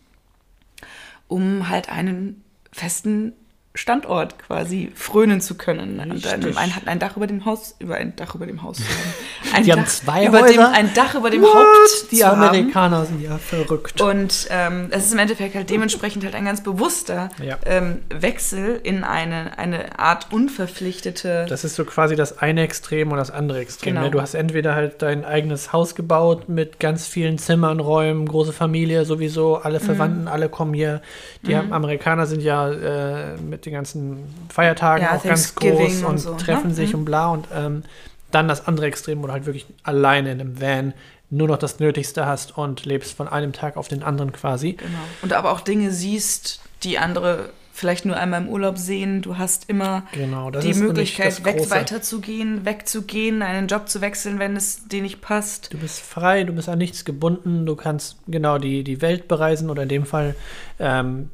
um 1.28 1.68
halt 1.68 1.88
einen 1.88 2.42
festen 2.72 3.32
Standort 3.76 4.38
quasi 4.38 4.90
frönen 4.94 5.40
zu 5.40 5.54
können 5.56 6.00
und 6.00 6.10
Richtig. 6.12 6.56
ein, 6.56 6.72
ein, 6.72 6.72
ein 6.86 6.98
Dach 6.98 7.16
über 7.16 7.26
dem 7.26 7.44
Haus 7.44 7.76
über 7.78 7.96
ein 7.96 8.14
Dach 8.16 8.34
über 8.34 8.46
dem 8.46 8.62
Haus 8.62 8.78
haben. 8.78 8.86
Ein 9.54 9.64
Die 9.64 9.72
haben 9.72 9.82
Dach 9.82 9.88
zwei 9.88 10.26
über 10.26 10.38
dem, 10.42 10.58
Häuser? 10.58 10.72
ein 10.72 10.92
Dach 10.94 11.14
über 11.14 11.30
dem 11.30 11.42
What? 11.42 11.54
Haupt 11.54 12.10
die 12.10 12.16
zu 12.18 12.26
haben. 12.26 12.42
Amerikaner 12.42 13.04
sind 13.04 13.22
ja 13.22 13.38
verrückt. 13.38 14.00
Und 14.00 14.48
ähm, 14.50 14.88
es 14.90 15.06
ist 15.06 15.12
im 15.12 15.18
Endeffekt 15.20 15.54
halt 15.54 15.70
dementsprechend 15.70 16.24
halt 16.24 16.34
ein 16.34 16.44
ganz 16.44 16.62
bewusster 16.62 17.28
Ja. 17.42 17.56
ähm, 17.64 18.00
Wechsel 18.10 18.80
in 18.82 19.04
eine, 19.04 19.56
eine 19.58 19.98
Art 19.98 20.32
unverpflichtete. 20.32 21.46
Das 21.48 21.64
ist 21.64 21.74
so 21.76 21.84
quasi 21.84 22.16
das 22.16 22.38
eine 22.38 22.62
Extrem 22.62 23.10
und 23.12 23.18
das 23.18 23.30
andere 23.30 23.60
Extrem. 23.60 23.94
Genau. 23.94 24.06
Ne? 24.06 24.10
Du 24.10 24.20
hast 24.20 24.34
entweder 24.34 24.74
halt 24.74 25.00
dein 25.02 25.24
eigenes 25.24 25.72
Haus 25.72 25.94
gebaut 25.94 26.48
mit 26.48 26.80
ganz 26.80 27.06
vielen 27.06 27.38
Zimmern, 27.38 27.80
Räumen, 27.80 28.26
große 28.26 28.52
Familie 28.52 29.04
sowieso, 29.04 29.56
alle 29.56 29.78
Mhm. 29.78 29.84
Verwandten, 29.84 30.28
alle 30.28 30.48
kommen 30.48 30.74
hier. 30.74 31.02
Die 31.42 31.56
haben, 31.56 31.72
Amerikaner 31.72 32.26
sind 32.26 32.42
ja 32.42 32.70
äh, 32.70 33.36
mit 33.36 33.65
den 33.66 33.74
ganzen 33.74 34.24
Feiertagen 34.48 35.04
Ja, 35.04 35.16
auch 35.16 35.22
ganz 35.22 35.54
groß 35.54 35.98
und, 36.02 36.04
und 36.04 36.18
so, 36.18 36.30
ne? 36.32 36.36
treffen 36.38 36.72
sich 36.74 36.92
Mhm. 36.92 37.00
und 37.00 37.04
bla. 37.04 37.28
Und 37.28 37.46
ähm, 37.54 37.82
dann 38.30 38.48
das 38.48 38.66
andere 38.66 38.86
Extrem, 38.86 39.22
wo 39.22 39.26
du 39.26 39.32
halt 39.32 39.46
wirklich 39.46 39.66
alleine 39.82 40.32
in 40.32 40.40
einem 40.40 40.60
Van 40.60 40.94
nur 41.30 41.48
noch 41.48 41.58
das 41.58 41.80
Nötigste 41.80 42.24
hast 42.26 42.56
und 42.56 42.84
lebst 42.84 43.14
von 43.16 43.28
einem 43.28 43.52
Tag 43.52 43.76
auf 43.76 43.88
den 43.88 44.02
anderen 44.02 44.32
quasi. 44.32 44.72
Genau. 44.74 44.88
Und 45.22 45.32
aber 45.32 45.50
auch 45.52 45.60
Dinge 45.60 45.90
siehst, 45.90 46.60
die 46.82 46.98
andere 46.98 47.50
vielleicht 47.72 48.06
nur 48.06 48.16
einmal 48.16 48.40
im 48.42 48.48
Urlaub 48.48 48.78
sehen. 48.78 49.20
Du 49.20 49.36
hast 49.36 49.68
immer 49.68 50.04
Genau, 50.12 50.50
die 50.50 50.72
Möglichkeit, 50.72 51.44
weg, 51.44 51.68
weiterzugehen, 51.68 52.64
wegzugehen, 52.64 53.42
einen 53.42 53.66
Job 53.66 53.88
zu 53.88 54.00
wechseln, 54.00 54.38
wenn 54.38 54.56
es 54.56 54.88
dir 54.88 55.02
nicht 55.02 55.20
passt. 55.20 55.72
Du 55.74 55.78
bist 55.78 56.00
frei, 56.00 56.44
du 56.44 56.54
bist 56.54 56.68
an 56.70 56.78
nichts 56.78 57.04
gebunden, 57.04 57.66
du 57.66 57.76
kannst 57.76 58.16
genau 58.28 58.56
die, 58.58 58.82
die 58.82 59.02
Welt 59.02 59.28
bereisen 59.28 59.68
oder 59.68 59.82
in 59.82 59.88
dem 59.90 60.06
Fall 60.06 60.34
ähm, 60.78 61.30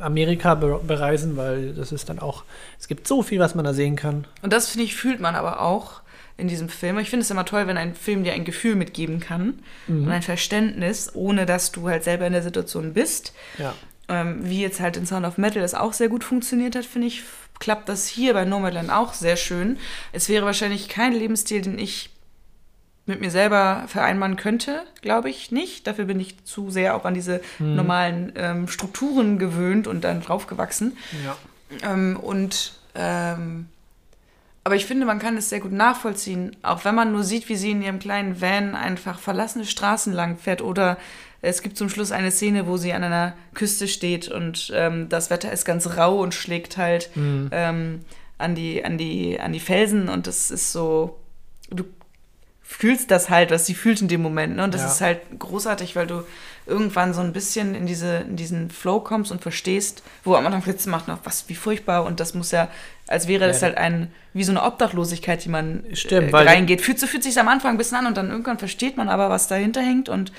Amerika 0.00 0.54
be 0.54 0.80
bereisen, 0.86 1.36
weil 1.36 1.72
das 1.74 1.92
ist 1.92 2.08
dann 2.08 2.18
auch, 2.18 2.44
es 2.78 2.88
gibt 2.88 3.06
so 3.08 3.22
viel, 3.22 3.38
was 3.40 3.54
man 3.54 3.64
da 3.64 3.72
sehen 3.74 3.96
kann. 3.96 4.26
Und 4.42 4.52
das, 4.52 4.68
finde 4.70 4.84
ich, 4.84 4.94
fühlt 4.96 5.20
man 5.20 5.34
aber 5.34 5.60
auch 5.60 6.02
in 6.36 6.46
diesem 6.48 6.68
Film. 6.68 6.98
Ich 6.98 7.10
finde 7.10 7.24
es 7.24 7.30
immer 7.30 7.44
toll, 7.44 7.66
wenn 7.66 7.76
ein 7.76 7.94
Film 7.94 8.22
dir 8.22 8.32
ein 8.32 8.44
Gefühl 8.44 8.76
mitgeben 8.76 9.18
kann 9.18 9.58
und 9.88 10.08
ein 10.10 10.22
Verständnis, 10.22 11.10
ohne 11.14 11.46
dass 11.46 11.72
du 11.72 11.88
halt 11.88 12.04
selber 12.04 12.26
in 12.26 12.32
der 12.32 12.42
Situation 12.42 12.92
bist. 12.94 13.32
Ja, 13.58 13.74
Ähm, 14.08 14.38
wie 14.48 14.62
jetzt 14.62 14.80
halt 14.80 14.96
in 14.96 15.04
Sound 15.04 15.26
of 15.26 15.36
Metal 15.36 15.60
das 15.60 15.74
auch 15.74 15.92
sehr 15.92 16.08
gut 16.08 16.24
funktioniert 16.24 16.76
hat, 16.76 16.84
finde 16.86 17.08
ich, 17.08 17.24
klappt 17.58 17.88
das 17.88 18.06
hier 18.06 18.32
bei 18.34 18.44
Nomadland 18.44 18.90
auch 18.90 19.12
sehr 19.14 19.36
schön. 19.36 19.78
Es 20.12 20.28
wäre 20.28 20.46
wahrscheinlich 20.46 20.88
kein 20.88 21.12
Lebensstil, 21.12 21.60
den 21.60 21.78
ich 21.78 22.10
mit 23.08 23.20
mir 23.20 23.30
selber 23.30 23.84
vereinbaren 23.86 24.36
könnte, 24.36 24.82
glaube 25.02 25.30
ich 25.30 25.50
nicht. 25.50 25.86
Dafür 25.86 26.04
bin 26.04 26.20
ich 26.20 26.44
zu 26.44 26.70
sehr 26.70 26.94
auch 26.94 27.04
an 27.04 27.14
diese 27.14 27.40
normalen 27.58 28.32
ähm, 28.36 28.68
Strukturen 28.68 29.38
gewöhnt 29.38 29.86
und 29.86 30.04
dann 30.04 30.20
draufgewachsen. 30.20 30.96
ja. 31.24 31.36
Ähm, 31.82 32.16
und 32.16 32.74
ähm, 32.94 33.66
aber 34.64 34.76
ich 34.76 34.84
finde, 34.84 35.06
man 35.06 35.18
kann 35.18 35.36
es 35.36 35.48
sehr 35.48 35.60
gut 35.60 35.72
nachvollziehen, 35.72 36.54
auch 36.62 36.84
wenn 36.84 36.94
man 36.94 37.12
nur 37.12 37.24
sieht, 37.24 37.48
wie 37.48 37.56
sie 37.56 37.70
in 37.70 37.80
ihrem 37.80 37.98
kleinen 37.98 38.40
Van 38.40 38.74
einfach 38.74 39.18
verlassene 39.18 39.64
Straßen 39.64 40.12
lang 40.12 40.36
fährt 40.36 40.60
oder 40.60 40.98
es 41.40 41.62
gibt 41.62 41.78
zum 41.78 41.88
Schluss 41.88 42.12
eine 42.12 42.30
Szene, 42.30 42.66
wo 42.66 42.76
sie 42.76 42.92
an 42.92 43.04
einer 43.04 43.32
Küste 43.54 43.88
steht 43.88 44.28
und 44.28 44.70
ähm, 44.74 45.08
das 45.08 45.30
Wetter 45.30 45.52
ist 45.52 45.64
ganz 45.64 45.96
rau 45.96 46.20
und 46.20 46.34
schlägt 46.34 46.76
halt 46.76 47.10
ähm, 47.50 48.00
an, 48.36 48.54
die, 48.54 48.84
an, 48.84 48.98
die, 48.98 49.40
an 49.40 49.52
die 49.52 49.60
Felsen 49.60 50.08
und 50.08 50.26
das 50.26 50.50
ist 50.50 50.72
so, 50.72 51.18
du 51.70 51.84
fühlst 52.70 53.10
das 53.10 53.30
halt, 53.30 53.50
was 53.50 53.64
sie 53.64 53.74
fühlt 53.74 54.02
in 54.02 54.08
dem 54.08 54.20
Moment. 54.20 54.56
Ne? 54.56 54.62
Und 54.62 54.74
das 54.74 54.82
Ja. 54.82 54.88
ist 54.88 55.00
halt 55.00 55.20
großartig, 55.38 55.96
weil 55.96 56.06
du 56.06 56.22
irgendwann 56.66 57.14
so 57.14 57.22
ein 57.22 57.32
bisschen 57.32 57.74
in, 57.74 57.86
diese, 57.86 58.18
in 58.18 58.36
diesen 58.36 58.70
Flow 58.70 59.00
kommst 59.00 59.32
und 59.32 59.40
verstehst, 59.40 60.02
wo 60.22 60.34
am 60.34 60.44
Anfang 60.44 60.60
Fritz 60.62 60.84
macht 60.86 61.08
noch, 61.08 61.20
was, 61.24 61.48
wie 61.48 61.54
furchtbar. 61.54 62.04
Und 62.04 62.20
das 62.20 62.34
muss 62.34 62.50
ja, 62.50 62.68
als 63.06 63.26
wäre 63.26 63.46
das 63.48 63.62
Ja. 63.62 63.68
halt 63.68 63.78
ein, 63.78 64.12
wie 64.34 64.44
so 64.44 64.52
eine 64.52 64.62
Obdachlosigkeit, 64.62 65.42
die 65.44 65.48
man 65.48 65.82
Stimmt, 65.94 66.30
äh, 66.32 66.36
reingeht. 66.36 66.82
Fühlt, 66.82 67.00
so 67.00 67.06
fühlt 67.06 67.22
sich 67.22 67.40
am 67.40 67.48
Anfang 67.48 67.70
ein 67.72 67.78
bisschen 67.78 67.96
an 67.96 68.06
und 68.06 68.16
dann 68.18 68.28
irgendwann 68.30 68.58
versteht 68.58 68.98
man 68.98 69.08
aber, 69.08 69.30
was 69.30 69.48
dahinter 69.48 69.80
hängt 69.80 70.10
und 70.10 70.30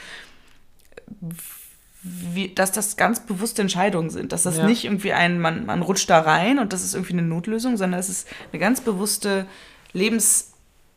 wie, 2.03 2.53
dass 2.53 2.71
das 2.71 2.95
ganz 2.95 3.21
bewusste 3.21 3.61
Entscheidungen 3.63 4.11
sind. 4.11 4.31
Dass 4.31 4.43
das 4.43 4.57
Ja. 4.57 4.65
nicht 4.65 4.85
irgendwie 4.85 5.13
ein, 5.13 5.39
man, 5.39 5.65
man 5.65 5.81
rutscht 5.81 6.09
da 6.09 6.19
rein 6.21 6.59
und 6.59 6.73
das 6.73 6.83
ist 6.83 6.93
irgendwie 6.93 7.13
eine 7.13 7.23
Notlösung, 7.23 7.75
sondern 7.75 7.99
es 7.99 8.07
ist 8.07 8.27
eine 8.53 8.59
ganz 8.59 8.81
bewusste 8.81 9.45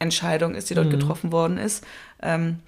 Lebensentscheidung 0.02 0.54
ist, 0.54 0.70
die 0.70 0.74
dort 0.74 0.88
Mhm. 0.88 0.90
getroffen 0.92 1.32
worden 1.32 1.58
ist. 1.58 1.84
Ähm, 2.22 2.58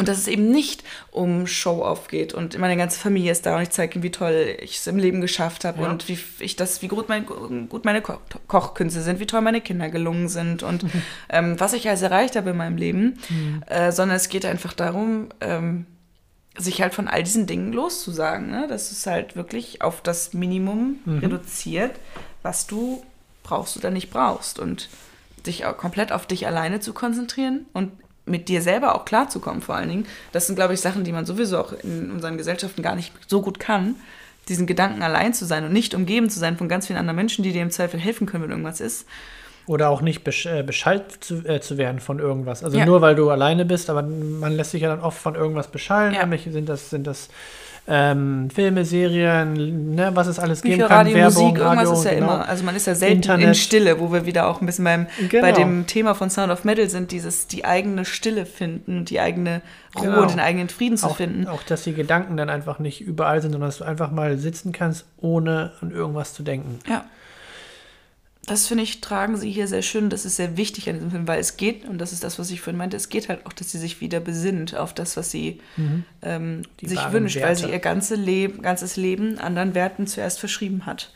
und 0.00 0.06
dass 0.06 0.18
es 0.18 0.28
eben 0.28 0.50
nicht 0.52 0.84
um 1.10 1.48
Show-off 1.48 2.06
geht 2.06 2.32
und 2.32 2.56
meine 2.58 2.76
ganze 2.76 3.00
Familie 3.00 3.32
ist 3.32 3.46
da 3.46 3.56
und 3.56 3.62
ich 3.62 3.70
zeige 3.70 3.94
ihnen, 3.96 4.04
wie 4.04 4.12
toll 4.12 4.56
ich 4.60 4.76
es 4.78 4.86
im 4.86 4.96
Leben 4.96 5.20
geschafft 5.20 5.64
habe 5.64 5.82
Ja. 5.82 5.90
und 5.90 6.06
wie 6.08 6.16
ich 6.38 6.54
das, 6.54 6.82
wie 6.82 6.88
gut, 6.88 7.08
mein, 7.08 7.26
gut 7.26 7.84
meine 7.84 8.00
Ko 8.00 8.18
Kochkünste 8.46 9.00
sind, 9.02 9.18
wie 9.18 9.26
toll 9.26 9.40
meine 9.40 9.60
Kinder 9.60 9.88
gelungen 9.88 10.28
sind 10.28 10.62
und 10.62 10.84
ähm, 11.30 11.58
was 11.58 11.72
ich 11.72 11.88
alles 11.88 12.02
erreicht 12.02 12.36
habe 12.36 12.50
in 12.50 12.56
meinem 12.56 12.76
Leben, 12.76 13.18
äh, 13.66 13.90
sondern 13.90 14.16
es 14.16 14.28
geht 14.28 14.44
einfach 14.44 14.72
darum, 14.72 15.30
ähm, 15.40 15.86
sich 16.56 16.80
halt 16.80 16.94
von 16.94 17.08
all 17.08 17.24
diesen 17.24 17.46
Dingen 17.46 17.72
loszusagen. 17.72 18.50
Ne? 18.50 18.66
Das 18.68 18.92
ist 18.92 19.04
halt 19.06 19.34
wirklich 19.34 19.82
auf 19.82 20.00
das 20.00 20.32
Minimum 20.32 20.98
reduziert, 21.06 21.92
was 22.42 22.68
du 22.68 23.02
brauchst 23.42 23.76
oder 23.76 23.90
nicht 23.90 24.10
brauchst. 24.10 24.58
Und 24.60 24.88
dich 25.46 25.64
komplett 25.76 26.12
auf 26.12 26.26
dich 26.26 26.46
alleine 26.46 26.80
zu 26.80 26.92
konzentrieren 26.92 27.66
und 27.72 27.92
mit 28.26 28.48
dir 28.48 28.62
selber 28.62 28.94
auch 28.94 29.04
klarzukommen, 29.04 29.62
vor 29.62 29.74
allen 29.74 29.88
Dingen. 29.88 30.06
Das 30.32 30.46
sind, 30.46 30.56
glaube 30.56 30.74
ich, 30.74 30.80
Sachen, 30.80 31.04
die 31.04 31.12
man 31.12 31.26
sowieso 31.26 31.58
auch 31.58 31.72
in 31.72 32.10
unseren 32.10 32.36
Gesellschaften 32.36 32.82
gar 32.82 32.94
nicht 32.94 33.12
so 33.26 33.40
gut 33.40 33.58
kann. 33.58 33.96
Diesen 34.48 34.66
Gedanken 34.66 35.02
allein 35.02 35.34
zu 35.34 35.44
sein 35.44 35.64
und 35.64 35.72
nicht 35.72 35.94
umgeben 35.94 36.30
zu 36.30 36.38
sein 36.38 36.56
von 36.56 36.68
ganz 36.68 36.86
vielen 36.86 36.98
anderen 36.98 37.16
Menschen, 37.16 37.42
die 37.42 37.52
dir 37.52 37.62
im 37.62 37.70
Zweifel 37.70 38.00
helfen 38.00 38.26
können, 38.26 38.44
wenn 38.44 38.50
irgendwas 38.50 38.80
ist. 38.80 39.06
Oder 39.68 39.90
auch 39.90 40.00
nicht 40.00 40.24
besch 40.24 40.46
äh, 40.46 40.62
beschallt 40.62 41.04
zu, 41.20 41.44
äh, 41.46 41.60
zu 41.60 41.76
werden 41.78 42.00
von 42.00 42.18
irgendwas. 42.18 42.64
Also 42.64 42.78
Ja. 42.78 42.86
nur 42.86 43.00
weil 43.02 43.14
du 43.14 43.30
alleine 43.30 43.64
bist, 43.64 43.90
aber 43.90 44.02
man 44.02 44.52
lässt 44.56 44.70
sich 44.72 44.82
ja 44.82 44.88
dann 44.88 45.00
oft 45.00 45.18
von 45.18 45.34
irgendwas 45.34 45.68
beschallen. 45.68 46.14
Ja. 46.14 46.20
Nämlich 46.22 46.48
sind 46.50 46.68
das, 46.68 46.90
sind 46.90 47.06
das 47.06 47.28
ähm, 47.90 48.50
Filme, 48.50 48.84
Serien, 48.84 49.94
ne, 49.94 50.10
was 50.14 50.26
es 50.26 50.38
alles 50.38 50.60
geben 50.60 50.74
Bücher, 50.76 50.88
kann, 50.88 51.06
Radio, 51.06 51.14
Werbung, 51.16 51.42
Musik, 51.44 51.58
irgendwas 51.58 51.78
Radio, 51.86 51.92
ist 51.92 52.04
ja 52.04 52.10
genau. 52.14 52.34
immer. 52.34 52.48
Also 52.48 52.64
man 52.64 52.76
ist 52.76 52.86
ja 52.86 52.94
selten 52.94 53.12
in 53.14 53.20
Internet. 53.22 53.56
Stille, 53.56 53.98
wo 54.00 54.12
wir 54.12 54.26
wieder 54.26 54.46
auch 54.48 54.60
ein 54.60 54.66
bisschen 54.66 54.84
beim, 54.84 55.06
Genau. 55.30 55.42
bei 55.42 55.52
dem 55.52 55.86
Thema 55.86 56.14
von 56.14 56.28
Sound 56.28 56.52
of 56.52 56.64
Metal 56.64 56.88
sind, 56.90 57.12
dieses 57.12 57.46
die 57.46 57.64
eigene 57.64 58.04
Stille 58.04 58.44
finden, 58.44 59.06
die 59.06 59.20
eigene 59.20 59.62
Ruhe, 59.98 60.04
Genau. 60.04 60.24
den 60.26 60.40
eigenen 60.40 60.68
Frieden 60.68 60.98
zu 60.98 61.06
auch, 61.06 61.16
finden. 61.16 61.46
auch, 61.46 61.62
dass 61.62 61.82
die 61.84 61.94
Gedanken 61.94 62.36
dann 62.36 62.50
einfach 62.50 62.78
nicht 62.78 63.00
überall 63.00 63.40
sind, 63.40 63.52
sondern 63.52 63.70
dass 63.70 63.78
du 63.78 63.84
einfach 63.84 64.10
mal 64.10 64.36
sitzen 64.36 64.72
kannst, 64.72 65.06
ohne 65.18 65.72
an 65.80 65.90
irgendwas 65.90 66.34
zu 66.34 66.42
denken. 66.42 66.80
Ja. 66.88 67.04
Das 68.48 68.66
finde 68.66 68.82
ich, 68.82 69.00
tragen 69.00 69.36
sie 69.36 69.50
hier 69.50 69.68
sehr 69.68 69.82
schön. 69.82 70.08
Das 70.08 70.24
ist 70.24 70.36
sehr 70.36 70.56
wichtig 70.56 70.88
an 70.88 70.94
diesem 70.96 71.10
Film, 71.10 71.28
weil 71.28 71.38
es 71.38 71.56
geht, 71.58 71.84
und 71.84 71.98
das 71.98 72.12
ist 72.12 72.24
das, 72.24 72.38
was 72.38 72.50
ich 72.50 72.60
vorhin 72.62 72.78
meinte, 72.78 72.96
es 72.96 73.10
geht 73.10 73.28
halt 73.28 73.44
auch, 73.46 73.52
dass 73.52 73.70
sie 73.70 73.78
sich 73.78 74.00
wieder 74.00 74.20
besinnt 74.20 74.74
auf 74.74 74.94
das, 74.94 75.16
was 75.16 75.30
sie 75.30 75.60
ähm, 76.22 76.58
Mhm. 76.58 76.62
Die 76.80 76.88
sich 76.88 77.12
wünscht, 77.12 77.36
weil 77.36 77.42
Werte. 77.42 77.66
sie 77.66 77.70
ihr 77.70 77.78
ganze 77.78 78.14
Leben, 78.14 78.62
ganzes 78.62 78.96
Leben 78.96 79.38
anderen 79.38 79.74
Werten 79.74 80.06
zuerst 80.06 80.40
verschrieben 80.40 80.86
hat. 80.86 81.12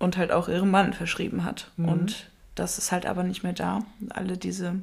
Und 0.00 0.16
halt 0.16 0.30
auch 0.32 0.48
ihrem 0.48 0.70
Mann 0.70 0.92
verschrieben 0.92 1.44
hat. 1.44 1.70
Mhm. 1.76 1.88
Und 1.88 2.30
das 2.54 2.78
ist 2.78 2.92
halt 2.92 3.06
aber 3.06 3.22
nicht 3.22 3.42
mehr 3.42 3.52
da. 3.52 3.84
Alle 4.10 4.36
diese, 4.36 4.76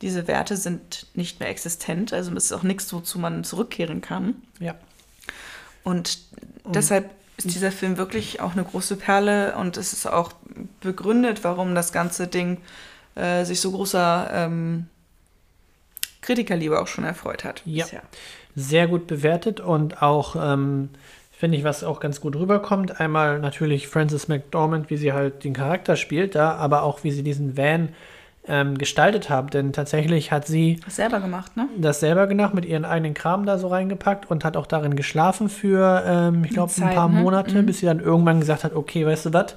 diese 0.00 0.26
Werte 0.28 0.56
sind 0.56 1.06
nicht 1.14 1.40
mehr 1.40 1.48
existent. 1.48 2.12
Also 2.12 2.34
es 2.34 2.46
ist 2.46 2.52
auch 2.52 2.62
nichts, 2.62 2.92
wozu 2.92 3.18
man 3.18 3.44
zurückkehren 3.44 4.00
kann. 4.00 4.36
Ja. 4.60 4.74
Und 5.84 6.18
deshalb 6.66 7.10
ist 7.38 7.54
dieser 7.54 7.72
Film 7.72 7.96
wirklich 7.96 8.40
auch 8.40 8.52
eine 8.52 8.64
große 8.64 8.96
Perle 8.96 9.54
und 9.56 9.76
es 9.76 9.92
ist 9.92 10.06
auch 10.06 10.32
begründet, 10.80 11.44
warum 11.44 11.74
das 11.74 11.92
ganze 11.92 12.26
Ding 12.26 12.58
äh, 13.14 13.44
sich 13.44 13.60
so 13.60 13.70
großer 13.70 14.30
ähm, 14.32 14.86
Kritikerliebe 16.20 16.80
auch 16.80 16.88
schon 16.88 17.04
erfreut 17.04 17.44
hat. 17.44 17.62
Ja. 17.64 17.84
bisher. 17.84 18.02
sehr 18.56 18.88
gut 18.88 19.06
bewertet 19.06 19.60
und 19.60 20.02
auch, 20.02 20.36
ähm, 20.36 20.90
finde 21.30 21.56
ich, 21.56 21.64
was 21.64 21.84
auch 21.84 22.00
ganz 22.00 22.20
gut 22.20 22.34
rüberkommt. 22.34 23.00
Einmal 23.00 23.38
natürlich 23.38 23.86
Frances 23.86 24.26
McDormand, 24.26 24.90
wie 24.90 24.96
sie 24.96 25.12
halt 25.12 25.44
den 25.44 25.54
Charakter 25.54 25.94
spielt 25.94 26.34
da, 26.34 26.56
aber 26.56 26.82
auch 26.82 27.04
wie 27.04 27.12
sie 27.12 27.22
diesen 27.22 27.56
Van 27.56 27.90
ähm, 28.48 28.78
gestaltet 28.78 29.30
haben. 29.30 29.50
Denn 29.50 29.72
tatsächlich 29.72 30.32
hat 30.32 30.46
sie 30.46 30.80
Hast 30.84 30.96
selber 30.96 31.20
gemacht, 31.20 31.56
ne? 31.56 31.68
das 31.76 32.00
selber 32.00 32.26
gemacht, 32.26 32.54
mit 32.54 32.64
ihren 32.64 32.84
eigenen 32.84 33.14
Kram 33.14 33.46
da 33.46 33.58
so 33.58 33.68
reingepackt 33.68 34.30
und 34.30 34.44
hat 34.44 34.56
auch 34.56 34.66
darin 34.66 34.96
geschlafen 34.96 35.48
für, 35.48 36.02
ähm, 36.06 36.44
ich 36.44 36.50
glaube, 36.50 36.72
ein 36.80 36.94
paar 36.94 37.08
ne? 37.08 37.20
Monate, 37.20 37.62
bis 37.62 37.80
sie 37.80 37.86
dann 37.86 38.00
irgendwann 38.00 38.40
gesagt 38.40 38.64
hat, 38.64 38.74
okay, 38.74 39.06
weißt 39.06 39.26
du 39.26 39.32
was, 39.32 39.54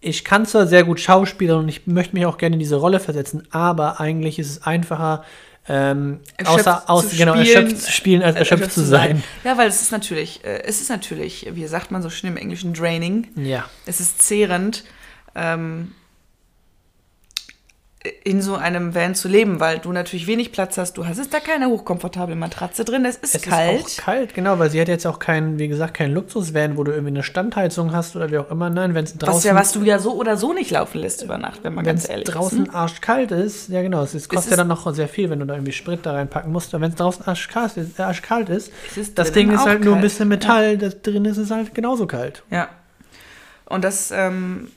ich 0.00 0.24
kann 0.24 0.46
zwar 0.46 0.66
sehr 0.66 0.84
gut 0.84 1.00
Schauspielern 1.00 1.60
und 1.60 1.68
ich 1.68 1.86
möchte 1.86 2.14
mich 2.14 2.26
auch 2.26 2.38
gerne 2.38 2.54
in 2.54 2.60
diese 2.60 2.76
Rolle 2.76 3.00
versetzen, 3.00 3.46
aber 3.50 4.00
eigentlich 4.00 4.38
ist 4.38 4.50
es 4.50 4.66
einfacher, 4.66 5.24
ähm, 5.68 6.18
Erschöpft 6.36 6.66
außer, 6.66 6.90
aus, 6.90 7.10
zu 7.10 7.16
genau, 7.16 7.36
spielen, 7.36 7.46
erschöpft 7.46 7.82
zu 7.82 7.92
spielen, 7.92 8.22
als 8.22 8.34
äh, 8.34 8.38
erschöpft 8.40 8.72
zu 8.72 8.84
sein. 8.84 9.22
Ja, 9.44 9.56
weil 9.56 9.68
es 9.68 9.80
ist 9.80 9.92
natürlich, 9.92 10.44
äh, 10.44 10.64
es 10.64 10.80
ist 10.80 10.90
natürlich, 10.90 11.48
wie 11.52 11.66
sagt 11.66 11.92
man 11.92 12.02
so 12.02 12.10
schön 12.10 12.30
im 12.30 12.36
Englischen, 12.36 12.74
draining. 12.74 13.28
Ja. 13.36 13.64
Es 13.86 14.00
ist 14.00 14.20
zehrend, 14.22 14.82
ähm, 15.36 15.92
in 18.24 18.42
so 18.42 18.56
einem 18.56 18.96
Van 18.96 19.14
zu 19.14 19.28
leben, 19.28 19.60
weil 19.60 19.78
du 19.78 19.92
natürlich 19.92 20.26
wenig 20.26 20.50
Platz 20.50 20.76
hast. 20.76 20.94
Du 20.94 21.06
hast 21.06 21.18
es 21.18 21.30
da 21.30 21.38
keine 21.38 21.68
hochkomfortable 21.68 22.34
Matratze 22.34 22.84
drin. 22.84 23.04
Es 23.04 23.16
ist 23.18 23.36
Es 23.36 23.42
kalt. 23.42 23.86
ist 23.86 24.00
auch 24.00 24.04
kalt, 24.06 24.34
genau, 24.34 24.58
weil 24.58 24.70
sie 24.70 24.80
hat 24.80 24.88
jetzt 24.88 25.06
auch 25.06 25.20
keinen, 25.20 25.60
wie 25.60 25.68
gesagt, 25.68 25.94
keinen 25.94 26.12
Luxusvan, 26.12 26.76
wo 26.76 26.82
du 26.82 26.90
irgendwie 26.90 27.10
eine 27.12 27.22
Standheizung 27.22 27.92
hast 27.92 28.16
oder 28.16 28.30
wie 28.32 28.38
auch 28.38 28.50
immer. 28.50 28.70
Nein, 28.70 28.94
wenn 28.94 29.04
es 29.04 29.16
draußen, 29.16 29.34
was 29.36 29.44
ja, 29.44 29.54
was 29.54 29.72
du 29.72 29.82
ja 29.84 30.00
so 30.00 30.14
oder 30.14 30.36
so 30.36 30.52
nicht 30.52 30.72
laufen 30.72 30.98
lässt 30.98 31.22
über 31.22 31.38
Nacht, 31.38 31.62
wenn 31.62 31.74
man 31.74 31.84
wenn 31.84 31.92
ganz 31.92 32.04
es 32.04 32.10
ehrlich 32.10 32.26
draußen 32.28 32.66
ist. 32.66 32.74
arschkalt 32.74 33.30
ist, 33.30 33.68
ja 33.68 33.82
genau, 33.82 34.02
es 34.02 34.14
ist, 34.14 34.28
kostet 34.28 34.50
ja 34.50 34.54
ist- 34.54 34.58
dann 34.58 34.68
noch 34.68 34.92
sehr 34.94 35.08
viel, 35.08 35.30
wenn 35.30 35.38
du 35.38 35.46
da 35.46 35.54
irgendwie 35.54 35.72
Sprit 35.72 36.00
da 36.04 36.12
reinpacken 36.14 36.50
musst. 36.50 36.74
Aber 36.74 36.82
wenn 36.82 36.90
es 36.90 36.96
draußen 36.96 37.24
arschkalt 37.24 37.76
ist, 37.76 38.00
äh, 38.00 38.02
arschkalt 38.02 38.48
ist 38.48 38.72
Es 38.90 38.96
ist 38.96 39.16
das 39.18 39.30
Ding 39.30 39.52
ist 39.52 39.64
halt 39.64 39.84
nur 39.84 39.94
ein 39.94 40.00
kalt. 40.00 40.02
bisschen 40.10 40.28
Metall, 40.28 40.76
das 40.76 41.02
drin 41.02 41.24
ist 41.24 41.36
es 41.36 41.52
halt 41.52 41.72
genauso 41.72 42.08
kalt. 42.08 42.42
Ja. 42.50 42.68
Und 43.66 43.84
das 43.84 44.10
ähm, 44.10 44.68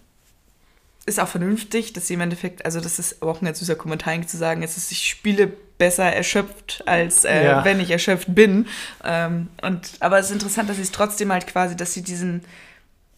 ist 1.06 1.20
auch 1.20 1.28
vernünftig, 1.28 1.94
dass 1.94 2.08
sie 2.08 2.16
im 2.16 2.22
Endeffekt, 2.22 2.66
also 2.66 2.80
das 2.82 2.98
ist 3.00 3.22
auch 3.22 3.42
ein 3.42 3.46
ganz 3.46 3.60
süßer 3.60 3.76
Kommentar 3.76 4.20
zu 4.26 4.38
sagen, 4.38 4.64
es 4.64 4.76
ist, 4.78 4.92
ich 4.92 5.08
spiele 5.08 5.48
besser 5.78 6.06
erschöpft, 6.06 6.84
als 6.88 7.26
äh, 7.26 7.46
Ja. 7.46 7.66
wenn 7.66 7.80
ich 7.80 7.92
erschöpft 7.92 8.34
bin. 8.34 8.66
Ähm, 9.04 9.48
und, 9.62 9.92
aber 10.00 10.18
es 10.20 10.28
ist 10.28 10.32
interessant, 10.34 10.70
dass 10.70 10.78
sie 10.78 10.84
es 10.84 10.92
trotzdem 10.92 11.32
halt 11.32 11.48
quasi, 11.48 11.76
dass 11.76 11.94
sie 11.94 12.02
diesen 12.02 12.42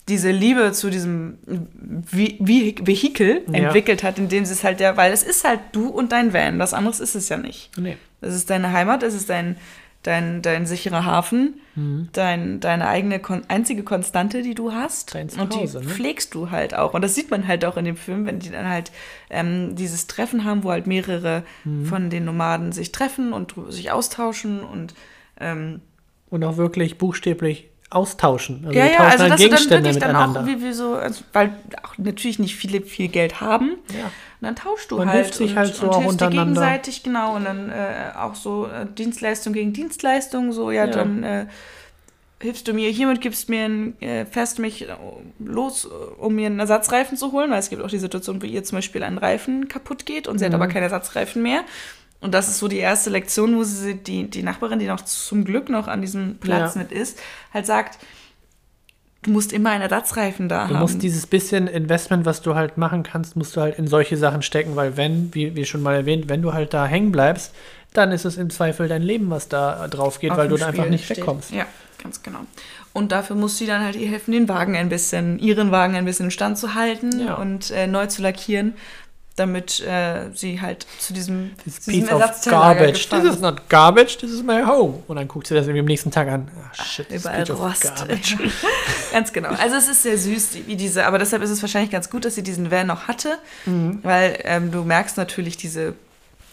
diese 0.09 0.31
Liebe 0.31 0.71
zu 0.71 0.89
diesem 0.89 1.37
Vi 1.45 2.37
Vi 2.39 2.75
Vehikel 2.81 3.41
Ja. 3.47 3.53
entwickelt 3.65 4.03
hat, 4.03 4.17
indem 4.17 4.45
sie 4.45 4.53
es 4.53 4.63
halt 4.63 4.79
ja, 4.79 4.95
weil 4.95 5.11
es 5.11 5.21
ist 5.21 5.43
halt 5.43 5.59
du 5.73 5.89
und 5.89 6.13
dein 6.13 6.31
Van, 6.33 6.59
was 6.59 6.73
anderes 6.73 7.01
ist 7.01 7.13
es 7.15 7.27
ja 7.27 7.35
nicht. 7.35 7.71
Nee. 7.77 7.97
Das 8.21 8.33
ist 8.33 8.49
deine 8.49 8.71
Heimat, 8.71 9.03
es 9.03 9.13
ist 9.13 9.29
dein, 9.29 9.57
dein, 10.07 10.41
dein 10.41 10.65
sicherer 10.65 11.05
Hafen, 11.05 11.59
Mhm. 11.75 12.09
dein, 12.13 12.59
deine 12.59 12.87
eigene 12.87 13.19
kon 13.19 13.43
einzige 13.49 13.83
Konstante, 13.83 14.41
die 14.41 14.55
du 14.55 14.71
hast. 14.73 15.13
Dein 15.13 15.29
und 15.29 15.53
die 15.53 15.59
ne? 15.59 15.81
pflegst 15.83 16.33
du 16.33 16.49
halt 16.49 16.73
auch. 16.73 16.93
Und 16.95 17.03
das 17.03 17.13
sieht 17.13 17.29
man 17.29 17.47
halt 17.47 17.63
auch 17.65 17.77
in 17.77 17.85
dem 17.85 17.97
Film, 17.97 18.25
wenn 18.25 18.39
die 18.39 18.49
dann 18.49 18.67
halt 18.67 18.91
ähm, 19.29 19.75
dieses 19.75 20.07
Treffen 20.07 20.43
haben, 20.43 20.63
wo 20.63 20.71
halt 20.71 20.87
mehrere 20.87 21.43
Mhm. 21.65 21.85
von 21.85 22.09
den 22.09 22.25
Nomaden 22.25 22.71
sich 22.71 22.91
treffen 22.91 23.33
und 23.33 23.53
sich 23.69 23.91
austauschen 23.91 24.61
und 24.61 24.95
ähm, 25.39 25.81
Und 26.29 26.43
auch 26.43 26.57
wirklich 26.57 26.97
buchstäblich 26.97 27.69
austauschen. 27.89 28.63
Also 28.65 28.77
ja, 28.77 28.85
ja, 28.85 28.99
also 28.99 29.07
halt 29.07 29.19
dass 29.19 29.19
du 29.19 29.27
dann 29.29 29.37
Gegenstände 29.37 29.83
dann 29.83 29.93
miteinander. 29.95 30.41
auch, 30.41 30.45
wie 30.45 30.73
so, 30.73 30.95
also, 30.95 31.23
weil 31.33 31.53
auch 31.83 31.97
natürlich 31.97 32.37
nicht 32.39 32.55
viele 32.55 32.81
viel 32.81 33.07
Geld 33.07 33.39
haben. 33.41 33.77
ja. 33.97 34.05
Und 34.39 34.45
dann 34.45 34.55
tauschst 34.55 34.91
du 34.91 34.97
Man 34.97 35.07
halt 35.09 35.17
hilft 35.23 35.33
sich 35.35 35.51
und, 35.51 35.57
halt 35.57 35.73
so 35.75 35.85
und 35.87 35.89
auch 35.93 36.05
untereinander. 36.05 36.61
gegenseitig, 36.61 37.01
genau. 37.01 37.35
Und 37.35 37.45
dann 37.45 37.69
äh, 37.69 38.11
auch 38.19 38.35
so 38.35 38.67
äh, 38.67 38.85
Dienstleistung 38.85 39.53
gegen 39.53 39.73
Dienstleistung, 39.73 40.51
so, 40.51 40.69
ja, 40.69 40.85
Ja. 40.85 40.91
dann 40.91 41.23
äh, 41.23 41.45
hilfst 42.39 42.67
du 42.67 42.73
mir 42.73 42.91
hiermit, 42.91 43.19
gibst 43.21 43.49
mir 43.49 43.65
ein, 43.65 43.99
äh, 43.99 44.25
fährst 44.27 44.59
mich 44.59 44.87
äh, 44.87 44.93
los, 45.39 45.85
äh, 45.85 45.87
um 46.21 46.35
mir 46.35 46.45
einen 46.45 46.59
Ersatzreifen 46.59 47.17
zu 47.17 47.31
holen, 47.31 47.49
weil 47.49 47.57
es 47.57 47.69
gibt 47.71 47.81
auch 47.81 47.89
die 47.89 47.97
Situation, 47.97 48.39
wo 48.39 48.45
ihr 48.45 48.63
zum 48.63 48.77
Beispiel 48.77 49.01
ein 49.01 49.17
Reifen 49.17 49.67
kaputt 49.69 50.05
geht 50.05 50.27
und 50.27 50.37
sie 50.37 50.45
hat 50.45 50.51
Mhm. 50.51 50.61
aber 50.61 50.67
keinen 50.67 50.83
Ersatzreifen 50.83 51.41
mehr. 51.41 51.61
Und 52.19 52.33
das 52.33 52.47
ist 52.47 52.57
so 52.59 52.67
die 52.67 52.77
erste 52.77 53.09
Lektion, 53.11 53.55
wo 53.57 53.63
sie 53.63 53.95
die, 53.95 54.29
die 54.29 54.41
Nachbarin, 54.43 54.79
die 54.79 54.87
noch 54.87 55.01
zum 55.01 55.45
Glück 55.45 55.69
noch 55.69 55.87
an 55.87 56.01
diesem 56.01 56.37
Platz 56.39 56.75
Ja. 56.75 56.81
mit 56.81 56.91
ist, 56.91 57.19
halt 57.53 57.65
sagt, 57.67 57.99
du 59.23 59.31
musst 59.31 59.53
immer 59.53 59.69
einen 59.71 59.81
Ersatzreifen 59.83 60.49
da 60.49 60.67
Du 60.67 60.73
haben. 60.75 60.81
musst 60.81 61.01
dieses 61.03 61.27
bisschen 61.27 61.67
Investment, 61.67 62.25
was 62.25 62.41
du 62.41 62.55
halt 62.55 62.77
machen 62.77 63.03
kannst, 63.03 63.35
musst 63.35 63.55
du 63.55 63.61
halt 63.61 63.77
in 63.77 63.87
solche 63.87 64.17
Sachen 64.17 64.41
stecken, 64.41 64.75
weil 64.75 64.97
wenn, 64.97 65.33
wie, 65.35 65.55
wie 65.55 65.65
schon 65.65 65.81
mal 65.83 65.95
erwähnt, 65.95 66.27
wenn 66.29 66.41
du 66.41 66.53
halt 66.53 66.73
da 66.73 66.85
hängen 66.85 67.11
bleibst, 67.11 67.53
dann 67.93 68.11
ist 68.11 68.25
es 68.25 68.37
im 68.37 68.49
Zweifel 68.49 68.87
dein 68.87 69.01
Leben, 69.01 69.29
was 69.29 69.47
da 69.47 69.87
drauf 69.87 70.19
geht, 70.19 70.31
auf 70.31 70.37
weil 70.37 70.47
du 70.47 70.57
da 70.57 70.67
einfach 70.67 70.87
nicht 70.89 71.05
steht. 71.05 71.17
wegkommst. 71.17 71.51
Ja, 71.51 71.65
ganz 72.01 72.21
genau. 72.23 72.39
Und 72.93 73.11
dafür 73.11 73.35
muss 73.35 73.57
sie 73.57 73.65
dann 73.67 73.83
halt 73.83 73.95
ihr 73.95 74.07
helfen, 74.09 74.31
den 74.31 74.49
Wagen 74.49 74.75
ein 74.75 74.89
bisschen, 74.89 75.37
ihren 75.39 75.71
Wagen 75.71 75.95
ein 75.95 76.05
bisschen 76.05 76.25
in 76.25 76.31
Stand 76.31 76.57
zu 76.57 76.73
halten 76.73 77.19
Ja. 77.19 77.35
und 77.35 77.69
äh, 77.71 77.85
neu 77.87 78.07
zu 78.07 78.21
lackieren, 78.23 78.73
damit 79.37 79.79
äh, 79.81 80.29
sie 80.33 80.59
halt 80.59 80.85
zu 80.99 81.13
diesem, 81.13 81.51
This 81.63 81.79
zu 81.81 81.91
diesem 81.91 82.07
piece 82.07 82.13
of 82.15 82.41
garbage. 82.45 83.07
This 83.09 83.23
is 83.23 83.39
not 83.39 83.69
garbage, 83.69 84.17
this 84.17 84.31
is 84.31 84.43
my 84.43 84.61
home. 84.63 85.03
Und 85.07 85.15
dann 85.15 85.27
guckt 85.27 85.47
sie 85.47 85.53
das 85.55 85.65
irgendwie 85.67 85.79
am 85.79 85.85
nächsten 85.85 86.11
Tag 86.11 86.27
an. 86.27 86.49
Ah, 86.59 86.83
shit, 86.83 87.07
this 87.07 87.21
Überall 87.21 87.43
Rost. 87.51 87.83
garbage. 87.83 88.35
Ganz 89.13 89.31
genau. 89.31 89.49
Also 89.49 89.75
es 89.77 89.87
ist 89.87 90.03
sehr 90.03 90.17
süß, 90.17 90.65
wie 90.65 90.75
diese, 90.75 91.05
aber 91.05 91.19
deshalb 91.19 91.41
ist 91.43 91.51
es 91.51 91.61
wahrscheinlich 91.61 91.91
ganz 91.91 92.09
gut, 92.09 92.25
dass 92.25 92.35
sie 92.35 92.43
diesen 92.43 92.69
Van 92.71 92.87
noch 92.87 93.07
hatte, 93.07 93.37
Mhm. 93.65 93.99
weil 94.03 94.39
ähm, 94.43 94.71
du 94.71 94.83
merkst 94.83 95.17
natürlich 95.17 95.55
diese, 95.55 95.93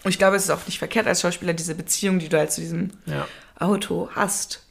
und 0.03 0.11
ich 0.11 0.17
glaube, 0.17 0.35
es 0.37 0.43
ist 0.45 0.49
auch 0.51 0.65
nicht 0.67 0.79
verkehrt 0.79 1.07
als 1.07 1.21
Schauspieler, 1.21 1.53
diese 1.53 1.75
Beziehung, 1.75 2.19
die 2.19 2.29
du 2.29 2.37
halt 2.37 2.51
zu 2.51 2.61
diesem 2.61 2.91
Ja. 3.07 3.27
Auto 3.59 4.09
hast, 4.15 4.61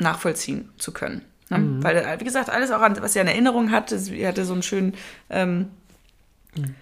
nachvollziehen 0.00 0.70
zu 0.78 0.92
können. 0.92 1.22
Ne? 1.48 1.58
Mhm. 1.58 1.84
Weil, 1.84 1.96
äh, 1.98 2.18
wie 2.20 2.24
gesagt, 2.24 2.50
alles 2.50 2.70
auch, 2.70 2.80
an, 2.80 3.00
was 3.00 3.12
sie 3.12 3.20
an 3.20 3.28
Erinnerung 3.28 3.70
hatte, 3.70 3.98
sie 3.98 4.26
hatte 4.26 4.44
so 4.44 4.52
einen 4.52 4.62
schönen, 4.62 4.94
ähm, 5.30 5.68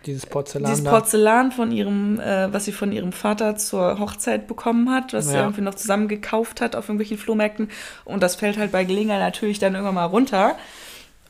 Dieses 0.07 0.27
Porzellan 0.27 0.71
dieses. 0.71 0.85
Porzellan 0.85 1.53
von 1.53 1.73
ihrem, 1.73 2.21
äh, 2.21 2.53
was 2.53 2.65
sie 2.65 2.73
von 2.73 2.93
ihrem 2.93 3.13
Vater 3.13 3.57
zur 3.57 3.99
Hochzeit 3.99 4.47
bekommen 4.47 4.91
hat, 4.91 5.13
was 5.13 5.29
sie 5.29 5.35
Ja. 5.35 5.41
irgendwie 5.43 5.63
noch 5.63 5.75
zusammen 5.75 6.09
gekauft 6.09 6.61
hat 6.61 6.77
auf 6.77 6.89
irgendwelchen 6.89 7.19
Flohmärkten. 7.19 7.69
Und 8.05 8.23
das 8.23 8.37
fällt 8.37 8.57
halt 8.59 8.73
bei 8.73 8.85
Gelegenheit 8.85 9.21
natürlich 9.21 9.59
dann 9.59 9.75
irgendwann 9.75 9.95
mal 9.97 10.05
runter. 10.07 10.57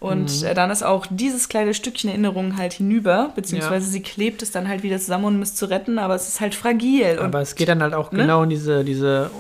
Und 0.01 0.41
Mhm. 0.43 0.47
äh, 0.49 0.55
dann 0.55 0.71
ist 0.71 0.83
auch 0.83 1.07
dieses 1.09 1.49
kleine 1.49 1.73
Stückchen 1.73 2.11
Erinnerung 2.11 2.59
halt 2.59 2.75
hinüber, 2.75 3.33
beziehungsweise 3.35 3.87
sie 3.89 4.03
klebt 4.03 4.43
es 4.43 4.51
dann 4.51 4.69
halt 4.69 4.83
wieder 4.83 4.99
zusammen, 4.99 5.25
um 5.25 5.41
es 5.43 5.55
zu 5.55 5.65
retten, 5.67 5.99
aber 5.99 6.15
es 6.15 6.29
ist 6.29 6.41
halt 6.43 6.55
fragil. 6.55 7.19
Und 7.19 7.27
Aber 7.27 7.41
es 7.41 7.55
geht 7.55 7.69
dann 7.69 7.83
halt 7.83 7.95
auch 7.95 8.13
Ne? 8.13 8.19
genau 8.23 8.43
in 8.43 8.51
diese, 8.51 8.85
diese 8.85 9.31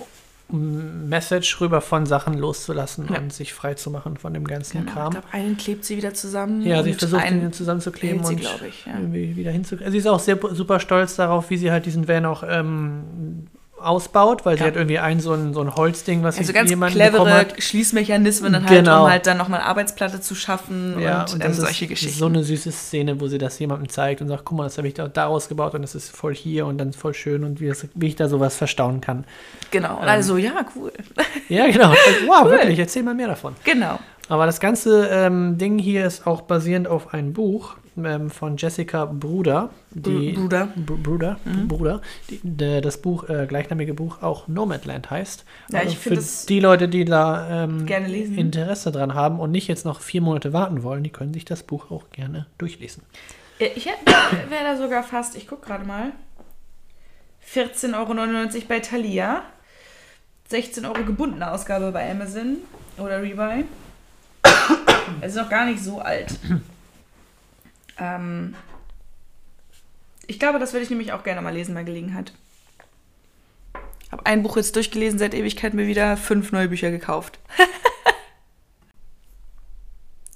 Message 0.48 1.60
rüber 1.60 1.80
von 1.80 2.06
Sachen 2.06 2.34
loszulassen 2.34 3.08
Ja. 3.10 3.18
und 3.18 3.32
sich 3.32 3.54
frei 3.54 3.74
zu 3.74 3.90
machen 3.90 4.16
von 4.16 4.34
dem 4.34 4.44
ganzen 4.44 4.78
genau, 4.80 4.90
ich 4.90 4.94
Kram. 4.94 5.10
glaube, 5.12 5.26
einen 5.32 5.56
klebt 5.56 5.84
sie 5.84 5.96
wieder 5.96 6.14
zusammen. 6.14 6.62
Ja, 6.62 6.82
sie 6.82 6.92
versucht 6.92 7.22
einen 7.22 7.42
ihn 7.42 7.52
zusammenzukleben 7.52 8.22
sie, 8.24 8.34
und 8.34 8.40
ich, 8.40 8.86
ja. 8.86 8.92
irgendwie 8.98 9.36
wieder 9.36 9.50
hinzukriegen. 9.50 9.90
Sie 9.90 9.98
ist 9.98 10.06
auch 10.06 10.20
sehr 10.20 10.38
super 10.52 10.80
stolz 10.80 11.16
darauf, 11.16 11.48
wie 11.50 11.56
sie 11.56 11.70
halt 11.72 11.86
diesen 11.86 12.06
Van 12.06 12.26
auch 12.26 12.44
ähm, 12.46 13.46
ausbaut, 13.80 14.46
weil 14.46 14.56
sie 14.56 14.62
Ja. 14.62 14.68
hat 14.68 14.76
irgendwie 14.76 14.98
ein 14.98 15.20
so 15.20 15.32
ein, 15.32 15.52
so 15.52 15.60
ein 15.60 15.74
Holzding, 15.74 16.22
was 16.22 16.38
Also 16.38 16.46
sie 16.48 16.52
ganz 16.52 16.70
clevere 16.92 17.30
hat. 17.32 17.62
Schließmechanismen 17.62 18.52
dann 18.52 18.64
halt, 18.68 18.78
Genau. 18.84 19.04
um 19.04 19.10
halt 19.10 19.26
dann 19.26 19.36
nochmal 19.36 19.60
Arbeitsplatte 19.60 20.20
zu 20.20 20.34
schaffen 20.34 20.98
Ja, 21.00 21.22
und, 21.22 21.34
und 21.34 21.44
ähm, 21.44 21.52
solche 21.52 21.84
ist 21.84 21.90
Geschichten. 21.90 22.18
so 22.18 22.26
eine 22.26 22.44
süße 22.44 22.72
Szene, 22.72 23.20
wo 23.20 23.26
sie 23.28 23.38
das 23.38 23.58
jemandem 23.58 23.88
zeigt 23.88 24.20
und 24.22 24.28
sagt, 24.28 24.44
guck 24.44 24.56
mal, 24.58 24.64
das 24.64 24.78
habe 24.78 24.88
ich 24.88 24.94
da 24.94 25.08
daraus 25.08 25.48
gebaut 25.48 25.74
und 25.74 25.82
das 25.82 25.94
ist 25.94 26.14
voll 26.16 26.34
hier 26.34 26.66
und 26.66 26.78
dann 26.78 26.92
voll 26.92 27.14
schön 27.14 27.44
und 27.44 27.60
wie, 27.60 27.68
das, 27.68 27.86
wie 27.94 28.06
ich 28.08 28.16
da 28.16 28.28
sowas 28.28 28.56
verstauen 28.56 29.00
kann. 29.00 29.24
genau. 29.70 29.98
Ähm, 30.02 30.08
also, 30.08 30.36
ja, 30.36 30.64
cool. 30.76 30.92
Ja, 31.48 31.66
genau. 31.66 31.88
Also, 32.06 32.26
wow, 32.26 32.44
wirklich, 32.50 32.78
erzähl 32.78 33.02
mal 33.02 33.14
mehr 33.14 33.28
davon. 33.28 33.54
genau. 33.64 33.98
Aber 34.28 34.46
das 34.46 34.58
ganze 34.58 35.06
ähm, 35.08 35.58
Ding 35.58 35.78
hier 35.78 36.06
ist 36.06 36.26
auch 36.26 36.40
basierend 36.42 36.88
auf 36.88 37.12
einem 37.12 37.34
Buch 37.34 37.74
ähm, 37.96 38.30
von 38.30 38.56
Jessica 38.56 39.04
Bruder. 39.04 39.70
Die, 39.90 40.32
Br- 40.32 40.40
Bruder. 40.40 40.68
Br 40.76 40.94
Bruder, 40.96 41.36
Mhm. 41.44 41.68
Bruder. 41.68 42.02
Die, 42.30 42.40
der, 42.42 42.80
das 42.80 42.98
Buch, 42.98 43.28
äh, 43.28 43.46
gleichnamige 43.46 43.94
Buch, 43.94 44.22
auch 44.22 44.48
Nomadland 44.48 45.10
heißt. 45.10 45.44
Ja, 45.70 45.80
Also 45.80 45.92
ich 45.92 45.98
für 45.98 46.18
die 46.48 46.60
Leute, 46.60 46.88
die 46.88 47.04
da 47.04 47.64
ähm. 47.64 47.86
Interesse 47.86 48.90
dran 48.92 49.14
haben 49.14 49.38
und 49.40 49.50
nicht 49.50 49.68
jetzt 49.68 49.84
noch 49.84 50.00
vier 50.00 50.20
Monate 50.20 50.52
warten 50.52 50.82
wollen, 50.82 51.02
die 51.02 51.10
können 51.10 51.32
sich 51.34 51.44
das 51.44 51.62
Buch 51.62 51.90
auch 51.90 52.10
gerne 52.10 52.46
durchlesen. 52.58 53.02
Ich 53.58 53.86
wäre 54.48 54.64
da 54.64 54.76
sogar 54.76 55.02
fast, 55.02 55.36
ich 55.36 55.46
gucke 55.46 55.66
gerade 55.66 55.84
mal, 55.84 56.12
14,99 57.52 57.94
Euro 57.94 58.62
bei 58.68 58.80
Thalia, 58.80 59.42
16 60.48 60.84
Euro 60.84 61.04
gebundene 61.04 61.50
Ausgabe 61.50 61.92
bei 61.92 62.10
Amazon 62.10 62.56
oder 62.98 63.22
Rebuy. 63.22 63.64
Es 65.20 65.32
ist 65.34 65.40
noch 65.42 65.50
gar 65.50 65.66
nicht 65.66 65.82
so 65.84 65.98
alt. 66.00 66.34
Ähm, 67.98 68.54
ich 70.26 70.38
glaube, 70.38 70.58
das 70.58 70.72
würde 70.72 70.84
ich 70.84 70.90
nämlich 70.90 71.12
auch 71.12 71.22
gerne 71.22 71.42
mal 71.42 71.54
lesen 71.54 71.74
bei 71.74 71.82
Gelegenheit. 71.82 72.32
Habe 74.10 74.26
ein 74.26 74.42
Buch 74.42 74.56
jetzt 74.56 74.76
durchgelesen, 74.76 75.18
seit 75.18 75.34
Ewigkeit 75.34 75.74
mir 75.74 75.86
wieder 75.86 76.16
fünf 76.16 76.52
neue 76.52 76.68
Bücher 76.68 76.90
gekauft. 76.90 77.38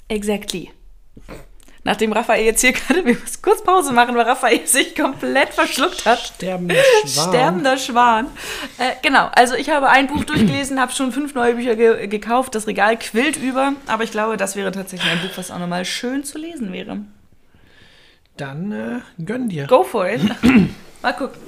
exactly. 0.08 0.70
Nachdem 1.84 2.12
Raphael 2.12 2.44
jetzt 2.44 2.60
hier 2.60 2.72
gerade, 2.72 3.06
wir 3.06 3.14
müssen 3.14 3.40
kurz 3.40 3.62
Pause 3.62 3.92
machen, 3.92 4.14
weil 4.14 4.26
Raphael 4.26 4.66
sich 4.66 4.94
komplett 4.94 5.54
verschluckt 5.54 6.04
hat. 6.04 6.18
Sterbender 6.18 6.74
Schwan. 7.06 7.28
Sterbender 7.28 7.78
Schwan. 7.78 8.26
Äh, 8.78 8.92
genau, 9.00 9.30
also 9.34 9.54
ich 9.54 9.70
habe 9.70 9.88
ein 9.88 10.08
Buch 10.08 10.24
durchgelesen, 10.24 10.80
habe 10.80 10.92
schon 10.92 11.12
fünf 11.12 11.34
neue 11.34 11.54
Bücher 11.54 11.76
ge 11.76 12.08
gekauft. 12.08 12.54
Das 12.54 12.66
Regal 12.66 12.98
quillt 12.98 13.36
über, 13.36 13.74
aber 13.86 14.04
ich 14.04 14.10
glaube, 14.10 14.36
das 14.36 14.56
wäre 14.56 14.72
tatsächlich 14.72 15.10
ein 15.10 15.20
Buch, 15.20 15.36
was 15.36 15.50
auch 15.50 15.58
nochmal 15.58 15.84
schön 15.84 16.24
zu 16.24 16.36
lesen 16.36 16.72
wäre. 16.72 17.00
Dann 18.38 18.70
äh, 18.70 19.00
gönn 19.24 19.48
dir. 19.48 19.66
Go 19.66 19.82
for 19.82 20.08
it. 20.08 20.22
Mal 21.02 21.12
gucken. 21.12 21.40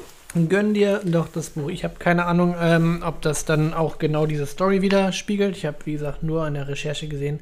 Gönn 0.49 0.74
dir 0.74 1.01
doch 1.05 1.28
das 1.28 1.51
Buch. 1.51 1.70
Ich 1.70 1.84
habe 1.84 1.95
keine 1.99 2.26
Ahnung, 2.26 2.55
ähm, 2.61 3.03
ob 3.05 3.22
das 3.22 3.45
dann 3.45 3.72
auch 3.72 3.99
genau 3.99 4.26
diese 4.26 4.47
Story 4.47 4.82
widerspiegelt. 4.82 5.57
Ich 5.57 5.66
habe, 5.66 5.78
wie 5.84 5.93
gesagt, 5.93 6.22
nur 6.22 6.45
an 6.45 6.55
der 6.55 6.68
Recherche 6.68 7.09
gesehen, 7.09 7.41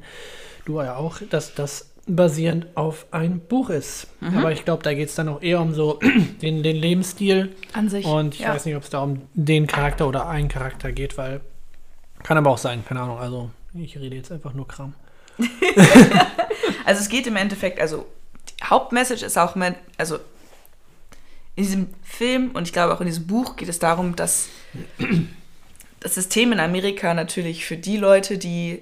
du 0.65 0.79
ja 0.81 0.95
auch, 0.95 1.17
dass 1.29 1.55
das 1.55 1.91
basierend 2.05 2.67
auf 2.75 3.07
ein 3.11 3.39
Buch 3.39 3.69
ist. 3.71 4.07
Mhm. 4.21 4.37
Aber 4.37 4.51
ich 4.51 4.65
glaube, 4.65 4.83
da 4.83 4.93
geht 4.93 5.09
es 5.09 5.15
dann 5.15 5.29
auch 5.29 5.41
eher 5.41 5.61
um 5.61 5.73
so 5.73 5.99
den, 6.41 6.61
den 6.61 6.75
Lebensstil. 6.75 7.55
An 7.73 7.89
sich. 7.89 8.05
Und 8.05 8.35
ich 8.35 8.41
ja. 8.41 8.53
weiß 8.53 8.65
nicht, 8.65 8.75
ob 8.75 8.83
es 8.83 8.91
da 8.91 9.01
um 9.01 9.21
den 9.33 9.65
Charakter 9.65 10.07
oder 10.07 10.27
einen 10.27 10.47
Charakter 10.47 10.91
geht, 10.91 11.17
weil 11.17 11.41
kann 12.21 12.37
aber 12.37 12.51
auch 12.51 12.57
sein, 12.57 12.85
keine 12.85 13.01
Ahnung. 13.01 13.17
Also 13.17 13.49
ich 13.73 13.97
rede 13.97 14.15
jetzt 14.15 14.31
einfach 14.31 14.53
nur 14.53 14.67
Kram. 14.67 14.93
Also 16.85 17.01
es 17.01 17.09
geht 17.09 17.27
im 17.27 17.35
Endeffekt, 17.35 17.79
also 17.79 18.07
Hauptmessage 18.63 19.25
ist 19.25 19.37
auch, 19.37 19.55
mein, 19.55 19.75
also 19.97 20.17
in 21.55 21.63
diesem 21.63 21.87
Film 22.03 22.51
und 22.51 22.67
ich 22.67 22.73
glaube 22.73 22.93
auch 22.93 23.01
in 23.01 23.07
diesem 23.07 23.27
Buch 23.27 23.55
geht 23.55 23.69
es 23.69 23.79
darum, 23.79 24.15
dass 24.15 24.49
das 25.99 26.15
System 26.15 26.51
in 26.51 26.59
Amerika 26.59 27.13
natürlich 27.13 27.65
für 27.65 27.77
die 27.77 27.97
Leute, 27.97 28.37
die 28.37 28.81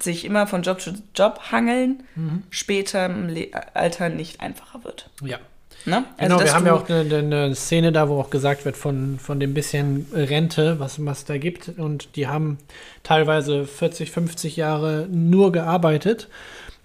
sich 0.00 0.24
immer 0.24 0.46
von 0.46 0.62
Job 0.62 0.80
zu 0.80 0.94
Job 1.14 1.40
hangeln, 1.52 2.02
später 2.50 3.06
im 3.06 3.28
Le 3.28 3.48
Alter 3.74 4.08
nicht 4.08 4.40
einfacher 4.40 4.82
wird. 4.84 5.08
Ja. 5.22 5.38
Ne? 5.86 6.04
Genau, 6.18 6.38
dass 6.38 6.46
wir 6.46 6.54
haben 6.54 6.66
ja 6.66 6.72
auch 6.72 6.88
eine, 6.88 7.18
eine 7.18 7.54
Szene 7.54 7.92
da, 7.92 8.08
wo 8.08 8.18
auch 8.18 8.30
gesagt 8.30 8.64
wird 8.64 8.76
von, 8.76 9.18
von 9.18 9.38
dem 9.38 9.52
bisschen 9.52 10.06
Rente, 10.14 10.80
was 10.80 11.04
was 11.04 11.26
da 11.26 11.36
gibt. 11.36 11.68
Und 11.76 12.16
die 12.16 12.26
haben 12.26 12.58
teilweise 13.02 13.66
40, 13.66 14.10
50 14.10 14.56
Jahre 14.56 15.06
nur 15.10 15.52
gearbeitet. 15.52 16.28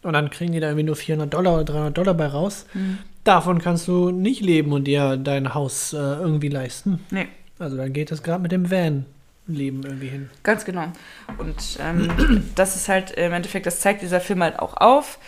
Und 0.02 0.14
dann 0.14 0.30
kriegen 0.30 0.54
die 0.54 0.60
da 0.60 0.68
irgendwie 0.68 0.86
nur 0.86 0.96
400 0.96 1.34
Dollar 1.34 1.56
oder 1.56 1.64
300 1.66 1.98
Dollar 1.98 2.14
bei 2.14 2.28
raus. 2.28 2.66
Mhm. 2.74 3.00
Davon 3.24 3.60
kannst 3.62 3.88
du 3.88 4.12
nicht 4.12 4.42
leben 4.42 4.72
und 4.72 4.86
dir 4.86 5.18
dein 5.18 5.54
Haus 5.54 5.94
äh, 5.94 5.98
irgendwie 5.98 6.48
leisten. 6.50 7.00
Nee. 7.12 7.28
Also 7.60 7.76
dann 7.76 7.92
geht 7.92 8.12
es 8.12 8.24
gerade 8.24 8.42
mit 8.42 8.52
dem 8.54 8.72
Van-Leben 8.72 9.84
irgendwie 9.84 10.08
hin. 10.08 10.30
Ganz 10.44 10.64
genau. 10.64 10.86
Und 11.38 11.78
ähm, 11.82 12.44
das 12.56 12.76
ist 12.78 12.88
halt 12.88 13.12
im 13.12 13.34
Endeffekt, 13.34 13.66
das 13.66 13.82
zeigt 13.82 14.02
dieser 14.02 14.22
Film 14.22 14.42
halt 14.42 14.58
auch 14.60 14.78
auf, 14.78 15.20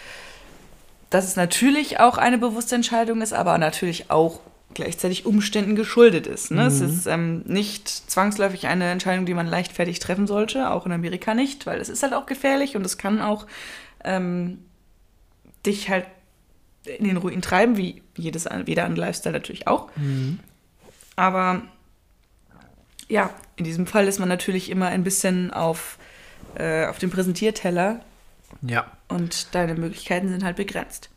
dass 1.10 1.26
es 1.26 1.36
natürlich 1.36 2.00
auch 2.00 2.18
eine 2.18 2.38
bewusste 2.38 2.76
Entscheidung 2.76 3.22
ist, 3.22 3.34
aber 3.34 3.58
natürlich 3.58 4.10
auch 4.10 4.40
gleichzeitig 4.74 5.26
Umständen 5.26 5.76
geschuldet 5.76 6.28
ist. 6.28 6.50
Ne? 6.52 6.68
Es 6.68 6.80
Mhm. 6.80 6.86
ist 6.88 7.06
ähm, 7.08 7.42
nicht 7.46 7.90
zwangsläufig 7.90 8.68
eine 8.68 8.90
Entscheidung, 8.90 9.26
die 9.26 9.34
man 9.34 9.46
leichtfertig 9.48 10.00
treffen 10.00 10.28
sollte, 10.28 10.72
auch 10.72 10.86
in 10.86 10.94
Amerika 10.94 11.34
nicht, 11.34 11.66
weil 11.66 11.82
es 11.82 11.90
ist 11.90 12.04
halt 12.04 12.14
auch 12.14 12.26
gefährlich 12.26 12.78
und 12.78 12.86
es 12.86 12.98
kann 12.98 13.20
auch 13.20 13.46
ähm, 14.04 14.60
dich 15.66 15.90
halt 15.90 16.06
in 16.86 17.06
den 17.06 17.18
Ruin 17.18 17.42
treiben, 17.42 17.78
wie 17.78 18.02
jedes, 18.18 18.48
jeder 18.66 18.86
andere 18.86 19.06
Lifestyle 19.08 19.34
natürlich 19.34 19.68
auch. 19.68 19.90
Aber 21.16 21.62
ja, 23.08 23.30
in 23.56 23.66
diesem 23.66 23.86
Fall 23.88 24.08
ist 24.08 24.20
man 24.20 24.30
natürlich 24.30 24.70
immer 24.70 24.88
ein 24.88 25.04
bisschen 25.04 25.52
auf, 25.52 25.98
äh, 26.56 26.86
auf 26.88 26.98
dem 26.98 27.12
Präsentierteller 27.12 28.00
Ja. 28.62 28.92
und 29.10 29.54
deine 29.54 29.76
Möglichkeiten 29.76 30.30
sind 30.30 30.44
halt 30.44 30.56
begrenzt. 30.56 31.10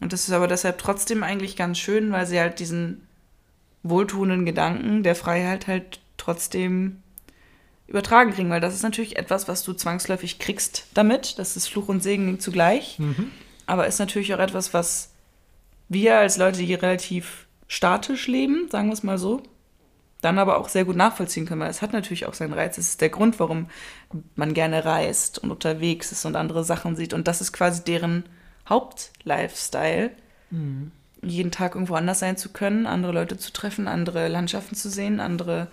Und 0.00 0.12
das 0.12 0.28
ist 0.28 0.32
aber 0.32 0.46
deshalb 0.46 0.78
trotzdem 0.78 1.22
eigentlich 1.22 1.56
ganz 1.56 1.78
schön, 1.78 2.12
weil 2.12 2.24
sie 2.26 2.38
halt 2.38 2.60
diesen 2.60 3.06
wohltuenden 3.82 4.46
Gedanken 4.46 5.02
der 5.02 5.16
Freiheit 5.16 5.66
halt 5.66 6.00
trotzdem 6.16 7.02
übertragen 7.88 8.32
kriegen, 8.32 8.50
weil 8.50 8.60
das 8.60 8.74
ist 8.74 8.82
natürlich 8.82 9.16
etwas, 9.16 9.48
was 9.48 9.64
du 9.64 9.72
zwangsläufig 9.72 10.38
kriegst 10.38 10.86
damit. 10.94 11.38
Das 11.38 11.56
ist 11.56 11.66
Fluch 11.66 11.88
und 11.88 12.02
Segen 12.02 12.38
zugleich. 12.38 12.98
Mhm. 12.98 13.32
Aber 13.66 13.86
ist 13.86 13.98
natürlich 13.98 14.32
auch 14.34 14.38
etwas, 14.38 14.72
was 14.72 15.10
wir 15.88 16.16
als 16.18 16.36
Leute, 16.36 16.58
die 16.58 16.74
relativ 16.74 17.46
statisch 17.66 18.26
leben, 18.28 18.68
sagen 18.70 18.88
wir 18.88 18.92
es 18.92 19.02
mal 19.02 19.18
so, 19.18 19.42
dann 20.20 20.38
aber 20.38 20.58
auch 20.58 20.68
sehr 20.68 20.84
gut 20.84 20.96
nachvollziehen 20.96 21.46
können, 21.46 21.60
weil 21.60 21.70
es 21.70 21.82
hat 21.82 21.92
natürlich 21.92 22.26
auch 22.26 22.34
seinen 22.34 22.52
Reiz. 22.52 22.76
Es 22.76 22.88
ist 22.88 23.00
der 23.00 23.08
Grund, 23.08 23.38
warum 23.40 23.68
man 24.34 24.52
gerne 24.52 24.84
reist 24.84 25.38
und 25.38 25.50
unterwegs 25.50 26.12
ist 26.12 26.24
und 26.24 26.36
andere 26.36 26.64
Sachen 26.64 26.96
sieht. 26.96 27.14
Und 27.14 27.28
das 27.28 27.40
ist 27.40 27.52
quasi 27.52 27.84
deren 27.84 28.24
Hauptlifestyle, 28.68 30.10
Mhm. 30.50 30.92
jeden 31.22 31.50
Tag 31.50 31.74
irgendwo 31.74 31.94
anders 31.94 32.20
sein 32.20 32.38
zu 32.38 32.48
können, 32.50 32.86
andere 32.86 33.12
Leute 33.12 33.36
zu 33.36 33.52
treffen, 33.52 33.86
andere 33.86 34.28
Landschaften 34.28 34.74
zu 34.74 34.88
sehen, 34.88 35.20
andere 35.20 35.68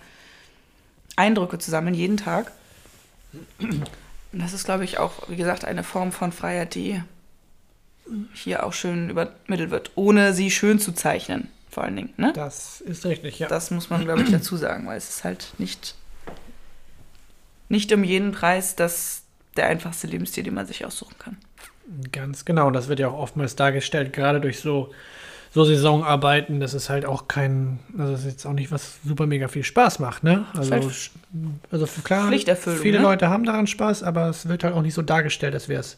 Eindrücke 1.16 1.58
zu 1.58 1.70
sammeln, 1.70 1.94
jeden 1.94 2.16
Tag. 2.16 2.52
Und 3.58 3.88
das 4.32 4.52
ist, 4.52 4.64
glaube 4.64 4.84
ich, 4.84 4.98
auch, 4.98 5.28
wie 5.28 5.36
gesagt, 5.36 5.64
eine 5.64 5.82
Form 5.82 6.12
von 6.12 6.32
Freiheit, 6.32 6.74
die 6.74 7.02
hier 8.34 8.64
auch 8.64 8.72
schön 8.72 9.10
übermittelt 9.10 9.70
wird, 9.70 9.90
ohne 9.94 10.32
sie 10.32 10.50
schön 10.50 10.78
zu 10.78 10.92
zeichnen, 10.92 11.48
vor 11.70 11.84
allen 11.84 11.96
Dingen. 11.96 12.14
Ne? 12.16 12.32
Das 12.34 12.80
ist 12.80 13.04
richtig, 13.04 13.38
ja. 13.38 13.48
Das 13.48 13.70
muss 13.70 13.90
man, 13.90 14.04
glaube 14.04 14.22
ich, 14.22 14.30
dazu 14.30 14.56
sagen, 14.56 14.86
weil 14.86 14.98
es 14.98 15.08
ist 15.08 15.24
halt 15.24 15.54
nicht, 15.58 15.94
nicht 17.68 17.92
um 17.92 18.04
jeden 18.04 18.32
Preis 18.32 18.76
das 18.76 19.22
der 19.56 19.66
einfachste 19.66 20.06
Lebensstil, 20.06 20.44
den 20.44 20.54
man 20.54 20.66
sich 20.66 20.84
aussuchen 20.84 21.16
kann. 21.18 21.38
Ganz 22.12 22.44
genau, 22.44 22.70
das 22.70 22.88
wird 22.88 23.00
ja 23.00 23.08
auch 23.08 23.18
oftmals 23.18 23.56
dargestellt, 23.56 24.12
gerade 24.12 24.40
durch 24.40 24.60
so, 24.60 24.92
so 25.56 25.64
Saisonarbeiten, 25.64 26.60
das 26.60 26.74
ist 26.74 26.90
halt 26.90 27.06
auch 27.06 27.28
kein, 27.28 27.78
also 27.96 28.12
das 28.12 28.20
ist 28.20 28.26
jetzt 28.26 28.46
auch 28.46 28.52
nicht 28.52 28.70
was 28.70 28.98
super 29.06 29.24
mega 29.26 29.48
viel 29.48 29.64
Spaß 29.64 30.00
macht, 30.00 30.22
ne? 30.22 30.44
Also, 30.52 30.70
halt 30.70 30.84
also 31.70 31.86
für- 31.86 32.02
klar, 32.02 32.30
viele 32.30 32.98
ne? 32.98 33.02
Leute 33.02 33.30
haben 33.30 33.44
daran 33.44 33.66
Spaß, 33.66 34.02
aber 34.02 34.28
es 34.28 34.48
wird 34.50 34.64
halt 34.64 34.74
auch 34.74 34.82
nicht 34.82 34.92
so 34.92 35.00
dargestellt, 35.00 35.54
als 35.54 35.70
wäre 35.70 35.80
es 35.80 35.96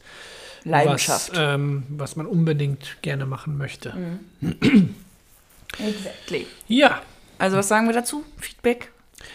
Leidenschaft. 0.62 1.32
was, 1.32 1.38
ähm, 1.38 1.82
was 1.88 2.14
man 2.14 2.26
unbedingt 2.26 2.98
gerne 3.02 3.26
machen 3.26 3.58
möchte. 3.58 3.92
Mhm. 4.40 4.94
Exactly. 5.84 6.46
Ja, 6.68 7.02
Also 7.38 7.56
was 7.56 7.66
sagen 7.66 7.86
wir 7.88 7.94
dazu? 7.94 8.24
Feedback? 8.38 8.92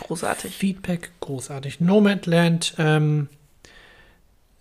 Großartig. 0.07 0.55
Feedback, 0.55 1.11
großartig. 1.19 1.81
Nomadland, 1.81 2.75
ähm, 2.77 3.27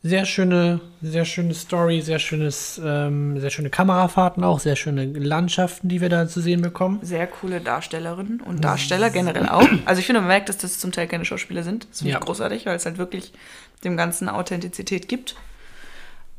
sehr 0.05 0.25
schöne, 0.25 0.81
sehr 1.01 1.25
schöne 1.25 1.55
Story, 1.55 2.01
sehr 2.01 2.19
schönes, 2.19 2.81
ähm, 2.85 3.39
sehr 3.41 3.51
schöne 3.51 3.71
Kamerafahrten 3.71 4.43
auch, 4.43 4.59
sehr 4.59 4.75
schöne 4.75 5.05
Landschaften, 5.07 5.89
die 5.89 6.01
wir 6.01 6.09
da 6.09 6.27
zu 6.27 6.41
sehen 6.41 6.61
bekommen. 6.61 6.99
Sehr 7.03 7.27
coole 7.29 7.61
Darstellerinnen 7.61 8.41
und 8.41 8.65
Darsteller 8.65 9.11
generell 9.11 9.49
auch. 9.51 9.69
Also 9.85 10.01
ich 10.01 10.07
finde, 10.07 10.21
man 10.21 10.29
merkt, 10.29 10.49
dass 10.49 10.59
das 10.59 10.79
zum 10.81 10.91
Teil 10.91 11.07
keine 11.07 11.25
Schauspieler 11.25 11.63
sind. 11.63 11.87
Das 11.91 11.99
finde 12.01 12.13
Ja. 12.15 12.19
ich 12.19 12.25
großartig, 12.25 12.67
weil 12.67 12.75
es 12.77 12.85
halt 12.85 12.99
wirklich 12.99 13.33
dem 13.85 13.97
Ganzen 13.97 14.29
Authentizität 14.29 15.09
gibt. 15.09 15.37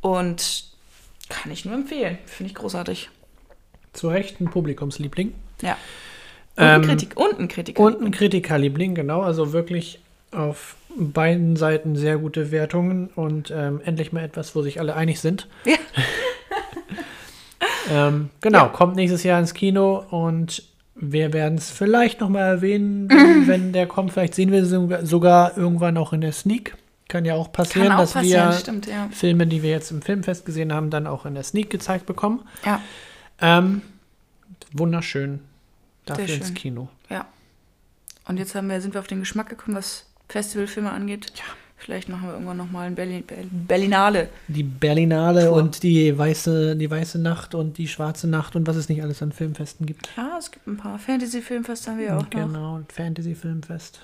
Und 0.01 0.66
kann 1.30 1.51
ich 1.51 1.64
nur 1.64 1.74
empfehlen. 1.76 2.18
Finde 2.26 2.49
ich 2.49 2.55
großartig. 2.55 3.09
Zu 3.93 4.09
Recht 4.09 4.41
ein 4.41 4.49
Publikumsliebling. 4.49 5.34
Ja. 5.61 5.78
Und 6.57 6.64
ein, 6.64 6.82
Ähm, 6.82 6.88
Kritik, 6.89 7.18
und 7.18 7.39
ein 7.39 7.47
Kritiker. 7.47 7.82
Und 7.82 8.01
ein 8.01 8.11
Kritikerliebling, 8.11 8.93
genau. 8.95 9.22
Also 9.22 9.53
wirklich 9.53 9.99
auf 10.32 10.76
beiden 10.97 11.55
Seiten 11.55 11.95
sehr 11.95 12.17
gute 12.17 12.51
Wertungen 12.51 13.07
und 13.15 13.51
ähm, 13.55 13.81
endlich 13.83 14.13
mal 14.13 14.23
etwas, 14.23 14.55
wo 14.55 14.61
sich 14.61 14.79
alle 14.79 14.95
einig 14.95 15.19
sind. 15.19 15.47
Ja. 15.65 15.75
ähm, 17.89 18.29
genau, 18.41 18.65
Ja. 18.65 18.69
kommt 18.69 18.95
nächstes 18.95 19.23
Jahr 19.23 19.39
ins 19.39 19.53
Kino 19.53 20.03
und 20.09 20.63
wir 20.95 21.33
werden 21.33 21.57
es 21.57 21.69
vielleicht 21.71 22.21
nochmal 22.21 22.43
erwähnen, 22.43 23.09
wenn 23.47 23.73
der 23.73 23.87
kommt. 23.87 24.13
Vielleicht 24.13 24.35
sehen 24.35 24.51
wir 24.51 24.65
so- 24.65 24.89
sogar 25.03 25.57
irgendwann 25.57 25.97
auch 25.97 26.13
in 26.13 26.21
der 26.21 26.31
Sneak. 26.31 26.75
Kann 27.09 27.25
ja 27.25 27.35
auch 27.35 27.51
passieren, 27.51 27.91
auch 27.91 27.99
dass 27.99 28.13
passieren, 28.13 28.49
wir 28.49 28.53
stimmt, 28.57 28.87
ja. 28.87 29.09
Filme, 29.11 29.45
die 29.47 29.61
wir 29.61 29.69
jetzt 29.71 29.91
im 29.91 30.01
Filmfest 30.01 30.45
gesehen 30.45 30.73
haben, 30.73 30.89
dann 30.89 31.05
auch 31.07 31.25
in 31.25 31.33
der 31.35 31.43
Sneak 31.43 31.69
gezeigt 31.69 32.05
bekommen. 32.05 32.41
Ja, 32.65 32.81
Ähm, 33.41 33.81
wunderschön. 34.71 35.39
Dafür 36.05 36.35
ins. 36.35 36.53
Kino. 36.53 36.87
ja. 37.09 37.25
Und 38.25 38.37
jetzt 38.37 38.55
haben 38.55 38.69
wir, 38.69 38.79
sind 38.79 38.93
wir 38.93 39.01
auf 39.01 39.07
den 39.07 39.19
Geschmack 39.19 39.49
gekommen, 39.49 39.75
was 39.75 40.05
Festivalfilme 40.30 40.91
angeht. 40.91 41.32
Ja. 41.36 41.43
Vielleicht 41.78 42.07
machen 42.07 42.28
wir 42.28 42.34
irgendwann 42.34 42.55
nochmal 42.55 42.88
ein 42.88 42.95
Berlin, 42.95 43.24
Berlin, 43.28 43.49
Berlinale. 43.67 44.30
Die 44.47 44.63
Berlinale 44.63 45.47
Tour. 45.47 45.53
und 45.57 45.84
die 45.84 46.17
weiße, 46.17 46.78
die 46.78 46.89
weiße 46.89 47.19
Nacht 47.19 47.55
und 47.55 47.78
die 47.78 47.89
schwarze 47.89 48.26
Nacht 48.28 48.55
und 48.55 48.65
was 48.67 48.78
es 48.78 48.88
nicht 48.88 49.03
alles 49.03 49.21
an 49.21 49.34
Filmfesten 49.34 49.86
gibt. 49.86 50.09
Ja, 50.15 50.38
es 50.39 50.51
gibt 50.51 50.65
ein 50.65 50.78
paar 50.78 50.97
Fantasy-Filmfeste 50.97 51.91
haben 51.91 51.99
wir 51.99 52.15
auch 52.17 52.21
noch. 52.21 52.30
genau, 52.30 52.80
Fantasy-Filmfest. 52.88 53.99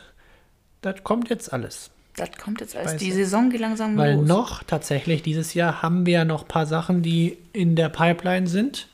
Das 0.81 1.03
kommt 1.05 1.29
jetzt 1.29 1.53
alles. 1.53 1.89
Das 2.17 2.31
kommt 2.37 2.59
jetzt 2.59 2.75
alles. 2.75 2.97
Die. 2.97 3.13
Saison 3.13 3.49
geht 3.49 3.61
langsam 3.61 3.95
Weil 3.95 4.15
los. 4.15 4.27
noch 4.27 4.63
tatsächlich 4.63 5.23
dieses 5.23 5.53
Jahr 5.53 5.81
haben 5.81 6.05
wir 6.05 6.13
ja 6.13 6.25
noch 6.25 6.41
ein 6.41 6.47
paar 6.49 6.65
Sachen, 6.65 7.01
die 7.01 7.37
in 7.53 7.77
der 7.77 7.87
Pipeline 7.87 8.47
sind. 8.47 8.87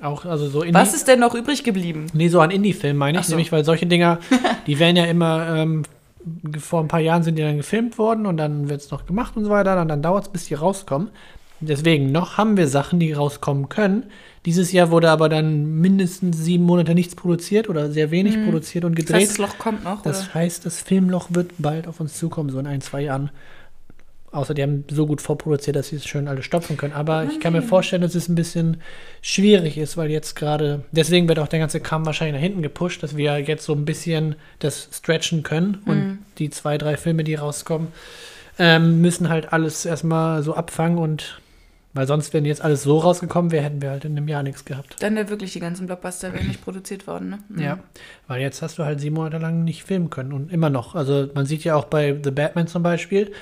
Auch 0.00 0.24
also 0.24 0.48
so 0.48 0.62
Indie, 0.62 0.72
Was 0.74 0.94
ist 0.94 1.06
denn 1.06 1.20
noch 1.20 1.34
übrig 1.34 1.64
geblieben? 1.64 2.06
Nee, 2.14 2.28
so 2.28 2.40
an 2.40 2.50
Indie-Filmen 2.50 2.96
meine 2.98 3.20
ich. 3.20 3.26
so. 3.26 3.32
Nämlich, 3.32 3.52
weil 3.52 3.62
solche 3.64 3.84
Dinger, 3.84 4.20
die 4.66 4.78
werden 4.78 4.96
ja 4.96 5.04
immer, 5.04 5.54
ähm, 5.54 5.82
vor 6.58 6.80
ein 6.80 6.88
paar 6.88 7.00
Jahren 7.00 7.22
sind 7.22 7.36
die 7.36 7.42
dann 7.42 7.56
gefilmt 7.56 7.98
worden 7.98 8.26
und 8.26 8.36
dann 8.36 8.68
wird 8.68 8.80
es 8.80 8.90
noch 8.90 9.06
gemacht 9.06 9.36
und 9.36 9.44
so 9.44 9.50
weiter. 9.50 9.80
Und 9.80 9.88
dann 9.88 10.02
dauert 10.02 10.24
es, 10.26 10.32
bis 10.32 10.46
die 10.46 10.54
rauskommen. 10.54 11.10
Deswegen, 11.60 12.10
noch 12.10 12.38
haben 12.38 12.56
wir 12.56 12.66
Sachen, 12.66 12.98
die 12.98 13.12
rauskommen 13.12 13.68
können. 13.68 14.04
Dieses 14.46 14.72
Jahr 14.72 14.90
wurde 14.90 15.10
aber 15.10 15.28
dann 15.28 15.80
mindestens 15.80 16.38
sieben 16.38 16.64
Monate 16.64 16.92
nichts 16.94 17.14
produziert 17.14 17.68
oder 17.68 17.92
sehr 17.92 18.10
wenig 18.10 18.42
produziert 18.44 18.84
und 18.84 18.92
Mhm. 18.92 18.96
Das 18.96 19.04
gedreht. 19.06 19.20
heißt, 19.22 19.30
das 19.30 19.38
Loch 19.38 19.58
kommt 19.58 19.84
noch. 19.84 20.02
Das 20.02 20.24
oder? 20.24 20.34
heißt, 20.34 20.66
das 20.66 20.82
Filmloch 20.82 21.28
wird 21.30 21.52
bald 21.58 21.86
auf 21.86 22.00
uns 22.00 22.14
zukommen, 22.18 22.50
so 22.50 22.58
in 22.58 22.66
ein, 22.66 22.80
zwei 22.80 23.02
Jahren. 23.02 23.30
Außer 24.32 24.54
die 24.54 24.62
haben 24.62 24.84
so 24.90 25.06
gut 25.06 25.20
vorproduziert, 25.20 25.76
dass 25.76 25.88
sie 25.88 25.96
es 25.96 26.06
schön 26.06 26.26
alle 26.26 26.42
stopfen 26.42 26.78
können. 26.78 26.94
Aber 26.94 27.24
ich 27.24 27.38
kann 27.38 27.52
mir 27.52 27.60
vorstellen, 27.60 28.00
dass 28.00 28.14
es 28.14 28.28
ein 28.28 28.34
bisschen 28.34 28.78
schwierig 29.20 29.76
ist, 29.76 29.98
weil 29.98 30.10
jetzt 30.10 30.34
gerade, 30.34 30.84
deswegen 30.90 31.28
wird 31.28 31.38
auch 31.38 31.48
der 31.48 31.58
ganze 31.58 31.80
Kram 31.80 32.06
wahrscheinlich 32.06 32.34
nach 32.34 32.42
hinten 32.42 32.62
gepusht, 32.62 33.02
dass 33.02 33.14
wir 33.14 33.38
jetzt 33.40 33.64
so 33.64 33.74
ein 33.74 33.84
bisschen 33.84 34.36
das 34.58 34.88
stretchen 34.90 35.42
können 35.42 35.82
und 35.84 36.18
die 36.38 36.48
zwei, 36.48 36.78
drei 36.78 36.96
Filme, 36.96 37.24
die 37.24 37.34
rauskommen, 37.34 37.88
ähm, 38.58 39.02
müssen 39.02 39.28
halt 39.28 39.52
alles 39.52 39.84
erstmal 39.84 40.42
so 40.42 40.54
abfangen 40.54 40.98
und 40.98 41.40
weil 41.94 42.06
sonst, 42.06 42.32
wenn 42.32 42.46
jetzt 42.46 42.62
alles 42.62 42.84
so 42.84 42.98
rausgekommen 42.98 43.50
wäre, 43.50 43.64
hätten 43.64 43.82
wir 43.82 43.90
halt 43.90 44.06
in 44.06 44.16
einem 44.16 44.26
Jahr 44.26 44.42
nichts 44.42 44.64
gehabt. 44.64 44.96
Dann 45.00 45.14
wäre 45.14 45.28
wirklich 45.28 45.52
die 45.52 45.60
ganzen 45.60 45.86
Blockbuster 45.86 46.32
wären 46.32 46.48
nicht 46.48 46.64
produziert 46.64 47.06
worden, 47.06 47.30
ne? 47.30 47.38
Mhm. 47.50 47.60
Ja, 47.60 47.78
weil 48.28 48.40
jetzt 48.40 48.62
hast 48.62 48.78
du 48.78 48.84
halt 48.84 48.98
sieben 49.00 49.16
Monate 49.16 49.36
lang 49.36 49.64
nicht 49.64 49.84
filmen 49.84 50.08
können 50.08 50.32
und 50.32 50.50
immer 50.50 50.70
noch. 50.70 50.94
Also 50.94 51.28
man 51.34 51.44
sieht 51.44 51.64
ja 51.64 51.74
auch 51.74 51.84
bei 51.84 52.18
The 52.22 52.30
Batman 52.30 52.66
zum 52.66 52.82
Beispiel, 52.82 53.32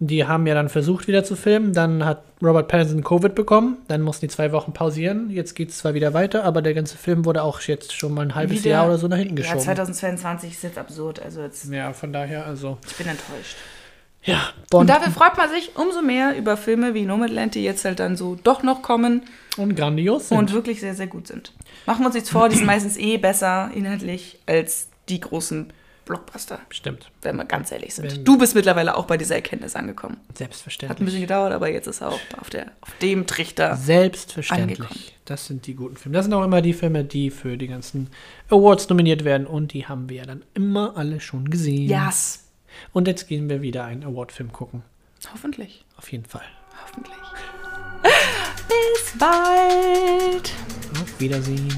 die 0.00 0.24
haben 0.26 0.46
ja 0.46 0.54
dann 0.54 0.68
versucht 0.68 1.08
wieder 1.08 1.24
zu 1.24 1.34
filmen, 1.34 1.72
dann 1.72 2.04
hat 2.04 2.22
Robert 2.42 2.68
Pattinson 2.68 3.02
Covid 3.02 3.34
bekommen, 3.34 3.78
dann 3.88 4.02
mussten 4.02 4.26
die 4.26 4.32
zwei 4.32 4.52
Wochen 4.52 4.72
pausieren, 4.72 5.28
jetzt 5.30 5.54
geht 5.54 5.70
es 5.70 5.78
zwar 5.78 5.94
wieder 5.94 6.14
weiter, 6.14 6.44
aber 6.44 6.62
der 6.62 6.74
ganze 6.74 6.96
Film 6.96 7.24
wurde 7.24 7.42
auch 7.42 7.60
jetzt 7.62 7.92
schon 7.92 8.14
mal 8.14 8.22
ein 8.22 8.34
halbes 8.36 8.60
Wieder- 8.60 8.70
Jahr 8.70 8.86
oder 8.86 8.98
so 8.98 9.08
nach 9.08 9.16
hinten 9.16 9.36
Ja, 9.36 9.42
geschoben. 9.42 9.60
2022 9.60 10.52
ist 10.52 10.62
jetzt 10.62 10.78
absurd. 10.78 11.20
Also 11.20 11.40
jetzt, 11.42 11.64
Ja, 11.72 11.92
von 11.92 12.12
daher 12.12 12.46
also. 12.46 12.78
ich 12.86 12.94
bin 12.96 13.08
enttäuscht. 13.08 13.56
Ja, 14.24 14.50
Und 14.60 14.70
Bond 14.70 14.90
dafür 14.90 15.12
freut 15.12 15.36
man 15.36 15.48
sich 15.50 15.70
umso 15.76 16.02
mehr 16.02 16.36
über 16.36 16.56
Filme 16.56 16.92
wie 16.94 17.04
Nomadland, 17.04 17.54
die 17.54 17.64
jetzt 17.64 17.84
halt 17.84 17.98
dann 17.98 18.16
so 18.16 18.36
doch 18.42 18.62
noch 18.62 18.82
kommen 18.82 19.22
und 19.56 19.74
grandios 19.74 20.28
sind. 20.28 20.38
und 20.38 20.52
wirklich 20.52 20.80
sehr, 20.80 20.94
sehr 20.94 21.06
gut 21.06 21.26
sind. 21.28 21.52
Machen 21.86 22.00
wir 22.02 22.06
uns 22.06 22.14
nichts 22.14 22.30
vor, 22.30 22.48
die 22.48 22.56
sind 22.56 22.66
meistens 22.66 22.96
eh 22.98 23.16
besser 23.16 23.70
inhaltlich 23.74 24.38
als 24.46 24.88
die 25.08 25.20
großen 25.20 25.72
Blockbuster, 26.08 26.58
Stimmt, 26.70 27.10
wenn 27.22 27.36
wir 27.36 27.44
ganz 27.44 27.70
ehrlich 27.70 27.94
sind. 27.94 28.10
Wenn- 28.10 28.24
Du 28.24 28.36
bist 28.38 28.54
mittlerweile 28.54 28.96
auch 28.96 29.04
bei 29.04 29.16
dieser 29.16 29.36
Erkenntnis 29.36 29.76
angekommen. 29.76 30.16
Hat 30.16 30.30
ein 30.30 30.36
selbstverständlich. 30.36 31.04
bisschen 31.04 31.20
gedauert, 31.20 31.52
aber 31.52 31.70
jetzt 31.70 31.86
ist 31.86 32.00
er 32.00 32.08
auch 32.08 32.20
auf, 32.40 32.50
der, 32.50 32.72
auf 32.80 32.90
dem 33.02 33.26
Trichter. 33.26 33.76
Selbstverständlich. 33.76 34.80
angekommen. 34.80 35.00
Das 35.26 35.46
sind 35.46 35.66
die 35.66 35.74
guten 35.74 35.96
Filme. 35.96 36.16
Das 36.16 36.24
sind 36.24 36.32
auch 36.34 36.42
immer 36.42 36.62
die 36.62 36.72
Filme, 36.72 37.04
die 37.04 37.30
für 37.30 37.56
die 37.58 37.68
ganzen 37.68 38.08
Awards 38.50 38.88
nominiert 38.88 39.24
werden 39.24 39.46
und 39.46 39.72
die 39.74 39.86
haben 39.86 40.08
wir 40.08 40.16
ja 40.16 40.24
dann 40.24 40.42
immer 40.54 40.96
alle 40.96 41.20
schon 41.20 41.50
gesehen. 41.50 41.88
Yes. 41.88 42.44
Und 42.92 43.06
jetzt 43.06 43.28
gehen 43.28 43.48
wir 43.50 43.60
wieder 43.62 43.84
einen 43.84 44.04
Award-Film 44.04 44.50
gucken. 44.52 44.82
Hoffentlich. 45.32 45.84
Auf 45.96 46.10
jeden 46.10 46.24
Fall. 46.24 46.42
Hoffentlich. 46.82 47.14
Bis 48.02 49.18
bald. 49.18 50.52
Auf 51.00 51.20
Wiedersehen. 51.20 51.68